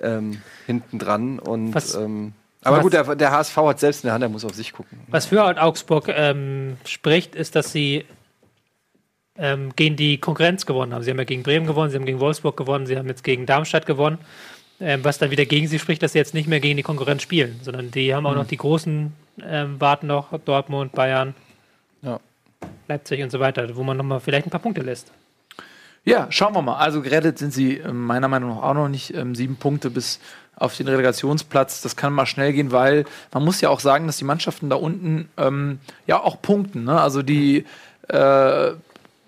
ähm, 0.00 0.42
hinten 0.66 0.98
dran. 0.98 1.38
Und, 1.38 1.74
ähm, 1.96 2.32
aber 2.62 2.80
gut, 2.80 2.92
der, 2.92 3.14
der, 3.14 3.30
HSV 3.30 3.56
hat 3.56 3.80
selbst 3.80 4.04
in 4.04 4.08
der 4.08 4.14
Hand, 4.14 4.22
er 4.22 4.28
muss 4.28 4.44
auf 4.44 4.54
sich 4.54 4.72
gucken. 4.72 4.98
Was 5.08 5.26
für 5.26 5.42
Augsburg 5.62 6.08
ähm, 6.08 6.76
spricht, 6.84 7.34
ist, 7.34 7.56
dass 7.56 7.72
sie 7.72 8.04
ähm, 9.38 9.72
gegen 9.76 9.96
die 9.96 10.18
Konkurrenz 10.18 10.66
gewonnen 10.66 10.92
haben. 10.92 11.02
Sie 11.02 11.10
haben 11.10 11.18
ja 11.18 11.24
gegen 11.24 11.42
Bremen 11.42 11.66
gewonnen, 11.66 11.90
sie 11.90 11.96
haben 11.96 12.06
gegen 12.06 12.20
Wolfsburg 12.20 12.56
gewonnen, 12.56 12.86
sie 12.86 12.98
haben 12.98 13.08
jetzt 13.08 13.24
gegen 13.24 13.46
Darmstadt 13.46 13.86
gewonnen. 13.86 14.18
Ähm, 14.78 15.04
was 15.04 15.18
dann 15.18 15.30
wieder 15.30 15.46
gegen 15.46 15.68
sie 15.68 15.78
spricht, 15.78 16.02
dass 16.02 16.12
sie 16.12 16.18
jetzt 16.18 16.34
nicht 16.34 16.48
mehr 16.48 16.60
gegen 16.60 16.76
die 16.76 16.82
Konkurrenz 16.82 17.22
spielen, 17.22 17.58
sondern 17.62 17.90
die 17.90 18.14
haben 18.14 18.26
auch 18.26 18.32
mhm. 18.32 18.38
noch 18.38 18.46
die 18.46 18.58
großen, 18.58 19.12
ähm, 19.42 19.80
warten 19.80 20.06
noch, 20.06 20.38
Dortmund, 20.44 20.92
Bayern, 20.92 21.34
ja. 22.02 22.20
Leipzig 22.88 23.22
und 23.22 23.30
so 23.30 23.40
weiter, 23.40 23.74
wo 23.76 23.82
man 23.82 23.96
nochmal 23.96 24.20
vielleicht 24.20 24.46
ein 24.46 24.50
paar 24.50 24.60
Punkte 24.60 24.82
lässt. 24.82 25.10
Ja, 26.04 26.28
schauen 26.30 26.54
wir 26.54 26.62
mal. 26.62 26.76
Also 26.76 27.02
gerettet 27.02 27.38
sind 27.38 27.52
sie 27.52 27.78
ähm, 27.78 28.04
meiner 28.04 28.28
Meinung 28.28 28.50
nach 28.50 28.62
auch 28.62 28.74
noch 28.74 28.88
nicht. 28.88 29.14
Ähm, 29.14 29.34
sieben 29.34 29.56
Punkte 29.56 29.90
bis 29.90 30.20
auf 30.54 30.76
den 30.76 30.86
Relegationsplatz. 30.86 31.82
Das 31.82 31.96
kann 31.96 32.12
mal 32.12 32.26
schnell 32.26 32.52
gehen, 32.52 32.70
weil 32.70 33.06
man 33.32 33.44
muss 33.44 33.60
ja 33.60 33.70
auch 33.70 33.80
sagen, 33.80 34.06
dass 34.06 34.16
die 34.16 34.24
Mannschaften 34.24 34.70
da 34.70 34.76
unten 34.76 35.28
ähm, 35.36 35.80
ja 36.06 36.22
auch 36.22 36.40
punkten. 36.40 36.84
Ne? 36.84 37.00
Also 37.00 37.22
die 37.22 37.64
äh, 38.08 38.72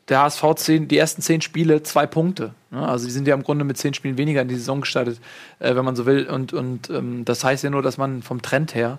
der 0.08 0.22
HSV 0.22 0.44
zehn, 0.56 0.88
die 0.88 0.98
ersten 0.98 1.20
zehn 1.20 1.40
Spiele 1.40 1.82
zwei 1.82 2.06
Punkte. 2.06 2.54
Ne? 2.70 2.86
Also 2.86 3.06
die 3.06 3.12
sind 3.12 3.26
ja 3.26 3.34
im 3.34 3.42
Grunde 3.42 3.64
mit 3.64 3.78
zehn 3.78 3.94
Spielen 3.94 4.18
weniger 4.18 4.42
in 4.42 4.48
die 4.48 4.56
Saison 4.56 4.80
gestartet, 4.80 5.20
äh, 5.58 5.74
wenn 5.74 5.84
man 5.84 5.96
so 5.96 6.06
will. 6.06 6.26
Und, 6.28 6.52
und 6.52 6.90
ähm, 6.90 7.24
das 7.24 7.44
heißt 7.44 7.64
ja 7.64 7.70
nur, 7.70 7.82
dass 7.82 7.98
man 7.98 8.22
vom 8.22 8.42
Trend 8.42 8.74
her 8.74 8.98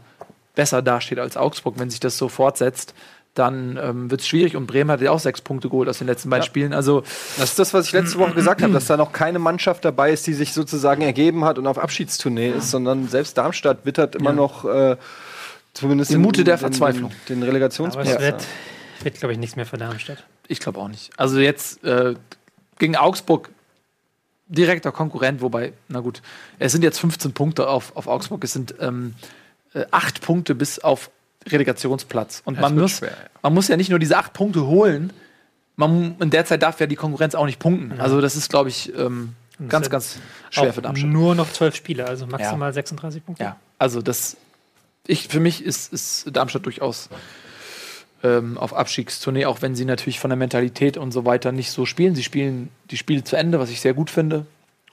besser 0.55 0.81
dasteht 0.81 1.19
als 1.19 1.37
Augsburg. 1.37 1.75
Wenn 1.77 1.89
sich 1.89 1.99
das 1.99 2.17
so 2.17 2.29
fortsetzt, 2.29 2.93
dann 3.35 3.79
ähm, 3.81 4.11
wird 4.11 4.21
es 4.21 4.27
schwierig. 4.27 4.55
Und 4.55 4.67
Bremen 4.67 4.91
hat 4.91 5.01
ja 5.01 5.11
auch 5.11 5.19
sechs 5.19 5.39
Punkte 5.41 5.69
geholt 5.69 5.87
aus 5.87 5.99
den 5.99 6.07
letzten 6.07 6.29
beiden 6.29 6.43
ja. 6.43 6.47
Spielen. 6.47 6.73
Also 6.73 7.01
das 7.37 7.51
ist 7.51 7.59
das, 7.59 7.73
was 7.73 7.87
ich 7.87 7.91
letzte 7.93 8.17
Woche 8.19 8.33
gesagt 8.33 8.61
habe, 8.61 8.73
dass 8.73 8.87
da 8.87 8.97
noch 8.97 9.13
keine 9.13 9.39
Mannschaft 9.39 9.85
dabei 9.85 10.11
ist, 10.11 10.25
die 10.27 10.33
sich 10.33 10.53
sozusagen 10.53 11.01
ergeben 11.01 11.45
hat 11.45 11.57
und 11.57 11.67
auf 11.67 11.77
Abschiedstournee 11.77 12.49
ist, 12.49 12.71
sondern 12.71 13.07
selbst 13.07 13.37
Darmstadt 13.37 13.85
wittert 13.85 14.15
immer 14.15 14.31
ja. 14.31 14.35
noch 14.35 14.65
äh, 14.65 14.97
zumindest 15.73 16.11
die 16.11 16.17
Mute 16.17 16.43
der 16.43 16.57
Verzweiflung. 16.57 17.11
Den, 17.29 17.39
den 17.39 17.43
Relegationsplatz. 17.43 18.07
Aber 18.07 18.17
es 18.17 18.21
wird, 18.21 18.43
wird 19.03 19.19
glaube 19.19 19.33
ich, 19.33 19.39
nichts 19.39 19.55
mehr 19.55 19.65
für 19.65 19.77
Darmstadt. 19.77 20.23
Ich 20.47 20.59
glaube 20.59 20.79
auch 20.79 20.89
nicht. 20.89 21.11
Also 21.15 21.39
jetzt 21.39 21.83
äh, 21.83 22.15
gegen 22.79 22.95
Augsburg 22.95 23.49
direkter 24.49 24.91
Konkurrent, 24.91 25.41
wobei, 25.41 25.73
na 25.87 26.01
gut, 26.01 26.21
es 26.57 26.71
sind 26.71 26.83
jetzt 26.83 26.99
15 26.99 27.33
Punkte 27.33 27.69
auf, 27.69 27.95
auf 27.95 28.07
Augsburg, 28.07 28.43
es 28.43 28.53
sind 28.53 28.75
ähm, 28.79 29.13
äh, 29.73 29.85
acht 29.91 30.21
Punkte 30.21 30.55
bis 30.55 30.79
auf 30.79 31.11
Relegationsplatz. 31.47 32.41
Und 32.45 32.59
man 32.59 32.75
muss, 32.75 32.97
schwer, 32.97 33.11
ja. 33.11 33.39
man 33.43 33.53
muss 33.53 33.67
ja 33.67 33.77
nicht 33.77 33.89
nur 33.89 33.99
diese 33.99 34.17
acht 34.17 34.33
Punkte 34.33 34.65
holen, 34.65 35.13
man, 35.75 36.17
in 36.19 36.29
der 36.29 36.45
Zeit 36.45 36.61
darf 36.61 36.79
ja 36.79 36.87
die 36.87 36.97
Konkurrenz 36.97 37.35
auch 37.35 37.45
nicht 37.45 37.59
punkten. 37.59 37.95
Ja. 37.95 38.03
Also 38.03 38.19
das 38.19 38.35
ist, 38.35 38.49
glaube 38.49 38.69
ich, 38.69 38.93
ähm, 38.97 39.35
ganz, 39.69 39.89
ganz 39.89 40.17
schwer 40.49 40.73
für 40.73 40.81
Darmstadt. 40.81 41.09
Nur 41.09 41.35
noch 41.35 41.51
zwölf 41.51 41.75
Spiele, 41.75 42.05
also 42.05 42.25
maximal 42.27 42.69
ja. 42.69 42.73
36 42.73 43.25
Punkte. 43.25 43.43
Ja, 43.43 43.55
also 43.77 44.01
das, 44.01 44.35
ich, 45.07 45.27
für 45.27 45.39
mich 45.39 45.63
ist, 45.63 45.93
ist 45.93 46.35
Darmstadt 46.35 46.65
durchaus 46.65 47.09
ähm, 48.23 48.57
auf 48.57 48.73
Abstiegstournee, 48.73 49.45
auch 49.45 49.61
wenn 49.61 49.75
sie 49.75 49.85
natürlich 49.85 50.19
von 50.19 50.29
der 50.29 50.37
Mentalität 50.37 50.97
und 50.97 51.11
so 51.11 51.25
weiter 51.25 51.51
nicht 51.51 51.71
so 51.71 51.85
spielen. 51.85 52.15
Sie 52.15 52.23
spielen 52.23 52.69
die 52.91 52.97
Spiele 52.97 53.23
zu 53.23 53.35
Ende, 53.35 53.59
was 53.59 53.69
ich 53.69 53.81
sehr 53.81 53.93
gut 53.93 54.09
finde. 54.09 54.45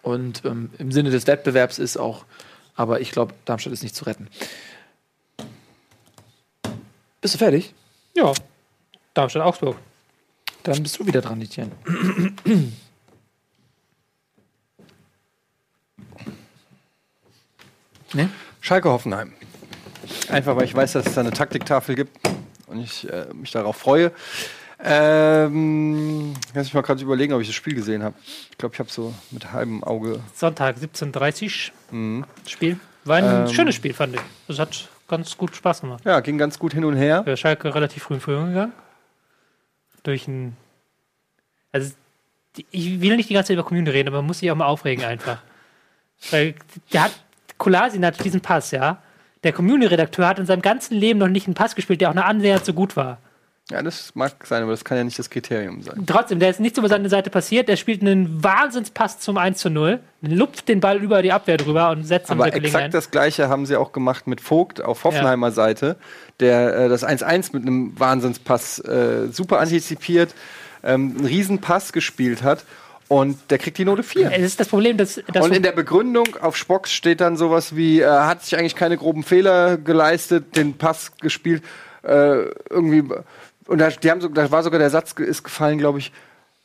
Und 0.03 0.45
ähm, 0.45 0.71
im 0.79 0.93
Sinne 0.93 1.11
des 1.11 1.27
Wettbewerbs 1.27 1.79
ist 1.79 1.97
auch, 1.97 2.25
aber 2.77 3.01
ich 3.01 3.11
glaube, 3.11 3.35
Darmstadt 3.45 3.73
ist 3.73 3.83
nicht 3.83 3.97
zu 3.97 4.05
retten. 4.05 4.29
Bist 7.21 7.35
du 7.35 7.39
fertig? 7.39 7.75
Ja. 8.15 8.33
Darmstadt, 9.15 9.43
Augsburg. 9.43 9.77
Dann 10.63 10.83
bist 10.83 10.99
du 10.99 11.07
wieder 11.07 11.21
dran, 11.23 11.41
Etienne. 11.41 11.73
nee? 18.13 18.29
Schalke 18.61 18.89
Hoffenheim. 18.91 19.33
Einfach 20.29 20.55
weil 20.57 20.65
ich 20.65 20.75
weiß, 20.75 20.93
dass 20.93 21.07
es 21.07 21.15
da 21.15 21.23
eine 21.23 21.33
Taktiktafel 21.33 21.97
gibt 21.97 22.17
und 22.67 22.81
ich 22.81 23.09
äh, 23.11 23.27
mich 23.33 23.51
darauf 23.51 23.77
freue. 23.77 24.13
Ähm, 24.79 26.35
lass 26.55 26.67
mich 26.67 26.75
mal 26.75 26.83
gerade 26.83 27.03
überlegen, 27.03 27.33
ob 27.33 27.41
ich 27.41 27.49
das 27.49 27.57
Spiel 27.57 27.75
gesehen 27.75 28.03
habe. 28.03 28.15
Ich 28.51 28.59
glaube, 28.59 28.75
ich 28.75 28.79
habe 28.79 28.91
so 28.91 29.15
mit 29.31 29.53
halbem 29.53 29.83
Auge. 29.83 30.21
Sonntag 30.35 30.77
17.30 30.77 31.71
Uhr 31.93 31.97
mhm. 31.97 32.25
Spiel. 32.47 32.79
War 33.05 33.17
ein 33.17 33.47
ähm, 33.47 33.49
schönes 33.49 33.75
Spiel, 33.75 33.95
fand 33.95 34.17
ich. 34.17 34.21
Es 34.49 34.59
hat 34.59 34.89
ganz 35.09 35.37
gut 35.37 35.57
Spaß 35.57 35.81
gemacht. 35.81 36.05
Ja, 36.05 36.21
ging 36.21 36.37
ganz 36.37 36.59
gut 36.59 36.75
hin 36.75 36.85
und 36.85 36.97
her. 36.97 37.23
Der 37.23 37.37
Schalke 37.37 37.75
relativ 37.75 38.03
früh 38.03 38.15
in 38.15 38.21
Führung 38.21 38.49
gegangen. 38.49 38.73
Durch 40.03 40.29
ein. 40.29 40.57
Also, 41.73 41.93
ich 42.71 43.01
will 43.01 43.17
nicht 43.17 43.31
die 43.31 43.35
ganze 43.35 43.49
Zeit 43.49 43.55
über 43.55 43.65
Kommune 43.65 43.93
reden, 43.93 44.09
aber 44.09 44.19
man 44.19 44.27
muss 44.27 44.41
sich 44.41 44.51
auch 44.51 44.57
mal 44.57 44.67
aufregen 44.67 45.05
einfach. 45.05 45.39
Weil 46.31 46.55
der 46.93 47.05
hat. 47.05 47.13
Kolasinac 47.59 48.19
diesen 48.19 48.43
Pass, 48.43 48.71
ja. 48.73 49.03
Der 49.47 49.53
Community-Redakteur 49.53 50.27
hat 50.27 50.41
in 50.41 50.47
seinem 50.47 50.61
ganzen 50.61 50.95
Leben 50.95 51.21
noch 51.21 51.29
nicht 51.29 51.47
einen 51.47 51.55
Pass 51.55 51.77
gespielt, 51.77 52.01
der 52.01 52.11
auch 52.11 52.15
nur 52.15 52.25
annähernd 52.25 52.65
so 52.65 52.73
gut 52.73 52.97
war. 52.97 53.19
Ja, 53.71 53.81
das 53.81 54.13
mag 54.17 54.45
sein, 54.45 54.65
aber 54.65 54.73
das 54.73 54.85
kann 54.85 54.99
ja 54.99 55.05
nicht 55.05 55.17
das 55.21 55.31
Kriterium 55.31 55.83
sein. 55.83 56.03
Trotzdem, 56.05 56.41
der 56.41 56.51
ist 56.51 56.59
nichts 56.59 56.79
über 56.79 56.89
seine 56.89 57.09
Seite 57.09 57.31
passiert. 57.31 57.69
Der 57.69 57.77
spielt 57.77 58.01
einen 58.01 58.43
Wahnsinnspass 58.43 59.21
zum 59.21 59.39
1 59.39 59.59
zu 59.59 59.71
0, 59.71 60.01
lupft 60.23 60.69
den 60.69 60.81
Ball 60.81 61.01
über 61.01 61.23
die 61.23 61.31
Abwehr 61.31 61.59
drüber 61.59 61.91
und 61.91 62.03
setzt 62.03 62.29
dann 62.29 62.41
Aber 62.41 62.53
exakt 62.53 62.87
ein. 62.87 62.91
das 62.91 63.13
gleiche 63.13 63.49
haben 63.49 63.67
sie 63.67 63.77
auch 63.77 63.93
gemacht 63.93 64.27
mit 64.27 64.41
Vogt 64.41 64.83
auf 64.83 65.05
Hoffenheimer 65.05 65.53
Seite, 65.53 65.95
der 66.41 66.77
äh, 66.77 66.89
das 66.89 67.07
1-1 67.07 67.51
mit 67.53 67.63
einem 67.63 67.97
Wahnsinnspass 67.97 68.81
äh, 68.81 69.29
super 69.31 69.61
antizipiert, 69.61 70.35
ähm, 70.83 71.15
einen 71.19 71.27
Riesenpass 71.27 71.93
gespielt 71.93 72.43
hat 72.43 72.65
und 73.09 73.39
der 73.51 73.59
kriegt 73.59 73.79
die 73.79 73.85
Note 73.85 74.03
4. 74.03 74.33
Es 74.33 74.43
ist 74.43 74.61
das 74.61 74.69
Problem, 74.69 74.97
dass, 74.97 75.21
dass 75.33 75.45
Und 75.45 75.55
in 75.55 75.63
der 75.63 75.73
Begründung 75.73 76.37
auf 76.41 76.57
Spocks 76.57 76.93
steht 76.93 77.21
dann 77.21 77.37
sowas 77.37 77.77
wie, 77.77 78.01
äh, 78.01 78.07
hat 78.07 78.45
sich 78.45 78.59
eigentlich 78.59 78.75
keine 78.75 78.97
groben 78.97 79.23
Fehler 79.23 79.77
geleistet, 79.77 80.57
den 80.57 80.77
Pass 80.77 81.13
gespielt, 81.21 81.63
äh, 82.03 82.47
irgendwie. 82.69 83.05
Und 83.67 83.79
da, 83.79 83.91
die 83.91 84.11
haben 84.11 84.21
so, 84.21 84.29
da 84.29 84.51
war 84.51 84.63
sogar 84.63 84.81
der 84.81 84.91
Satz 84.91 85.13
ist 85.13 85.45
gefallen, 85.45 85.79
glaube 85.79 85.99
ich, 85.99 86.13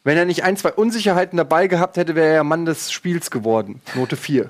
wenn 0.04 0.18
er 0.18 0.26
nicht 0.26 0.44
ein, 0.44 0.58
zwei 0.58 0.72
Unsicherheiten 0.72 1.38
dabei 1.38 1.68
gehabt 1.68 1.98
hätte, 1.98 2.16
wäre 2.16 2.34
er 2.34 2.44
Mann 2.44 2.66
des 2.66 2.92
Spiels 2.92 3.30
geworden. 3.30 3.82
Note 3.94 4.16
4. 4.16 4.50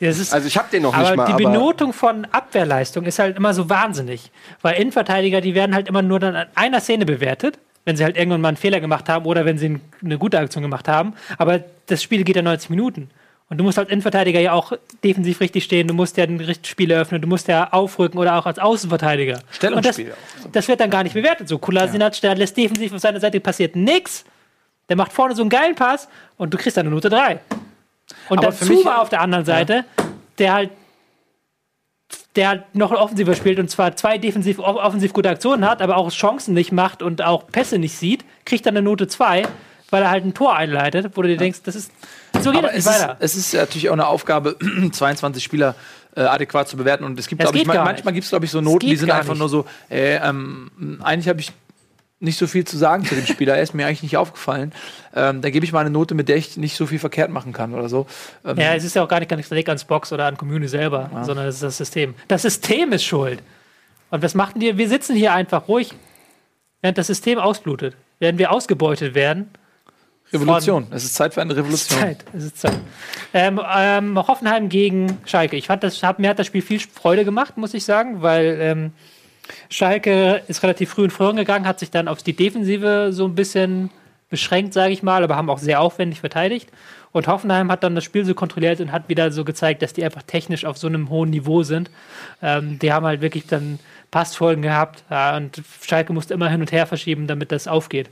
es 0.00 0.18
ist, 0.18 0.32
Also 0.32 0.46
ich 0.46 0.56
habe 0.56 0.68
den 0.72 0.82
noch 0.82 0.94
aber 0.94 1.02
nicht 1.02 1.16
mal, 1.16 1.26
die 1.26 1.32
aber 1.32 1.52
Benotung 1.52 1.92
von 1.92 2.24
Abwehrleistung 2.26 3.04
ist 3.04 3.18
halt 3.18 3.36
immer 3.36 3.52
so 3.52 3.68
wahnsinnig. 3.68 4.30
Weil 4.62 4.80
Innenverteidiger, 4.80 5.42
die 5.42 5.54
werden 5.54 5.74
halt 5.74 5.86
immer 5.88 6.00
nur 6.00 6.18
dann 6.18 6.34
an 6.34 6.46
einer 6.54 6.80
Szene 6.80 7.04
bewertet, 7.04 7.58
wenn 7.84 7.96
sie 7.96 8.04
halt 8.04 8.16
irgendwann 8.16 8.40
mal 8.40 8.48
einen 8.48 8.56
Fehler 8.56 8.80
gemacht 8.80 9.08
haben 9.08 9.26
oder 9.26 9.44
wenn 9.44 9.58
sie 9.58 9.80
eine 10.02 10.18
gute 10.18 10.38
Aktion 10.38 10.62
gemacht 10.62 10.88
haben. 10.88 11.14
Aber 11.38 11.60
das 11.86 12.02
Spiel 12.02 12.24
geht 12.24 12.36
ja 12.36 12.42
90 12.42 12.70
Minuten. 12.70 13.10
Und 13.48 13.58
du 13.58 13.64
musst 13.64 13.78
als 13.80 13.90
Innenverteidiger 13.90 14.38
ja 14.38 14.52
auch 14.52 14.72
defensiv 15.02 15.40
richtig 15.40 15.64
stehen, 15.64 15.88
du 15.88 15.94
musst 15.94 16.16
ja 16.16 16.24
richtiges 16.24 16.68
Spiel 16.68 16.90
eröffnen, 16.92 17.20
du 17.20 17.26
musst 17.26 17.48
ja 17.48 17.72
aufrücken 17.72 18.20
oder 18.20 18.36
auch 18.38 18.46
als 18.46 18.60
Außenverteidiger. 18.60 19.40
Stellungsspiel 19.50 20.06
Und 20.06 20.14
das, 20.44 20.52
das 20.52 20.68
wird 20.68 20.78
dann 20.78 20.90
gar 20.90 21.02
nicht 21.02 21.14
bewertet. 21.14 21.48
So, 21.48 21.58
Kolasinac, 21.58 22.20
der 22.20 22.36
lässt 22.36 22.56
defensiv 22.56 22.92
auf 22.92 23.00
seiner 23.00 23.18
Seite 23.18 23.40
passiert 23.40 23.74
nix. 23.74 24.24
Der 24.88 24.96
macht 24.96 25.12
vorne 25.12 25.34
so 25.34 25.42
einen 25.42 25.50
geilen 25.50 25.74
Pass 25.74 26.08
und 26.36 26.54
du 26.54 26.58
kriegst 26.58 26.76
dann 26.76 26.86
eine 26.86 26.94
Note 26.94 27.10
3. 27.10 27.40
Und 28.28 28.38
Aber 28.38 28.48
dazu 28.48 28.84
war 28.84 29.02
auf 29.02 29.08
der 29.08 29.20
anderen 29.20 29.44
Seite, 29.44 29.84
der 30.38 30.52
halt 30.52 30.70
der 32.36 32.64
noch 32.72 32.92
offensiver 32.92 33.34
spielt 33.34 33.58
und 33.58 33.68
zwar 33.70 33.96
zwei 33.96 34.16
defensiv 34.18 34.58
off- 34.60 34.76
offensiv 34.76 35.12
gute 35.12 35.28
Aktionen 35.30 35.68
hat, 35.68 35.82
aber 35.82 35.96
auch 35.96 36.10
Chancen 36.10 36.54
nicht 36.54 36.70
macht 36.72 37.02
und 37.02 37.22
auch 37.22 37.46
Pässe 37.48 37.78
nicht 37.78 37.96
sieht, 37.96 38.24
kriegt 38.44 38.66
dann 38.66 38.76
eine 38.76 38.82
Note 38.82 39.08
2, 39.08 39.42
weil 39.90 40.02
er 40.02 40.10
halt 40.10 40.24
ein 40.24 40.34
Tor 40.34 40.54
einleitet, 40.54 41.12
wo 41.16 41.22
du 41.22 41.28
dir 41.28 41.36
denkst, 41.36 41.60
das 41.64 41.74
ist 41.74 41.90
so 42.40 42.52
geht 42.52 42.58
Aber 42.58 42.68
das 42.68 42.76
nicht 42.76 42.86
es 42.86 42.94
ist, 42.96 43.02
weiter. 43.02 43.16
es 43.18 43.34
ist 43.36 43.54
natürlich 43.54 43.88
auch 43.88 43.94
eine 43.94 44.06
Aufgabe, 44.06 44.56
22 44.92 45.42
Spieler 45.42 45.74
äh, 46.14 46.20
adäquat 46.22 46.68
zu 46.68 46.76
bewerten. 46.76 47.02
Und 47.04 47.18
es 47.18 47.26
gibt, 47.26 47.40
glaube 47.40 47.58
ich, 47.58 47.66
man, 47.66 47.76
manchmal 47.78 48.14
gibt 48.14 48.24
es, 48.24 48.30
glaube 48.30 48.44
ich, 48.44 48.50
so 48.52 48.60
Noten, 48.60 48.86
die 48.86 48.96
sind 48.96 49.10
einfach 49.10 49.30
nicht. 49.34 49.40
nur 49.40 49.48
so, 49.48 49.64
äh, 49.90 50.16
ähm, 50.16 51.00
eigentlich 51.02 51.28
habe 51.28 51.40
ich 51.40 51.50
nicht 52.20 52.38
so 52.38 52.46
viel 52.46 52.64
zu 52.66 52.76
sagen 52.76 53.04
zu 53.04 53.14
dem 53.14 53.26
Spieler, 53.26 53.56
er 53.56 53.62
ist 53.62 53.74
mir 53.74 53.86
eigentlich 53.86 54.02
nicht 54.02 54.16
aufgefallen. 54.18 54.72
Ähm, 55.14 55.40
da 55.40 55.50
gebe 55.50 55.64
ich 55.64 55.72
mal 55.72 55.80
eine 55.80 55.90
Note, 55.90 56.14
mit 56.14 56.28
der 56.28 56.36
ich 56.36 56.56
nicht 56.58 56.76
so 56.76 56.86
viel 56.86 56.98
verkehrt 56.98 57.30
machen 57.30 57.52
kann 57.52 57.74
oder 57.74 57.88
so. 57.88 58.06
Ähm, 58.44 58.58
Ja, 58.58 58.74
es 58.74 58.84
ist 58.84 58.94
ja 58.94 59.02
auch 59.02 59.08
gar 59.08 59.20
nicht 59.20 59.30
ganz 59.30 59.48
direkt 59.48 59.68
ans 59.68 59.84
Box 59.84 60.12
oder 60.12 60.26
an 60.26 60.36
Commune 60.36 60.68
selber, 60.68 61.10
sondern 61.24 61.46
es 61.46 61.56
ist 61.56 61.62
das 61.62 61.76
System. 61.78 62.14
Das 62.28 62.42
System 62.42 62.92
ist 62.92 63.04
schuld. 63.04 63.42
Und 64.10 64.22
was 64.22 64.34
machen 64.34 64.60
die? 64.60 64.76
Wir 64.76 64.88
sitzen 64.88 65.16
hier 65.16 65.32
einfach 65.32 65.66
ruhig, 65.66 65.94
während 66.82 66.98
das 66.98 67.06
System 67.06 67.38
ausblutet. 67.38 67.96
Werden 68.18 68.38
wir 68.38 68.52
ausgebeutet 68.52 69.14
werden, 69.14 69.48
Revolution. 70.32 70.86
Es 70.90 71.04
ist 71.04 71.14
Zeit 71.14 71.34
für 71.34 71.40
eine 71.40 71.52
Es 71.52 71.58
ist 71.58 71.64
Revolution. 71.64 71.98
Zeit. 71.98 72.24
Es 72.32 72.44
ist 72.44 72.58
Zeit. 72.58 72.78
Ähm, 73.34 73.60
ähm, 73.76 74.16
Hoffenheim 74.16 74.68
gegen 74.68 75.18
Schalke. 75.24 75.56
Ich 75.56 75.66
fand 75.66 75.82
das, 75.82 76.02
hab, 76.02 76.18
mir 76.18 76.30
hat 76.30 76.38
das 76.38 76.46
Spiel 76.46 76.62
viel 76.62 76.80
Freude 76.80 77.24
gemacht, 77.24 77.56
muss 77.56 77.74
ich 77.74 77.84
sagen, 77.84 78.22
weil 78.22 78.58
ähm, 78.60 78.92
Schalke 79.68 80.42
ist 80.48 80.62
relativ 80.62 80.90
früh 80.90 81.04
in 81.04 81.10
Führung 81.10 81.36
gegangen, 81.36 81.66
hat 81.66 81.78
sich 81.78 81.90
dann 81.90 82.08
auf 82.08 82.22
die 82.22 82.34
Defensive 82.34 83.08
so 83.12 83.24
ein 83.26 83.34
bisschen 83.34 83.90
beschränkt, 84.28 84.72
sage 84.74 84.92
ich 84.92 85.02
mal, 85.02 85.24
aber 85.24 85.36
haben 85.36 85.50
auch 85.50 85.58
sehr 85.58 85.80
aufwendig 85.80 86.20
verteidigt. 86.20 86.68
Und 87.12 87.26
Hoffenheim 87.26 87.72
hat 87.72 87.82
dann 87.82 87.96
das 87.96 88.04
Spiel 88.04 88.24
so 88.24 88.34
kontrolliert 88.34 88.80
und 88.80 88.92
hat 88.92 89.08
wieder 89.08 89.32
so 89.32 89.44
gezeigt, 89.44 89.82
dass 89.82 89.92
die 89.92 90.04
einfach 90.04 90.22
technisch 90.22 90.64
auf 90.64 90.78
so 90.78 90.86
einem 90.86 91.10
hohen 91.10 91.30
Niveau 91.30 91.64
sind. 91.64 91.90
Ähm, 92.40 92.78
die 92.78 92.92
haben 92.92 93.04
halt 93.04 93.20
wirklich 93.20 93.46
dann 93.48 93.80
Passfolgen 94.12 94.62
gehabt 94.62 95.02
ja, 95.10 95.36
und 95.36 95.60
Schalke 95.82 96.12
musste 96.12 96.34
immer 96.34 96.48
hin 96.48 96.60
und 96.60 96.70
her 96.70 96.86
verschieben, 96.86 97.26
damit 97.26 97.50
das 97.50 97.66
aufgeht. 97.66 98.10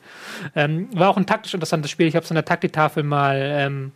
Ähm, 0.57 0.89
war 0.93 1.11
auch 1.11 1.16
ein 1.16 1.26
taktisch 1.26 1.55
interessantes 1.55 1.91
Spiel. 1.93 2.09
Ich 2.09 2.16
habe 2.16 2.24
es 2.24 2.30
an 2.30 2.36
der 2.36 2.45
Taktiktafel 2.45 3.05
mal 3.05 3.36
ähm, 3.41 3.93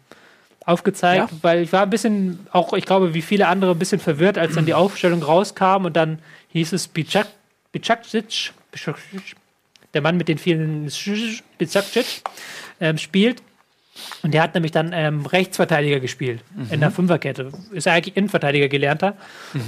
aufgezeigt, 0.65 1.31
Ja. 1.31 1.39
weil 1.43 1.63
ich 1.63 1.73
war 1.73 1.83
ein 1.83 1.91
bisschen, 1.91 2.47
auch 2.53 2.73
ich 2.73 2.87
glaube, 2.87 3.15
wie 3.15 3.23
viele 3.23 3.49
andere, 3.49 3.73
ein 3.73 3.79
bisschen 3.79 4.01
verwirrt, 4.01 4.39
als 4.39 4.55
dann 4.55 4.67
die 4.67 4.75
Aufstellung 4.75 5.23
rauskam 5.23 5.85
und 5.85 5.97
dann 5.97 6.21
hieß 6.53 6.73
es 6.73 6.89
Bicak, 6.89 7.29
Bicakcic, 7.73 8.53
der 9.95 10.03
Mann 10.03 10.17
mit 10.17 10.29
den 10.29 10.39
vielen 10.39 10.91
Bicakcic, 11.59 12.23
ähm, 12.81 12.99
spielt. 12.99 13.43
Und 14.23 14.33
der 14.33 14.43
hat 14.43 14.55
nämlich 14.55 14.73
dann 14.73 14.93
ähm, 14.95 15.27
Rechtsverteidiger 15.27 16.01
gespielt 16.01 16.43
in 16.71 16.81
der 16.81 16.91
Fünferkette. 16.91 17.53
Ist 17.73 17.85
ja 17.85 17.93
eigentlich 17.93 18.17
Innenverteidiger 18.17 18.69
gelernter. 18.69 19.17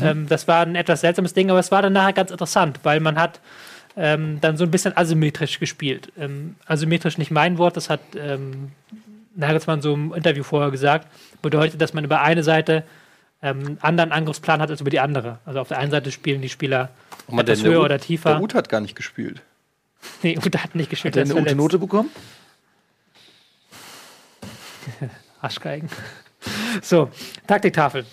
Ähm, 0.03 0.26
das 0.28 0.49
war 0.49 0.62
ein 0.62 0.76
etwas 0.76 1.03
seltsames 1.03 1.35
Ding, 1.35 1.51
aber 1.51 1.59
es 1.59 1.70
war 1.70 1.82
dann 1.82 1.93
nachher 1.93 2.14
ganz 2.14 2.30
interessant, 2.30 2.80
weil 2.85 3.01
man 3.01 3.16
hat 3.16 3.41
ähm, 3.97 4.39
dann 4.41 4.57
so 4.57 4.64
ein 4.64 4.70
bisschen 4.70 4.97
asymmetrisch 4.97 5.61
gespielt. 5.61 6.11
Ähm, 6.18 6.57
asymmetrisch 6.66 7.18
nicht 7.18 7.30
mein 7.30 7.59
Wort, 7.59 7.76
das 7.76 7.91
hat 7.91 8.01
ähm, 8.16 8.72
Nagelsmann 9.37 9.82
so 9.82 9.95
im 9.95 10.14
Interview 10.14 10.43
vorher 10.43 10.70
gesagt. 10.70 11.09
Bedeutet, 11.43 11.80
dass 11.80 11.93
man 11.93 12.05
über 12.05 12.22
eine 12.22 12.43
Seite 12.43 12.85
ähm, 13.45 13.78
anderen 13.82 14.11
Angriffsplan 14.11 14.61
hat 14.61 14.70
als 14.70 14.80
über 14.80 14.90
die 14.90 15.01
andere. 15.01 15.38
Also 15.45 15.61
auf 15.61 15.68
der 15.68 15.78
einen 15.78 15.90
Seite 15.90 16.11
spielen 16.11 16.40
die 16.42 16.49
Spieler 16.49 16.88
mal, 17.28 17.42
etwas 17.42 17.62
höher 17.62 17.80
Ut- 17.80 17.84
oder 17.84 18.01
tiefer. 18.01 18.30
Der 18.30 18.42
Ut 18.42 18.55
hat 18.55 18.68
gar 18.68 18.80
nicht 18.80 18.97
gespielt. 18.97 19.42
Nee, 20.22 20.38
Uta 20.38 20.62
hat 20.62 20.74
nicht 20.74 20.90
gespielt. 20.90 21.16
Hat 21.16 21.28
er 21.28 21.30
eine 21.30 21.40
gute. 21.40 21.55
Note 21.55 21.78
bekommen? 21.78 22.11
Arschgeigen. 25.40 25.88
So, 26.82 27.11
Taktiktafel. 27.47 28.05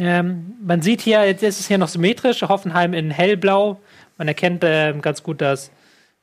Ähm, 0.00 0.54
man 0.62 0.82
sieht 0.82 1.00
hier, 1.00 1.24
jetzt 1.26 1.42
ist 1.42 1.60
es 1.60 1.68
hier 1.68 1.78
noch 1.78 1.88
symmetrisch, 1.88 2.42
Hoffenheim 2.42 2.94
in 2.94 3.10
hellblau. 3.10 3.80
Man 4.16 4.28
erkennt 4.28 4.62
ähm, 4.64 5.02
ganz 5.02 5.22
gut 5.22 5.40
das, 5.40 5.70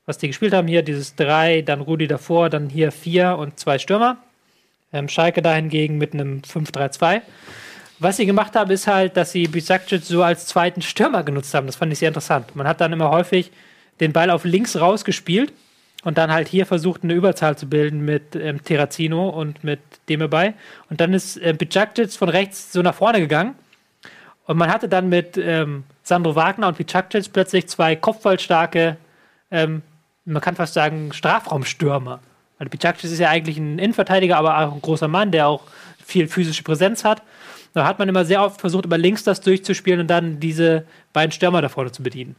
was 0.05 0.17
die 0.17 0.27
gespielt 0.27 0.53
haben. 0.53 0.67
Hier 0.67 0.81
dieses 0.81 1.15
3, 1.15 1.61
dann 1.61 1.81
Rudi 1.81 2.07
davor, 2.07 2.49
dann 2.49 2.69
hier 2.69 2.91
4 2.91 3.37
und 3.37 3.59
zwei 3.59 3.79
Stürmer. 3.79 4.17
Ähm, 4.93 5.09
Schalke 5.09 5.41
dahingegen 5.41 5.97
mit 5.97 6.13
einem 6.13 6.41
5-3-2. 6.41 7.21
Was 7.99 8.17
sie 8.17 8.25
gemacht 8.25 8.55
haben, 8.55 8.71
ist 8.71 8.87
halt, 8.87 9.15
dass 9.15 9.31
sie 9.31 9.47
Bisakcic 9.47 10.03
so 10.03 10.21
als 10.21 10.47
zweiten 10.47 10.81
Stürmer 10.81 11.23
genutzt 11.23 11.53
haben. 11.53 11.67
Das 11.67 11.77
fand 11.77 11.93
ich 11.93 11.99
sehr 11.99 12.09
interessant. 12.09 12.55
Man 12.55 12.67
hat 12.67 12.81
dann 12.81 12.91
immer 12.91 13.09
häufig 13.09 13.51
den 14.01 14.11
Ball 14.11 14.29
auf 14.29 14.43
links 14.43 14.75
rausgespielt 14.79 15.53
und 16.03 16.17
dann 16.17 16.31
halt 16.31 16.49
hier 16.49 16.65
versucht, 16.65 17.03
eine 17.03 17.13
Überzahl 17.13 17.57
zu 17.57 17.67
bilden 17.67 18.03
mit 18.03 18.35
ähm, 18.35 18.63
Terrazino 18.63 19.29
und 19.29 19.63
mit 19.63 19.79
Demebay. 20.09 20.53
Und 20.89 20.99
dann 20.99 21.13
ist 21.13 21.37
äh, 21.37 21.53
Bicacic 21.57 22.11
von 22.11 22.27
rechts 22.27 22.73
so 22.73 22.81
nach 22.81 22.95
vorne 22.95 23.19
gegangen. 23.19 23.55
Und 24.45 24.57
man 24.57 24.71
hatte 24.71 24.89
dann 24.89 25.07
mit 25.07 25.37
ähm, 25.37 25.85
Sandro 26.03 26.35
Wagner 26.35 26.67
und 26.67 26.77
Bicacic 26.77 27.31
plötzlich 27.31 27.67
zwei 27.67 27.95
kopfballstarke, 27.95 28.97
ähm, 29.51 29.81
man 30.25 30.41
kann 30.41 30.55
fast 30.55 30.73
sagen, 30.73 31.13
Strafraumstürmer. 31.13 32.19
Weil 32.59 32.69
Bicacic 32.69 33.05
ist 33.05 33.19
ja 33.19 33.29
eigentlich 33.29 33.57
ein 33.57 33.79
Innenverteidiger, 33.79 34.37
aber 34.37 34.59
auch 34.59 34.73
ein 34.73 34.81
großer 34.81 35.07
Mann, 35.07 35.31
der 35.31 35.47
auch 35.47 35.63
viel 36.05 36.27
physische 36.27 36.63
Präsenz 36.63 37.03
hat. 37.03 37.21
Da 37.75 37.85
hat 37.85 37.99
man 37.99 38.09
immer 38.09 38.25
sehr 38.25 38.41
oft 38.41 38.59
versucht, 38.59 38.85
über 38.85 38.97
links 38.97 39.23
das 39.23 39.41
durchzuspielen 39.41 39.99
und 39.99 40.07
dann 40.07 40.39
diese 40.39 40.85
beiden 41.13 41.31
Stürmer 41.31 41.61
da 41.61 41.69
vorne 41.69 41.91
zu 41.91 42.01
bedienen. 42.01 42.35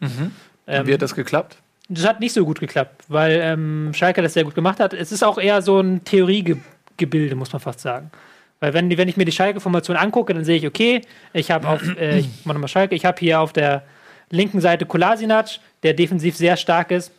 Ähm, 0.67 0.87
Wie 0.87 0.95
hat 0.95 1.03
das 1.03 1.15
geklappt? 1.15 1.59
das 1.89 2.07
hat 2.07 2.21
nicht 2.21 2.33
so 2.33 2.45
gut 2.45 2.59
geklappt, 2.59 3.05
weil 3.09 3.39
ähm, 3.41 3.93
Schalke 3.95 4.23
das 4.23 4.35
sehr 4.35 4.45
gut 4.45 4.55
gemacht 4.55 4.81
hat. 4.81 4.93
Es 4.93 5.13
ist 5.13 5.23
auch 5.23 5.39
eher 5.39 5.63
so 5.63 5.81
ein 5.81 6.03
Theoriegebilde, 6.05 7.37
muss 7.37 7.53
man 7.53 7.61
fast 7.61 7.81
sagen. 7.81 8.11
Weil 8.59 8.75
wenn, 8.75 8.97
wenn 8.97 9.09
ich 9.09 9.17
mir 9.17 9.25
die 9.25 9.33
Schalke-Formation 9.33 9.97
angucke, 9.97 10.35
dann 10.35 10.45
sehe 10.45 10.57
ich, 10.57 10.67
okay, 10.67 11.03
ich 11.33 11.51
habe 11.51 11.69
auf, 11.69 11.83
äh, 11.97 12.19
ich 12.19 12.29
mach 12.45 12.55
nochmal 12.55 12.69
Schalke, 12.69 12.95
ich 12.95 13.05
habe 13.05 13.19
hier 13.21 13.41
auf 13.41 13.53
der 13.53 13.85
linken 14.31 14.61
Seite 14.61 14.87
Kolasinac, 14.87 15.61
der 15.83 15.95
defensiv 15.95 16.37
sehr 16.37 16.57
stark 16.57 16.91
ist. 16.91 17.13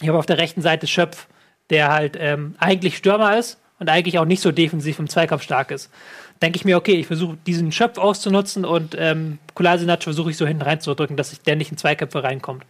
Ich 0.00 0.08
habe 0.08 0.18
auf 0.18 0.26
der 0.26 0.38
rechten 0.38 0.62
Seite 0.62 0.86
Schöpf, 0.86 1.26
der 1.70 1.90
halt 1.90 2.16
ähm, 2.20 2.54
eigentlich 2.60 2.96
Stürmer 2.96 3.36
ist 3.36 3.58
und 3.80 3.88
eigentlich 3.88 4.18
auch 4.18 4.24
nicht 4.24 4.42
so 4.42 4.52
defensiv 4.52 4.98
im 4.98 5.08
Zweikampf 5.08 5.42
stark 5.42 5.70
ist. 5.70 5.90
Denke 6.40 6.56
ich 6.56 6.64
mir, 6.64 6.76
okay, 6.76 6.94
ich 6.94 7.08
versuche 7.08 7.36
diesen 7.46 7.72
Schöpf 7.72 7.98
auszunutzen 7.98 8.64
und 8.64 8.94
ähm, 8.96 9.38
Kolasinac 9.54 10.04
versuche 10.04 10.30
ich 10.30 10.36
so 10.36 10.46
hinten 10.46 10.62
reinzudrücken, 10.62 11.16
dass 11.16 11.32
ich 11.32 11.40
der 11.40 11.56
nicht 11.56 11.72
in 11.72 11.76
Zweikämpfe 11.76 12.22
reinkommt. 12.22 12.64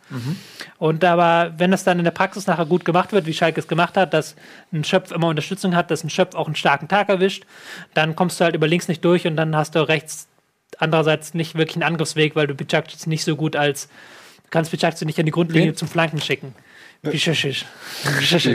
Und 0.79 1.05
aber, 1.05 1.53
wenn 1.59 1.71
das 1.71 1.85
dann 1.85 1.99
in 1.99 2.05
der 2.05 2.13
Praxis 2.13 2.47
nachher 2.47 2.65
gut 2.65 2.87
gemacht 2.87 3.13
wird, 3.13 3.27
wie 3.27 3.35
Schalke 3.35 3.61
es 3.61 3.69
gemacht 3.69 3.97
hat, 3.97 4.15
dass 4.15 4.37
ein 4.73 4.85
Schöpf 4.85 5.13
immer 5.13 5.29
Unterstützung 5.29 5.77
hat, 5.77 5.91
dass 5.91 6.03
ein 6.03 6.11
Schöpf 6.11 6.35
auch 6.35 6.47
einen 6.47 6.57
starken 6.57 6.89
Tag 6.89 7.11
erwischt, 7.11 7.45
dann 7.93 8.17
kommst 8.17 8.41
du 8.41 8.45
halt 8.45 8.55
über 8.55 8.67
links 8.67 8.89
nicht 8.89 9.05
durch 9.05 9.27
und 9.27 9.37
dann 9.37 9.55
hast 9.55 9.75
du 9.75 9.87
rechts 9.87 10.29
andererseits 10.79 11.35
nicht 11.35 11.55
wirklich 11.55 11.77
einen 11.77 11.83
Angriffsweg, 11.83 12.37
weil 12.37 12.47
du 12.47 12.55
Bicacic 12.55 13.07
nicht 13.07 13.25
so 13.25 13.37
gut 13.37 13.55
als, 13.57 13.89
du 14.45 14.51
kannst 14.51 14.71
Bicacic 14.71 15.07
nicht 15.07 15.19
an 15.19 15.27
die 15.27 15.33
Grundlinie 15.33 15.69
Wen? 15.69 15.77
zum 15.77 15.89
Flanken 15.89 16.21
schicken. 16.21 16.55
Bicacic. 17.03 17.65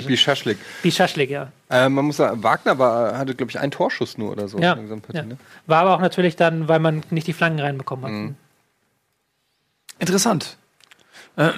Wie 0.08 0.18
Schaschlik. 0.18 0.58
Bicacic, 0.82 1.30
ja. 1.30 1.52
Äh, 1.70 1.90
man 1.90 2.06
muss 2.06 2.18
sagen, 2.18 2.44
Wagner 2.44 2.78
war, 2.78 3.18
hatte, 3.18 3.36
glaube 3.36 3.52
ich, 3.52 3.60
einen 3.60 3.72
Torschuss 3.72 4.18
nur 4.18 4.32
oder 4.32 4.48
so 4.48 4.60
Ja, 4.60 4.78
ja. 5.14 5.24
ne? 5.24 5.38
War 5.66 5.82
aber 5.82 5.96
auch 5.96 6.02
natürlich 6.02 6.36
dann, 6.36 6.68
weil 6.68 6.80
man 6.80 7.04
nicht 7.10 7.28
die 7.28 7.34
Flanken 7.34 7.60
reinbekommen 7.62 8.06
hat. 8.06 8.12
Mhm. 8.12 8.36
Interessant. 10.00 10.58
Äh, 11.38 11.52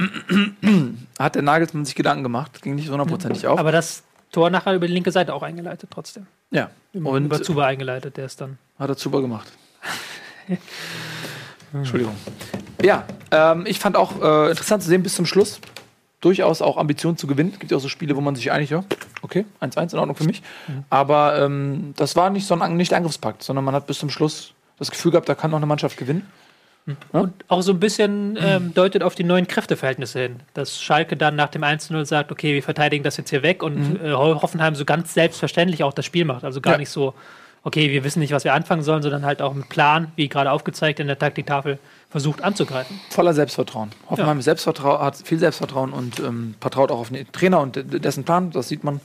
hat 1.19 1.35
der 1.35 1.41
Nagelsmann 1.41 1.85
sich 1.85 1.95
Gedanken 1.95 2.23
gemacht, 2.23 2.61
ging 2.61 2.75
nicht 2.75 2.89
hundertprozentig 2.89 3.47
auf. 3.47 3.59
Aber 3.59 3.71
das 3.71 4.03
Tor 4.31 4.49
nachher 4.49 4.75
über 4.75 4.87
die 4.87 4.93
linke 4.93 5.11
Seite 5.11 5.33
auch 5.33 5.43
eingeleitet 5.43 5.89
trotzdem. 5.91 6.27
ja, 6.51 6.69
Über, 6.93 7.09
und 7.09 7.25
über 7.25 7.41
Zuba 7.41 7.65
eingeleitet, 7.65 8.17
der 8.17 8.25
ist 8.25 8.39
dann. 8.41 8.57
hat 8.77 8.89
er 8.89 8.95
super 8.95 9.21
gemacht. 9.21 9.47
Entschuldigung. 11.73 12.15
Ja, 12.81 13.05
ähm, 13.31 13.65
ich 13.65 13.79
fand 13.79 13.97
auch 13.97 14.21
äh, 14.21 14.49
interessant 14.51 14.83
zu 14.83 14.89
sehen 14.89 15.03
bis 15.03 15.15
zum 15.15 15.25
Schluss. 15.25 15.59
Durchaus 16.25 16.63
auch 16.63 16.77
Ambitionen 16.77 17.17
zu 17.17 17.27
gewinnen. 17.27 17.51
Es 17.53 17.59
gibt 17.59 17.69
ja 17.71 17.77
auch 17.77 17.81
so 17.81 17.87
Spiele, 17.87 18.15
wo 18.15 18.21
man 18.21 18.35
sich 18.35 18.51
einig, 18.51 18.71
ja, 18.71 18.83
okay, 19.21 19.45
1-1 19.61 19.93
in 19.93 19.99
Ordnung 19.99 20.15
für 20.15 20.23
mich. 20.23 20.41
Aber 20.89 21.39
ähm, 21.39 21.93
das 21.97 22.15
war 22.15 22.31
nicht 22.31 22.47
so 22.47 22.55
ein 22.59 22.75
nicht 22.77 22.93
Angriffspakt, 22.95 23.43
sondern 23.43 23.63
man 23.63 23.75
hat 23.75 23.85
bis 23.85 23.99
zum 23.99 24.09
Schluss 24.09 24.53
das 24.79 24.89
Gefühl 24.89 25.11
gehabt, 25.11 25.29
da 25.29 25.35
kann 25.35 25.51
noch 25.51 25.57
eine 25.59 25.67
Mannschaft 25.67 25.97
gewinnen. 25.97 26.27
Und 27.11 27.33
auch 27.47 27.61
so 27.61 27.71
ein 27.73 27.79
bisschen 27.79 28.37
ähm, 28.41 28.73
deutet 28.73 29.03
auf 29.03 29.13
die 29.13 29.23
neuen 29.23 29.45
Kräfteverhältnisse 29.47 30.19
hin. 30.19 30.35
Dass 30.55 30.81
Schalke 30.81 31.15
dann 31.15 31.35
nach 31.35 31.49
dem 31.49 31.63
1-0 31.63 32.05
sagt, 32.05 32.31
okay, 32.31 32.53
wir 32.55 32.63
verteidigen 32.63 33.03
das 33.03 33.17
jetzt 33.17 33.29
hier 33.29 33.43
weg 33.43 33.61
und 33.61 33.99
äh, 34.03 34.11
Ho- 34.13 34.41
Hoffenheim 34.41 34.73
so 34.75 34.83
ganz 34.85 35.13
selbstverständlich 35.13 35.83
auch 35.83 35.93
das 35.93 36.05
Spiel 36.05 36.25
macht. 36.25 36.43
Also 36.43 36.59
gar 36.59 36.73
Ja. 36.73 36.77
nicht 36.79 36.89
so, 36.89 37.13
okay, 37.63 37.89
wir 37.91 38.03
wissen 38.03 38.19
nicht, 38.19 38.33
was 38.33 38.43
wir 38.43 38.53
anfangen 38.55 38.81
sollen, 38.83 39.01
sondern 39.03 39.25
halt 39.25 39.41
auch 39.41 39.53
mit 39.53 39.69
Plan, 39.69 40.11
wie 40.15 40.27
gerade 40.27 40.51
aufgezeigt 40.51 40.99
in 40.99 41.07
der 41.07 41.17
Taktiktafel, 41.19 41.77
versucht 42.15 42.41
anzugreifen. 42.41 42.97
voller 43.09 43.33
Selbstvertrauen. 43.33 43.91
Hoffenheim 44.09 44.41
Selbstvertrau 44.41 44.99
hat 45.01 45.17
viel 45.17 45.37
Selbstvertrauen 45.37 45.91
und 45.91 46.19
ähm, 46.21 46.55
vertraut 46.61 46.89
auch 46.89 46.99
auf 46.99 47.09
den 47.09 47.29
Trainer 47.33 47.59
und 47.59 47.75
de- 47.75 47.99
dessen 47.99 48.23
Plan, 48.23 48.51
das 48.51 48.69
sieht 48.69 48.85
man. 48.85 49.01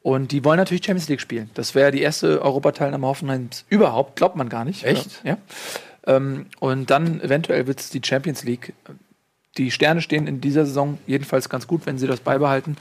Und 0.00 0.32
die 0.32 0.42
wollen 0.46 0.56
natürlich 0.56 0.82
Champions 0.82 1.10
League 1.10 1.20
spielen. 1.20 1.50
Das 1.52 1.74
wäre 1.74 1.90
die 1.90 2.00
erste 2.00 2.40
Europateilnahme 2.40 3.06
Hoffenheims 3.06 3.66
überhaupt, 3.68 4.16
glaubt 4.16 4.36
man 4.36 4.48
gar 4.48 4.64
nicht. 4.64 4.82
Echt? 4.84 5.20
Ja. 5.24 5.36
Ähm, 6.06 6.46
und 6.58 6.88
dann 6.88 7.20
eventuell 7.20 7.66
wird 7.66 7.80
es 7.80 7.90
die 7.90 8.00
Champions 8.02 8.44
League. 8.44 8.72
Die 9.58 9.70
Sterne 9.70 10.00
stehen 10.00 10.26
in 10.26 10.40
dieser 10.40 10.64
Saison 10.64 10.96
jedenfalls 11.06 11.50
ganz 11.50 11.66
gut. 11.66 11.84
Wenn 11.84 11.98
sie 11.98 12.06
das 12.06 12.20
beibehalten, 12.20 12.76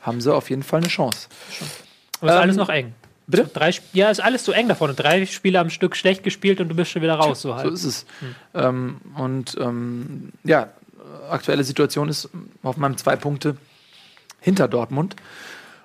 haben 0.00 0.20
sie 0.20 0.34
auf 0.34 0.50
jeden 0.50 0.64
Fall 0.64 0.80
eine 0.80 0.88
Chance. 0.88 1.28
Aber 2.20 2.30
ist 2.30 2.36
Ähm, 2.36 2.42
alles 2.42 2.56
noch 2.56 2.70
eng. 2.70 2.92
Bitte? 3.26 3.50
Drei, 3.52 3.72
ja, 3.92 4.10
ist 4.10 4.20
alles 4.20 4.44
so 4.44 4.52
eng 4.52 4.68
da 4.68 4.74
vorne. 4.74 4.94
Drei 4.94 5.26
Spiele 5.26 5.60
am 5.60 5.70
Stück 5.70 5.96
schlecht 5.96 6.22
gespielt 6.22 6.60
und 6.60 6.68
du 6.68 6.74
bist 6.74 6.90
schon 6.90 7.02
wieder 7.02 7.14
raus. 7.14 7.42
So 7.42 7.50
So 7.50 7.54
halt. 7.56 7.72
ist 7.72 7.84
es. 7.84 8.06
Ähm, 8.54 8.96
und 9.16 9.56
ähm, 9.60 10.32
ja, 10.44 10.68
aktuelle 11.30 11.64
Situation 11.64 12.08
ist 12.08 12.28
Hoffenheim 12.62 12.96
zwei 12.96 13.16
Punkte 13.16 13.56
hinter 14.40 14.68
Dortmund 14.68 15.16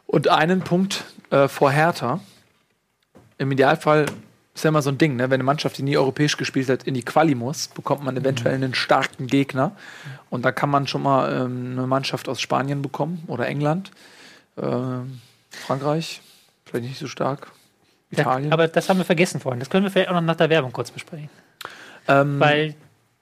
und 0.05 0.27
einen 0.27 0.61
Punkt 0.61 1.03
äh, 1.29 1.47
vor 1.47 1.71
Hertha. 1.71 2.19
Im 3.37 3.51
Idealfall 3.51 4.05
ist 4.55 4.63
ja 4.63 4.69
immer 4.69 4.81
so 4.81 4.89
ein 4.89 4.97
Ding, 4.97 5.15
ne? 5.15 5.25
wenn 5.25 5.35
eine 5.35 5.43
Mannschaft, 5.43 5.77
die 5.77 5.83
nie 5.83 5.97
europäisch 5.97 6.35
gespielt 6.37 6.67
hat, 6.69 6.83
in 6.83 6.95
die 6.95 7.03
Quali 7.03 7.35
muss, 7.35 7.67
bekommt 7.67 8.03
man 8.03 8.17
eventuell 8.17 8.55
einen 8.55 8.73
starken 8.73 9.27
Gegner. 9.27 9.73
Und 10.31 10.43
da 10.45 10.51
kann 10.51 10.71
man 10.71 10.87
schon 10.87 11.03
mal 11.03 11.31
ähm, 11.31 11.73
eine 11.77 11.85
Mannschaft 11.85 12.27
aus 12.27 12.41
Spanien 12.41 12.81
bekommen 12.81 13.23
oder 13.27 13.47
England. 13.47 13.91
Ähm, 14.57 15.21
Frankreich, 15.51 16.21
vielleicht 16.67 16.85
nicht 16.85 16.99
so 16.99 17.07
stark. 17.07 17.51
Ja, 18.11 18.21
Italien. 18.21 18.53
aber 18.53 18.67
das 18.67 18.87
haben 18.89 18.97
wir 18.97 19.05
vergessen 19.05 19.39
vorhin. 19.41 19.59
Das 19.59 19.69
können 19.69 19.83
wir 19.83 19.91
vielleicht 19.91 20.09
auch 20.09 20.13
noch 20.13 20.21
nach 20.21 20.35
der 20.35 20.49
Werbung 20.49 20.71
kurz 20.71 20.91
besprechen. 20.91 21.29
ähm, 22.07 22.39
Weil 22.39 22.75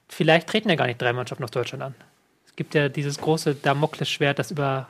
vielleicht 0.08 0.48
treten 0.48 0.68
ja 0.68 0.76
gar 0.76 0.86
nicht 0.86 1.00
drei 1.00 1.12
Mannschaften 1.12 1.42
auf 1.44 1.50
Deutschland 1.50 1.82
an. 1.82 1.94
Es 2.46 2.54
gibt 2.54 2.74
ja 2.74 2.88
dieses 2.88 3.18
große 3.18 3.56
Damoklesschwert, 3.56 4.38
das 4.38 4.50
über 4.50 4.88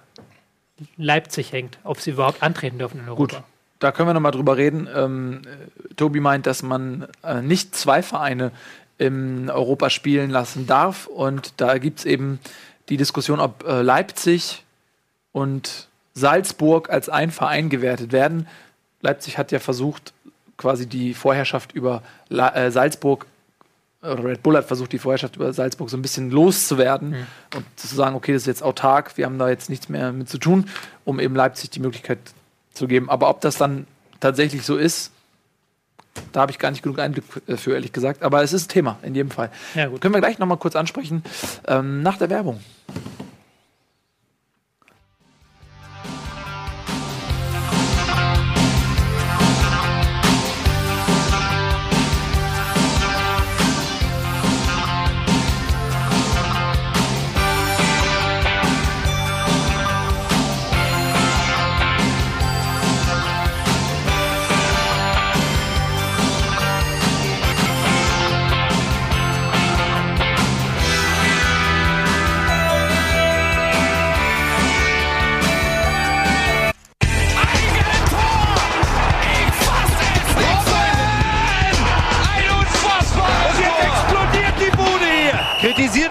Leipzig 0.97 1.53
hängt, 1.53 1.79
ob 1.85 2.01
sie 2.01 2.11
überhaupt 2.11 2.43
antreten 2.43 2.79
dürfen 2.79 3.01
in 3.01 3.09
Europa. 3.09 3.37
Gut. 3.37 3.45
Da 3.79 3.93
können 3.93 4.09
wir 4.09 4.15
noch 4.15 4.21
mal 4.21 4.31
drüber 4.31 4.57
reden. 4.57 4.89
Ähm, 4.95 5.43
äh, 5.45 5.95
Tobi 5.95 6.21
meint, 6.21 6.47
dass 6.47 6.63
man 6.63 7.09
äh, 7.23 7.43
nicht 7.43 7.75
zwei 7.75 8.03
Vereine 8.03 8.53
im 8.99 9.51
Europa 9.51 9.91
spielen 9.91 10.31
lassen 10.31 10.67
darf. 10.67 11.07
Und 11.07 11.61
da 11.61 11.79
gibt 11.79 12.01
es 12.01 12.05
eben 12.05 12.41
die 12.89 12.97
Diskussion, 12.97 13.41
ob 13.41 13.65
äh, 13.67 13.83
Leipzig 13.83 14.65
und 15.33 15.89
Salzburg 16.17 16.89
als 16.91 17.09
ein 17.09 17.31
Verein 17.31 17.69
gewertet 17.69 18.11
werden. 18.11 18.49
Leipzig 19.03 19.37
hat 19.37 19.53
ja 19.53 19.59
versucht, 19.59 20.15
quasi 20.57 20.87
die 20.87 21.13
Vorherrschaft 21.13 21.73
über 21.73 22.03
La 22.29 22.55
äh, 22.57 22.71
Salzburg, 22.71 23.27
Red 24.03 24.43
Bull 24.43 24.57
hat 24.57 24.67
versucht, 24.67 24.93
die 24.93 24.99
Vorherrschaft 24.99 25.37
über 25.37 25.53
Salzburg 25.53 25.91
so 25.91 25.97
ein 25.97 26.03
bisschen 26.03 26.31
loszuwerden 26.31 27.27
und 27.55 27.65
zu 27.77 27.95
sagen, 27.95 28.15
okay, 28.15 28.33
das 28.33 28.43
ist 28.43 28.47
jetzt 28.47 28.63
autark, 28.63 29.17
wir 29.17 29.27
haben 29.27 29.39
da 29.39 29.49
jetzt 29.49 29.69
nichts 29.69 29.89
mehr 29.89 30.13
mit 30.13 30.29
zu 30.29 30.39
tun, 30.39 30.71
um 31.05 31.21
eben 31.21 31.35
Leipzig 31.35 31.71
die 31.71 31.81
Möglichkeit 31.81 32.19
zu 32.73 32.87
geben. 32.87 33.11
Aber 33.11 33.29
ob 33.29 33.41
das 33.41 33.57
dann 33.57 33.87
tatsächlich 34.21 34.63
so 34.63 34.77
ist, 34.77 35.11
da 36.33 36.41
habe 36.41 36.53
ich 36.53 36.59
gar 36.59 36.71
nicht 36.71 36.83
genug 36.83 36.99
Einblick 36.99 37.25
äh, 37.47 37.57
für, 37.57 37.75
ehrlich 37.75 37.93
gesagt. 37.93 38.23
Aber 38.23 38.43
es 38.43 38.55
ist 38.55 38.71
Thema 38.71 38.99
in 39.03 39.15
jedem 39.15 39.31
Fall. 39.31 39.51
Ja. 39.75 39.89
Können 39.89 40.15
wir 40.15 40.21
gleich 40.21 40.39
noch 40.39 40.47
mal 40.47 40.57
kurz 40.57 40.77
ansprechen 40.77 41.23
ähm, 41.67 42.03
nach 42.03 42.17
der 42.17 42.31
Werbung. 42.31 42.61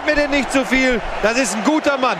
Mir 0.05 0.15
denn 0.15 0.29
nicht 0.31 0.51
zu 0.51 0.63
viel. 0.65 1.01
Das 1.23 1.37
ist 1.37 1.55
ein 1.55 1.63
guter 1.63 1.97
Mann. 1.97 2.17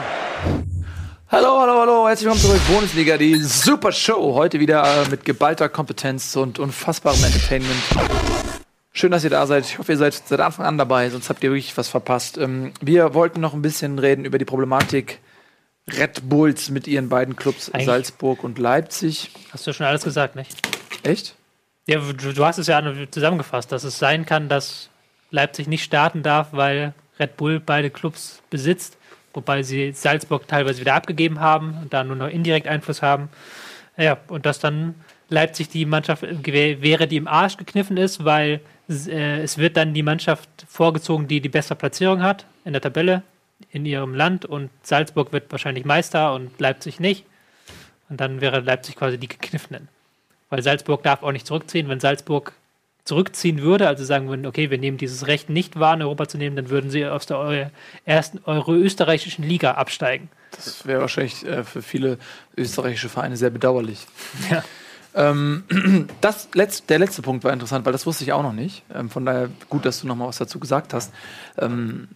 Hallo, 1.30 1.60
hallo, 1.60 1.80
hallo, 1.82 2.08
herzlich 2.08 2.26
willkommen 2.26 2.42
zurück. 2.42 2.62
Bundesliga, 2.68 3.18
die 3.18 3.36
Super 3.36 3.92
Show. 3.92 4.34
Heute 4.34 4.60
wieder 4.60 4.84
äh, 5.04 5.10
mit 5.10 5.24
geballter 5.26 5.70
Kompetenz 5.70 6.36
und 6.36 6.58
unfassbarem 6.60 7.24
Entertainment. 7.24 7.76
Schön, 8.92 9.12
dass 9.12 9.24
ihr 9.24 9.30
da 9.30 9.46
seid. 9.46 9.66
Ich 9.66 9.78
hoffe, 9.78 9.92
ihr 9.92 9.98
seid 9.98 10.14
seit 10.14 10.40
Anfang 10.40 10.66
an 10.66 10.78
dabei, 10.78 11.10
sonst 11.10 11.30
habt 11.30 11.44
ihr 11.44 11.52
wirklich 11.52 11.76
was 11.78 11.88
verpasst. 11.88 12.38
Ähm, 12.38 12.74
wir 12.82 13.14
wollten 13.14 13.40
noch 13.42 13.54
ein 13.54 13.62
bisschen 13.62 14.00
reden 14.00 14.26
über 14.26 14.38
die 14.40 14.46
Problematik 14.46 15.20
Red 15.88 16.28
Bulls 16.28 16.70
mit 16.72 16.88
ihren 16.88 17.10
beiden 17.10 17.36
Clubs 17.36 17.70
Eigentlich- 17.72 17.86
Salzburg 17.86 18.44
und 18.44 18.58
Leipzig. 18.58 19.30
Hast 19.52 19.68
du 19.68 19.74
schon 19.74 19.86
alles 19.86 20.04
gesagt, 20.04 20.36
nicht? 20.36 20.56
Echt? 21.04 21.36
Ja, 21.88 22.00
du, 22.00 22.34
du 22.34 22.46
hast 22.46 22.58
es 22.58 22.66
ja 22.68 22.82
zusammengefasst, 23.12 23.72
dass 23.72 23.84
es 23.84 24.00
sein 24.00 24.26
kann, 24.26 24.50
dass 24.50 24.90
Leipzig 25.30 25.68
nicht 25.68 25.84
starten 25.84 26.24
darf, 26.24 26.48
weil 26.52 26.94
Red 27.20 27.38
Bull 27.38 27.60
beide 27.60 27.90
Clubs 27.90 28.42
besitzt, 28.50 28.98
wobei 29.34 29.64
sie 29.64 29.92
Salzburg 29.92 30.48
teilweise 30.48 30.82
wieder 30.82 30.96
abgegeben 30.96 31.40
haben 31.40 31.78
und 31.82 31.94
da 31.94 32.04
nur 32.04 32.16
noch 32.16 32.30
indirekt 32.30 32.68
Einfluss 32.68 33.02
haben. 33.02 33.30
Ja, 33.98 34.18
und 34.28 34.46
dass 34.46 34.60
dann 34.60 34.96
Leipzig 35.30 35.70
die 35.70 35.86
Mannschaft 35.86 36.24
wäre, 36.24 37.08
die 37.08 37.18
im 37.18 37.28
Arsch 37.28 37.58
gekniffen 37.58 37.98
ist, 37.98 38.26
weil 38.26 38.62
äh, 38.90 39.42
es 39.42 39.58
wird 39.58 39.78
dann 39.78 39.94
die 39.94 40.04
Mannschaft 40.04 40.50
vorgezogen, 40.68 41.28
die 41.28 41.42
die 41.42 41.50
bessere 41.50 41.76
Platzierung 41.76 42.22
hat 42.22 42.46
in 42.64 42.74
der 42.74 42.82
Tabelle 42.82 43.24
in 43.72 43.86
ihrem 43.86 44.14
Land 44.14 44.46
und 44.46 44.70
Salzburg 44.84 45.32
wird 45.32 45.52
wahrscheinlich 45.52 45.86
Meister 45.86 46.34
und 46.34 46.60
Leipzig 46.60 47.00
nicht. 47.00 47.26
Und 48.10 48.22
dann 48.22 48.42
wäre 48.42 48.60
Leipzig 48.60 48.96
quasi 48.96 49.18
die 49.18 49.28
Gekniffenen. 49.28 49.88
Weil 50.50 50.62
Salzburg 50.62 51.02
darf 51.04 51.24
auch 51.24 51.32
nicht 51.32 51.48
zurückziehen. 51.48 51.90
Wenn 51.90 52.00
Salzburg 52.00 52.54
zurückziehen 53.06 53.62
würde, 53.62 53.88
also 53.88 54.04
sagen 54.04 54.28
würden, 54.28 54.46
okay, 54.46 54.72
wir 54.72 54.80
nehmen 54.80 54.98
dieses 54.98 55.28
Recht 55.28 55.50
nicht 55.50 55.80
wahr, 55.80 55.94
in 55.94 56.02
Europa 56.02 56.28
zu 56.28 56.38
nehmen, 56.38 56.56
dann 56.56 56.70
würden 56.70 56.90
sie 56.90 57.06
aus 57.06 57.28
der 57.28 57.72
ersten 58.04 58.40
euro-österreichischen 58.46 59.44
Liga 59.44 59.72
absteigen. 59.72 60.30
Das 60.52 60.86
wäre 60.86 61.02
wahrscheinlich 61.02 61.46
äh, 61.46 61.64
für 61.64 61.82
viele 61.82 62.18
österreichische 62.58 63.10
Vereine 63.10 63.38
sehr 63.38 63.52
bedauerlich. 63.52 64.06
Ja. 64.50 64.64
Ähm, 65.16 65.64
das 66.22 66.50
letzt, 66.54 66.90
der 66.90 67.00
letzte 67.00 67.22
Punkt 67.22 67.46
war 67.46 67.54
interessant, 67.54 67.86
weil 67.86 67.94
das 67.94 68.06
wusste 68.06 68.26
ich 68.26 68.34
auch 68.34 68.44
noch 68.44 68.52
nicht. 68.52 68.84
Ähm, 68.94 69.10
von 69.10 69.26
daher 69.26 69.50
gut, 69.70 69.86
dass 69.86 70.02
du 70.02 70.08
noch 70.08 70.16
mal 70.16 70.28
was 70.28 70.38
dazu 70.38 70.60
gesagt 70.60 70.94
hast. 70.94 71.14
Ähm, 71.58 72.10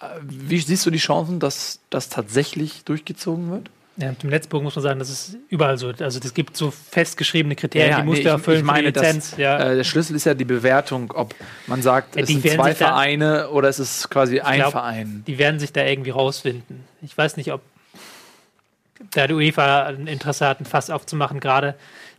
äh, 0.00 0.04
wie 0.22 0.58
siehst 0.58 0.84
du 0.84 0.90
die 0.90 0.98
Chancen, 0.98 1.40
dass 1.40 1.80
das 1.88 2.10
tatsächlich 2.10 2.84
durchgezogen 2.84 3.50
wird? 3.50 3.70
Ja, 3.98 4.08
mit 4.08 4.22
dem 4.22 4.30
Netzburg 4.30 4.62
muss 4.62 4.74
man 4.74 4.82
sagen, 4.82 4.98
das 4.98 5.10
ist 5.10 5.36
überall 5.50 5.76
so. 5.76 5.88
Also 6.00 6.18
es 6.18 6.32
gibt 6.32 6.56
so 6.56 6.70
festgeschriebene 6.70 7.54
Kriterien, 7.56 7.90
Ja, 7.90 8.00
die 8.00 8.06
musst 8.06 8.18
nee, 8.18 8.22
du 8.24 8.28
ich- 8.30 8.34
erfüllen 8.34 8.58
ich 8.60 8.64
meine, 8.64 8.86
für 8.88 8.92
die 8.92 8.98
Lizenz. 9.00 9.30
das, 9.30 9.38
ja. 9.38 9.58
Äh, 9.58 9.76
der 9.76 9.84
Schlüssel 9.84 10.16
ist 10.16 10.24
ja 10.24 10.32
die 10.32 10.46
Bewertung, 10.46 11.12
ob 11.12 11.34
man 11.66 11.82
sagt, 11.82 12.16
Ja, 12.16 12.22
es 12.22 12.28
sind 12.28 12.40
zwei 12.40 12.70
sich 12.70 12.78
da- 12.78 12.86
Vereine 12.86 13.50
oder 13.50 13.68
es 13.68 13.78
ist 13.78 14.08
quasi 14.08 14.40
ein 14.40 14.60
glaub, 14.60 14.72
Verein. 14.72 15.22
die 15.26 15.36
werden 15.38 15.60
sich 15.60 15.72
da 15.74 15.84
irgendwie 15.84 16.08
rausfinden. 16.10 16.84
Ich 17.02 17.16
weiß 17.18 17.36
nicht, 17.36 17.52
ob 17.52 17.60
da 19.10 19.26
die 19.26 19.34
UEFA 19.34 19.84
ein 19.86 20.06
Interesse 20.06 20.46
hat, 20.46 20.60
ein 20.60 20.64
Fass 20.64 20.88
aufzumachen, 20.90 21.40
gerade. 21.40 21.74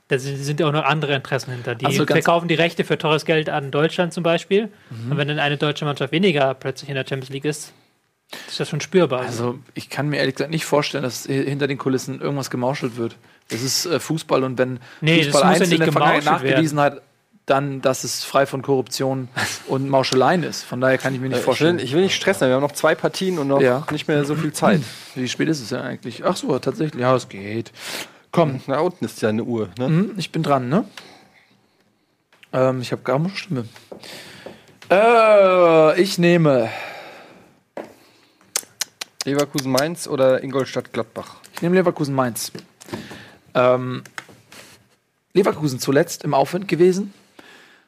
Da 0.09 0.19
sind 0.19 0.61
auch 0.61 0.73
noch 0.73 0.83
andere 0.83 1.15
Interessen 1.15 1.51
hinter. 1.53 1.75
Die 1.75 1.85
Also 1.85 2.05
verkaufen 2.05 2.47
die 2.49 2.55
Rechte 2.55 2.83
für 2.83 2.97
teures 2.97 3.25
Geld 3.25 3.49
an 3.49 3.71
Deutschland 3.71 4.13
zum 4.13 4.21
Beispiel. 4.21 4.69
Mhm. 4.89 5.11
Und 5.11 5.17
wenn 5.17 5.27
dann 5.29 5.39
eine 5.39 5.57
deutsche 5.57 5.85
Mannschaft 5.85 6.11
weniger 6.11 6.53
plötzlich 6.53 6.89
in 6.89 6.95
der 6.95 7.05
Champions 7.07 7.29
League 7.29 7.45
ist, 7.45 7.73
ist 8.47 8.59
das 8.59 8.69
schon 8.69 8.81
spürbar. 8.81 9.21
Also 9.21 9.59
ich 9.73 9.89
kann 9.89 10.09
mir 10.09 10.17
ehrlich 10.17 10.35
gesagt 10.35 10.51
nicht 10.51 10.65
vorstellen, 10.65 11.03
dass 11.03 11.27
hi- 11.27 11.45
hinter 11.45 11.67
den 11.67 11.77
Kulissen 11.77 12.21
irgendwas 12.21 12.49
gemauschelt 12.49 12.97
wird. 12.97 13.15
Das 13.49 13.61
ist 13.61 13.85
äh, 13.85 13.99
Fußball 13.99 14.43
und 14.43 14.57
wenn 14.57 14.79
Nee, 15.01 15.17
das 15.23 15.27
Fußball 15.33 15.49
muss 15.59 15.59
ja 15.69 15.73
in 15.75 15.79
der 15.81 15.91
Vergangenheit 15.91 16.25
nachgewiesen 16.25 16.79
hat, 16.79 17.01
dann, 17.45 17.81
dass 17.81 18.05
es 18.05 18.23
frei 18.23 18.45
von 18.45 18.61
Korruption 18.61 19.27
und 19.67 19.89
Mauscheleien 19.89 20.43
ist. 20.43 20.63
Von 20.63 20.79
daher 20.79 20.97
kann 20.97 21.13
ich 21.13 21.19
mir 21.19 21.27
nicht 21.27 21.35
Ich 21.39 21.41
will, 21.41 21.45
vorstellen. 21.45 21.77
ich 21.79 21.91
will 21.93 22.03
nicht 22.03 22.15
stressen, 22.15 22.47
wir 22.47 22.55
haben 22.55 22.61
noch 22.61 22.71
zwei 22.71 22.95
Partien 22.95 23.37
und 23.37 23.49
noch 23.49 23.59
Ja. 23.61 23.85
nicht 23.91 24.07
mehr 24.07 24.23
so 24.23 24.35
viel 24.35 24.53
Zeit. 24.53 24.79
Wie 25.15 25.27
spät 25.27 25.49
ist 25.49 25.59
es 25.61 25.69
denn 25.69 25.81
eigentlich? 25.81 26.23
Ach 26.25 26.37
so, 26.37 26.57
tatsächlich. 26.59 27.01
Ja, 27.01 27.13
es 27.15 27.27
geht. 27.27 27.73
Komm, 28.31 28.61
Na, 28.67 28.79
unten 28.79 29.03
ist 29.03 29.21
ja 29.21 29.27
eine 29.29 29.43
Uhr. 29.43 29.67
Ne? 29.77 29.85
hm, 29.87 30.11
ich 30.17 30.31
bin 30.31 30.41
dran, 30.41 30.69
ne? 30.69 30.85
Ähm, 32.53 32.81
ich 32.81 32.91
habe 32.93 33.01
gar 33.01 33.17
keine 33.17 33.29
Stimme. 33.35 33.65
Äh, 34.89 36.01
ich 36.01 36.17
nehme. 36.17 36.69
Leverkusen 39.25 39.71
Mainz 39.71 40.07
oder 40.07 40.43
Ingolstadt 40.43 40.91
Gladbach? 40.91 41.37
Ich 41.53 41.61
nehme 41.61 41.75
Leverkusen 41.75 42.13
Mainz. 42.13 42.51
Ähm, 43.53 44.03
Leverkusen 45.33 45.79
zuletzt 45.79 46.23
im 46.23 46.33
Aufwind 46.33 46.67
gewesen. 46.67 47.13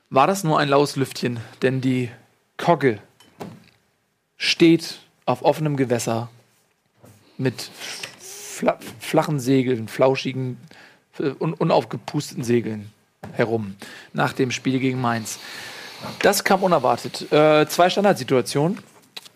War 0.09 0.27
das 0.27 0.43
nur 0.43 0.59
ein 0.59 0.69
laues 0.69 0.95
Lüftchen? 0.95 1.39
Denn 1.61 1.81
die 1.81 2.09
Kogge 2.57 2.99
steht 4.38 4.99
auf 5.25 5.43
offenem 5.43 5.75
Gewässer 5.75 6.29
mit 7.38 7.69
fla 8.19 8.79
flachen 8.99 9.39
Segeln, 9.39 9.89
flauschigen, 9.89 10.57
äh, 11.19 11.31
un 11.39 11.53
unaufgepusteten 11.53 12.43
Segeln 12.43 12.91
herum 13.33 13.75
nach 14.13 14.31
dem 14.31 14.51
Spiel 14.51 14.79
gegen 14.79 15.01
Mainz. 15.01 15.39
Das 16.19 16.43
kam 16.43 16.63
unerwartet. 16.63 17.31
Äh, 17.31 17.67
zwei 17.67 17.89
Standardsituationen 17.89 18.79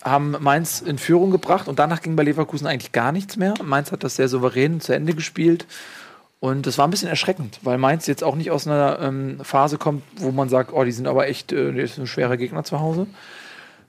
haben 0.03 0.35
Mainz 0.39 0.81
in 0.81 0.97
Führung 0.97 1.31
gebracht 1.31 1.67
und 1.67 1.79
danach 1.79 2.01
ging 2.01 2.15
bei 2.15 2.23
Leverkusen 2.23 2.67
eigentlich 2.67 2.91
gar 2.91 3.11
nichts 3.11 3.37
mehr. 3.37 3.53
Mainz 3.63 3.91
hat 3.91 4.03
das 4.03 4.15
sehr 4.15 4.29
souverän 4.29 4.81
zu 4.81 4.93
Ende 4.93 5.13
gespielt. 5.13 5.65
Und 6.39 6.65
das 6.65 6.77
war 6.77 6.87
ein 6.87 6.91
bisschen 6.91 7.09
erschreckend, 7.09 7.59
weil 7.63 7.77
Mainz 7.77 8.07
jetzt 8.07 8.23
auch 8.23 8.35
nicht 8.35 8.49
aus 8.49 8.65
einer 8.65 8.99
ähm, 9.01 9.39
Phase 9.43 9.77
kommt, 9.77 10.03
wo 10.15 10.31
man 10.31 10.47
sagt, 10.47 10.71
oh, 10.71 10.83
die 10.85 10.93
sind 10.93 11.07
aber 11.07 11.27
echt, 11.27 11.51
äh, 11.51 11.73
das 11.73 11.91
ist 11.91 11.97
ein 11.97 12.07
schwerer 12.07 12.37
Gegner 12.37 12.63
zu 12.63 12.79
Hause. 12.79 13.07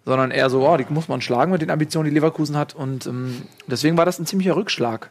Sondern 0.05 0.33
eher 0.33 0.51
so, 0.51 0.69
oh, 0.69 0.77
die 0.77 0.87
muss 0.89 1.09
man 1.09 1.21
schlagen 1.21 1.53
mit 1.53 1.63
den 1.63 1.71
Ambitionen, 1.71 2.09
die 2.09 2.15
Leverkusen 2.15 2.57
hat. 2.57 2.75
Und 2.75 3.07
ähm, 3.07 3.43
deswegen 3.69 3.97
war 3.97 4.05
das 4.05 4.19
ein 4.19 4.27
ziemlicher 4.27 4.57
Rückschlag. 4.57 5.11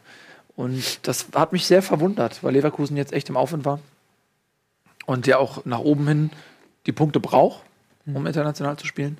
Und 0.54 1.06
das 1.08 1.28
hat 1.34 1.52
mich 1.52 1.64
sehr 1.64 1.80
verwundert, 1.80 2.42
weil 2.42 2.52
Leverkusen 2.52 2.96
jetzt 2.96 3.14
echt 3.14 3.30
im 3.30 3.36
Aufwind 3.38 3.64
war. 3.64 3.78
Und 5.06 5.26
ja 5.26 5.38
auch 5.38 5.64
nach 5.64 5.78
oben 5.78 6.06
hin 6.06 6.30
die 6.84 6.92
Punkte 6.92 7.20
braucht, 7.20 7.62
um 8.04 8.26
international 8.26 8.76
zu 8.76 8.86
spielen. 8.86 9.16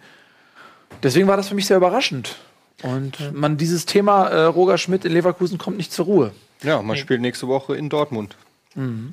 Deswegen 1.02 1.28
war 1.28 1.36
das 1.36 1.48
für 1.48 1.54
mich 1.54 1.66
sehr 1.66 1.76
überraschend. 1.76 2.36
Und 2.82 3.34
man 3.34 3.56
dieses 3.56 3.86
Thema 3.86 4.28
äh, 4.28 4.44
Roger 4.44 4.78
Schmidt 4.78 5.04
in 5.04 5.12
Leverkusen 5.12 5.58
kommt 5.58 5.76
nicht 5.76 5.92
zur 5.92 6.06
Ruhe. 6.06 6.32
Ja, 6.62 6.82
man 6.82 6.96
spielt 6.96 7.20
nächste 7.20 7.48
Woche 7.48 7.76
in 7.76 7.88
Dortmund. 7.88 8.36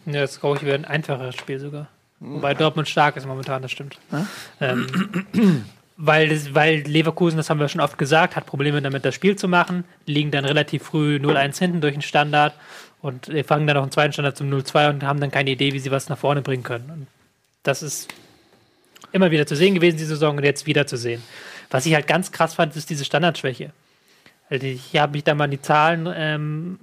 Ja, 0.05 0.21
das 0.21 0.39
glaube 0.39 0.57
ich 0.57 0.63
wäre 0.63 0.77
ein 0.77 0.85
einfacheres 0.85 1.35
Spiel 1.35 1.59
sogar. 1.59 1.87
Wobei 2.19 2.53
Dortmund 2.53 2.87
stark 2.87 3.15
ist 3.15 3.25
momentan, 3.25 3.61
das 3.61 3.71
stimmt. 3.71 3.99
Ähm, 4.59 4.87
weil, 5.97 6.29
das, 6.29 6.53
weil 6.53 6.79
Leverkusen, 6.81 7.37
das 7.37 7.49
haben 7.49 7.59
wir 7.59 7.67
schon 7.67 7.81
oft 7.81 7.97
gesagt, 7.97 8.35
hat 8.35 8.45
Probleme 8.45 8.81
damit, 8.81 9.05
das 9.05 9.15
Spiel 9.15 9.35
zu 9.35 9.47
machen, 9.47 9.83
liegen 10.05 10.31
dann 10.31 10.45
relativ 10.45 10.83
früh 10.83 11.17
0-1 11.17 11.59
hinten 11.59 11.81
durch 11.81 11.93
den 11.93 12.01
Standard 12.01 12.53
und 13.01 13.29
äh, 13.29 13.43
fangen 13.43 13.67
dann 13.67 13.77
auch 13.77 13.83
einen 13.83 13.91
zweiten 13.91 14.13
Standard 14.13 14.37
zum 14.37 14.49
0-2 14.49 14.89
und 14.89 15.03
haben 15.03 15.19
dann 15.19 15.31
keine 15.31 15.51
Idee, 15.51 15.73
wie 15.73 15.79
sie 15.79 15.91
was 15.91 16.09
nach 16.09 16.17
vorne 16.17 16.41
bringen 16.41 16.63
können. 16.63 16.89
Und 16.89 17.07
das 17.63 17.83
ist 17.83 18.07
immer 19.11 19.31
wieder 19.31 19.45
zu 19.45 19.55
sehen 19.55 19.75
gewesen, 19.75 19.97
die 19.97 20.05
Saison, 20.05 20.37
und 20.37 20.43
jetzt 20.43 20.65
wieder 20.65 20.87
zu 20.87 20.97
sehen. 20.97 21.21
Was 21.69 21.85
ich 21.85 21.93
halt 21.93 22.07
ganz 22.07 22.31
krass 22.31 22.53
fand, 22.53 22.75
ist 22.75 22.89
diese 22.89 23.05
Standardschwäche. 23.05 23.71
Also 24.49 24.65
ich 24.65 24.95
habe 24.95 25.13
mich 25.13 25.23
da 25.23 25.35
mal 25.35 25.45
in 25.45 25.51
die 25.51 25.61
Zahlen 25.61 26.07
ähm, 26.15 26.79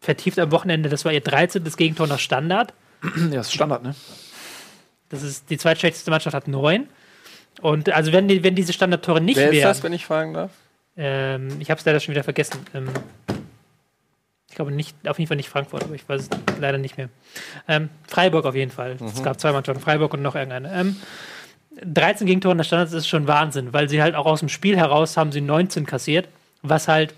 vertieft 0.00 0.38
am 0.38 0.50
Wochenende. 0.50 0.88
Das 0.88 1.04
war 1.04 1.12
ihr 1.12 1.20
13. 1.20 1.64
Gegentor 1.76 2.06
nach 2.06 2.18
Standard. 2.18 2.74
Ja, 3.02 3.36
das 3.36 3.46
ist 3.46 3.54
Standard, 3.54 3.82
ne? 3.82 3.94
Das 5.08 5.22
ist 5.22 5.50
die 5.50 5.58
zweitschlechteste 5.58 6.10
Mannschaft 6.10 6.34
hat 6.34 6.48
neun. 6.48 6.88
Und 7.60 7.90
also 7.90 8.12
wenn, 8.12 8.28
die, 8.28 8.42
wenn 8.42 8.54
diese 8.54 8.72
Standardtore 8.72 9.20
nicht 9.20 9.36
Wer 9.36 9.46
ist 9.50 9.56
wären, 9.56 9.68
das, 9.68 9.82
wenn 9.82 9.92
ich 9.92 10.06
fragen 10.06 10.34
darf? 10.34 10.50
ähm, 10.96 11.48
ich 11.60 11.70
habe 11.70 11.78
es 11.78 11.84
leider 11.84 12.00
schon 12.00 12.12
wieder 12.14 12.24
vergessen. 12.24 12.58
Ähm, 12.74 12.88
ich 14.48 14.56
glaube 14.56 14.72
nicht, 14.72 14.96
auf 15.08 15.18
jeden 15.18 15.28
Fall 15.28 15.36
nicht 15.36 15.48
Frankfurt, 15.48 15.84
aber 15.84 15.94
ich 15.94 16.08
weiß 16.08 16.22
es 16.22 16.28
leider 16.60 16.78
nicht 16.78 16.96
mehr. 16.96 17.08
Ähm, 17.68 17.88
Freiburg 18.08 18.46
auf 18.46 18.54
jeden 18.54 18.72
Fall. 18.72 18.96
Es 19.04 19.22
gab 19.22 19.40
zwei 19.40 19.52
Mannschaften, 19.52 19.82
Freiburg 19.82 20.12
und 20.14 20.22
noch 20.22 20.34
irgendeine. 20.34 20.94
Ähm, 21.80 21.94
13 21.94 22.26
Gegentore 22.26 22.52
in 22.52 22.58
der 22.58 22.64
Standards 22.64 22.92
ist 22.92 23.08
schon 23.08 23.26
Wahnsinn, 23.26 23.72
weil 23.72 23.88
sie 23.88 24.02
halt 24.02 24.14
auch 24.14 24.26
aus 24.26 24.40
dem 24.40 24.48
Spiel 24.48 24.76
heraus 24.76 25.16
haben 25.16 25.32
sie 25.32 25.40
19 25.40 25.86
kassiert, 25.86 26.28
was 26.62 26.88
halt 26.88 27.14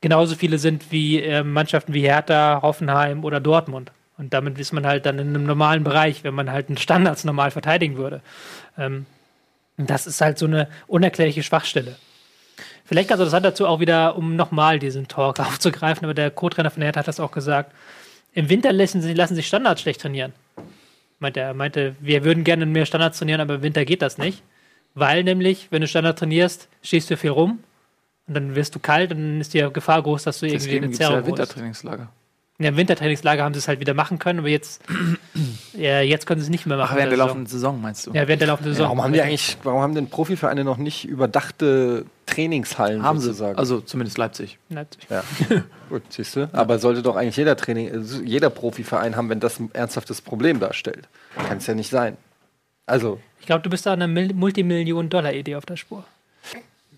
genauso 0.00 0.34
viele 0.34 0.58
sind 0.58 0.90
wie 0.90 1.20
äh, 1.20 1.42
Mannschaften 1.42 1.94
wie 1.94 2.02
Hertha, 2.02 2.60
Hoffenheim 2.62 3.24
oder 3.24 3.40
Dortmund. 3.40 3.92
Und 4.18 4.34
damit 4.34 4.58
ist 4.58 4.72
man 4.72 4.86
halt 4.86 5.06
dann 5.06 5.18
in 5.18 5.28
einem 5.28 5.44
normalen 5.44 5.84
Bereich, 5.84 6.22
wenn 6.22 6.34
man 6.34 6.50
halt 6.50 6.68
einen 6.68 6.78
Standards 6.78 7.24
normal 7.24 7.50
verteidigen 7.50 7.96
würde. 7.96 8.20
Ähm, 8.78 9.06
das 9.76 10.06
ist 10.06 10.20
halt 10.20 10.38
so 10.38 10.46
eine 10.46 10.68
unerklärliche 10.86 11.42
Schwachstelle. 11.42 11.96
Vielleicht 12.84 13.08
ganz 13.08 13.20
interessant 13.20 13.46
dazu 13.46 13.66
auch 13.66 13.80
wieder, 13.80 14.16
um 14.16 14.36
nochmal 14.36 14.78
diesen 14.78 15.08
Talk 15.08 15.40
aufzugreifen, 15.40 16.04
aber 16.04 16.14
der 16.14 16.30
Co-Trainer 16.30 16.70
von 16.70 16.82
Hertha 16.82 17.00
hat 17.00 17.08
das 17.08 17.20
auch 17.20 17.32
gesagt. 17.32 17.72
Im 18.34 18.48
Winter 18.48 18.72
lassen, 18.72 19.02
sie, 19.02 19.14
lassen 19.14 19.34
sich 19.34 19.46
Standards 19.46 19.80
schlecht 19.80 20.00
trainieren. 20.00 20.32
Meinte, 21.22 21.40
er 21.40 21.54
meinte, 21.54 21.94
wir 22.00 22.24
würden 22.24 22.42
gerne 22.42 22.66
mehr 22.66 22.84
Standards 22.84 23.18
trainieren, 23.18 23.40
aber 23.40 23.54
im 23.54 23.62
Winter 23.62 23.84
geht 23.84 24.02
das 24.02 24.18
nicht. 24.18 24.42
Weil 24.94 25.22
nämlich, 25.22 25.68
wenn 25.70 25.80
du 25.80 25.86
Standard 25.86 26.18
trainierst, 26.18 26.68
stehst 26.82 27.10
du 27.10 27.16
viel 27.16 27.30
rum 27.30 27.60
und 28.26 28.34
dann 28.34 28.56
wirst 28.56 28.74
du 28.74 28.80
kalt 28.80 29.12
und 29.12 29.18
dann 29.18 29.40
ist 29.40 29.54
die 29.54 29.66
Gefahr 29.72 30.02
groß, 30.02 30.24
dass 30.24 30.40
du 30.40 30.46
irgendwie 30.46 30.64
Deswegen 30.64 30.84
eine 30.86 30.92
Zerrung 30.92 31.20
ja. 31.20 31.26
Wintertrainingslager. 31.26 32.08
Ja, 32.58 32.68
Im 32.68 32.76
Wintertrainingslager 32.76 33.42
haben 33.42 33.54
sie 33.54 33.58
es 33.58 33.66
halt 33.66 33.80
wieder 33.80 33.94
machen 33.94 34.18
können, 34.18 34.40
aber 34.40 34.48
jetzt, 34.48 34.82
ja, 35.72 36.00
jetzt 36.00 36.26
können 36.26 36.40
sie 36.40 36.44
es 36.44 36.50
nicht 36.50 36.66
mehr 36.66 36.76
machen. 36.76 36.90
Ach, 36.92 36.96
während 36.96 37.10
der 37.10 37.18
laufenden 37.18 37.46
Saison, 37.46 37.80
meinst 37.80 38.06
du? 38.06 38.10
Ja, 38.12 38.28
während 38.28 38.40
der 38.42 38.48
laufenden 38.48 38.72
Saison. 38.74 38.86
Warum 38.86 39.02
haben 39.02 39.12
die 39.12 39.22
eigentlich, 39.22 39.56
warum 39.62 39.80
haben 39.80 39.94
denn 39.94 40.08
Profivereine 40.08 40.62
noch 40.62 40.76
nicht 40.76 41.04
überdachte 41.06 42.04
Trainingshallen 42.26 43.02
Haben 43.02 43.18
sie. 43.18 43.26
sozusagen? 43.28 43.58
Also 43.58 43.80
zumindest 43.80 44.18
Leipzig. 44.18 44.58
Leipzig. 44.68 45.02
ja. 45.10 45.24
Gut, 45.88 46.02
siehst 46.10 46.36
du? 46.36 46.48
Aber 46.52 46.78
sollte 46.78 47.02
doch 47.02 47.16
eigentlich 47.16 47.36
jeder 47.36 47.56
Training, 47.56 47.90
also 47.90 48.20
jeder 48.22 48.50
Profiverein 48.50 49.16
haben, 49.16 49.28
wenn 49.28 49.40
das 49.40 49.58
ein 49.58 49.70
ernsthaftes 49.72 50.20
Problem 50.20 50.60
darstellt. 50.60 51.08
Kann 51.48 51.56
es 51.58 51.66
ja 51.66 51.74
nicht 51.74 51.90
sein. 51.90 52.16
Also, 52.86 53.18
Ich 53.40 53.46
glaube, 53.46 53.62
du 53.62 53.70
bist 53.70 53.86
da 53.86 53.92
eine 53.94 54.06
Mil- 54.06 54.34
Multimillionen-Dollar-Idee 54.34 55.56
auf 55.56 55.66
der 55.66 55.76
Spur. 55.76 56.04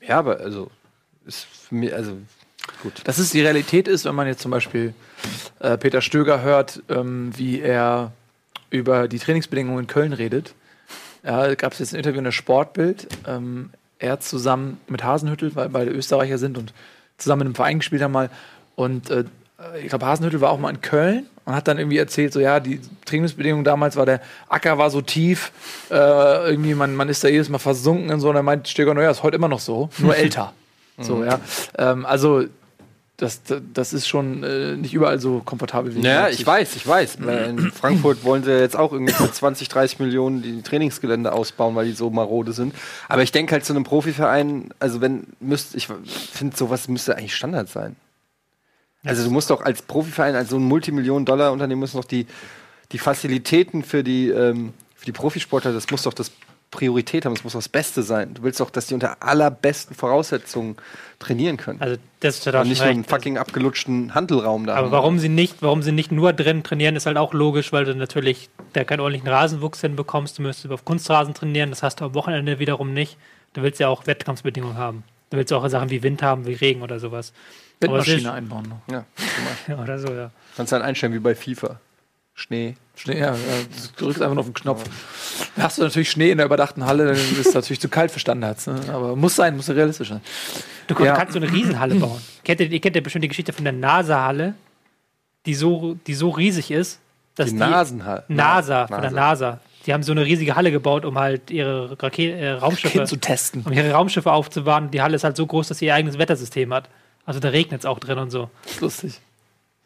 ja, 0.06 0.18
aber 0.18 0.40
also 0.40 0.70
ist 1.26 1.44
für 1.44 1.74
mich, 1.76 1.94
also 1.94 2.18
gut. 2.82 3.00
Dass 3.04 3.18
es 3.18 3.30
die 3.30 3.40
Realität 3.40 3.88
ist, 3.88 4.04
wenn 4.04 4.14
man 4.14 4.26
jetzt 4.26 4.40
zum 4.42 4.50
Beispiel 4.50 4.94
äh, 5.60 5.76
Peter 5.76 6.00
Stöger 6.00 6.42
hört, 6.42 6.82
ähm, 6.88 7.32
wie 7.36 7.60
er 7.60 8.12
über 8.70 9.08
die 9.08 9.18
Trainingsbedingungen 9.18 9.80
in 9.80 9.86
Köln 9.86 10.12
redet. 10.12 10.54
Ja, 11.22 11.54
gab 11.54 11.72
es 11.72 11.78
jetzt 11.78 11.94
ein 11.94 11.98
Interview 11.98 12.18
in 12.18 12.24
der 12.24 12.32
Sportbild. 12.32 13.08
Ähm, 13.26 13.70
er 13.98 14.20
zusammen 14.20 14.80
mit 14.88 15.04
Hasenhüttel, 15.04 15.54
weil 15.56 15.68
beide 15.68 15.90
Österreicher 15.90 16.38
sind 16.38 16.58
und 16.58 16.74
zusammen 17.16 17.42
in 17.42 17.46
einem 17.48 17.54
Verein 17.54 17.78
gespielt 17.78 18.02
haben 18.02 18.12
mal. 18.12 18.30
Und 18.74 19.10
äh, 19.10 19.24
ich 19.80 19.88
glaube, 19.88 20.06
Hasenhüttel 20.06 20.40
war 20.40 20.50
auch 20.50 20.58
mal 20.58 20.70
in 20.70 20.80
Köln 20.80 21.26
und 21.44 21.54
hat 21.54 21.68
dann 21.68 21.78
irgendwie 21.78 21.98
erzählt, 21.98 22.32
so 22.32 22.40
ja, 22.40 22.60
die 22.60 22.80
Trainingsbedingungen 23.04 23.64
damals 23.64 23.96
war, 23.96 24.06
der 24.06 24.20
Acker 24.48 24.78
war 24.78 24.90
so 24.90 25.00
tief, 25.00 25.52
äh, 25.90 25.94
irgendwie, 25.94 26.74
man, 26.74 26.94
man 26.94 27.08
ist 27.08 27.24
da 27.24 27.28
jedes 27.28 27.48
Mal 27.48 27.58
versunken 27.58 28.10
und 28.10 28.20
so. 28.20 28.30
Und 28.30 28.36
er 28.36 28.42
meint 28.42 28.68
Stöger, 28.68 28.94
naja, 28.94 29.10
ist 29.10 29.22
heute 29.22 29.36
immer 29.36 29.48
noch 29.48 29.60
so, 29.60 29.90
nur 29.98 30.16
älter. 30.16 30.52
So, 30.98 31.24
ja. 31.24 31.40
Ähm, 31.76 32.06
also, 32.06 32.44
das, 33.16 33.42
das 33.72 33.92
ist 33.92 34.08
schon 34.08 34.42
äh, 34.42 34.76
nicht 34.76 34.92
überall 34.92 35.20
so 35.20 35.40
komfortabel 35.44 35.94
wie 35.94 35.98
in 35.98 36.04
Ja, 36.04 36.28
ich 36.28 36.44
weiß, 36.44 36.74
ich 36.74 36.84
weiß. 36.84 37.16
In 37.16 37.70
Frankfurt 37.70 38.24
wollen 38.24 38.42
sie 38.42 38.58
jetzt 38.58 38.76
auch 38.76 38.92
irgendwie 38.92 39.12
für 39.12 39.30
20, 39.32 39.68
30 39.68 40.00
Millionen 40.00 40.42
die 40.42 40.62
Trainingsgelände 40.62 41.32
ausbauen, 41.32 41.76
weil 41.76 41.86
die 41.86 41.92
so 41.92 42.10
marode 42.10 42.52
sind. 42.52 42.74
Aber 43.08 43.22
ich 43.22 43.30
denke 43.30 43.52
halt 43.52 43.64
zu 43.64 43.72
einem 43.72 43.84
Profiverein, 43.84 44.70
also 44.80 45.00
wenn 45.00 45.28
müsst, 45.38 45.76
ich 45.76 45.88
finde 46.32 46.56
sowas 46.56 46.88
müsste 46.88 47.16
eigentlich 47.16 47.36
Standard 47.36 47.68
sein. 47.68 47.94
Also 49.04 49.22
du 49.22 49.30
musst 49.30 49.50
doch 49.50 49.60
als 49.60 49.82
Profiverein, 49.82 50.34
als 50.34 50.48
so 50.48 50.56
ein 50.56 50.64
Multimillionen-Dollar-Unternehmen, 50.64 51.80
müssen 51.80 51.98
doch 51.98 52.06
die, 52.06 52.26
die 52.90 52.98
Facilitäten 52.98 53.84
für 53.84 54.02
die, 54.02 54.30
ähm, 54.30 54.72
für 54.96 55.04
die 55.04 55.12
Profisportler, 55.12 55.72
das 55.72 55.90
muss 55.90 56.02
doch 56.02 56.14
das 56.14 56.32
Priorität 56.74 57.24
haben. 57.24 57.34
Es 57.34 57.44
muss 57.44 57.52
das 57.54 57.68
Beste 57.68 58.02
sein. 58.02 58.34
Du 58.34 58.42
willst 58.42 58.58
doch, 58.60 58.68
dass 58.70 58.86
die 58.88 58.94
unter 58.94 59.22
allerbesten 59.22 59.94
Voraussetzungen 59.96 60.76
trainieren 61.20 61.56
können. 61.56 61.80
Also 61.80 61.96
das 62.20 62.38
ist 62.38 62.46
ja 62.46 62.60
und 62.60 62.68
nicht 62.68 62.80
nur 62.80 62.88
einen 62.90 63.04
fucking 63.04 63.38
abgelutschten 63.38 64.14
Handelraum 64.14 64.66
da 64.66 64.74
Aber 64.74 64.86
haben. 64.86 64.92
warum 64.92 65.18
sie 65.18 65.28
nicht, 65.28 65.62
warum 65.62 65.82
sie 65.82 65.92
nicht 65.92 66.10
nur 66.12 66.32
drin 66.32 66.62
trainieren, 66.64 66.96
ist 66.96 67.06
halt 67.06 67.16
auch 67.16 67.32
logisch, 67.32 67.72
weil 67.72 67.84
du 67.84 67.94
natürlich 67.94 68.50
da 68.72 68.82
keinen 68.84 69.00
ordentlichen 69.00 69.28
Rasenwuchs 69.28 69.80
hinbekommst. 69.80 70.38
Du 70.38 70.42
müsstest 70.42 70.72
auf 70.72 70.84
Kunstrasen 70.84 71.32
trainieren, 71.32 71.70
das 71.70 71.82
hast 71.82 72.00
du 72.00 72.04
am 72.06 72.14
Wochenende 72.14 72.58
wiederum 72.58 72.92
nicht. 72.92 73.16
Du 73.52 73.62
willst 73.62 73.78
ja 73.78 73.88
auch 73.88 74.06
Wettkampfbedingungen 74.06 74.76
haben. 74.76 75.04
Du 75.30 75.36
willst 75.36 75.52
auch 75.52 75.66
Sachen 75.68 75.90
wie 75.90 76.02
Wind 76.02 76.22
haben, 76.22 76.46
wie 76.46 76.54
Regen 76.54 76.82
oder 76.82 76.98
sowas. 76.98 77.32
Windmaschine 77.80 78.32
einbauen 78.32 78.68
noch. 78.68 78.92
Ja, 78.94 79.04
Ja, 79.68 79.82
oder 79.82 79.98
so, 79.98 80.12
ja. 80.12 80.30
kannst 80.56 80.72
dann 80.72 80.82
einstellen 80.82 81.12
wie 81.14 81.18
bei 81.20 81.34
FIFA. 81.34 81.78
Schnee. 82.34 82.74
Schnee, 82.96 83.18
ja, 83.18 83.32
ja, 83.32 83.36
du 83.96 84.04
drückst 84.04 84.22
einfach 84.22 84.34
nur 84.34 84.40
auf 84.40 84.46
den 84.48 84.54
Knopf. 84.54 84.84
Hast 85.58 85.78
du 85.78 85.82
natürlich 85.82 86.10
Schnee 86.10 86.30
in 86.30 86.38
der 86.38 86.46
überdachten 86.46 86.84
Halle, 86.84 87.06
dann 87.06 87.14
ist 87.16 87.46
es 87.46 87.54
natürlich 87.54 87.80
zu 87.80 87.88
kalt 87.88 88.10
für 88.10 88.18
Standards. 88.20 88.66
Ne? 88.66 88.80
Aber 88.92 89.16
muss 89.16 89.34
sein, 89.36 89.56
muss 89.56 89.66
ja 89.68 89.74
realistisch 89.74 90.08
sein. 90.08 90.20
Du 90.86 90.94
Ja. 91.04 91.14
kannst 91.16 91.32
so 91.32 91.38
eine 91.40 91.50
Riesenhalle 91.50 91.94
bauen. 91.96 92.20
Kennt 92.44 92.60
ihr, 92.60 92.70
ihr 92.70 92.80
kennt 92.80 92.94
ja 92.96 93.02
bestimmt 93.02 93.24
die 93.24 93.28
Geschichte 93.28 93.52
von 93.52 93.64
der 93.64 93.72
NASA-Halle, 93.72 94.54
die 95.46 95.54
so, 95.54 95.96
die 96.06 96.14
so 96.14 96.30
riesig 96.30 96.70
ist, 96.70 97.00
dass 97.36 97.46
Die 97.46 97.52
die, 97.54 97.58
Nasenhalle. 97.58 98.24
NASA, 98.28 98.86
von 98.86 99.00
der 99.02 99.10
NASA. 99.10 99.60
Die 99.86 99.92
haben 99.92 100.02
so 100.02 100.12
eine 100.12 100.24
riesige 100.24 100.54
Halle 100.56 100.70
gebaut, 100.70 101.04
um 101.04 101.18
halt 101.18 101.50
ihre 101.50 102.00
Raketen, 102.02 102.38
äh, 102.38 102.50
Raumschiffe, 102.52 103.04
zu 103.04 103.16
testen. 103.16 103.62
um 103.66 103.72
ihre 103.72 103.90
Raumschiffe 103.92 104.32
aufzubauen. 104.32 104.90
Die 104.90 105.02
Halle 105.02 105.16
ist 105.16 105.24
halt 105.24 105.36
so 105.36 105.46
groß, 105.46 105.68
dass 105.68 105.78
sie 105.78 105.86
ihr 105.86 105.94
eigenes 105.94 106.16
Wettersystem 106.18 106.72
hat. 106.72 106.88
Also 107.26 107.40
da 107.40 107.48
regnet 107.48 107.80
es 107.80 107.86
auch 107.86 107.98
drin 107.98 108.18
und 108.18 108.30
so. 108.30 108.50
Das 108.62 108.72
ist 108.74 108.80
lustig. 108.80 109.20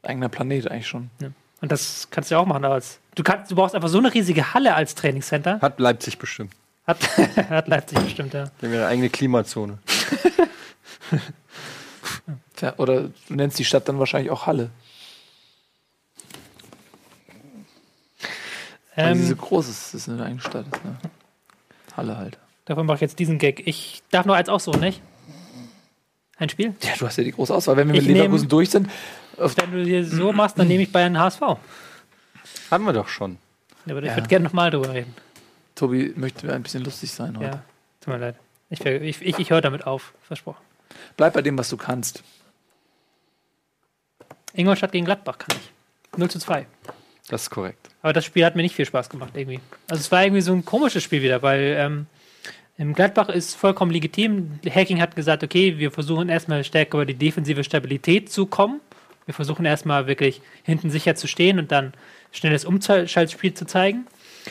Eigener 0.02 0.28
Planet 0.28 0.70
eigentlich 0.70 0.86
schon. 0.86 1.10
Ja. 1.20 1.28
Und 1.60 1.72
das 1.72 2.08
kannst 2.10 2.30
du 2.30 2.36
ja 2.36 2.40
auch 2.40 2.46
machen. 2.46 2.64
Als, 2.64 3.00
du, 3.14 3.22
kannst, 3.22 3.50
du 3.50 3.56
brauchst 3.56 3.74
einfach 3.74 3.88
so 3.88 3.98
eine 3.98 4.12
riesige 4.14 4.54
Halle 4.54 4.74
als 4.74 4.94
Trainingscenter. 4.94 5.60
Hat 5.60 5.80
Leipzig 5.80 6.18
bestimmt. 6.18 6.52
Hat, 6.86 6.98
hat 7.50 7.68
Leipzig 7.68 7.98
bestimmt, 7.98 8.34
ja. 8.34 8.44
Die 8.60 8.66
haben 8.66 8.72
ihre 8.72 8.86
eigene 8.86 9.10
Klimazone. 9.10 9.78
Tja, 12.56 12.74
oder 12.76 13.02
du 13.02 13.34
nennst 13.34 13.58
die 13.58 13.64
Stadt 13.64 13.88
dann 13.88 13.98
wahrscheinlich 13.98 14.30
auch 14.30 14.46
Halle. 14.46 14.70
Weil 18.94 19.14
sie 19.14 19.26
so 19.26 19.32
Ähm, 19.32 19.38
groß 19.38 19.68
ist, 19.68 19.94
das 19.94 20.02
ist 20.02 20.08
eine 20.08 20.24
eigene 20.24 20.40
Stadt. 20.40 20.66
Ist, 20.66 20.84
ne? 20.84 20.96
Halle 21.96 22.16
halt. 22.16 22.38
davon 22.64 22.86
mache 22.86 22.96
ich 22.96 23.00
jetzt 23.02 23.18
diesen 23.18 23.38
Gag. 23.38 23.66
Ich 23.66 24.02
darf 24.10 24.26
noch 24.26 24.34
eins 24.34 24.48
auch 24.48 24.60
so, 24.60 24.72
nicht? 24.72 25.00
Ein 26.38 26.48
Spiel? 26.48 26.74
Ja, 26.82 26.90
du 26.98 27.06
hast 27.06 27.16
ja 27.16 27.24
die 27.24 27.32
große 27.32 27.54
Auswahl. 27.54 27.76
Wenn 27.76 27.88
wir 27.88 27.96
Ich 28.00 28.06
mit 28.06 28.16
Leverkusen 28.16 28.46
nehm- 28.46 28.50
durch 28.50 28.70
sind, 28.70 28.88
Wenn 29.36 29.72
du 29.72 29.84
hier 29.84 30.04
so 30.04 30.32
machst, 30.32 30.58
dann 30.58 30.68
nehme 30.68 30.82
ich 30.82 30.92
Bayern 30.92 31.18
HSV. 31.18 31.40
Ja, 31.40 31.58
Haben 32.70 32.84
wir 32.84 32.92
doch 32.92 33.08
schon. 33.08 33.38
Aber 33.88 34.00
ich 34.02 34.06
Ja. 34.06 34.16
würde 34.16 34.28
gerne 34.28 34.44
nochmal 34.44 34.70
drüber 34.70 34.92
reden. 34.92 35.14
Tobi 35.74 36.12
möchte 36.16 36.52
ein 36.52 36.62
bisschen 36.62 36.84
lustig 36.84 37.10
sein 37.12 37.36
heute. 37.38 37.46
Ja, 37.46 37.62
tut 38.00 38.14
mir 38.14 38.18
leid. 38.18 38.36
Ich, 38.70 38.84
ich, 38.84 39.22
ich, 39.22 39.38
ich 39.38 39.50
höre 39.50 39.60
damit 39.60 39.86
auf, 39.86 40.12
versprochen. 40.22 40.60
Bleib 41.16 41.32
bei 41.34 41.42
dem, 41.42 41.56
was 41.58 41.68
du 41.70 41.76
kannst. 41.76 42.22
Ingolstadt 44.52 44.92
gegen 44.92 45.04
Gladbach 45.04 45.38
kann 45.38 45.56
ich. 45.56 46.18
0 46.18 46.30
zu 46.30 46.38
2. 46.38 46.66
Das 47.28 47.42
ist 47.42 47.50
korrekt. 47.50 47.88
Aber 48.02 48.12
das 48.12 48.24
Spiel 48.24 48.44
hat 48.44 48.56
mir 48.56 48.62
nicht 48.62 48.74
viel 48.74 48.86
Spaß 48.86 49.08
gemacht, 49.10 49.32
irgendwie. 49.34 49.60
Also 49.88 50.00
es 50.00 50.10
war 50.10 50.22
irgendwie 50.24 50.40
so 50.40 50.52
ein 50.52 50.64
komisches 50.64 51.02
Spiel 51.02 51.22
wieder, 51.22 51.42
weil 51.42 51.76
ähm, 51.78 52.06
im 52.78 52.94
Gladbach 52.94 53.28
ist 53.28 53.56
vollkommen 53.56 53.90
legitim. 53.90 54.60
Hacking 54.64 55.00
hat 55.00 55.16
gesagt, 55.16 55.42
okay, 55.42 55.78
wir 55.78 55.90
versuchen 55.90 56.28
erstmal 56.28 56.62
stärker 56.62 56.98
über 56.98 57.06
die 57.06 57.14
defensive 57.14 57.64
Stabilität 57.64 58.30
zu 58.30 58.46
kommen. 58.46 58.80
Wir 59.26 59.34
versuchen 59.34 59.66
erstmal 59.66 60.06
wirklich 60.06 60.40
hinten 60.62 60.88
sicher 60.88 61.16
zu 61.16 61.26
stehen 61.26 61.58
und 61.58 61.72
dann 61.72 61.92
schnelles 62.30 62.64
Umschaltspiel 62.64 63.52
zu 63.52 63.66
zeigen. 63.66 64.06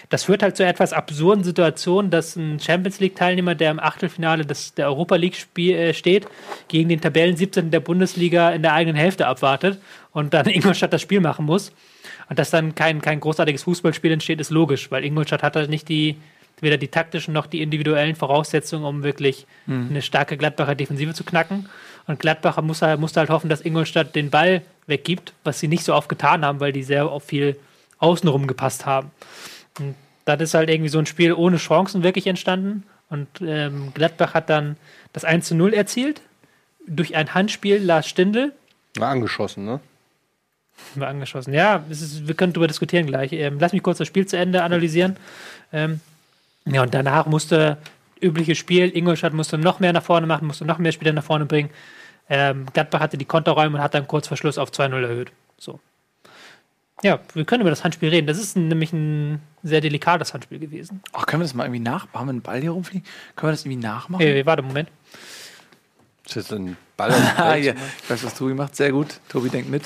Das 0.10 0.26
führt 0.26 0.44
halt 0.44 0.58
zu 0.58 0.66
etwas 0.66 0.94
absurden 0.94 1.44
Situationen, 1.44 2.12
dass 2.12 2.36
ein 2.36 2.60
Champions 2.60 3.00
League-Teilnehmer, 3.00 3.56
der 3.56 3.72
im 3.72 3.80
Achtelfinale 3.80 4.46
des, 4.46 4.74
der 4.74 4.88
Europa 4.88 5.16
League 5.16 5.48
äh, 5.58 5.94
steht, 5.94 6.28
gegen 6.68 6.90
den 6.90 7.02
Tabellen 7.02 7.38
17. 7.38 7.72
der 7.72 7.80
Bundesliga 7.80 8.52
in 8.52 8.62
der 8.62 8.74
eigenen 8.74 8.98
Hälfte 8.98 9.26
abwartet 9.26 9.82
und 10.12 10.34
dann 10.34 10.46
Ingolstadt 10.48 10.94
das 10.94 11.02
Spiel 11.02 11.22
machen 11.22 11.46
muss. 11.46 11.72
Und 12.30 12.38
dass 12.38 12.50
dann 12.50 12.76
kein, 12.76 13.02
kein 13.02 13.22
großartiges 13.22 13.64
Fußballspiel 13.64 14.12
entsteht, 14.12 14.42
ist 14.42 14.52
logisch, 14.52 14.92
weil 14.92 15.06
Ingolstadt 15.06 15.44
hat 15.44 15.56
halt 15.56 15.70
nicht 15.70 15.88
die, 15.88 16.18
weder 16.62 16.78
die 16.78 16.88
taktischen 16.88 17.34
noch 17.34 17.46
die 17.46 17.62
individuellen 17.62 18.16
Voraussetzungen, 18.16 18.86
um 18.86 19.04
wirklich 19.04 19.46
eine 19.68 20.02
starke 20.02 20.38
Gladbacher 20.38 20.76
Defensive 20.76 21.14
zu 21.14 21.24
knacken. 21.24 21.70
Und 22.08 22.20
Gladbacher 22.20 22.62
muss 22.62 22.82
halt, 22.82 23.00
musste 23.00 23.20
halt 23.20 23.30
hoffen, 23.30 23.50
dass 23.50 23.62
Ingolstadt 23.62 24.16
den 24.16 24.30
Ball 24.30 24.62
weggibt, 24.88 25.34
was 25.44 25.60
sie 25.60 25.68
nicht 25.68 25.84
so 25.84 25.94
oft 25.94 26.10
getan 26.10 26.44
haben, 26.44 26.60
weil 26.60 26.72
die 26.72 26.84
sehr 26.84 27.06
auf 27.06 27.24
viel 27.24 27.58
außenrum 28.00 28.48
gepasst 28.48 28.86
haben. 28.86 29.12
Und 29.80 29.96
das 30.26 30.42
ist 30.42 30.54
halt 30.54 30.70
irgendwie 30.70 30.90
so 30.90 31.00
ein 31.00 31.06
Spiel 31.06 31.34
ohne 31.34 31.58
Chancen 31.58 32.04
wirklich 32.04 32.28
entstanden. 32.28 32.84
Und 33.10 33.28
ähm, 33.42 33.92
Gladbach 33.94 34.34
hat 34.34 34.50
dann 34.50 34.78
das 35.14 35.24
1 35.24 35.48
zu 35.48 35.56
0 35.56 35.74
erzielt 35.74 36.22
durch 36.88 37.16
ein 37.16 37.34
Handspiel 37.34 37.78
Lars 37.78 38.08
Stindl. 38.08 38.54
War 38.98 39.10
angeschossen, 39.10 39.66
ne? 39.66 39.80
Wir 40.96 41.08
angeschossen. 41.08 41.54
Ja, 41.54 41.84
es 41.90 42.02
ist, 42.02 42.28
wir 42.28 42.36
können 42.36 42.54
darüber 42.54 42.68
diskutieren 42.68 43.08
gleich. 43.08 43.34
Ähm, 43.34 43.58
lass 43.60 43.74
mich 43.74 43.84
kurz 43.84 43.98
das 43.98 44.08
Spiel 44.08 44.26
zu 44.26 44.38
Ende 44.38 44.64
analysieren. 44.64 45.18
Ähm, 45.74 46.00
ja, 46.72 46.82
und 46.82 46.94
danach 46.94 47.26
musste 47.26 47.78
übliches 48.22 48.58
Spiel, 48.58 48.96
Ingolstadt 48.96 49.34
musste 49.34 49.58
noch 49.58 49.80
mehr 49.80 49.94
nach 49.94 50.04
vorne 50.04 50.28
machen, 50.28 50.48
musste 50.48 50.66
noch 50.66 50.78
mehr 50.78 50.92
Spieler 50.92 51.14
nach 51.14 51.24
vorne 51.24 51.46
bringen. 51.46 51.70
Ähm, 52.30 52.66
Gladbach 52.74 53.00
hatte 53.00 53.18
die 53.18 53.26
Konterräume 53.26 53.78
und 53.78 53.84
hat 53.84 53.94
dann 53.94 54.08
kurz 54.08 54.28
vor 54.28 54.38
Schluss 54.38 54.58
auf 54.58 54.72
2-0 54.72 55.02
erhöht. 55.02 55.32
So. 55.58 55.80
Ja, 57.04 57.20
wir 57.34 57.46
können 57.46 57.62
über 57.62 57.70
das 57.70 57.84
Handspiel 57.84 58.10
reden. 58.10 58.28
Das 58.28 58.40
ist 58.40 58.58
nämlich 58.58 58.92
ein 58.92 59.40
sehr 59.64 59.82
delikates 59.82 60.34
Handspiel 60.34 60.60
gewesen. 60.60 61.02
Ach, 61.14 61.26
können 61.26 61.42
wir 61.42 61.46
das 61.46 61.54
mal 61.54 61.66
irgendwie 61.66 61.80
nach? 61.80 62.08
Haben 62.14 62.28
wir 62.28 62.32
einen 62.32 62.42
Ball 62.42 62.60
hier 62.60 62.72
rumfliegen? 62.72 63.08
Können 63.36 63.50
wir 63.50 63.54
das 63.54 63.66
irgendwie 63.66 63.86
nachmachen? 63.86 64.26
Äh, 64.26 64.46
warte, 64.46 64.64
Moment. 64.64 64.90
Ist 66.26 66.36
jetzt 66.36 66.54
ein 66.54 66.76
Ball 66.98 67.12
ja. 67.62 67.74
Ich 68.04 68.10
weiß, 68.10 68.24
was 68.24 68.34
Tobi 68.34 68.56
macht. 68.56 68.76
Sehr 68.76 68.92
gut. 68.92 69.20
Tobi 69.30 69.50
denkt 69.50 69.70
mit. 69.70 69.84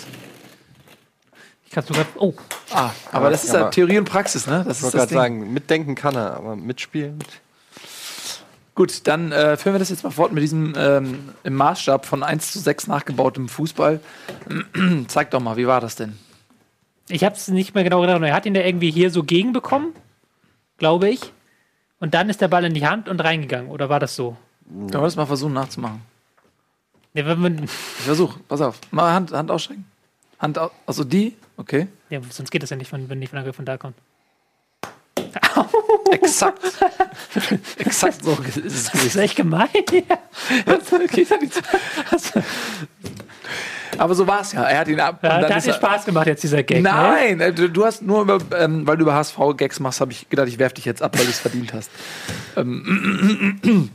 Ich 1.72 1.76
kann 1.76 1.86
sogar. 1.86 2.06
Oh, 2.16 2.34
Ah, 2.74 2.90
aber 3.14 3.30
das 3.30 3.46
ist 3.46 3.54
ja 3.54 3.70
Theorie 3.70 3.98
und 3.98 4.04
Praxis, 4.04 4.46
ne? 4.46 4.66
Das 4.68 4.80
Ich 4.80 4.84
wollte 4.84 4.98
gerade 4.98 5.14
sagen, 5.14 5.54
mitdenken 5.54 5.96
kann 5.96 6.16
er, 6.16 6.36
aber 6.36 6.58
mitspielen. 6.58 7.18
Gut, 8.76 9.08
dann 9.08 9.32
äh, 9.32 9.56
führen 9.56 9.76
wir 9.76 9.80
das 9.80 9.90
jetzt 9.90 10.04
mal 10.04 10.10
fort 10.12 10.34
mit 10.34 10.44
diesem 10.44 10.74
ähm, 10.76 11.30
im 11.46 11.56
Maßstab 11.56 12.06
von 12.06 12.24
1 12.24 12.52
zu 12.52 12.60
6 12.60 12.88
nachgebautem 12.88 13.48
Fußball. 13.48 14.02
Zeig 15.08 15.32
doch 15.32 15.40
mal, 15.40 15.56
wie 15.56 15.66
war 15.66 15.80
das 15.80 15.96
denn? 15.96 16.18
ich 17.08 17.24
habe 17.24 17.36
es 17.36 17.48
nicht 17.48 17.74
mehr 17.74 17.86
genau 17.86 18.02
gedacht. 18.02 18.22
Er 18.22 18.34
hat 18.34 18.46
ihn 18.46 18.54
da 18.54 18.60
irgendwie 18.60 18.92
hier 18.92 19.10
so 19.10 19.24
gegenbekommen, 19.24 19.94
glaube 20.78 21.08
ich. 21.08 21.32
Und 22.02 22.14
dann 22.14 22.30
ist 22.30 22.42
der 22.42 22.50
Ball 22.50 22.66
in 22.66 22.74
die 22.74 22.86
Hand 22.86 23.08
und 23.08 23.22
reingegangen. 23.24 23.72
Oder 23.72 23.88
war 23.88 24.02
das 24.02 24.14
so? 24.18 24.36
Können 24.68 24.92
wir 24.92 25.02
das 25.04 25.16
mal 25.16 25.26
versuchen 25.26 25.54
nachzumachen? 25.54 26.02
Ja, 27.14 27.26
wenn 27.26 27.40
man, 27.40 27.64
Ich 27.64 27.70
versuch, 28.04 28.36
pass 28.50 28.60
auf. 28.60 28.78
Mal 28.92 29.14
Hand, 29.14 29.32
Hand 29.32 29.50
ausstrecken. 29.50 29.86
Hand 30.38 30.58
aus, 30.58 30.72
also 30.86 31.04
die, 31.04 31.36
okay. 31.62 31.88
ja, 32.10 32.20
sonst 32.30 32.52
geht 32.52 32.64
das 32.64 32.70
ja 32.70 32.78
nicht, 32.78 32.92
wenn, 32.92 33.10
wenn 33.10 33.20
nicht 33.20 33.30
von 33.30 33.40
Angriff 33.40 33.56
von 33.56 33.66
da 33.66 33.78
kommt. 33.78 33.96
Exakt. 36.12 36.60
Exakt 37.78 38.24
so 38.24 38.38
ist 38.48 38.58
es 38.58 38.92
Das 38.92 39.06
ist 39.06 39.16
echt 39.16 39.36
gemein. 39.36 39.68
Aber 43.98 44.16
so 44.16 44.26
war 44.26 44.42
es 44.42 44.54
ja. 44.54 44.64
Er 44.64 44.80
hat 44.80 44.88
ihn 44.88 45.00
ab. 45.00 45.20
Ja, 45.22 45.36
und 45.36 45.42
dann 45.44 45.54
hat 45.54 45.66
dir 45.66 45.74
Spaß 45.74 46.06
gemacht 46.06 46.28
jetzt, 46.28 46.44
dieser 46.44 46.64
Gag. 46.64 46.82
Ne? 46.82 46.90
Nein, 46.90 47.40
äh, 47.40 47.54
du, 47.54 47.70
du 47.70 47.86
hast 47.86 48.02
nur, 48.02 48.22
über, 48.22 48.40
ähm, 48.58 48.88
weil 48.88 48.98
du 48.98 49.04
über 49.04 49.14
HSV-Gags 49.14 49.80
machst, 49.80 50.02
habe 50.02 50.12
ich 50.12 50.30
gedacht, 50.30 50.48
ich 50.48 50.58
werf 50.60 50.74
dich 50.74 50.86
jetzt 50.86 51.02
ab, 51.02 51.18
weil 51.18 51.26
du 51.26 51.32
es 51.32 51.40
verdient 51.40 51.74
hast. 51.74 51.92
Ähm, 52.56 53.90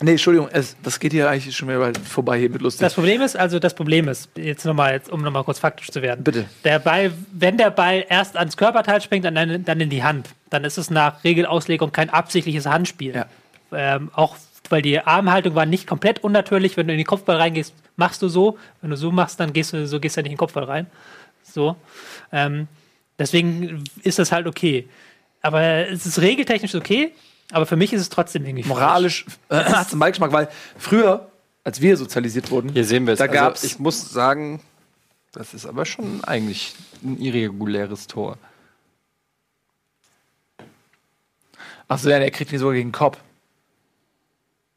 nee, 0.00 0.12
Entschuldigung, 0.12 0.48
es, 0.52 0.76
das 0.82 1.00
geht 1.00 1.12
hier 1.12 1.28
eigentlich 1.28 1.56
schon 1.56 1.68
wieder 1.68 1.92
vorbei 2.04 2.38
hier 2.38 2.50
mit 2.50 2.62
lustig. 2.62 2.80
Das 2.80 2.94
Problem 2.94 3.20
ist, 3.20 3.36
also 3.36 3.58
das 3.58 3.74
Problem 3.74 4.08
ist, 4.08 4.30
jetzt 4.36 4.64
nochmal, 4.64 4.94
jetzt, 4.94 5.10
um 5.10 5.22
nochmal 5.22 5.44
kurz 5.44 5.58
faktisch 5.58 5.90
zu 5.90 6.02
werden. 6.02 6.24
Bitte. 6.24 6.46
Der 6.64 6.78
Ball, 6.78 7.12
wenn 7.32 7.56
der 7.56 7.70
Ball 7.70 8.04
erst 8.08 8.36
ans 8.36 8.56
Körperteil 8.56 9.00
springt 9.00 9.24
dann, 9.24 9.64
dann 9.64 9.80
in 9.80 9.90
die 9.90 10.02
Hand, 10.02 10.28
dann 10.50 10.64
ist 10.64 10.78
es 10.78 10.90
nach 10.90 11.24
Regelauslegung 11.24 11.92
kein 11.92 12.10
absichtliches 12.10 12.66
Handspiel. 12.66 13.14
Ja. 13.14 13.26
Ähm, 13.72 14.10
auch 14.14 14.36
weil 14.70 14.82
die 14.82 15.00
Armhaltung 15.00 15.54
war 15.54 15.66
nicht 15.66 15.86
komplett 15.86 16.22
unnatürlich. 16.22 16.76
Wenn 16.76 16.86
du 16.86 16.92
in 16.92 16.98
den 16.98 17.06
Kopfball 17.06 17.36
reingehst, 17.36 17.74
machst 17.96 18.22
du 18.22 18.28
so. 18.28 18.58
Wenn 18.80 18.90
du 18.90 18.96
so 18.96 19.10
machst, 19.10 19.40
dann 19.40 19.52
gehst 19.52 19.72
du 19.72 19.86
so 19.86 20.00
gehst 20.00 20.16
du 20.16 20.20
nicht 20.20 20.26
in 20.26 20.32
den 20.34 20.38
Kopfball 20.38 20.64
rein. 20.64 20.86
So. 21.42 21.76
Ähm, 22.32 22.68
deswegen 23.18 23.84
ist 24.02 24.18
das 24.18 24.32
halt 24.32 24.46
okay. 24.46 24.88
Aber 25.40 25.62
es 25.62 26.04
ist 26.06 26.20
regeltechnisch 26.20 26.74
okay. 26.74 27.12
Aber 27.52 27.64
für 27.66 27.76
mich 27.76 27.92
ist 27.92 28.00
es 28.02 28.08
trotzdem 28.08 28.44
irgendwie. 28.44 28.66
Moralisch 28.68 29.24
äh, 29.48 29.56
hat 29.64 29.86
es 29.86 29.92
einen 29.92 30.00
Beigeschmack, 30.00 30.32
weil 30.32 30.48
früher, 30.78 31.28
als 31.64 31.80
wir 31.80 31.96
sozialisiert 31.96 32.50
wurden, 32.50 32.70
Hier 32.72 32.84
sehen 32.84 33.06
wir 33.06 33.14
es. 33.14 33.18
Da 33.18 33.26
gab's- 33.26 33.64
ich 33.64 33.78
muss 33.78 34.10
sagen, 34.10 34.60
das 35.32 35.54
ist 35.54 35.66
aber 35.66 35.84
schon 35.86 36.22
eigentlich 36.24 36.74
ein 37.02 37.18
irreguläres 37.18 38.06
Tor. 38.06 38.36
Achso, 41.88 42.08
ja, 42.10 42.18
er 42.18 42.30
kriegt 42.30 42.52
ihn 42.52 42.58
sogar 42.58 42.74
gegen 42.74 42.88
den 42.88 42.92
Kopf. 42.92 43.18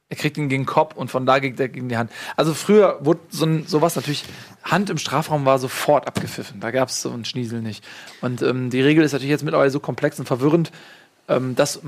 Er 0.09 0.17
kriegt 0.17 0.37
ihn 0.37 0.49
gegen 0.49 0.63
den 0.63 0.67
Kopf 0.67 0.95
und 0.95 1.09
von 1.09 1.25
da 1.25 1.39
geht 1.39 1.57
er 1.59 1.69
gegen 1.69 1.87
die 1.87 1.95
Hand. 1.97 2.11
Also 2.35 2.53
früher 2.53 2.97
wurde 3.01 3.21
so 3.29 3.45
ein, 3.45 3.65
sowas 3.65 3.95
natürlich, 3.95 4.25
Hand 4.63 4.89
im 4.89 4.97
Strafraum 4.97 5.45
war 5.45 5.57
sofort 5.57 6.05
abgepfiffen. 6.07 6.59
Da 6.59 6.71
gab 6.71 6.89
es 6.89 7.01
so 7.01 7.11
einen 7.11 7.23
Schniesel 7.25 7.61
nicht. 7.61 7.83
Und 8.19 8.41
ähm, 8.41 8.69
die 8.69 8.81
Regel 8.81 9.03
ist 9.05 9.13
natürlich 9.13 9.31
jetzt 9.31 9.43
mittlerweile 9.43 9.71
so 9.71 9.79
komplex 9.79 10.19
und 10.19 10.25
verwirrend, 10.25 10.71
Ähm, 11.29 11.55
das, 11.55 11.81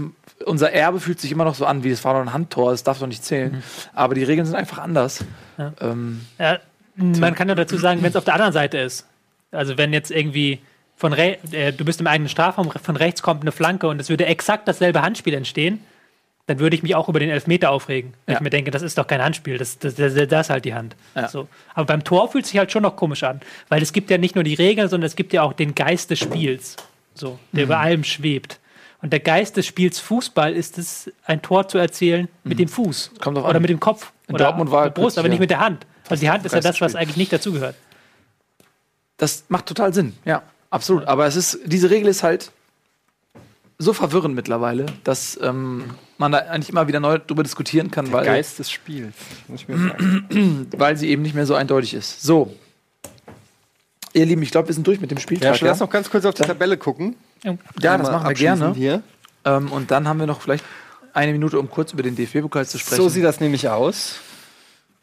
unser 0.46 0.72
Erbe 0.72 1.00
fühlt 1.00 1.20
sich 1.20 1.32
immer 1.32 1.44
noch 1.46 1.56
so 1.56 1.66
an, 1.66 1.84
wie 1.84 1.90
es 1.90 2.04
war 2.06 2.14
doch 2.14 2.22
ein 2.22 2.34
Handtor, 2.34 2.72
das 2.72 2.84
darf 2.84 3.00
doch 3.00 3.08
nicht 3.08 3.24
zählen. 3.26 3.64
Aber 3.94 4.16
die 4.16 4.24
Regeln 4.24 4.46
sind 4.46 4.56
einfach 4.56 4.78
anders. 4.80 5.24
Ja. 5.58 5.74
Ähm, 5.82 6.22
Ja, 6.40 6.60
man 6.96 7.34
kann 7.36 7.50
ja 7.50 7.56
dazu 7.56 7.78
sagen, 7.78 8.02
wenn 8.04 8.10
es 8.10 8.16
auf 8.16 8.26
der 8.26 8.36
anderen 8.36 8.54
Seite 8.54 8.78
ist. 8.78 9.06
Also 9.52 9.78
wenn 9.78 9.94
jetzt 9.94 10.12
irgendwie 10.12 10.60
von 10.96 11.12
äh, 11.14 11.74
du 11.74 11.84
bist 11.86 12.00
im 12.00 12.08
eigenen 12.08 12.30
Strafraum, 12.30 12.72
von 12.72 12.96
rechts 12.96 13.22
kommt 13.24 13.42
eine 13.42 13.52
Flanke 13.52 13.88
und 13.88 14.00
es 14.00 14.10
würde 14.10 14.26
exakt 14.28 14.68
dasselbe 14.68 15.02
Handspiel 15.02 15.34
entstehen, 15.34 15.80
dann 16.46 16.60
würde 16.60 16.76
ich 16.76 16.84
mich 16.84 16.94
auch 16.96 17.08
über 17.10 17.20
den 17.20 17.30
Elfmeter 17.30 17.72
aufregen. 17.72 18.14
Wenn 18.26 18.34
Ja. 18.34 18.40
ich 18.40 18.44
mir 18.44 18.50
denke, 18.50 18.70
das 18.70 18.82
ist 18.82 18.98
doch 18.98 19.08
kein 19.08 19.22
Handspiel, 19.24 19.58
das, 19.58 19.80
das, 19.80 19.96
das, 19.96 20.14
das 20.14 20.48
ist 20.48 20.50
halt 20.50 20.66
die 20.66 20.74
Hand. 20.74 20.96
Ja. 21.16 21.28
So. 21.30 21.48
Aber 21.74 21.86
beim 21.86 22.04
Tor 22.04 22.30
fühlt 22.32 22.46
sich 22.46 22.58
halt 22.58 22.72
schon 22.72 22.84
noch 22.84 22.96
komisch 22.96 23.24
an, 23.24 23.42
weil 23.70 23.82
es 23.82 23.92
gibt 23.94 24.10
ja 24.12 24.18
nicht 24.18 24.36
nur 24.36 24.44
die 24.44 24.54
Regeln, 24.54 24.88
sondern 24.90 25.08
es 25.08 25.16
gibt 25.16 25.34
ja 25.34 25.42
auch 25.42 25.54
den 25.54 25.74
Geist 25.74 26.10
des 26.12 26.20
Spiels, 26.20 26.76
so, 27.16 27.40
der 27.54 27.62
Mhm. 27.66 27.72
über 27.72 27.80
allem 27.80 28.04
schwebt. 28.04 28.60
Und 29.04 29.12
der 29.12 29.20
Geist 29.20 29.58
des 29.58 29.68
Spiels 29.68 30.00
Fußball 30.00 30.54
ist 30.56 30.78
es, 30.78 31.12
ein 31.26 31.42
Tor 31.42 31.68
zu 31.68 31.78
erzielen 31.78 32.30
mit 32.46 32.58
dem 32.58 32.70
Fuß 32.70 33.12
Mhm. 33.12 33.20
Kommt 33.20 33.38
oder 33.38 33.56
an. 33.56 33.62
mit 33.62 33.70
dem 33.70 33.82
Kopf 33.82 34.14
In 34.30 34.36
oder 34.36 34.46
Dortmund 34.46 34.72
war 34.72 34.86
mit 34.86 34.96
der 34.96 35.02
Brust, 35.02 35.18
aber 35.18 35.28
nicht 35.28 35.38
ja. 35.38 35.42
mit 35.42 35.50
der 35.50 35.60
Hand. 35.60 35.86
Also 36.08 36.22
die 36.22 36.30
Hand 36.30 36.46
ist 36.46 36.54
ja 36.54 36.62
das, 36.62 36.80
was 36.80 36.96
eigentlich 36.96 37.18
nicht 37.18 37.34
dazugehört. 37.34 37.76
das 39.18 39.44
macht 39.50 39.66
total 39.66 39.94
Sinn, 39.94 40.14
ja, 40.24 40.42
absolut. 40.70 41.06
Aber 41.06 41.26
es 41.26 41.36
ist, 41.36 41.60
diese 41.66 41.90
Regel 41.90 42.08
ist 42.08 42.24
halt 42.24 42.52
so 43.78 43.92
verwirrend 43.92 44.36
mittlerweile, 44.36 44.86
dass 45.04 45.38
ähm, 45.42 45.96
man 46.18 46.32
da 46.32 46.38
eigentlich 46.40 46.70
immer 46.70 46.88
wieder 46.88 47.02
neu 47.02 47.20
drüber 47.20 47.44
diskutieren 47.44 47.92
kann, 47.92 48.10
weil, 48.14 48.24
Geist 48.24 48.60
des 48.60 48.72
Spiels, 48.72 49.14
muss 49.50 49.62
ich 49.62 49.68
mir 49.68 49.78
sagen. 49.78 50.68
weil 50.78 50.96
sie 50.96 51.10
eben 51.10 51.24
nicht 51.24 51.36
mehr 51.36 51.46
so 51.46 51.56
eindeutig 51.56 51.94
ist. 51.94 52.22
So. 52.22 52.56
Ihr 54.14 54.26
Lieben, 54.26 54.44
ich 54.44 54.52
glaube, 54.52 54.70
wir 54.70 54.76
sind 54.76 54.88
durch 54.88 55.02
mit 55.02 55.12
dem 55.12 55.18
ja, 55.18 55.22
Spieltag. 55.22 55.58
schon, 55.58 55.68
lass 55.68 55.80
noch 55.82 55.90
ganz 55.90 56.10
kurz 56.10 56.24
auf 56.24 56.36
die 56.36 56.44
Tabelle 56.44 56.78
gucken. 56.78 57.18
Ja, 57.44 57.98
das 57.98 58.10
machen 58.10 58.28
wir 58.28 58.34
gerne. 58.34 58.74
Hier. 58.74 59.04
Ähm, 59.46 59.72
und 59.72 59.92
dann 59.92 60.08
haben 60.08 60.20
wir 60.20 60.28
noch 60.28 60.42
vielleicht 60.42 60.64
eine 61.14 61.32
Minute, 61.32 61.60
um 61.60 61.70
kurz 61.70 61.94
über 61.94 62.04
den 62.04 62.16
DFB-Pokal 62.16 62.66
zu 62.66 62.80
sprechen. 62.80 63.02
So 63.02 63.10
sieht 63.10 63.24
das 63.24 63.40
nämlich 63.40 63.70
aus. 63.70 64.16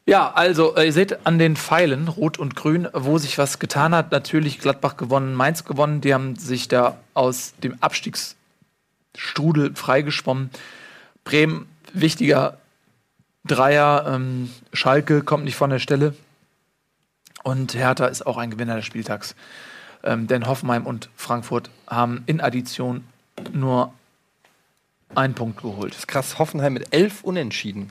Ja, 0.06 0.32
also 0.32 0.74
äh, 0.76 0.86
ihr 0.86 0.92
seht 0.92 1.24
an 1.26 1.38
den 1.38 1.56
Pfeilen, 1.56 2.08
rot 2.08 2.38
und 2.38 2.56
grün, 2.56 2.88
wo 2.92 3.18
sich 3.18 3.38
was 3.38 3.58
getan 3.58 3.94
hat. 3.94 4.10
Natürlich 4.10 4.58
Gladbach 4.58 4.96
gewonnen, 4.96 5.34
Mainz 5.34 5.64
gewonnen. 5.64 6.00
Die 6.00 6.14
haben 6.14 6.36
sich 6.36 6.68
da 6.68 6.96
aus 7.14 7.54
dem 7.62 7.76
Abstiegsstrudel 7.80 9.76
freigeschwommen. 9.76 10.50
Bremen, 11.24 11.68
wichtiger 11.92 12.58
Dreier. 13.44 14.06
Ähm, 14.08 14.50
Schalke 14.72 15.22
kommt 15.22 15.44
nicht 15.44 15.56
von 15.56 15.70
der 15.70 15.78
Stelle. 15.78 16.14
Und 17.42 17.74
Hertha 17.74 18.06
ist 18.06 18.26
auch 18.26 18.36
ein 18.36 18.50
Gewinner 18.50 18.76
des 18.76 18.86
Spieltags. 18.86 19.34
Ähm, 20.02 20.26
denn 20.26 20.46
Hoffenheim 20.46 20.86
und 20.86 21.10
Frankfurt 21.16 21.70
haben 21.86 22.22
in 22.26 22.40
Addition 22.40 23.04
nur 23.52 23.92
einen 25.14 25.34
Punkt 25.34 25.62
geholt. 25.62 25.92
Das 25.92 26.00
ist 26.00 26.08
krass, 26.08 26.38
Hoffenheim 26.38 26.72
mit 26.72 26.94
elf 26.94 27.22
Unentschieden. 27.24 27.90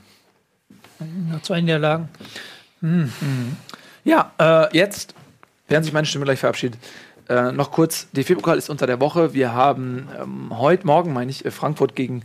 Noch 1.30 1.42
zwei 1.42 1.60
Niederlagen. 1.60 2.08
Ja, 4.04 4.32
äh, 4.38 4.76
jetzt, 4.76 5.14
während 5.68 5.84
sich 5.84 5.92
meine 5.92 6.06
Stimme 6.06 6.24
gleich 6.24 6.38
verabschiedet, 6.38 6.78
äh, 7.28 7.52
noch 7.52 7.70
kurz, 7.70 8.08
DFB-Pokal 8.10 8.58
ist 8.58 8.70
unter 8.70 8.86
der 8.86 9.00
Woche. 9.00 9.34
Wir 9.34 9.52
haben 9.52 10.08
ähm, 10.20 10.58
heute 10.58 10.86
Morgen, 10.86 11.12
meine 11.12 11.30
ich, 11.30 11.44
äh, 11.44 11.50
Frankfurt 11.50 11.94
gegen 11.94 12.22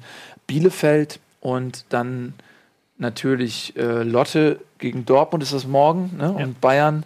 Bielefeld 0.48 1.20
und 1.41 1.86
dann 1.90 2.34
natürlich 2.98 3.76
äh, 3.78 4.03
Lotte 4.03 4.60
gegen 4.80 5.06
Dortmund 5.06 5.44
ist 5.44 5.53
das 5.53 5.68
morgen 5.68 6.16
ne? 6.18 6.36
Ja. 6.38 6.45
und 6.45 6.60
Bayern 6.62 7.03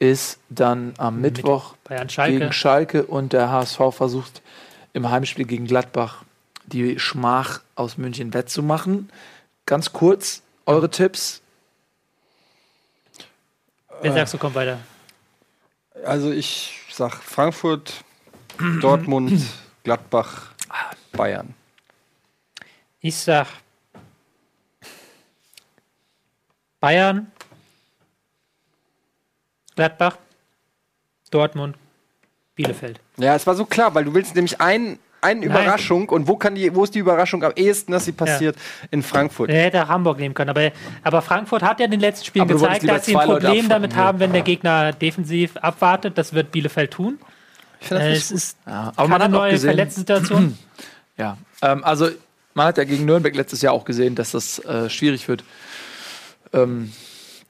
ist 0.00 0.40
dann 0.48 0.94
am 0.96 1.20
Mittwoch 1.20 1.76
Schalke. 2.08 2.38
gegen 2.38 2.52
Schalke 2.52 3.06
und 3.06 3.32
der 3.32 3.50
HSV 3.50 3.80
versucht 3.92 4.42
im 4.92 5.08
Heimspiel 5.08 5.44
gegen 5.44 5.66
Gladbach 5.66 6.24
die 6.64 6.98
Schmach 6.98 7.60
aus 7.74 7.98
München 7.98 8.32
wettzumachen. 8.34 9.10
Ganz 9.66 9.92
kurz, 9.92 10.42
eure 10.66 10.90
Tipps. 10.90 11.42
Wer 14.00 14.12
sagst 14.12 14.34
du, 14.34 14.38
kommt 14.38 14.54
weiter? 14.54 14.78
Also 16.04 16.30
ich 16.30 16.80
sag 16.90 17.16
Frankfurt, 17.16 18.02
Dortmund, 18.80 19.42
Gladbach, 19.84 20.52
Bayern. 21.12 21.54
Ich 23.00 23.16
sag 23.16 23.48
Bayern, 26.80 27.30
Gladbach, 29.80 30.18
Dortmund, 31.30 31.74
Bielefeld. 32.54 33.00
Ja, 33.16 33.34
es 33.34 33.46
war 33.46 33.54
so 33.54 33.64
klar, 33.64 33.94
weil 33.94 34.04
du 34.04 34.12
willst 34.12 34.34
nämlich 34.34 34.60
ein, 34.60 34.98
eine 35.22 35.42
Überraschung 35.46 36.10
und 36.10 36.28
wo 36.28 36.36
kann 36.36 36.54
die, 36.54 36.74
wo 36.74 36.84
ist 36.84 36.94
die 36.94 36.98
Überraschung 36.98 37.42
am 37.44 37.52
ehesten, 37.56 37.92
dass 37.92 38.04
sie 38.04 38.12
passiert? 38.12 38.56
In 38.90 39.02
Frankfurt. 39.02 39.48
Er 39.48 39.62
hätte 39.64 39.88
Hamburg 39.88 40.18
nehmen 40.18 40.34
können, 40.34 40.50
aber, 40.50 40.70
aber 41.02 41.22
Frankfurt 41.22 41.62
hat 41.62 41.78
ja 41.80 41.86
in 41.86 41.92
den 41.92 42.00
letzten 42.00 42.26
Spielen 42.26 42.42
Aber 42.42 42.52
gezeigt, 42.52 42.86
dass 42.86 43.06
sie 43.06 43.16
ein 43.16 43.26
Problem 43.26 43.70
damit 43.70 43.92
ja. 43.94 43.98
haben, 44.00 44.20
wenn 44.20 44.34
der 44.34 44.42
Gegner 44.42 44.92
defensiv 44.92 45.56
abwartet. 45.56 46.18
Das 46.18 46.34
wird 46.34 46.52
Bielefeld 46.52 46.90
tun. 46.90 47.18
Ich 47.80 47.88
find 47.88 48.00
das 48.00 48.06
Äh, 48.06 48.10
nicht 48.10 48.22
es 48.24 48.30
ist 48.32 48.58
Ja, 48.66 48.92
aber 48.96 49.08
man 49.08 49.22
hat 49.22 49.30
neue 49.30 49.52
gesehen- 49.52 49.68
Verletztensituation. 49.70 50.58
Ja, 51.16 51.36
ähm, 51.62 51.84
also 51.84 52.08
man 52.52 52.66
hat 52.66 52.76
ja 52.76 52.84
gegen 52.84 53.06
Nürnberg 53.06 53.34
letztes 53.34 53.60
Jahr 53.62 53.72
auch 53.74 53.84
gesehen, 53.86 54.14
dass 54.14 54.30
das 54.32 54.58
äh, 54.58 54.88
schwierig 54.90 55.26
wird, 55.28 55.42
ähm, 56.54 56.92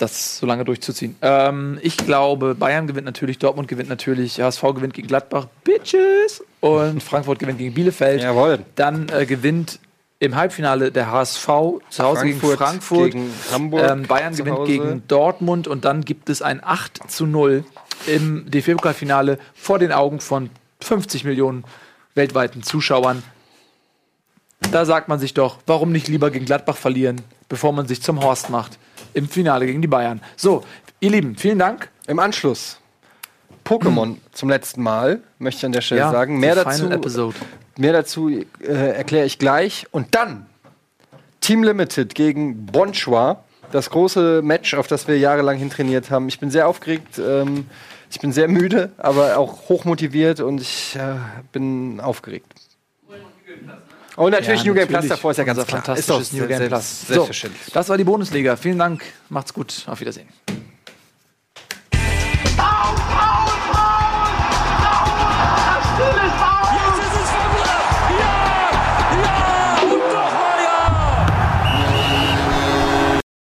das 0.01 0.39
so 0.39 0.47
lange 0.47 0.65
durchzuziehen. 0.65 1.17
Ähm, 1.23 1.79
ich 1.83 1.97
glaube, 1.97 2.55
Bayern 2.55 2.87
gewinnt 2.87 3.05
natürlich, 3.05 3.39
Dortmund 3.39 3.69
gewinnt 3.69 3.89
natürlich, 3.89 4.41
HSV 4.41 4.63
gewinnt 4.75 4.95
gegen 4.95 5.09
Gladbach, 5.09 5.47
Bitches, 5.65 6.43
und 6.61 7.03
Frankfurt 7.03 7.39
gewinnt 7.39 7.59
gegen 7.59 7.75
Bielefeld. 7.75 8.23
Jawohl. 8.23 8.61
Dann 8.77 9.09
äh, 9.09 9.27
gewinnt 9.27 9.79
im 10.19 10.37
Halbfinale 10.37 10.93
der 10.93 11.11
HSV 11.11 11.47
zu 11.89 12.05
Hause 12.05 12.27
gegen 12.27 12.41
Frankfurt 12.41 12.59
Frankfurt. 12.59 13.13
gegen 13.13 13.33
Hamburg 13.53 13.91
Ähm, 13.91 14.03
Bayern 14.03 14.37
gewinnt 14.37 14.67
gegen 14.67 15.03
Dortmund 15.09 15.67
und 15.67 15.85
dann 15.85 16.03
gibt 16.03 16.29
es 16.29 16.43
ein 16.43 16.61
8 16.63 17.11
zu 17.11 17.27
0 17.27 17.65
im 18.07 18.51
DFB-Pokalfinale 18.51 19.39
vor 19.55 19.79
den 19.79 19.93
Augen 19.93 20.21
von 20.21 20.51
50 20.81 21.25
Millionen 21.25 21.65
weltweiten 22.15 22.63
Zuschauern. 22.63 23.23
Da 24.73 24.85
sagt 24.85 25.09
man 25.09 25.19
sich 25.19 25.33
doch, 25.33 25.59
warum 25.67 25.91
nicht 25.91 26.09
lieber 26.09 26.31
gegen 26.31 26.45
Gladbach 26.45 26.77
verlieren, 26.77 27.23
bevor 27.49 27.73
man 27.73 27.89
sich 27.89 28.03
zum 28.03 28.23
Horst 28.23 28.51
macht 28.51 28.79
im 29.15 29.29
Finale 29.29 29.67
gegen 29.67 29.83
die 29.83 29.89
Bayern. 29.89 30.21
So, 30.37 30.65
ihr 31.01 31.11
Lieben, 31.11 31.37
vielen 31.37 31.59
Dank. 31.59 31.91
Im 32.07 32.19
Anschluss 32.19 32.81
Pokémon 33.65 34.17
zum 34.33 34.49
letzten 34.49 34.83
Mal, 34.83 35.21
möchte 35.39 35.59
ich 35.59 35.67
an 35.67 35.73
der 35.73 35.81
Stelle 35.81 36.11
sagen. 36.11 36.35
die 36.35 36.41
Mehr 36.41 36.57
Final 36.57 36.73
dazu, 36.73 36.91
Episode. 36.91 37.37
mehr 37.77 37.93
dazu 37.93 38.29
äh, 38.29 38.45
erkläre 38.63 39.27
ich 39.27 39.39
gleich. 39.39 39.87
Und 39.93 40.15
dann 40.15 40.47
Team 41.41 41.63
Limited 41.63 42.15
gegen 42.15 42.67
Bonchua. 42.67 43.45
Das 43.71 43.91
große 43.91 44.43
Match, 44.43 44.75
auf 44.75 44.89
das 44.89 45.07
wir 45.07 45.19
jahrelang 45.19 45.57
hintrainiert 45.57 46.11
haben. 46.11 46.29
Ich 46.29 46.41
bin 46.41 46.51
sehr 46.51 46.67
aufgeregt. 46.67 47.19
Ähm, 47.19 47.67
ich 48.11 48.19
bin 48.19 48.33
sehr 48.33 48.49
müde, 48.49 48.91
aber 48.99 49.39
auch 49.39 49.69
hochmotiviert 49.69 50.41
und 50.41 50.61
ich 50.61 50.97
äh, 50.97 51.15
bin 51.53 52.01
aufgeregt. 52.01 52.53
Und 54.21 54.33
natürlich 54.33 54.63
New 54.67 54.75
Game 54.75 54.87
Plus 54.87 55.09
davor 55.09 55.31
ist 55.31 55.39
ja 55.39 55.45
ganz 55.45 55.65
klar. 55.67 55.83
fantastisches 55.83 56.21
Ist 56.21 56.33
doch 56.35 56.41
New 56.41 56.47
Game 56.47 56.69
Plus. 56.69 57.07
So, 57.09 57.27
das 57.73 57.89
war 57.89 57.97
die 57.97 58.05
Bundesliga. 58.05 58.55
Vielen 58.55 58.79
Dank. 58.79 59.03
Macht's 59.31 59.55
gut. 59.55 59.85
Auf 59.87 59.99
Wiedersehen. 59.99 60.29